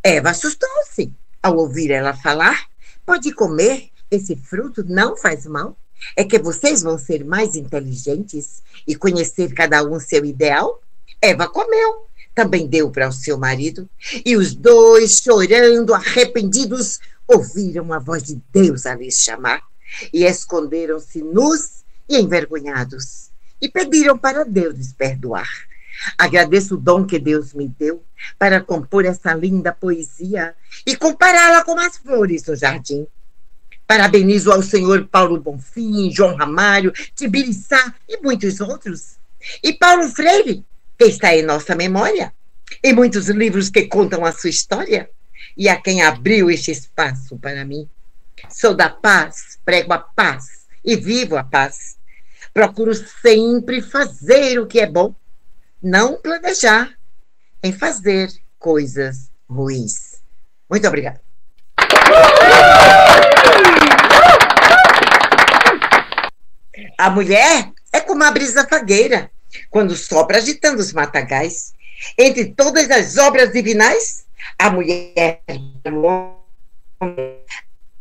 Eva 0.03 0.31
assustou-se 0.31 1.13
ao 1.43 1.57
ouvir 1.57 1.91
ela 1.91 2.15
falar: 2.15 2.67
pode 3.05 3.33
comer, 3.33 3.91
esse 4.11 4.37
fruto 4.37 4.85
não 4.87 5.17
faz 5.17 5.45
mal 5.47 5.77
é 6.17 6.25
que 6.25 6.39
vocês 6.39 6.83
vão 6.83 6.99
ser 6.99 7.25
mais 7.25 7.57
inteligentes 7.57 8.63
e 8.87 8.95
conhecer 8.95 9.53
cada 9.53 9.83
um 9.85 9.99
seu 9.99 10.25
ideal? 10.25 10.81
Eva 11.21 11.49
comeu, 11.49 12.07
também 12.35 12.67
deu 12.67 12.91
para 12.91 13.09
o 13.09 13.13
seu 13.13 13.39
marido, 13.39 13.89
e 14.25 14.37
os 14.37 14.55
dois, 14.55 15.21
chorando, 15.21 15.95
arrependidos, 15.95 17.01
ouviram 17.27 17.93
a 17.93 17.99
voz 17.99 18.23
de 18.23 18.41
Deus 18.53 18.87
a 18.87 18.95
lhes 18.95 19.23
chamar, 19.23 19.63
e 20.13 20.25
esconderam-se 20.25 21.23
nus 21.23 21.85
e 22.09 22.19
envergonhados, 22.19 23.31
e 23.61 23.69
pediram 23.69 24.19
para 24.19 24.45
Deus 24.45 24.75
lhes 24.75 24.93
perdoar. 24.93 25.49
Agradeço 26.19 26.75
o 26.75 26.79
dom 26.79 27.07
que 27.07 27.19
Deus 27.19 27.55
me 27.55 27.69
deu 27.69 28.03
para 28.39 28.61
compor 28.61 29.05
essa 29.05 29.33
linda 29.33 29.73
poesia 29.73 30.55
e 30.85 30.97
compará-la 30.97 31.65
com 31.65 31.79
as 31.79 31.97
flores 31.97 32.43
do 32.43 32.57
jardim. 32.57 33.07
Parabenizo 33.87 34.51
ao 34.51 34.63
senhor 34.63 35.07
Paulo 35.07 35.41
Bonfim, 35.41 36.11
João 36.11 36.37
Ramalho, 36.37 36.93
Tibiriçá 37.15 37.95
e 38.09 38.19
muitos 38.19 38.61
outros. 38.61 39.17
E 39.63 39.73
Paulo 39.73 40.09
Freire, 40.09 40.65
que 40.99 41.05
está 41.05 41.35
em 41.35 41.43
nossa 41.43 41.75
memória, 41.75 42.33
e 42.83 42.93
muitos 42.93 43.29
livros 43.29 43.69
que 43.69 43.87
contam 43.87 44.25
a 44.25 44.33
sua 44.33 44.51
história, 44.51 45.11
e 45.57 45.69
a 45.69 45.77
quem 45.77 46.03
abriu 46.03 46.51
este 46.51 46.71
espaço 46.71 47.37
para 47.39 47.65
mim. 47.65 47.89
Sou 48.49 48.75
da 48.75 48.89
paz, 48.89 49.59
prego 49.65 49.93
a 49.93 49.99
paz 49.99 50.67
e 50.85 50.97
vivo 50.97 51.37
a 51.37 51.45
paz. 51.45 51.97
Procuro 52.53 52.95
sempre 52.95 53.81
fazer 53.81 54.59
o 54.59 54.67
que 54.67 54.81
é 54.81 54.87
bom, 54.87 55.15
não 55.83 56.17
planejar 56.17 56.93
em 57.63 57.73
fazer 57.73 58.31
coisas 58.59 59.31
ruins. 59.49 60.21
Muito 60.71 60.87
obrigada. 60.87 61.21
A 66.99 67.11
mulher 67.11 67.73
é 67.93 68.01
como 68.01 68.23
a 68.25 68.31
brisa 68.31 68.67
fagueira, 68.67 69.31
quando 69.71 69.97
sopra 69.97 70.39
agitando 70.39 70.81
os 70.81 70.93
matagais. 70.93 71.75
Entre 72.19 72.47
todas 72.47 72.91
as 72.91 73.17
obras 73.17 73.53
divinais, 73.53 74.27
a 74.59 74.71
mulher, 74.71 75.41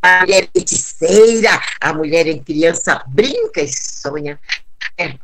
a 0.02 0.20
mulher 0.22 0.50
feiticeira, 0.52 1.62
a 1.80 1.94
mulher 1.94 2.28
em 2.28 2.44
criança 2.44 3.04
brinca 3.08 3.62
e 3.62 3.68
sonha. 3.68 4.40
É, 4.98 5.16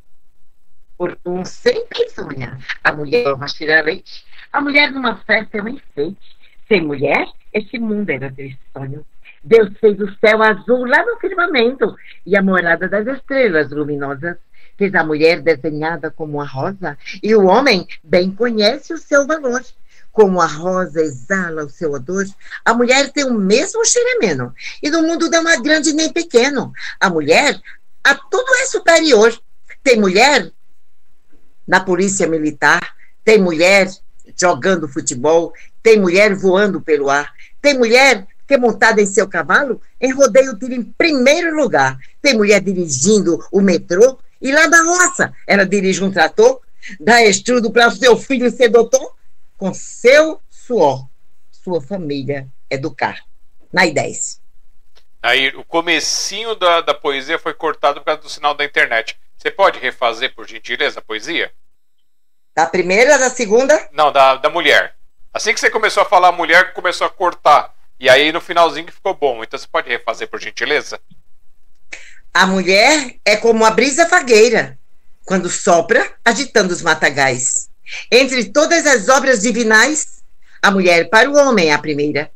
por 0.98 1.18
um 1.26 1.46
sempre 1.46 2.10
sonha. 2.10 2.60
A 2.84 2.92
mulher 2.92 3.26
é 3.26 3.34
uma 3.34 3.48
leite, 3.84 4.26
a 4.52 4.62
mulher 4.62 4.92
numa 4.92 5.18
festa 5.24 5.58
é 5.58 5.62
um 5.62 5.70
enfeite. 5.70 6.38
Sem 6.68 6.82
mulher, 6.82 7.28
este 7.54 7.80
mundo 7.80 8.10
era 8.10 8.32
triste 8.32 8.60
sonho. 8.74 9.06
Deus 9.44 9.70
fez 9.80 10.00
o 10.00 10.14
céu 10.20 10.42
azul 10.44 10.86
lá 10.86 11.06
no 11.06 11.18
firmamento 11.20 11.96
e 12.26 12.38
a 12.38 12.42
morada 12.42 12.88
das 12.88 13.08
estrelas 13.08 13.72
luminosas. 13.72 14.38
Fez 14.78 14.94
a 14.96 15.04
mulher 15.04 15.42
desenhada 15.42 16.10
como 16.10 16.42
a 16.42 16.46
rosa 16.46 16.98
e 17.22 17.36
o 17.36 17.46
homem 17.46 17.86
bem 18.04 18.32
conhece 18.32 18.94
o 18.94 18.98
seu 18.98 19.28
valor. 19.28 19.62
Como 20.12 20.42
a 20.42 20.46
rosa 20.46 21.02
exala 21.02 21.66
o 21.66 21.70
seu 21.70 21.92
odor, 21.92 22.26
a 22.66 22.74
mulher 22.74 23.12
tem 23.12 23.26
o 23.26 23.34
mesmo 23.34 23.86
xeremeno. 23.86 24.54
E 24.82 24.90
no 24.90 25.04
mundo 25.04 25.30
não 25.30 25.48
há 25.48 25.58
grande 25.58 25.94
nem 25.94 26.12
pequeno. 26.12 26.72
A 27.00 27.10
mulher 27.10 27.60
a 28.04 28.16
tudo 28.16 28.56
é 28.56 28.66
superior. 28.66 29.38
Tem 29.84 30.00
mulher 30.00 30.52
na 31.68 31.80
polícia 31.80 32.28
militar, 32.28 32.96
tem 33.24 33.40
mulher 33.40 33.88
jogando 34.36 34.88
futebol, 34.88 35.54
tem 35.84 36.00
mulher 36.00 36.34
voando 36.34 36.82
pelo 36.82 37.10
ar, 37.10 37.32
tem 37.62 37.78
mulher 37.78 38.28
que 38.50 38.56
é 38.56 38.58
montada 38.58 39.00
em 39.00 39.06
seu 39.06 39.30
cavalo, 39.30 39.80
em 40.02 40.12
rodeio 40.12 40.58
tira 40.58 40.74
em 40.74 40.82
primeiro 40.82 41.56
lugar. 41.56 42.00
Tem 42.20 42.36
mulher 42.36 42.60
dirigindo 42.60 43.38
o 43.52 43.62
metrô 43.62 44.18
e 44.42 44.52
lá 44.52 44.66
da 44.66 44.82
roça 44.82 45.32
ela 45.46 45.68
dirige 45.68 46.04
um 46.04 46.12
trator, 46.12 46.60
dá 47.00 47.24
estudo 47.24 47.70
para 47.72 47.90
o 47.90 47.92
seu 47.92 48.18
filho 48.18 48.50
ser 48.50 48.70
doutor, 48.70 49.16
com 49.56 49.72
seu 49.72 50.42
suor, 50.50 51.08
sua 51.52 51.80
família 51.80 52.48
educar. 52.72 53.24
Na 53.72 53.86
ideias. 53.86 54.42
Aí, 55.22 55.50
o 55.50 55.64
comecinho 55.64 56.56
da, 56.56 56.82
da 56.82 56.96
poesia 56.96 57.38
foi 57.38 57.54
cortado 57.54 58.00
por 58.00 58.06
causa 58.06 58.22
do 58.24 58.30
sinal 58.30 58.56
da 58.56 58.66
internet. 58.66 59.16
Você 59.38 59.52
pode 59.52 59.78
refazer, 59.78 60.34
por 60.34 60.48
gentileza, 60.48 60.98
a 60.98 61.04
poesia? 61.04 61.52
Da 62.56 62.66
primeira, 62.66 63.20
da 63.20 63.30
segunda? 63.30 63.88
Não, 63.92 64.12
da, 64.12 64.38
da 64.38 64.50
mulher. 64.50 64.96
Assim 65.32 65.54
que 65.54 65.60
você 65.60 65.70
começou 65.70 66.02
a 66.02 66.06
falar 66.08 66.32
mulher, 66.32 66.74
começou 66.74 67.06
a 67.06 67.12
cortar. 67.12 67.78
E 68.00 68.10
aí 68.10 68.32
no 68.32 68.40
finalzinho 68.40 68.86
que 68.86 68.94
ficou 68.94 69.14
bom. 69.14 69.44
Então 69.44 69.60
você 69.60 69.68
pode 69.68 69.90
refazer, 69.90 70.30
por 70.30 70.42
gentileza? 70.42 71.00
A 72.34 72.46
mulher 72.46 73.16
é 73.26 73.36
como 73.36 73.66
a 73.66 73.72
brisa 73.72 74.06
fagueira, 74.06 74.78
quando 75.26 75.50
sopra, 75.50 76.14
agitando 76.24 76.72
os 76.72 76.82
matagais. 76.82 77.70
Entre 78.12 78.46
todas 78.46 78.86
as 78.86 79.10
obras 79.10 79.42
divinais, 79.42 80.24
a 80.62 80.72
mulher 80.72 81.10
para 81.10 81.30
o 81.30 81.36
homem 81.36 81.70
é 81.70 81.74
a 81.74 81.80
primeira. 81.80 82.32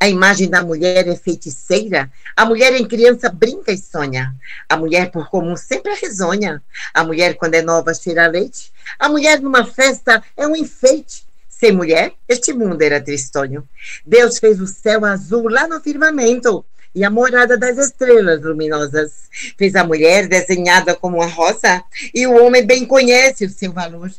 A 0.00 0.08
imagem 0.08 0.48
da 0.48 0.62
mulher 0.62 1.06
é 1.06 1.16
feiticeira. 1.16 2.10
A 2.36 2.44
mulher 2.44 2.72
em 2.74 2.86
criança 2.86 3.28
brinca 3.28 3.70
e 3.70 3.78
sonha. 3.78 4.34
A 4.68 4.76
mulher, 4.76 5.10
por 5.10 5.28
comum, 5.28 5.56
sempre 5.56 5.92
é 5.92 5.96
risonha. 5.96 6.62
A 6.92 7.04
mulher, 7.04 7.34
quando 7.34 7.54
é 7.54 7.62
nova, 7.62 7.92
cheira 7.92 8.26
leite. 8.26 8.72
A 8.98 9.08
mulher, 9.08 9.40
numa 9.40 9.64
festa, 9.64 10.22
é 10.36 10.46
um 10.46 10.56
enfeite. 10.56 11.24
Sem 11.64 11.72
mulher, 11.72 12.12
este 12.28 12.52
mundo 12.52 12.82
era 12.82 13.00
tristonho. 13.00 13.66
Deus 14.04 14.38
fez 14.38 14.60
o 14.60 14.66
céu 14.66 15.02
azul 15.02 15.48
lá 15.48 15.66
no 15.66 15.80
firmamento 15.80 16.62
e 16.94 17.02
a 17.02 17.08
morada 17.08 17.56
das 17.56 17.78
estrelas 17.78 18.42
luminosas. 18.42 19.30
Fez 19.56 19.74
a 19.74 19.82
mulher 19.82 20.28
desenhada 20.28 20.94
como 20.94 21.22
a 21.22 21.26
rosa 21.26 21.82
e 22.12 22.26
o 22.26 22.34
homem 22.34 22.66
bem 22.66 22.84
conhece 22.84 23.46
o 23.46 23.48
seu 23.48 23.72
valor. 23.72 24.10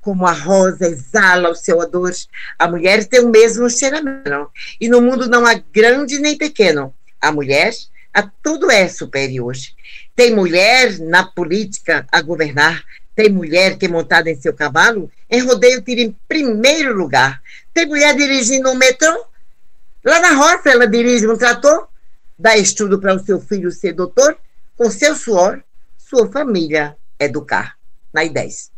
Como 0.00 0.26
a 0.26 0.32
rosa 0.32 0.86
exala 0.86 1.50
o 1.50 1.54
seu 1.54 1.76
odor, 1.76 2.14
a 2.58 2.66
mulher 2.66 3.04
tem 3.04 3.20
o 3.20 3.28
mesmo 3.28 3.68
cheiramento. 3.68 4.50
E 4.80 4.88
no 4.88 5.02
mundo 5.02 5.28
não 5.28 5.44
há 5.44 5.52
grande 5.52 6.18
nem 6.18 6.38
pequeno. 6.38 6.94
A 7.20 7.30
mulher 7.30 7.74
a 8.14 8.22
tudo 8.42 8.70
é 8.70 8.88
superior. 8.88 9.54
Tem 10.16 10.34
mulher 10.34 10.98
na 11.00 11.22
política 11.22 12.06
a 12.10 12.22
governar, 12.22 12.82
tem 13.14 13.30
mulher 13.30 13.78
que, 13.78 13.88
montada 13.88 14.30
em 14.30 14.34
seu 14.34 14.52
cavalo, 14.52 15.10
em 15.30 15.40
rodeio 15.40 15.82
tira 15.82 16.00
em 16.00 16.16
primeiro 16.26 16.94
lugar. 16.94 17.40
Tem 17.72 17.86
mulher 17.86 18.14
dirigindo 18.16 18.70
um 18.70 18.74
metrô. 18.74 19.26
Lá 20.04 20.20
na 20.20 20.32
roça, 20.32 20.70
ela 20.70 20.86
dirige 20.86 21.26
um 21.26 21.36
trator, 21.36 21.88
dá 22.38 22.56
estudo 22.56 23.00
para 23.00 23.14
o 23.14 23.18
seu 23.20 23.40
filho 23.40 23.70
ser 23.70 23.92
doutor, 23.92 24.36
com 24.76 24.90
seu 24.90 25.14
suor, 25.14 25.62
sua 25.96 26.30
família 26.30 26.96
educar. 27.18 27.76
Na 28.12 28.22
I10. 28.22 28.70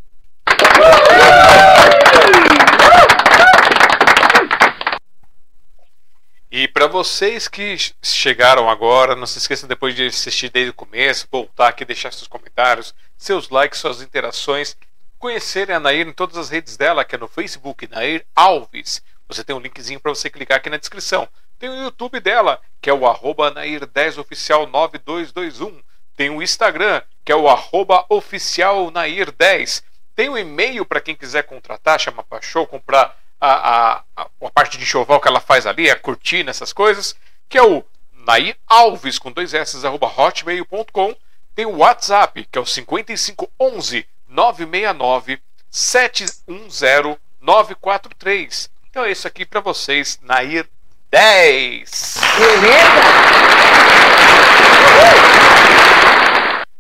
E 6.50 6.68
para 6.68 6.86
vocês 6.86 7.48
que 7.48 7.76
chegaram 8.00 8.70
agora, 8.70 9.14
não 9.14 9.26
se 9.26 9.36
esqueçam 9.36 9.68
depois 9.68 9.94
de 9.94 10.06
assistir 10.06 10.48
desde 10.48 10.70
o 10.70 10.74
começo, 10.74 11.28
voltar 11.30 11.68
aqui, 11.68 11.84
deixar 11.84 12.12
seus 12.12 12.28
comentários, 12.28 12.94
seus 13.16 13.48
likes, 13.48 13.80
suas 13.80 14.02
interações, 14.02 14.76
conhecerem 15.18 15.74
a 15.74 15.80
Nair 15.80 16.06
em 16.06 16.12
todas 16.12 16.36
as 16.36 16.50
redes 16.50 16.76
dela, 16.76 17.02
que 17.04 17.14
é 17.14 17.18
no 17.18 17.28
Facebook, 17.28 17.88
Nair 17.88 18.26
Alves. 18.34 19.02
Você 19.28 19.42
tem 19.42 19.56
um 19.56 19.60
linkzinho 19.60 20.00
para 20.00 20.14
você 20.14 20.30
clicar 20.30 20.58
aqui 20.58 20.70
na 20.70 20.76
descrição. 20.76 21.28
Tem 21.58 21.68
o 21.68 21.84
YouTube 21.84 22.20
dela, 22.20 22.60
que 22.80 22.88
é 22.90 22.92
o 22.92 23.06
arroba 23.06 23.50
Nair10oficial9221. 23.52 25.82
Tem 26.16 26.30
o 26.30 26.40
Instagram, 26.42 27.02
que 27.24 27.32
é 27.32 27.36
o 27.36 27.48
arroba 27.48 28.04
oficial 28.08 28.92
Nair10. 28.92 29.82
Tem 30.14 30.28
o 30.28 30.38
e-mail 30.38 30.86
para 30.86 31.00
quem 31.00 31.16
quiser 31.16 31.42
contratar, 31.42 31.98
chama 31.98 32.22
para 32.22 32.40
show, 32.40 32.64
comprar 32.66 33.18
a, 33.40 34.02
a, 34.16 34.16
a, 34.16 34.50
parte 34.50 34.78
de 34.78 34.84
enxoval 34.84 35.20
que 35.20 35.28
ela 35.28 35.40
faz 35.40 35.66
ali, 35.66 35.90
a 35.90 35.98
cortina, 35.98 36.50
essas 36.50 36.72
coisas, 36.72 37.14
que 37.48 37.58
é 37.58 37.62
o 37.62 37.84
Nair 38.12 38.56
Alves, 38.66 39.18
com 39.18 39.30
dois 39.30 39.52
S, 39.52 39.86
arroba 39.86 40.06
hotmail.com. 40.06 41.14
Tem 41.56 41.66
o 41.66 41.78
WhatsApp, 41.78 42.46
que 42.52 42.56
é 42.56 42.60
o 42.60 42.66
5511 42.66 44.06
969 44.28 45.42
710 45.68 47.18
943. 47.40 48.70
Então 48.88 49.04
é 49.04 49.10
isso 49.10 49.26
aqui 49.26 49.44
para 49.44 49.60
vocês, 49.60 50.20
Nair 50.22 50.68
10. 51.10 52.18
Beleza? 52.38 52.88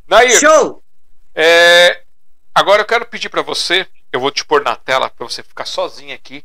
Nair. 0.06 0.38
Show! 0.38 0.80
É, 1.34 2.02
agora 2.54 2.82
eu 2.82 2.86
quero 2.86 3.06
pedir 3.06 3.28
para 3.28 3.42
você 3.42 3.88
eu 4.16 4.20
vou 4.20 4.30
te 4.30 4.44
pôr 4.44 4.62
na 4.62 4.74
tela 4.74 5.10
para 5.10 5.26
você 5.26 5.42
ficar 5.42 5.66
sozinho 5.66 6.14
aqui 6.14 6.44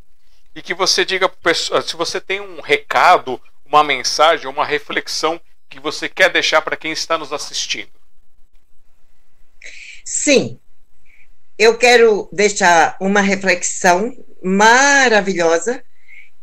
e 0.53 0.61
que 0.61 0.73
você 0.73 1.05
diga 1.05 1.29
pessoa, 1.29 1.81
se 1.81 1.95
você 1.95 2.19
tem 2.19 2.41
um 2.41 2.59
recado, 2.59 3.41
uma 3.65 3.83
mensagem, 3.83 4.47
uma 4.47 4.65
reflexão 4.65 5.39
que 5.69 5.79
você 5.79 6.09
quer 6.09 6.29
deixar 6.29 6.61
para 6.61 6.75
quem 6.75 6.91
está 6.91 7.17
nos 7.17 7.31
assistindo. 7.31 8.00
Sim, 10.13 10.59
eu 11.57 11.77
quero 11.77 12.27
deixar 12.33 12.97
uma 12.99 13.21
reflexão 13.21 14.13
maravilhosa 14.43 15.81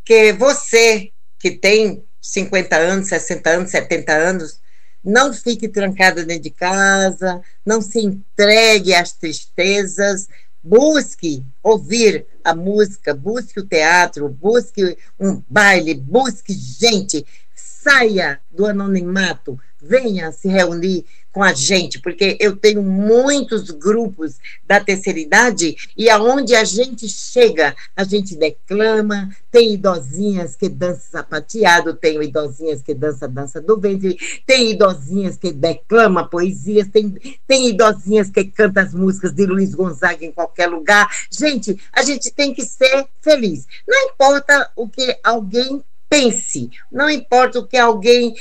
que 0.03 0.33
você 0.33 1.13
que 1.39 1.51
tem 1.51 2.03
50 2.19 2.75
anos, 2.75 3.09
60 3.09 3.51
anos, 3.51 3.71
70 3.71 4.11
anos, 4.11 4.61
não 5.05 5.35
fique 5.35 5.69
trancada 5.69 6.25
dentro 6.25 6.45
de 6.45 6.51
casa, 6.51 7.43
não 7.65 7.83
se 7.83 8.01
entregue 8.01 8.95
às 8.95 9.13
tristezas, 9.13 10.31
busque 10.63 11.45
ouvir 11.63 12.27
a 12.43 12.55
música, 12.55 13.13
busque 13.13 13.61
o 13.61 13.67
teatro, 13.67 14.31
busque 14.31 14.97
um 15.21 15.43
baile, 15.47 15.93
busque 15.93 16.55
gente, 16.55 17.23
saia 17.55 18.41
do 18.51 18.65
anonimato, 18.65 19.61
venha 19.81 20.33
se 20.33 20.49
reunir 20.49 21.05
com 21.33 21.43
a 21.43 21.53
gente, 21.53 22.01
porque 22.01 22.37
eu 22.41 22.57
tenho 22.57 22.83
muitos 22.83 23.71
grupos 23.71 24.39
da 24.67 24.81
terceira 24.81 25.19
idade 25.19 25.77
e 25.97 26.11
aonde 26.11 26.55
a 26.55 26.65
gente 26.65 27.09
chega, 27.09 27.77
a 27.95 28.03
gente 28.03 28.35
declama, 28.35 29.31
tem 29.51 29.75
idosinhas 29.75 30.57
que 30.57 30.69
dançam 30.69 31.11
sapateado, 31.13 31.95
tem 31.95 32.21
idosinhas 32.23 32.83
que 32.83 32.95
dançam 32.95 33.31
dança 33.31 33.61
do 33.61 33.79
ventre, 33.79 34.19
tem 34.47 34.73
idosinhas 34.73 35.37
que 35.37 35.53
declama 35.53 36.29
poesias, 36.29 36.89
tem, 36.89 37.15
tem 37.47 37.69
idosinhas 37.69 38.31
que 38.31 38.45
cantam 38.45 38.83
as 38.83 38.95
músicas 38.95 39.33
de 39.33 39.47
Luiz 39.47 39.75
Gonzaga 39.75 40.25
em 40.25 40.33
qualquer 40.33 40.67
lugar. 40.67 41.09
Gente, 41.31 41.79
a 41.93 42.03
gente 42.03 42.31
tem 42.33 42.53
que 42.53 42.65
ser 42.65 43.07
feliz. 43.21 43.67
Não 43.87 44.09
importa 44.09 44.71
o 44.75 44.89
que 44.89 45.17
alguém 45.23 45.83
pense, 46.09 46.71
não 46.91 47.09
importa 47.09 47.59
o 47.59 47.67
que 47.67 47.77
alguém 47.77 48.35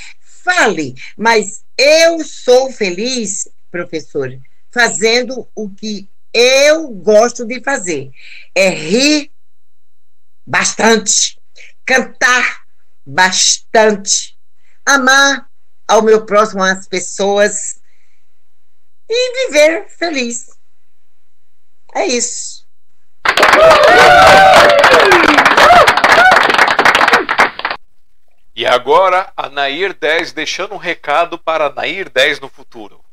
fale, 0.48 0.94
mas 1.14 1.62
eu 1.76 2.24
sou 2.24 2.72
feliz, 2.72 3.46
professor, 3.70 4.30
fazendo 4.70 5.46
o 5.54 5.68
que 5.68 6.08
eu 6.32 6.88
gosto 6.88 7.44
de 7.44 7.62
fazer. 7.62 8.10
É 8.54 8.70
rir 8.70 9.30
bastante, 10.46 11.38
cantar 11.84 12.62
bastante, 13.04 14.38
amar 14.86 15.46
ao 15.86 16.02
meu 16.02 16.24
próximo 16.24 16.62
as 16.62 16.86
pessoas 16.86 17.78
e 19.08 19.46
viver 19.48 19.86
feliz. 19.88 20.46
É 21.94 22.06
isso. 22.06 22.66
E 28.58 28.66
agora 28.66 29.32
a 29.36 29.48
Nair 29.48 29.94
10 29.94 30.32
deixando 30.32 30.74
um 30.74 30.78
recado 30.78 31.38
para 31.38 31.66
a 31.66 31.72
Nair 31.72 32.10
10 32.10 32.40
no 32.40 32.48
futuro. 32.48 33.04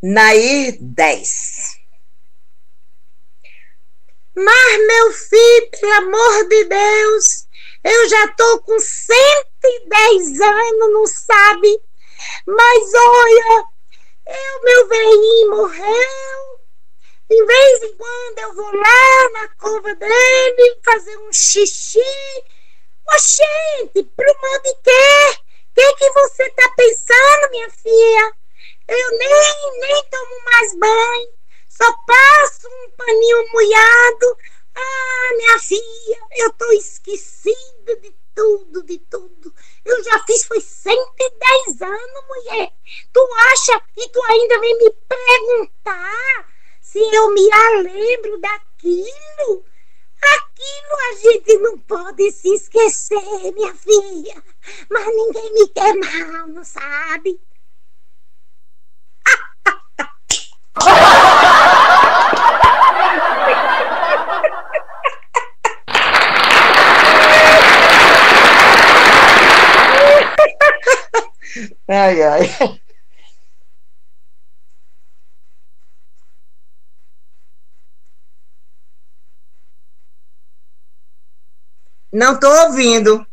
Nair 0.00 0.78
10. 0.80 1.80
Mas, 4.36 4.86
meu 4.86 5.12
filho, 5.14 5.70
pelo 5.80 5.92
amor 5.94 6.48
de 6.48 6.64
Deus, 6.66 7.48
eu 7.82 8.08
já 8.08 8.28
tô 8.34 8.60
com 8.60 8.78
110 8.78 10.40
anos, 10.42 10.92
não 10.92 11.06
sabe? 11.08 11.82
Mas 12.46 12.94
olha, 12.94 13.64
eu, 14.28 14.62
meu 14.62 14.88
velhinho 14.88 15.50
morreu. 15.56 16.49
De 17.30 17.44
vez 17.44 17.82
em 17.84 17.96
quando 17.96 18.38
eu 18.40 18.54
vou 18.54 18.74
lá 18.74 19.30
na 19.34 19.48
cova 19.54 19.94
dele 19.94 20.80
fazer 20.84 21.16
um 21.18 21.32
xixi. 21.32 22.00
Oxente, 23.14 24.02
pro 24.16 24.40
mal 24.42 24.60
de 24.62 24.74
quê? 24.82 25.38
O 25.70 25.74
que, 25.74 25.94
que 25.94 26.10
você 26.10 26.50
tá 26.50 26.68
pensando, 26.76 27.50
minha 27.52 27.70
filha? 27.70 28.32
Eu 28.88 29.10
nem, 29.16 29.78
nem 29.78 30.04
tomo 30.10 30.44
mais 30.44 30.76
banho, 30.76 31.32
só 31.68 31.92
passo 32.04 32.66
um 32.66 32.90
paninho 32.96 33.52
molhado. 33.52 34.36
Ah, 34.74 35.30
minha 35.36 35.58
filha, 35.60 36.18
eu 36.36 36.52
tô 36.54 36.72
esquecida 36.72 37.96
de 38.02 38.12
tudo, 38.34 38.82
de 38.82 38.98
tudo. 39.08 39.54
Eu 39.84 40.02
já 40.02 40.18
fiz 40.26 40.42
foi 40.46 40.60
110 40.60 41.80
anos, 41.80 42.26
mulher. 42.26 42.72
Tu 43.12 43.28
acha 43.52 43.82
e 43.98 44.08
tu 44.08 44.20
ainda 44.24 44.58
vem 44.58 44.78
me 44.78 44.90
perguntar 44.90 46.50
se 46.90 46.98
eu 46.98 47.32
me 47.32 47.48
lembro 47.84 48.40
daquilo? 48.40 49.64
Aquilo 50.20 50.96
a 51.08 51.14
gente 51.14 51.56
não 51.58 51.78
pode 51.78 52.32
se 52.32 52.52
esquecer, 52.52 53.52
minha 53.54 53.72
filha. 53.76 54.42
Mas 54.90 55.06
ninguém 55.06 55.54
me 55.54 55.68
quer 55.68 55.94
mal, 55.94 56.48
não 56.48 56.64
sabe? 56.64 57.40
ai, 71.88 72.22
ai. 72.22 72.80
Não 82.12 82.34
estou 82.34 82.50
ouvindo. 82.66 83.26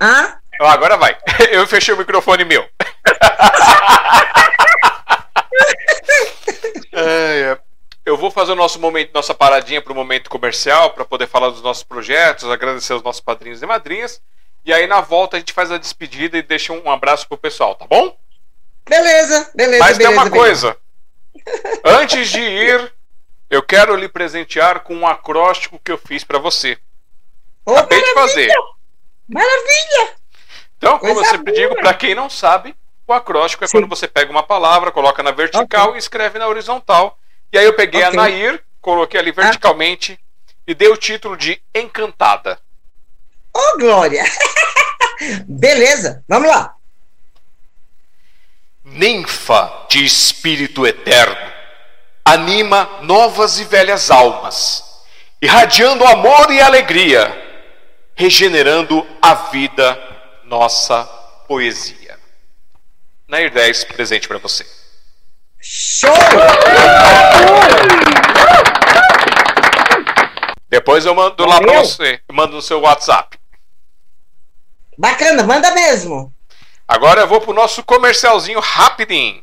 Hã? 0.00 0.38
Agora 0.60 0.96
vai. 0.96 1.16
Eu 1.50 1.66
fechei 1.66 1.92
o 1.94 1.98
microfone 1.98 2.44
meu. 2.44 2.64
é, 6.92 7.58
eu 8.04 8.16
vou 8.16 8.30
fazer 8.30 8.52
o 8.52 8.56
nosso 8.56 8.78
momento, 8.78 9.12
nossa 9.14 9.34
paradinha 9.34 9.80
para 9.80 9.92
o 9.92 9.96
momento 9.96 10.28
comercial, 10.28 10.90
para 10.90 11.04
poder 11.04 11.26
falar 11.26 11.48
dos 11.50 11.62
nossos 11.62 11.82
projetos, 11.82 12.50
agradecer 12.50 12.92
aos 12.92 13.02
nossos 13.02 13.20
padrinhos 13.20 13.62
e 13.62 13.66
madrinhas. 13.66 14.20
E 14.64 14.72
aí 14.72 14.86
na 14.86 15.00
volta 15.00 15.36
a 15.36 15.38
gente 15.40 15.52
faz 15.52 15.70
a 15.70 15.78
despedida 15.78 16.36
e 16.36 16.42
deixa 16.42 16.72
um 16.72 16.90
abraço 16.90 17.26
pro 17.26 17.38
pessoal, 17.38 17.74
tá 17.74 17.86
bom? 17.86 18.16
Beleza, 18.88 19.50
beleza. 19.54 19.84
Mas 19.84 19.96
beleza, 19.96 20.14
tem 20.14 20.22
uma 20.22 20.30
beleza. 20.30 20.76
coisa. 20.76 20.76
Antes 21.84 22.28
de 22.28 22.40
ir, 22.40 22.92
eu 23.50 23.62
quero 23.62 23.96
lhe 23.96 24.08
presentear 24.08 24.80
com 24.80 24.94
um 24.94 25.06
acróstico 25.06 25.80
que 25.82 25.92
eu 25.92 25.98
fiz 25.98 26.24
para 26.24 26.38
você. 26.38 26.78
Oh, 27.66 27.72
Acabei 27.76 28.02
de 28.02 28.14
fazer. 28.14 28.52
Maravilha! 29.28 30.14
Então, 30.76 30.98
como 30.98 31.10
eu 31.12 31.14
Coisa 31.16 31.30
sempre 31.30 31.52
digo, 31.54 31.70
boa. 31.70 31.80
para 31.80 31.94
quem 31.94 32.14
não 32.14 32.28
sabe, 32.28 32.74
o 33.06 33.12
acróstico 33.12 33.64
é 33.64 33.66
Sim. 33.66 33.78
quando 33.78 33.88
você 33.88 34.06
pega 34.06 34.30
uma 34.30 34.42
palavra, 34.42 34.90
coloca 34.92 35.22
na 35.22 35.30
vertical 35.30 35.94
e 35.94 35.98
escreve 35.98 36.38
na 36.38 36.46
horizontal. 36.46 37.18
E 37.52 37.58
aí 37.58 37.64
eu 37.64 37.74
peguei 37.74 38.02
Ok. 38.04 38.12
a 38.18 38.22
Nair, 38.22 38.62
coloquei 38.80 39.18
ali 39.18 39.32
verticalmente 39.32 40.18
e 40.66 40.74
dei 40.74 40.88
o 40.88 40.96
título 40.96 41.36
de 41.36 41.60
Encantada. 41.74 42.58
Ô, 43.52 43.78
Glória! 43.78 44.24
Beleza, 45.46 46.22
vamos 46.28 46.48
lá. 46.50 46.74
Ninfa 48.84 49.86
de 49.88 50.04
espírito 50.04 50.86
eterno, 50.86 51.36
anima 52.24 52.98
novas 53.02 53.58
e 53.58 53.64
velhas 53.64 54.10
almas, 54.10 54.84
irradiando 55.40 56.04
amor 56.04 56.50
e 56.50 56.60
alegria, 56.60 57.43
regenerando 58.14 59.06
a 59.20 59.34
vida, 59.34 59.98
nossa 60.44 61.04
poesia. 61.48 62.18
Nair 63.26 63.52
10, 63.52 63.84
presente 63.84 64.28
para 64.28 64.38
você. 64.38 64.66
Show! 65.60 66.10
Depois 70.68 71.06
eu 71.06 71.14
mando 71.14 71.44
lá 71.46 71.60
para 71.60 71.80
você, 71.80 72.20
eu 72.28 72.34
mando 72.34 72.56
no 72.56 72.62
seu 72.62 72.80
WhatsApp. 72.80 73.38
Bacana, 74.98 75.42
manda 75.42 75.72
mesmo. 75.72 76.32
Agora 76.86 77.22
eu 77.22 77.28
vou 77.28 77.40
pro 77.40 77.52
nosso 77.52 77.82
comercialzinho 77.82 78.60
rapidinho. 78.60 79.42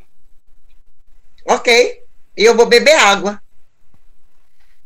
Ok. 1.45 2.03
E 2.37 2.43
eu 2.43 2.55
vou 2.55 2.65
beber 2.65 2.95
água. 2.95 3.41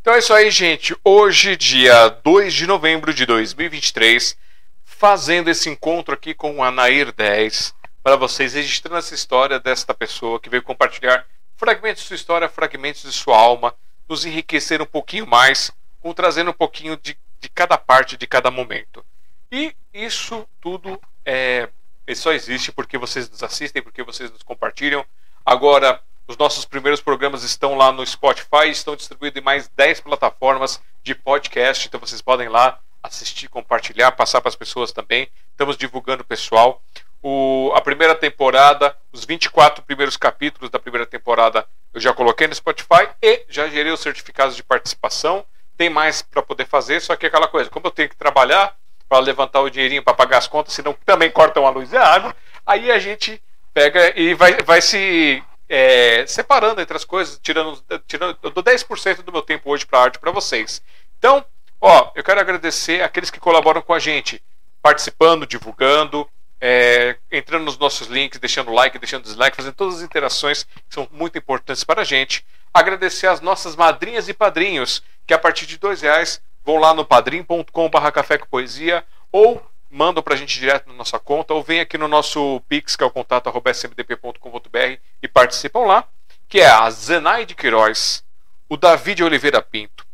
Então 0.06 0.14
é 0.14 0.20
isso 0.20 0.36
aí, 0.36 0.52
gente. 0.52 0.96
Hoje, 1.04 1.58
dia 1.58 2.10
2 2.10 2.54
de 2.54 2.68
novembro 2.68 3.12
de 3.12 3.26
2023, 3.26 4.38
fazendo 4.84 5.50
esse 5.50 5.68
encontro 5.68 6.14
aqui 6.14 6.32
com 6.36 6.64
a 6.64 6.70
Nair 6.70 7.12
10, 7.12 7.74
para 8.04 8.16
vocês, 8.16 8.54
registrando 8.54 9.00
essa 9.00 9.16
história 9.16 9.60
desta 9.60 9.96
pessoa 9.96 10.40
que 10.40 10.48
veio 10.48 10.62
compartilhar 10.62 11.26
fragmentos 11.58 12.04
de 12.04 12.08
sua 12.10 12.18
história, 12.18 12.48
fragmentos 12.48 13.02
de 13.02 13.12
sua 13.12 13.36
alma, 13.36 13.74
nos 14.08 14.28
enriquecer 14.28 14.80
um 14.80 14.86
pouquinho 14.86 15.26
mais, 15.26 15.72
com 16.00 16.14
trazendo 16.14 16.52
um 16.52 16.54
pouquinho 16.54 16.96
de, 16.98 17.18
de 17.40 17.50
cada 17.50 17.76
parte, 17.76 18.16
de 18.16 18.28
cada 18.28 18.52
momento. 18.52 19.04
E 19.52 19.76
isso 19.92 20.48
tudo 20.62 21.02
é, 21.26 21.68
só 22.14 22.32
existe 22.32 22.72
porque 22.72 22.96
vocês 22.96 23.28
nos 23.28 23.42
assistem, 23.42 23.82
porque 23.82 24.04
vocês 24.04 24.30
nos 24.30 24.44
compartilham. 24.44 25.04
Agora, 25.44 26.00
os 26.28 26.38
nossos 26.38 26.66
primeiros 26.66 27.02
programas 27.02 27.44
estão 27.44 27.76
lá 27.76 27.92
no 27.92 28.06
Spotify, 28.06 28.70
estão 28.70 28.96
distribuídos 28.96 29.40
em 29.40 29.44
mais 29.44 29.68
10 29.70 30.02
plataformas 30.02 30.82
de 31.04 31.14
podcast, 31.14 31.88
então 31.88 32.00
vocês 32.00 32.22
podem 32.22 32.50
lá 32.50 32.80
assistir, 33.04 33.48
compartilhar, 33.48 34.12
passar 34.12 34.42
para 34.42 34.50
as 34.50 34.56
pessoas 34.56 34.92
também. 34.92 35.28
Estamos 35.52 35.78
divulgando 35.78 36.24
o 36.24 36.26
pessoal. 36.26 36.82
O, 37.22 37.72
a 37.76 37.82
primeira 37.82 38.16
temporada, 38.16 38.96
os 39.12 39.24
24 39.24 39.84
primeiros 39.84 40.18
capítulos 40.18 40.70
da 40.70 40.80
primeira 40.80 41.06
temporada 41.06 41.66
eu 41.94 42.02
já 42.02 42.14
coloquei 42.14 42.48
no 42.48 42.54
Spotify 42.54 43.08
e 43.22 43.46
já 43.48 43.68
gerei 43.68 43.92
os 43.92 44.02
certificados 44.02 44.56
de 44.56 44.64
participação. 44.64 45.46
Tem 45.78 45.90
mais 45.90 46.22
para 46.22 46.42
poder 46.42 46.66
fazer, 46.66 47.00
só 47.00 47.16
que 47.16 47.26
é 47.26 47.30
aquela 47.30 47.48
coisa, 47.48 47.70
como 47.70 47.88
eu 47.88 47.92
tenho 47.92 48.10
que 48.10 48.16
trabalhar 48.16 48.76
para 49.08 49.20
levantar 49.20 49.62
o 49.62 49.70
dinheirinho 49.70 50.04
para 50.04 50.14
pagar 50.14 50.40
as 50.40 50.48
contas, 50.48 50.74
senão 50.74 50.94
também 51.06 51.30
cortam 51.30 51.66
a 51.66 51.70
luz 51.70 51.94
e 51.94 51.98
a 51.98 52.06
água, 52.06 52.36
aí 52.66 52.92
a 52.92 53.00
gente 53.00 53.42
pega 53.74 54.20
e 54.20 54.34
vai, 54.34 54.62
vai 54.64 54.82
se 54.82 55.44
é, 55.68 56.26
separando 56.28 56.82
entre 56.82 56.96
as 56.96 57.04
coisas, 57.04 57.40
tirando, 57.42 57.84
tirando 58.08 58.38
eu 58.42 58.52
dou 58.52 58.64
10% 58.64 59.24
do 59.24 59.32
meu 59.32 59.42
tempo 59.42 59.70
hoje 59.70 59.86
para 59.86 60.00
arte 60.00 60.20
para 60.20 60.32
vocês. 60.32 60.82
Então, 61.18 61.44
ó, 61.82 62.12
eu 62.16 62.24
quero 62.24 62.40
agradecer 62.40 63.02
aqueles 63.02 63.30
que 63.30 63.40
colaboram 63.40 63.82
com 63.82 63.94
a 63.94 64.00
gente, 64.00 64.42
participando, 64.82 65.48
divulgando, 65.48 66.28
é, 66.62 67.18
entrando 67.32 67.66
nos 67.66 67.78
nossos 67.78 68.08
links, 68.08 68.40
deixando 68.40 68.72
like, 68.72 68.98
deixando 69.00 69.24
dislike, 69.24 69.58
fazendo 69.58 69.76
todas 69.76 69.96
as 69.98 70.02
interações 70.02 70.64
que 70.64 70.94
são 70.94 71.08
muito 71.12 71.38
importantes 71.38 71.84
para 71.84 72.02
a 72.02 72.06
gente. 72.06 72.46
Agradecer 72.74 73.28
as 73.28 73.42
nossas 73.42 73.76
madrinhas 73.76 74.28
e 74.30 74.34
padrinhos, 74.34 75.04
que 75.26 75.34
a 75.34 75.40
partir 75.40 75.66
de 75.66 75.78
dois 75.78 76.02
reais 76.02 76.42
vão 76.64 76.78
lá 76.78 76.94
no 76.94 77.06
padrim.com.br 77.06 78.12
café 78.12 78.38
com 78.38 78.48
poesia 78.48 79.06
ou 79.32 79.64
mandam 79.96 80.22
para 80.22 80.34
a 80.34 80.38
gente 80.38 80.60
direto 80.60 80.90
na 80.90 80.94
nossa 80.94 81.18
conta 81.18 81.54
ou 81.54 81.64
vem 81.64 81.80
aqui 81.80 81.98
no 81.98 82.10
nosso 82.10 82.62
pix, 82.68 82.98
que 82.98 83.04
é 83.04 83.08
o 83.08 83.12
contato 83.12 83.48
arroba 83.48 83.72
smdp.com.br 83.72 85.00
e 85.24 85.28
participam 85.28 85.86
lá, 85.86 86.04
que 86.50 86.60
é 86.60 86.68
a 86.68 86.90
Zenaide 86.90 87.56
Queiroz, 87.56 88.22
o 88.68 88.76
David 88.76 89.24
Oliveira 89.24 89.62
Pinto, 89.62 90.06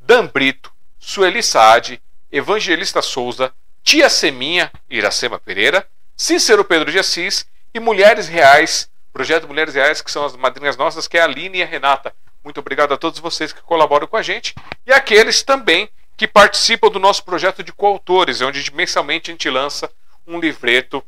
Dan 0.00 0.26
Brito, 0.26 0.72
Sueli 0.98 1.40
Saad, 1.40 2.02
Evangelista 2.32 3.00
Souza, 3.00 3.52
Tia 3.84 4.08
Seminha, 4.08 4.72
Iracema 4.90 5.38
Pereira, 5.38 5.86
Cícero 6.16 6.64
Pedro 6.64 6.90
de 6.90 6.98
Assis 6.98 7.46
e 7.72 7.78
Mulheres 7.78 8.26
Reais, 8.26 8.90
Projeto 9.12 9.46
Mulheres 9.46 9.74
Reais, 9.74 10.02
que 10.02 10.10
são 10.10 10.24
as 10.24 10.34
madrinhas 10.34 10.76
nossas, 10.76 11.06
que 11.06 11.16
é 11.16 11.20
a 11.20 11.24
Aline 11.24 11.58
e 11.58 11.62
a 11.62 11.66
Renata. 11.66 12.12
Muito 12.42 12.58
obrigado 12.58 12.92
a 12.92 12.98
todos 12.98 13.20
vocês 13.20 13.52
que 13.52 13.62
colaboram 13.62 14.08
com 14.08 14.16
a 14.16 14.22
gente 14.22 14.52
e 14.84 14.92
aqueles 14.92 15.42
também 15.44 15.88
que 16.18 16.26
participam 16.26 16.90
do 16.90 16.98
nosso 16.98 17.22
projeto 17.22 17.62
de 17.62 17.72
coautores, 17.72 18.40
onde 18.40 18.74
mensalmente 18.74 19.30
a 19.30 19.32
gente 19.32 19.48
lança 19.48 19.88
um 20.26 20.40
livreto 20.40 21.02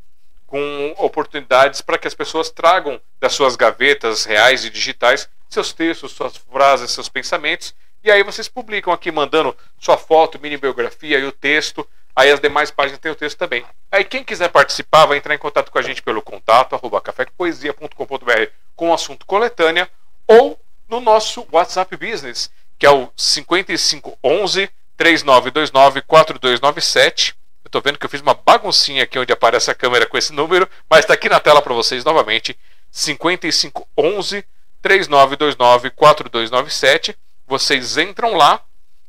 com 0.47 0.95
oportunidades 0.97 1.81
para 1.81 1.97
que 1.97 2.07
as 2.07 2.13
pessoas 2.13 2.49
tragam 2.49 2.99
das 3.19 3.33
suas 3.33 3.57
gavetas 3.57 4.23
reais 4.23 4.63
e 4.63 4.69
digitais 4.69 5.29
seus 5.49 5.73
textos, 5.73 6.13
suas 6.13 6.37
frases, 6.37 6.91
seus 6.91 7.09
pensamentos. 7.09 7.75
E 8.01 8.09
aí 8.09 8.23
vocês 8.23 8.47
publicam 8.47 8.93
aqui 8.93 9.11
mandando 9.11 9.55
sua 9.77 9.97
foto, 9.97 10.39
mini 10.39 10.55
biografia 10.55 11.19
e 11.19 11.25
o 11.25 11.31
texto. 11.33 11.85
Aí 12.15 12.31
as 12.31 12.39
demais 12.39 12.71
páginas 12.71 12.99
têm 12.99 13.11
o 13.11 13.15
texto 13.15 13.37
também. 13.37 13.65
Aí 13.91 14.05
quem 14.05 14.23
quiser 14.23 14.47
participar 14.47 15.07
vai 15.07 15.17
entrar 15.17 15.35
em 15.35 15.37
contato 15.37 15.69
com 15.71 15.77
a 15.77 15.81
gente 15.81 16.01
pelo 16.01 16.21
contato 16.21 16.73
arroba 16.73 17.01
cafépoesia.com.br 17.01 18.47
com 18.77 18.91
o 18.91 18.93
assunto 18.93 19.25
coletânea 19.25 19.89
ou 20.25 20.57
no 20.87 21.01
nosso 21.01 21.45
WhatsApp 21.51 21.97
Business, 21.97 22.49
que 22.79 22.85
é 22.85 22.91
o 22.91 23.11
5511 23.17 24.69
3929 25.01 26.03
4297. 26.03 27.35
Eu 27.63 27.67
estou 27.67 27.81
vendo 27.81 27.97
que 27.97 28.05
eu 28.05 28.09
fiz 28.09 28.21
uma 28.21 28.35
baguncinha 28.35 29.03
aqui 29.03 29.17
onde 29.17 29.33
aparece 29.33 29.71
a 29.71 29.73
câmera 29.73 30.05
com 30.05 30.15
esse 30.15 30.31
número, 30.31 30.69
mas 30.87 30.99
está 30.99 31.15
aqui 31.15 31.27
na 31.27 31.39
tela 31.39 31.59
para 31.59 31.73
vocês 31.73 32.05
novamente. 32.05 32.55
5511 32.91 34.45
3929 34.79 35.89
4297. 35.89 37.17
Vocês 37.47 37.97
entram 37.97 38.35
lá 38.35 38.61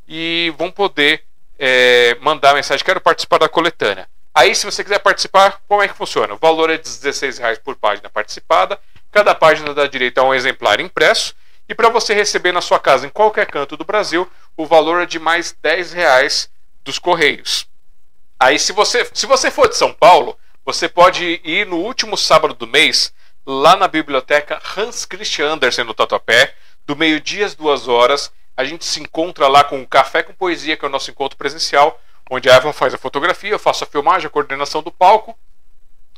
e 0.08 0.50
vão 0.56 0.70
poder 0.70 1.24
é, 1.58 2.16
mandar 2.22 2.54
mensagem: 2.54 2.82
quero 2.82 3.00
participar 3.00 3.36
da 3.36 3.48
coletânea. 3.48 4.08
Aí, 4.32 4.54
se 4.54 4.64
você 4.64 4.82
quiser 4.82 5.00
participar, 5.00 5.60
como 5.68 5.82
é 5.82 5.88
que 5.88 5.94
funciona? 5.94 6.32
O 6.32 6.38
valor 6.38 6.70
é 6.70 6.78
de 6.78 6.88
R$16,00 6.88 7.60
por 7.62 7.76
página 7.76 8.08
participada. 8.08 8.80
Cada 9.10 9.34
página 9.34 9.74
dá 9.74 9.86
direito 9.86 10.16
a 10.16 10.24
um 10.24 10.32
exemplar 10.32 10.80
impresso. 10.80 11.34
E 11.68 11.74
para 11.74 11.88
você 11.88 12.12
receber 12.14 12.52
na 12.52 12.60
sua 12.60 12.78
casa, 12.78 13.06
em 13.06 13.10
qualquer 13.10 13.46
canto 13.46 13.76
do 13.76 13.84
Brasil, 13.84 14.30
o 14.56 14.66
valor 14.66 15.02
é 15.02 15.06
de 15.06 15.18
mais 15.18 15.54
R$10,00 15.62 16.48
dos 16.84 16.98
Correios. 16.98 17.66
Aí, 18.38 18.58
se 18.58 18.72
você, 18.72 19.08
se 19.12 19.26
você 19.26 19.50
for 19.50 19.68
de 19.68 19.76
São 19.76 19.92
Paulo, 19.92 20.36
você 20.64 20.88
pode 20.88 21.40
ir 21.44 21.66
no 21.66 21.76
último 21.76 22.16
sábado 22.16 22.54
do 22.54 22.66
mês, 22.66 23.12
lá 23.46 23.76
na 23.76 23.88
biblioteca 23.88 24.60
Hans 24.76 25.04
Christian 25.04 25.52
Andersen, 25.52 25.84
no 25.84 25.94
Tatuapé, 25.94 26.54
do 26.86 26.96
meio-dia 26.96 27.46
às 27.46 27.54
duas 27.54 27.88
horas. 27.88 28.32
A 28.56 28.64
gente 28.64 28.84
se 28.84 29.00
encontra 29.00 29.48
lá 29.48 29.64
com 29.64 29.80
o 29.80 29.86
Café 29.86 30.22
com 30.22 30.34
Poesia, 30.34 30.76
que 30.76 30.84
é 30.84 30.88
o 30.88 30.90
nosso 30.90 31.10
encontro 31.10 31.38
presencial, 31.38 32.00
onde 32.30 32.50
a 32.50 32.54
Eva 32.54 32.72
faz 32.72 32.94
a 32.94 32.98
fotografia, 32.98 33.50
eu 33.50 33.58
faço 33.58 33.84
a 33.84 33.86
filmagem, 33.86 34.26
a 34.26 34.30
coordenação 34.30 34.82
do 34.82 34.90
palco. 34.90 35.36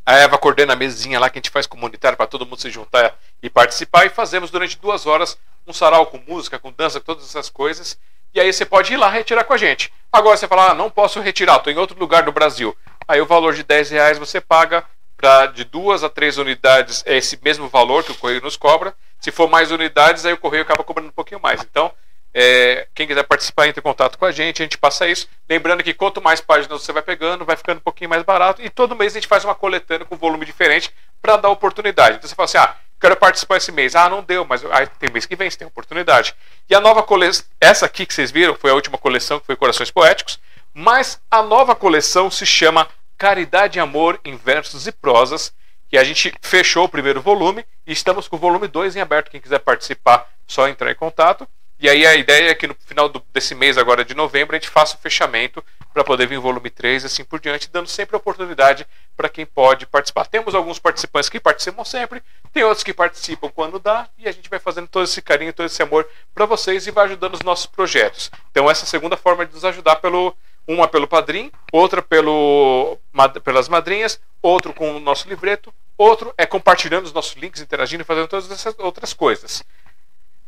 A 0.07 0.17
Eva 0.17 0.37
coordena 0.37 0.75
a 0.75 0.77
mesinha 0.77 1.19
lá 1.19 1.31
que 1.31 1.39
a 1.39 1.41
gente 1.41 1.51
faz 1.51 1.67
comunitário 1.67 2.17
para 2.17 2.27
todo 2.27 2.45
mundo 2.45 2.61
se 2.61 2.71
juntar 2.71 3.19
e 3.43 3.49
participar. 3.49 4.05
E 4.05 4.11
fazemos 4.11 4.51
durante 4.51 4.79
duas 4.79 5.07
horas 5.07 5.39
um 5.67 5.73
sarau 5.73 6.07
com 6.07 6.19
música, 6.19 6.59
com 6.59 6.71
dança, 6.71 7.01
com 7.01 7.07
todas 7.07 7.25
essas 7.25 7.49
coisas. 7.49 7.99
E 8.35 8.41
aí 8.41 8.53
você 8.53 8.65
pode 8.65 8.93
ir 8.93 8.97
lá 8.97 9.09
retirar 9.09 9.45
com 9.45 9.53
a 9.53 9.57
gente. 9.57 9.93
Agora 10.13 10.37
você 10.37 10.49
fala, 10.49 10.71
ah, 10.71 10.75
não 10.75 10.91
posso 10.91 11.21
retirar, 11.21 11.57
estou 11.57 11.73
em 11.73 11.77
outro 11.77 11.99
lugar 11.99 12.25
do 12.25 12.33
Brasil. 12.33 12.77
Aí 13.07 13.21
o 13.21 13.27
valor 13.27 13.55
de 13.55 13.63
10 13.63 13.91
reais 13.91 14.19
você 14.19 14.41
paga 14.41 14.85
para 15.17 15.47
de 15.47 15.65
duas 15.65 16.03
a 16.03 16.09
três 16.09 16.37
unidades 16.37 17.03
é 17.07 17.17
esse 17.17 17.39
mesmo 17.43 17.69
valor 17.69 18.03
que 18.03 18.13
o 18.13 18.15
correio 18.17 18.43
nos 18.43 18.57
cobra. 18.57 18.95
Se 19.21 19.31
for 19.31 19.49
mais 19.49 19.71
unidades, 19.71 20.27
aí 20.27 20.33
o 20.33 20.39
correio 20.39 20.63
acaba 20.63 20.83
cobrando 20.83 21.09
um 21.09 21.13
pouquinho 21.13 21.41
mais. 21.41 21.63
Então, 21.63 21.93
é, 22.35 22.89
quem 22.93 23.07
quiser 23.07 23.23
participar, 23.23 23.69
entre 23.69 23.81
em 23.81 23.83
contato 23.83 24.19
com 24.19 24.25
a 24.25 24.33
gente, 24.33 24.61
a 24.61 24.65
gente 24.65 24.77
passa 24.77 25.07
isso. 25.07 25.29
Lembrando 25.49 25.85
que 25.85 25.95
quanto 25.95 26.21
mais 26.21 26.41
páginas 26.41 26.83
você 26.83 26.93
vai 26.93 27.03
pegando, 27.03 27.45
vai 27.45 27.57
ficando 27.57 27.79
um 27.79 27.83
pouquinho 27.83 28.11
mais 28.11 28.25
barato. 28.25 28.61
E 28.61 28.69
todo 28.69 28.97
mês 28.97 29.13
a 29.13 29.15
gente 29.15 29.29
faz 29.29 29.45
uma 29.45 29.55
coletânea 29.55 30.05
com 30.05 30.17
volume 30.17 30.45
diferente 30.45 30.93
para 31.23 31.37
dar 31.37 31.49
oportunidade. 31.49 32.17
Então 32.17 32.29
você 32.29 32.35
fala 32.35 32.45
assim: 32.45 32.59
ah, 32.59 32.77
quero 33.05 33.17
participar 33.17 33.59
esse 33.59 33.71
mês. 33.71 33.95
Ah, 33.95 34.09
não 34.09 34.23
deu, 34.23 34.47
mas 34.47 34.65
ah, 34.65 34.87
tem 34.87 35.11
mês 35.13 35.27
que 35.27 35.37
vem, 35.37 35.51
você 35.51 35.59
tem 35.59 35.69
oportunidade. 35.69 36.35
E 36.69 36.75
a 36.75 36.81
nova 36.81 37.03
coleção, 37.03 37.45
essa 37.61 37.85
aqui 37.85 38.07
que 38.07 38.15
vocês 38.15 38.31
viram, 38.31 38.55
foi 38.55 38.71
a 38.71 38.75
última 38.75 38.97
coleção, 38.97 39.39
que 39.39 39.45
foi 39.45 39.57
Corações 39.57 39.91
Poéticos. 39.91 40.41
Mas 40.73 41.21
a 41.31 41.43
nova 41.43 41.75
coleção 41.77 42.31
se 42.31 42.47
chama 42.47 42.89
Caridade 43.19 43.79
e 43.79 43.81
Amor 43.81 44.19
em 44.25 44.37
Versos 44.37 44.87
e 44.87 44.93
Prosas. 44.93 45.53
Que 45.91 45.99
a 45.99 46.03
gente 46.03 46.33
fechou 46.41 46.85
o 46.85 46.89
primeiro 46.89 47.21
volume 47.21 47.65
e 47.87 47.93
estamos 47.93 48.27
com 48.27 48.37
o 48.37 48.39
volume 48.39 48.67
2 48.67 48.97
em 48.97 49.01
aberto. 49.01 49.31
Quem 49.31 49.41
quiser 49.41 49.59
participar, 49.59 50.27
só 50.47 50.67
entrar 50.67 50.91
em 50.91 50.97
contato. 50.97 51.47
E 51.85 51.89
aí 51.91 52.07
a 52.07 52.15
ideia 52.15 52.49
é 52.49 52.55
que 52.55 52.67
no 52.67 52.75
final 52.87 53.11
do, 53.11 53.23
desse 53.31 53.55
mês 53.55 53.77
agora 53.77 54.07
de 54.07 54.15
novembro 54.15 54.57
a 54.57 54.59
gente 54.59 54.71
faça 54.71 54.97
o 54.97 54.99
fechamento 54.99 55.63
para 55.93 56.03
poder 56.03 56.27
vir 56.27 56.39
volume 56.39 56.71
3 56.71 57.03
e 57.03 57.07
assim 57.07 57.23
por 57.23 57.39
diante, 57.39 57.69
dando 57.71 57.91
sempre 57.91 58.17
oportunidade 58.17 58.87
para 59.15 59.29
quem 59.29 59.45
pode 59.45 59.85
participar. 59.85 60.25
Temos 60.25 60.55
alguns 60.55 60.79
participantes 60.79 61.29
que 61.29 61.39
participam 61.39 61.85
sempre, 61.85 62.23
tem 62.55 62.65
outros 62.65 62.83
que 62.83 62.95
participam 62.95 63.51
quando 63.51 63.79
dá, 63.79 64.09
e 64.17 64.27
a 64.27 64.33
gente 64.33 64.49
vai 64.49 64.59
fazendo 64.59 64.89
todo 64.89 65.05
esse 65.05 65.21
carinho, 65.21 65.53
todo 65.53 65.67
esse 65.67 65.83
amor 65.83 66.09
para 66.35 66.47
vocês 66.47 66.87
e 66.87 66.91
vai 66.91 67.05
ajudando 67.05 67.35
os 67.35 67.43
nossos 67.43 67.67
projetos. 67.67 68.31
Então 68.51 68.71
essa 68.71 68.85
é 68.85 68.87
a 68.87 68.89
segunda 68.89 69.15
forma 69.19 69.45
de 69.45 69.53
nos 69.53 69.67
ajudar 69.67 69.97
pelo 69.97 70.35
uma 70.67 70.89
pelo 70.89 71.07
padrinho, 71.07 71.53
outra 71.71 72.01
pelo, 72.01 72.97
pelas 73.45 73.69
madrinhas, 73.69 74.19
outro 74.41 74.73
com 74.73 74.97
o 74.97 75.01
nosso 75.01 75.29
livreto, 75.29 75.71
outro 75.99 76.33
é 76.39 76.47
compartilhando 76.47 77.05
os 77.05 77.13
nossos 77.13 77.35
links, 77.35 77.61
interagindo 77.61 78.07
fazendo 78.07 78.27
todas 78.27 78.51
essas 78.51 78.75
outras 78.79 79.13
coisas. 79.13 79.63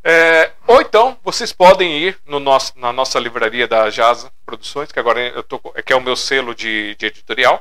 É, 0.08 0.52
ou 0.68 0.80
então 0.80 1.18
vocês 1.24 1.52
podem 1.52 1.98
ir 1.98 2.16
no 2.24 2.38
nosso, 2.38 2.72
na 2.78 2.92
nossa 2.92 3.18
livraria 3.18 3.66
da 3.66 3.90
Jasa 3.90 4.30
Produções, 4.44 4.92
que 4.92 5.00
agora 5.00 5.20
eu 5.20 5.42
tô, 5.42 5.58
que 5.58 5.92
é 5.92 5.96
o 5.96 6.00
meu 6.00 6.14
selo 6.14 6.54
de, 6.54 6.94
de 6.94 7.06
editorial, 7.06 7.60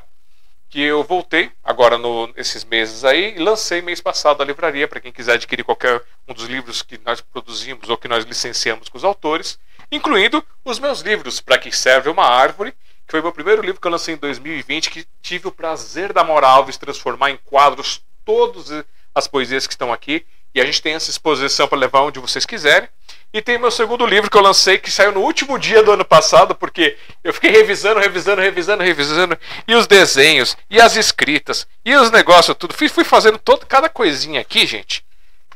que 0.68 0.80
eu 0.80 1.02
voltei 1.02 1.50
agora 1.64 1.98
no, 1.98 2.28
nesses 2.28 2.62
meses 2.62 3.04
aí 3.04 3.34
e 3.34 3.40
lancei 3.40 3.82
mês 3.82 4.00
passado 4.00 4.40
a 4.40 4.46
livraria 4.46 4.86
para 4.86 5.00
quem 5.00 5.10
quiser 5.10 5.32
adquirir 5.32 5.64
qualquer 5.64 6.00
um 6.28 6.32
dos 6.32 6.44
livros 6.44 6.82
que 6.82 7.00
nós 7.04 7.20
produzimos 7.20 7.90
ou 7.90 7.98
que 7.98 8.06
nós 8.06 8.24
licenciamos 8.24 8.88
com 8.88 8.96
os 8.96 9.02
autores, 9.02 9.58
incluindo 9.90 10.40
os 10.64 10.78
meus 10.78 11.00
livros 11.00 11.40
Para 11.40 11.58
que 11.58 11.76
serve 11.76 12.08
uma 12.08 12.26
árvore, 12.26 12.70
que 12.70 13.10
foi 13.10 13.20
meu 13.20 13.32
primeiro 13.32 13.60
livro 13.60 13.80
que 13.80 13.88
eu 13.88 13.90
lancei 13.90 14.14
em 14.14 14.18
2020, 14.18 14.88
que 14.88 15.04
tive 15.20 15.48
o 15.48 15.52
prazer 15.52 16.12
da 16.12 16.22
Mora 16.22 16.46
Alves 16.46 16.76
transformar 16.76 17.32
em 17.32 17.38
quadros 17.38 18.04
todas 18.24 18.84
as 19.12 19.26
poesias 19.26 19.66
que 19.66 19.72
estão 19.72 19.92
aqui 19.92 20.24
e 20.56 20.60
a 20.60 20.64
gente 20.64 20.80
tem 20.80 20.94
essa 20.94 21.10
exposição 21.10 21.68
para 21.68 21.76
levar 21.76 22.00
onde 22.00 22.18
vocês 22.18 22.46
quiserem. 22.46 22.88
E 23.30 23.42
tem 23.42 23.58
meu 23.58 23.70
segundo 23.70 24.06
livro 24.06 24.30
que 24.30 24.38
eu 24.38 24.40
lancei, 24.40 24.78
que 24.78 24.90
saiu 24.90 25.12
no 25.12 25.20
último 25.20 25.58
dia 25.58 25.82
do 25.82 25.92
ano 25.92 26.04
passado, 26.04 26.54
porque 26.54 26.96
eu 27.22 27.34
fiquei 27.34 27.50
revisando, 27.50 28.00
revisando, 28.00 28.40
revisando, 28.40 28.82
revisando, 28.82 29.38
e 29.68 29.74
os 29.74 29.86
desenhos, 29.86 30.56
e 30.70 30.80
as 30.80 30.96
escritas, 30.96 31.66
e 31.84 31.94
os 31.94 32.10
negócios, 32.10 32.56
tudo. 32.56 32.72
Fui, 32.72 32.88
fui 32.88 33.04
fazendo 33.04 33.36
todo, 33.36 33.66
cada 33.66 33.90
coisinha 33.90 34.40
aqui, 34.40 34.64
gente. 34.66 35.04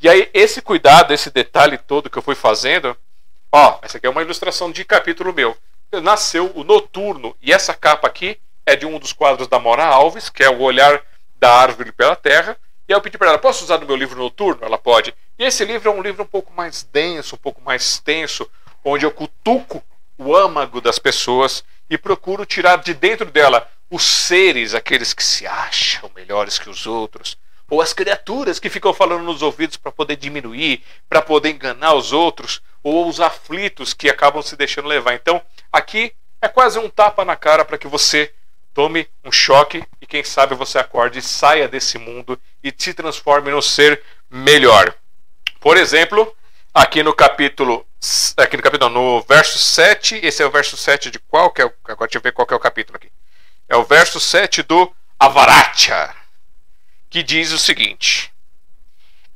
E 0.02 0.08
aí, 0.08 0.28
esse 0.34 0.60
cuidado, 0.60 1.14
esse 1.14 1.30
detalhe 1.30 1.78
todo 1.78 2.10
que 2.10 2.18
eu 2.18 2.22
fui 2.22 2.34
fazendo, 2.34 2.94
ó, 3.50 3.78
essa 3.80 3.96
aqui 3.96 4.06
é 4.06 4.10
uma 4.10 4.20
ilustração 4.20 4.70
de 4.70 4.84
capítulo 4.84 5.32
meu. 5.32 5.56
Nasceu 6.02 6.52
o 6.54 6.62
Noturno, 6.62 7.34
e 7.40 7.54
essa 7.54 7.72
capa 7.72 8.06
aqui 8.06 8.38
é 8.66 8.76
de 8.76 8.84
um 8.84 8.98
dos 8.98 9.14
quadros 9.14 9.48
da 9.48 9.58
Mora 9.58 9.86
Alves, 9.86 10.28
que 10.28 10.42
é 10.42 10.50
o 10.50 10.60
Olhar 10.60 11.00
da 11.36 11.50
Árvore 11.54 11.90
pela 11.90 12.14
Terra. 12.14 12.54
E 12.90 12.92
aí 12.92 12.96
eu 12.96 13.00
pedi 13.00 13.16
para 13.16 13.28
ela, 13.28 13.38
posso 13.38 13.62
usar 13.62 13.78
no 13.78 13.86
meu 13.86 13.94
livro 13.94 14.18
noturno? 14.18 14.64
Ela 14.64 14.76
pode. 14.76 15.14
E 15.38 15.44
esse 15.44 15.64
livro 15.64 15.88
é 15.88 15.94
um 15.94 16.02
livro 16.02 16.24
um 16.24 16.26
pouco 16.26 16.52
mais 16.52 16.82
denso, 16.82 17.36
um 17.36 17.38
pouco 17.38 17.60
mais 17.60 18.00
tenso, 18.00 18.50
onde 18.84 19.06
eu 19.06 19.12
cutuco 19.12 19.80
o 20.18 20.34
âmago 20.34 20.80
das 20.80 20.98
pessoas 20.98 21.62
e 21.88 21.96
procuro 21.96 22.44
tirar 22.44 22.78
de 22.78 22.92
dentro 22.92 23.30
dela 23.30 23.70
os 23.88 24.02
seres, 24.02 24.74
aqueles 24.74 25.14
que 25.14 25.22
se 25.22 25.46
acham 25.46 26.10
melhores 26.16 26.58
que 26.58 26.68
os 26.68 26.84
outros, 26.84 27.38
ou 27.70 27.80
as 27.80 27.92
criaturas 27.92 28.58
que 28.58 28.68
ficam 28.68 28.92
falando 28.92 29.22
nos 29.22 29.40
ouvidos 29.40 29.76
para 29.76 29.92
poder 29.92 30.16
diminuir, 30.16 30.82
para 31.08 31.22
poder 31.22 31.50
enganar 31.50 31.94
os 31.94 32.12
outros, 32.12 32.60
ou 32.82 33.06
os 33.06 33.20
aflitos 33.20 33.94
que 33.94 34.10
acabam 34.10 34.42
se 34.42 34.56
deixando 34.56 34.88
levar. 34.88 35.14
Então, 35.14 35.40
aqui 35.72 36.12
é 36.42 36.48
quase 36.48 36.76
um 36.80 36.90
tapa 36.90 37.24
na 37.24 37.36
cara 37.36 37.64
para 37.64 37.78
que 37.78 37.86
você 37.86 38.34
tome 38.72 39.08
um 39.24 39.32
choque 39.32 39.84
e 40.00 40.06
quem 40.06 40.24
sabe 40.24 40.54
você 40.54 40.78
acorde 40.78 41.20
saia 41.20 41.68
desse 41.68 41.98
mundo 41.98 42.40
e 42.62 42.72
se 42.76 42.94
transforme 42.94 43.50
no 43.50 43.62
ser 43.62 44.02
melhor. 44.28 44.94
Por 45.58 45.76
exemplo, 45.76 46.34
aqui 46.72 47.02
no 47.02 47.14
capítulo 47.14 47.86
aqui 48.36 48.56
no 48.56 48.62
capítulo 48.62 48.90
no 48.90 49.22
verso 49.22 49.58
7, 49.58 50.20
esse 50.22 50.42
é 50.42 50.46
o 50.46 50.50
verso 50.50 50.76
7 50.76 51.10
de 51.10 51.18
qual 51.18 51.50
que 51.50 51.60
é, 51.60 51.64
agora 51.84 52.08
deixa 52.08 52.18
eu 52.18 52.22
ver 52.22 52.32
qual 52.32 52.46
que 52.46 52.54
é 52.54 52.56
o 52.56 52.60
capítulo 52.60 52.96
aqui. 52.96 53.10
É 53.68 53.76
o 53.76 53.84
verso 53.84 54.18
7 54.18 54.62
do 54.62 54.92
Avaratia, 55.18 56.14
que 57.10 57.22
diz 57.22 57.52
o 57.52 57.58
seguinte: 57.58 58.32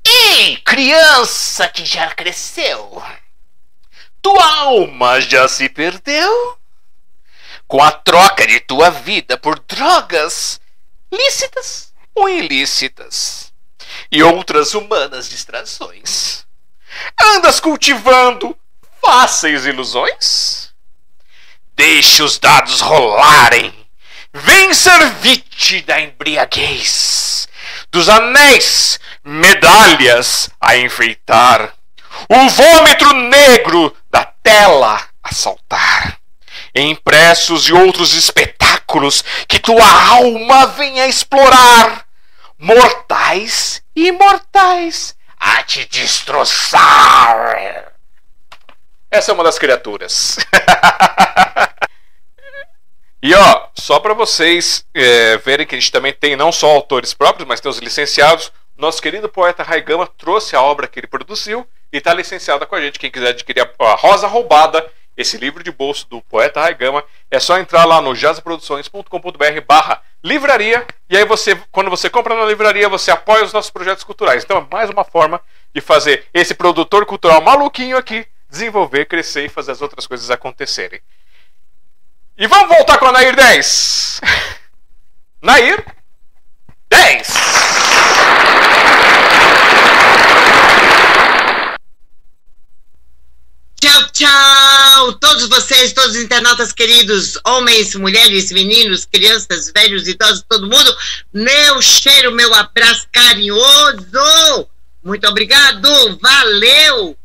Ei, 0.03 0.57
criança 0.59 1.69
que 1.69 1.85
já 1.85 2.11
cresceu, 2.15 3.03
tua 4.23 4.61
alma 4.61 5.21
já 5.21 5.47
se 5.47 5.69
perdeu? 5.69 6.59
Com 7.67 7.83
a 7.83 7.91
troca 7.91 8.47
de 8.47 8.61
tua 8.61 8.91
vida 8.91 9.37
por 9.37 9.59
drogas 9.61 10.61
lícitas 11.13 11.93
ou 12.15 12.29
ilícitas 12.29 13.53
e 14.11 14.23
outras 14.23 14.75
humanas 14.75 15.29
distrações. 15.29 16.45
Andas 17.21 17.61
cultivando 17.61 18.57
fáceis 19.05 19.67
ilusões? 19.67 20.73
Deixe 21.75 22.23
os 22.23 22.39
dados 22.39 22.81
rolarem. 22.81 23.75
Vem 24.33 24.75
servite 24.75 25.81
da 25.83 26.01
embriaguez, 26.01 27.49
dos 27.91 28.09
anéis, 28.09 28.99
medalhas 29.23 30.51
a 30.61 30.77
enfeitar, 30.77 31.73
o 32.29 32.49
vômito 32.49 33.13
negro 33.15 33.97
da 34.11 34.25
tela 34.25 35.09
a 35.23 35.33
saltar 35.33 36.19
impressos 36.83 37.69
e 37.69 37.73
outros 37.73 38.15
espetáculos 38.15 39.25
que 39.49 39.59
tua 39.59 40.09
alma 40.09 40.67
venha 40.67 41.07
explorar 41.07 42.05
mortais 42.59 43.83
e 43.95 44.09
imortais 44.09 45.17
a 45.39 45.63
te 45.63 45.85
destroçar. 45.85 47.93
Essa 49.11 49.31
é 49.31 49.35
uma 49.35 49.45
das 49.45 49.59
criaturas. 49.59 50.39
e 53.23 53.35
ó, 53.35 53.69
só 53.75 54.01
para 54.01 54.15
vocês 54.15 54.85
é, 54.95 55.37
verem 55.39 55.67
que 55.67 55.75
a 55.75 55.79
gente 55.79 55.93
também 55.93 56.13
tem 56.13 56.35
não 56.35 56.51
só 56.51 56.71
autores 56.71 57.15
próprios, 57.15 57.47
mas 57.47 57.61
tem 57.61 57.71
os 57.71 57.79
licenciados. 57.79 58.51
Nosso 58.77 59.01
querido 59.01 59.29
poeta 59.29 59.63
Raigama 59.63 60.07
trouxe 60.07 60.57
a 60.57 60.63
obra 60.63 60.89
que 60.89 60.99
ele 60.99 61.07
produziu 61.07 61.67
e 61.93 61.99
está 61.99 62.13
licenciada 62.13 62.67
com 62.67 62.75
a 62.75 62.81
gente. 62.81 62.99
Quem 62.99 63.11
quiser 63.11 63.29
adquirir 63.29 63.71
a 63.79 63.95
Rosa 63.95 64.27
Roubada, 64.27 64.85
esse 65.17 65.37
livro 65.37 65.63
de 65.63 65.71
bolso 65.71 66.09
do 66.09 66.21
poeta 66.23 66.61
Raigama, 66.61 67.05
é 67.31 67.39
só 67.39 67.59
entrar 67.59 67.85
lá 67.85 68.01
no 68.01 68.15
jazzproduções.com.br 68.15 69.61
barra 69.67 70.03
livraria, 70.23 70.87
e 71.09 71.17
aí 71.17 71.25
você, 71.25 71.55
quando 71.71 71.91
você 71.91 72.09
compra 72.09 72.35
na 72.35 72.45
livraria, 72.45 72.89
você 72.89 73.11
apoia 73.11 73.45
os 73.45 73.53
nossos 73.53 73.71
projetos 73.71 74.05
culturais. 74.05 74.43
Então 74.43 74.59
é 74.59 74.75
mais 74.75 74.89
uma 74.91 75.05
forma 75.05 75.41
de 75.75 75.81
fazer 75.81 76.27
esse 76.33 76.55
produtor 76.55 77.05
cultural 77.05 77.43
maluquinho 77.43 77.97
aqui 77.97 78.27
desenvolver, 78.49 79.07
crescer 79.07 79.45
e 79.45 79.49
fazer 79.49 79.73
as 79.73 79.83
outras 79.83 80.07
coisas 80.07 80.31
acontecerem. 80.31 81.01
E 82.39 82.47
vamos 82.47 82.69
voltar 82.69 82.99
com 82.99 83.07
a 83.07 83.13
Nair 83.13 83.37
10. 83.37 84.21
Nair 85.43 85.85
10. 86.89 87.29
Tchau, 93.81 94.03
tchau! 94.13 94.64
Todos 95.21 95.49
vocês, 95.49 95.93
todos 95.93 96.15
os 96.15 96.23
internautas 96.23 96.73
queridos, 96.73 97.39
homens, 97.45 97.95
mulheres, 97.97 98.53
meninos, 98.53 99.05
crianças, 99.05 99.73
velhos, 99.75 100.07
idosos, 100.07 100.45
todo 100.49 100.71
mundo, 100.71 100.97
meu 101.33 101.83
cheiro, 101.83 102.31
meu 102.31 102.55
abraço 102.55 103.09
carinhoso! 103.13 104.69
Muito 105.03 105.27
obrigado, 105.29 105.89
valeu! 106.23 107.17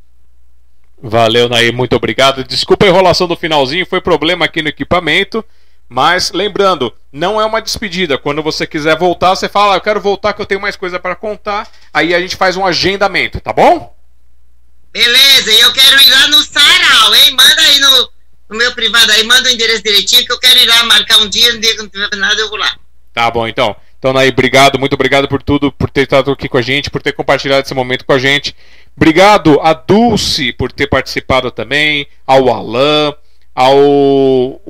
Valeu, 1.02 1.48
Nair, 1.48 1.72
muito 1.72 1.96
obrigado. 1.96 2.44
Desculpa 2.44 2.86
a 2.86 2.90
enrolação 2.90 3.28
do 3.28 3.38
finalzinho, 3.38 3.86
foi 3.86 4.02
problema 4.02 4.46
aqui 4.46 4.62
no 4.62 4.70
equipamento. 4.70 5.46
Mas 5.88 6.32
lembrando, 6.32 6.94
não 7.12 7.40
é 7.40 7.46
uma 7.46 7.62
despedida. 7.62 8.18
Quando 8.18 8.44
você 8.44 8.68
quiser 8.68 8.98
voltar, 8.98 9.36
você 9.36 9.48
fala, 9.48 9.74
ah, 9.74 9.78
eu 9.78 9.82
quero 9.82 10.02
voltar 10.02 10.34
que 10.34 10.42
eu 10.42 10.46
tenho 10.46 10.62
mais 10.62 10.76
coisa 10.76 11.00
para 11.00 11.16
contar. 11.16 11.68
Aí 11.94 12.14
a 12.14 12.20
gente 12.20 12.36
faz 12.36 12.58
um 12.58 12.66
agendamento, 12.66 13.40
tá 13.40 13.54
bom? 13.54 13.96
Beleza, 14.92 15.52
e 15.52 15.60
eu 15.60 15.72
quero 15.72 16.02
ir 16.02 16.10
lá 16.10 16.28
no 16.30 16.42
sarau, 16.44 17.16
hein? 17.16 17.36
Manda 17.36 17.62
aí 17.62 17.80
no, 17.80 18.10
no 18.50 18.58
meu 18.58 18.74
privado 18.74 19.12
aí, 19.12 19.24
manda 19.24 19.50
o 19.50 19.52
endereço 19.52 19.84
direitinho 19.84 20.26
que 20.26 20.32
eu 20.34 20.40
quero 20.40 20.60
ir 20.60 20.68
lá 20.68 20.84
marcar 20.84 21.20
um 21.20 21.30
dia, 21.30 21.54
um 21.54 21.60
dia 21.60 21.72
que 21.76 21.82
não 21.82 21.90
tiver 21.90 22.16
nada, 22.16 22.40
eu 22.40 22.50
vou 22.50 22.58
lá. 22.58 22.76
Tá 23.14 23.30
bom, 23.30 23.48
então. 23.48 23.76
Então, 24.00 24.14
Naí, 24.14 24.30
obrigado, 24.30 24.80
muito 24.80 24.94
obrigado 24.94 25.28
por 25.28 25.44
tudo, 25.44 25.72
por 25.74 25.90
ter 25.90 26.04
estado 26.04 26.32
aqui 26.32 26.48
com 26.48 26.58
a 26.58 26.62
gente, 26.62 26.90
por 26.90 27.02
ter 27.02 27.12
compartilhado 27.12 27.66
esse 27.66 27.74
momento 27.74 28.06
com 28.06 28.14
a 28.14 28.18
gente. 28.20 28.56
Obrigado 28.96 29.60
a 29.62 29.74
Dulce 29.74 30.54
por 30.54 30.72
ter 30.72 30.88
participado 30.88 31.52
também, 31.52 32.08
ao 32.26 32.50
Alain, 32.50 33.14
ao 33.54 34.62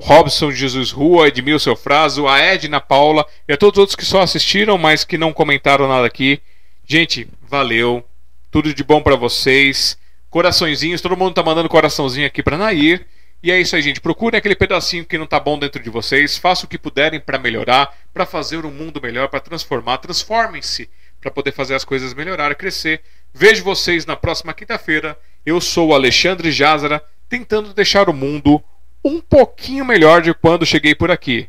Robson 0.00 0.50
Jesus 0.50 0.90
Rua, 0.90 1.28
Edmilson 1.28 1.76
Fraso, 1.76 2.26
a 2.26 2.38
Edna 2.38 2.80
Paula 2.80 3.26
e 3.46 3.52
a 3.52 3.58
todos 3.58 3.76
os 3.76 3.80
outros 3.80 3.96
que 3.96 4.06
só 4.06 4.22
assistiram, 4.22 4.78
mas 4.78 5.04
que 5.04 5.18
não 5.18 5.34
comentaram 5.34 5.86
nada 5.86 6.06
aqui. 6.06 6.40
Gente, 6.86 7.28
valeu. 7.42 8.07
Tudo 8.50 8.72
de 8.72 8.82
bom 8.82 9.02
para 9.02 9.16
vocês. 9.16 9.98
Coraçõezinhos, 10.30 11.00
todo 11.00 11.16
mundo 11.16 11.34
tá 11.34 11.42
mandando 11.42 11.68
coraçãozinho 11.68 12.26
aqui 12.26 12.42
para 12.42 12.58
Nair. 12.58 13.06
E 13.42 13.52
é 13.52 13.60
isso 13.60 13.76
aí, 13.76 13.82
gente. 13.82 14.00
Procurem 14.00 14.38
aquele 14.38 14.56
pedacinho 14.56 15.04
que 15.04 15.16
não 15.16 15.26
tá 15.26 15.38
bom 15.38 15.58
dentro 15.58 15.82
de 15.82 15.90
vocês. 15.90 16.36
Façam 16.36 16.66
o 16.66 16.68
que 16.68 16.78
puderem 16.78 17.20
para 17.20 17.38
melhorar, 17.38 17.96
para 18.12 18.26
fazer 18.26 18.64
um 18.64 18.70
mundo 18.70 19.00
melhor, 19.00 19.28
para 19.28 19.40
transformar. 19.40 19.98
Transformem-se 19.98 20.88
para 21.20 21.30
poder 21.30 21.52
fazer 21.52 21.74
as 21.74 21.84
coisas 21.84 22.14
melhorar, 22.14 22.54
crescer. 22.54 23.00
Vejo 23.32 23.62
vocês 23.62 24.06
na 24.06 24.16
próxima 24.16 24.54
quinta-feira. 24.54 25.18
Eu 25.44 25.60
sou 25.60 25.88
o 25.88 25.94
Alexandre 25.94 26.50
Jazara, 26.50 27.02
tentando 27.28 27.74
deixar 27.74 28.08
o 28.08 28.14
mundo 28.14 28.62
um 29.04 29.20
pouquinho 29.20 29.84
melhor 29.84 30.20
de 30.22 30.34
quando 30.34 30.66
cheguei 30.66 30.94
por 30.94 31.10
aqui. 31.10 31.48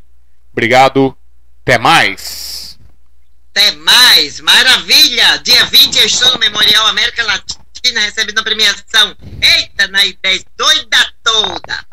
Obrigado. 0.52 1.16
Até 1.62 1.78
mais. 1.78 2.59
Até 3.50 3.72
mais! 3.72 4.40
Maravilha! 4.40 5.38
Dia 5.38 5.64
20 5.64 5.96
eu 5.96 6.06
estou 6.06 6.32
no 6.32 6.38
Memorial 6.38 6.86
América 6.86 7.24
Latina 7.24 8.00
recebendo 8.00 8.38
a 8.38 8.44
premiação. 8.44 9.16
Eita, 9.42 9.88
na 9.88 10.04
ideia 10.04 10.40
doida 10.56 11.12
toda! 11.22 11.86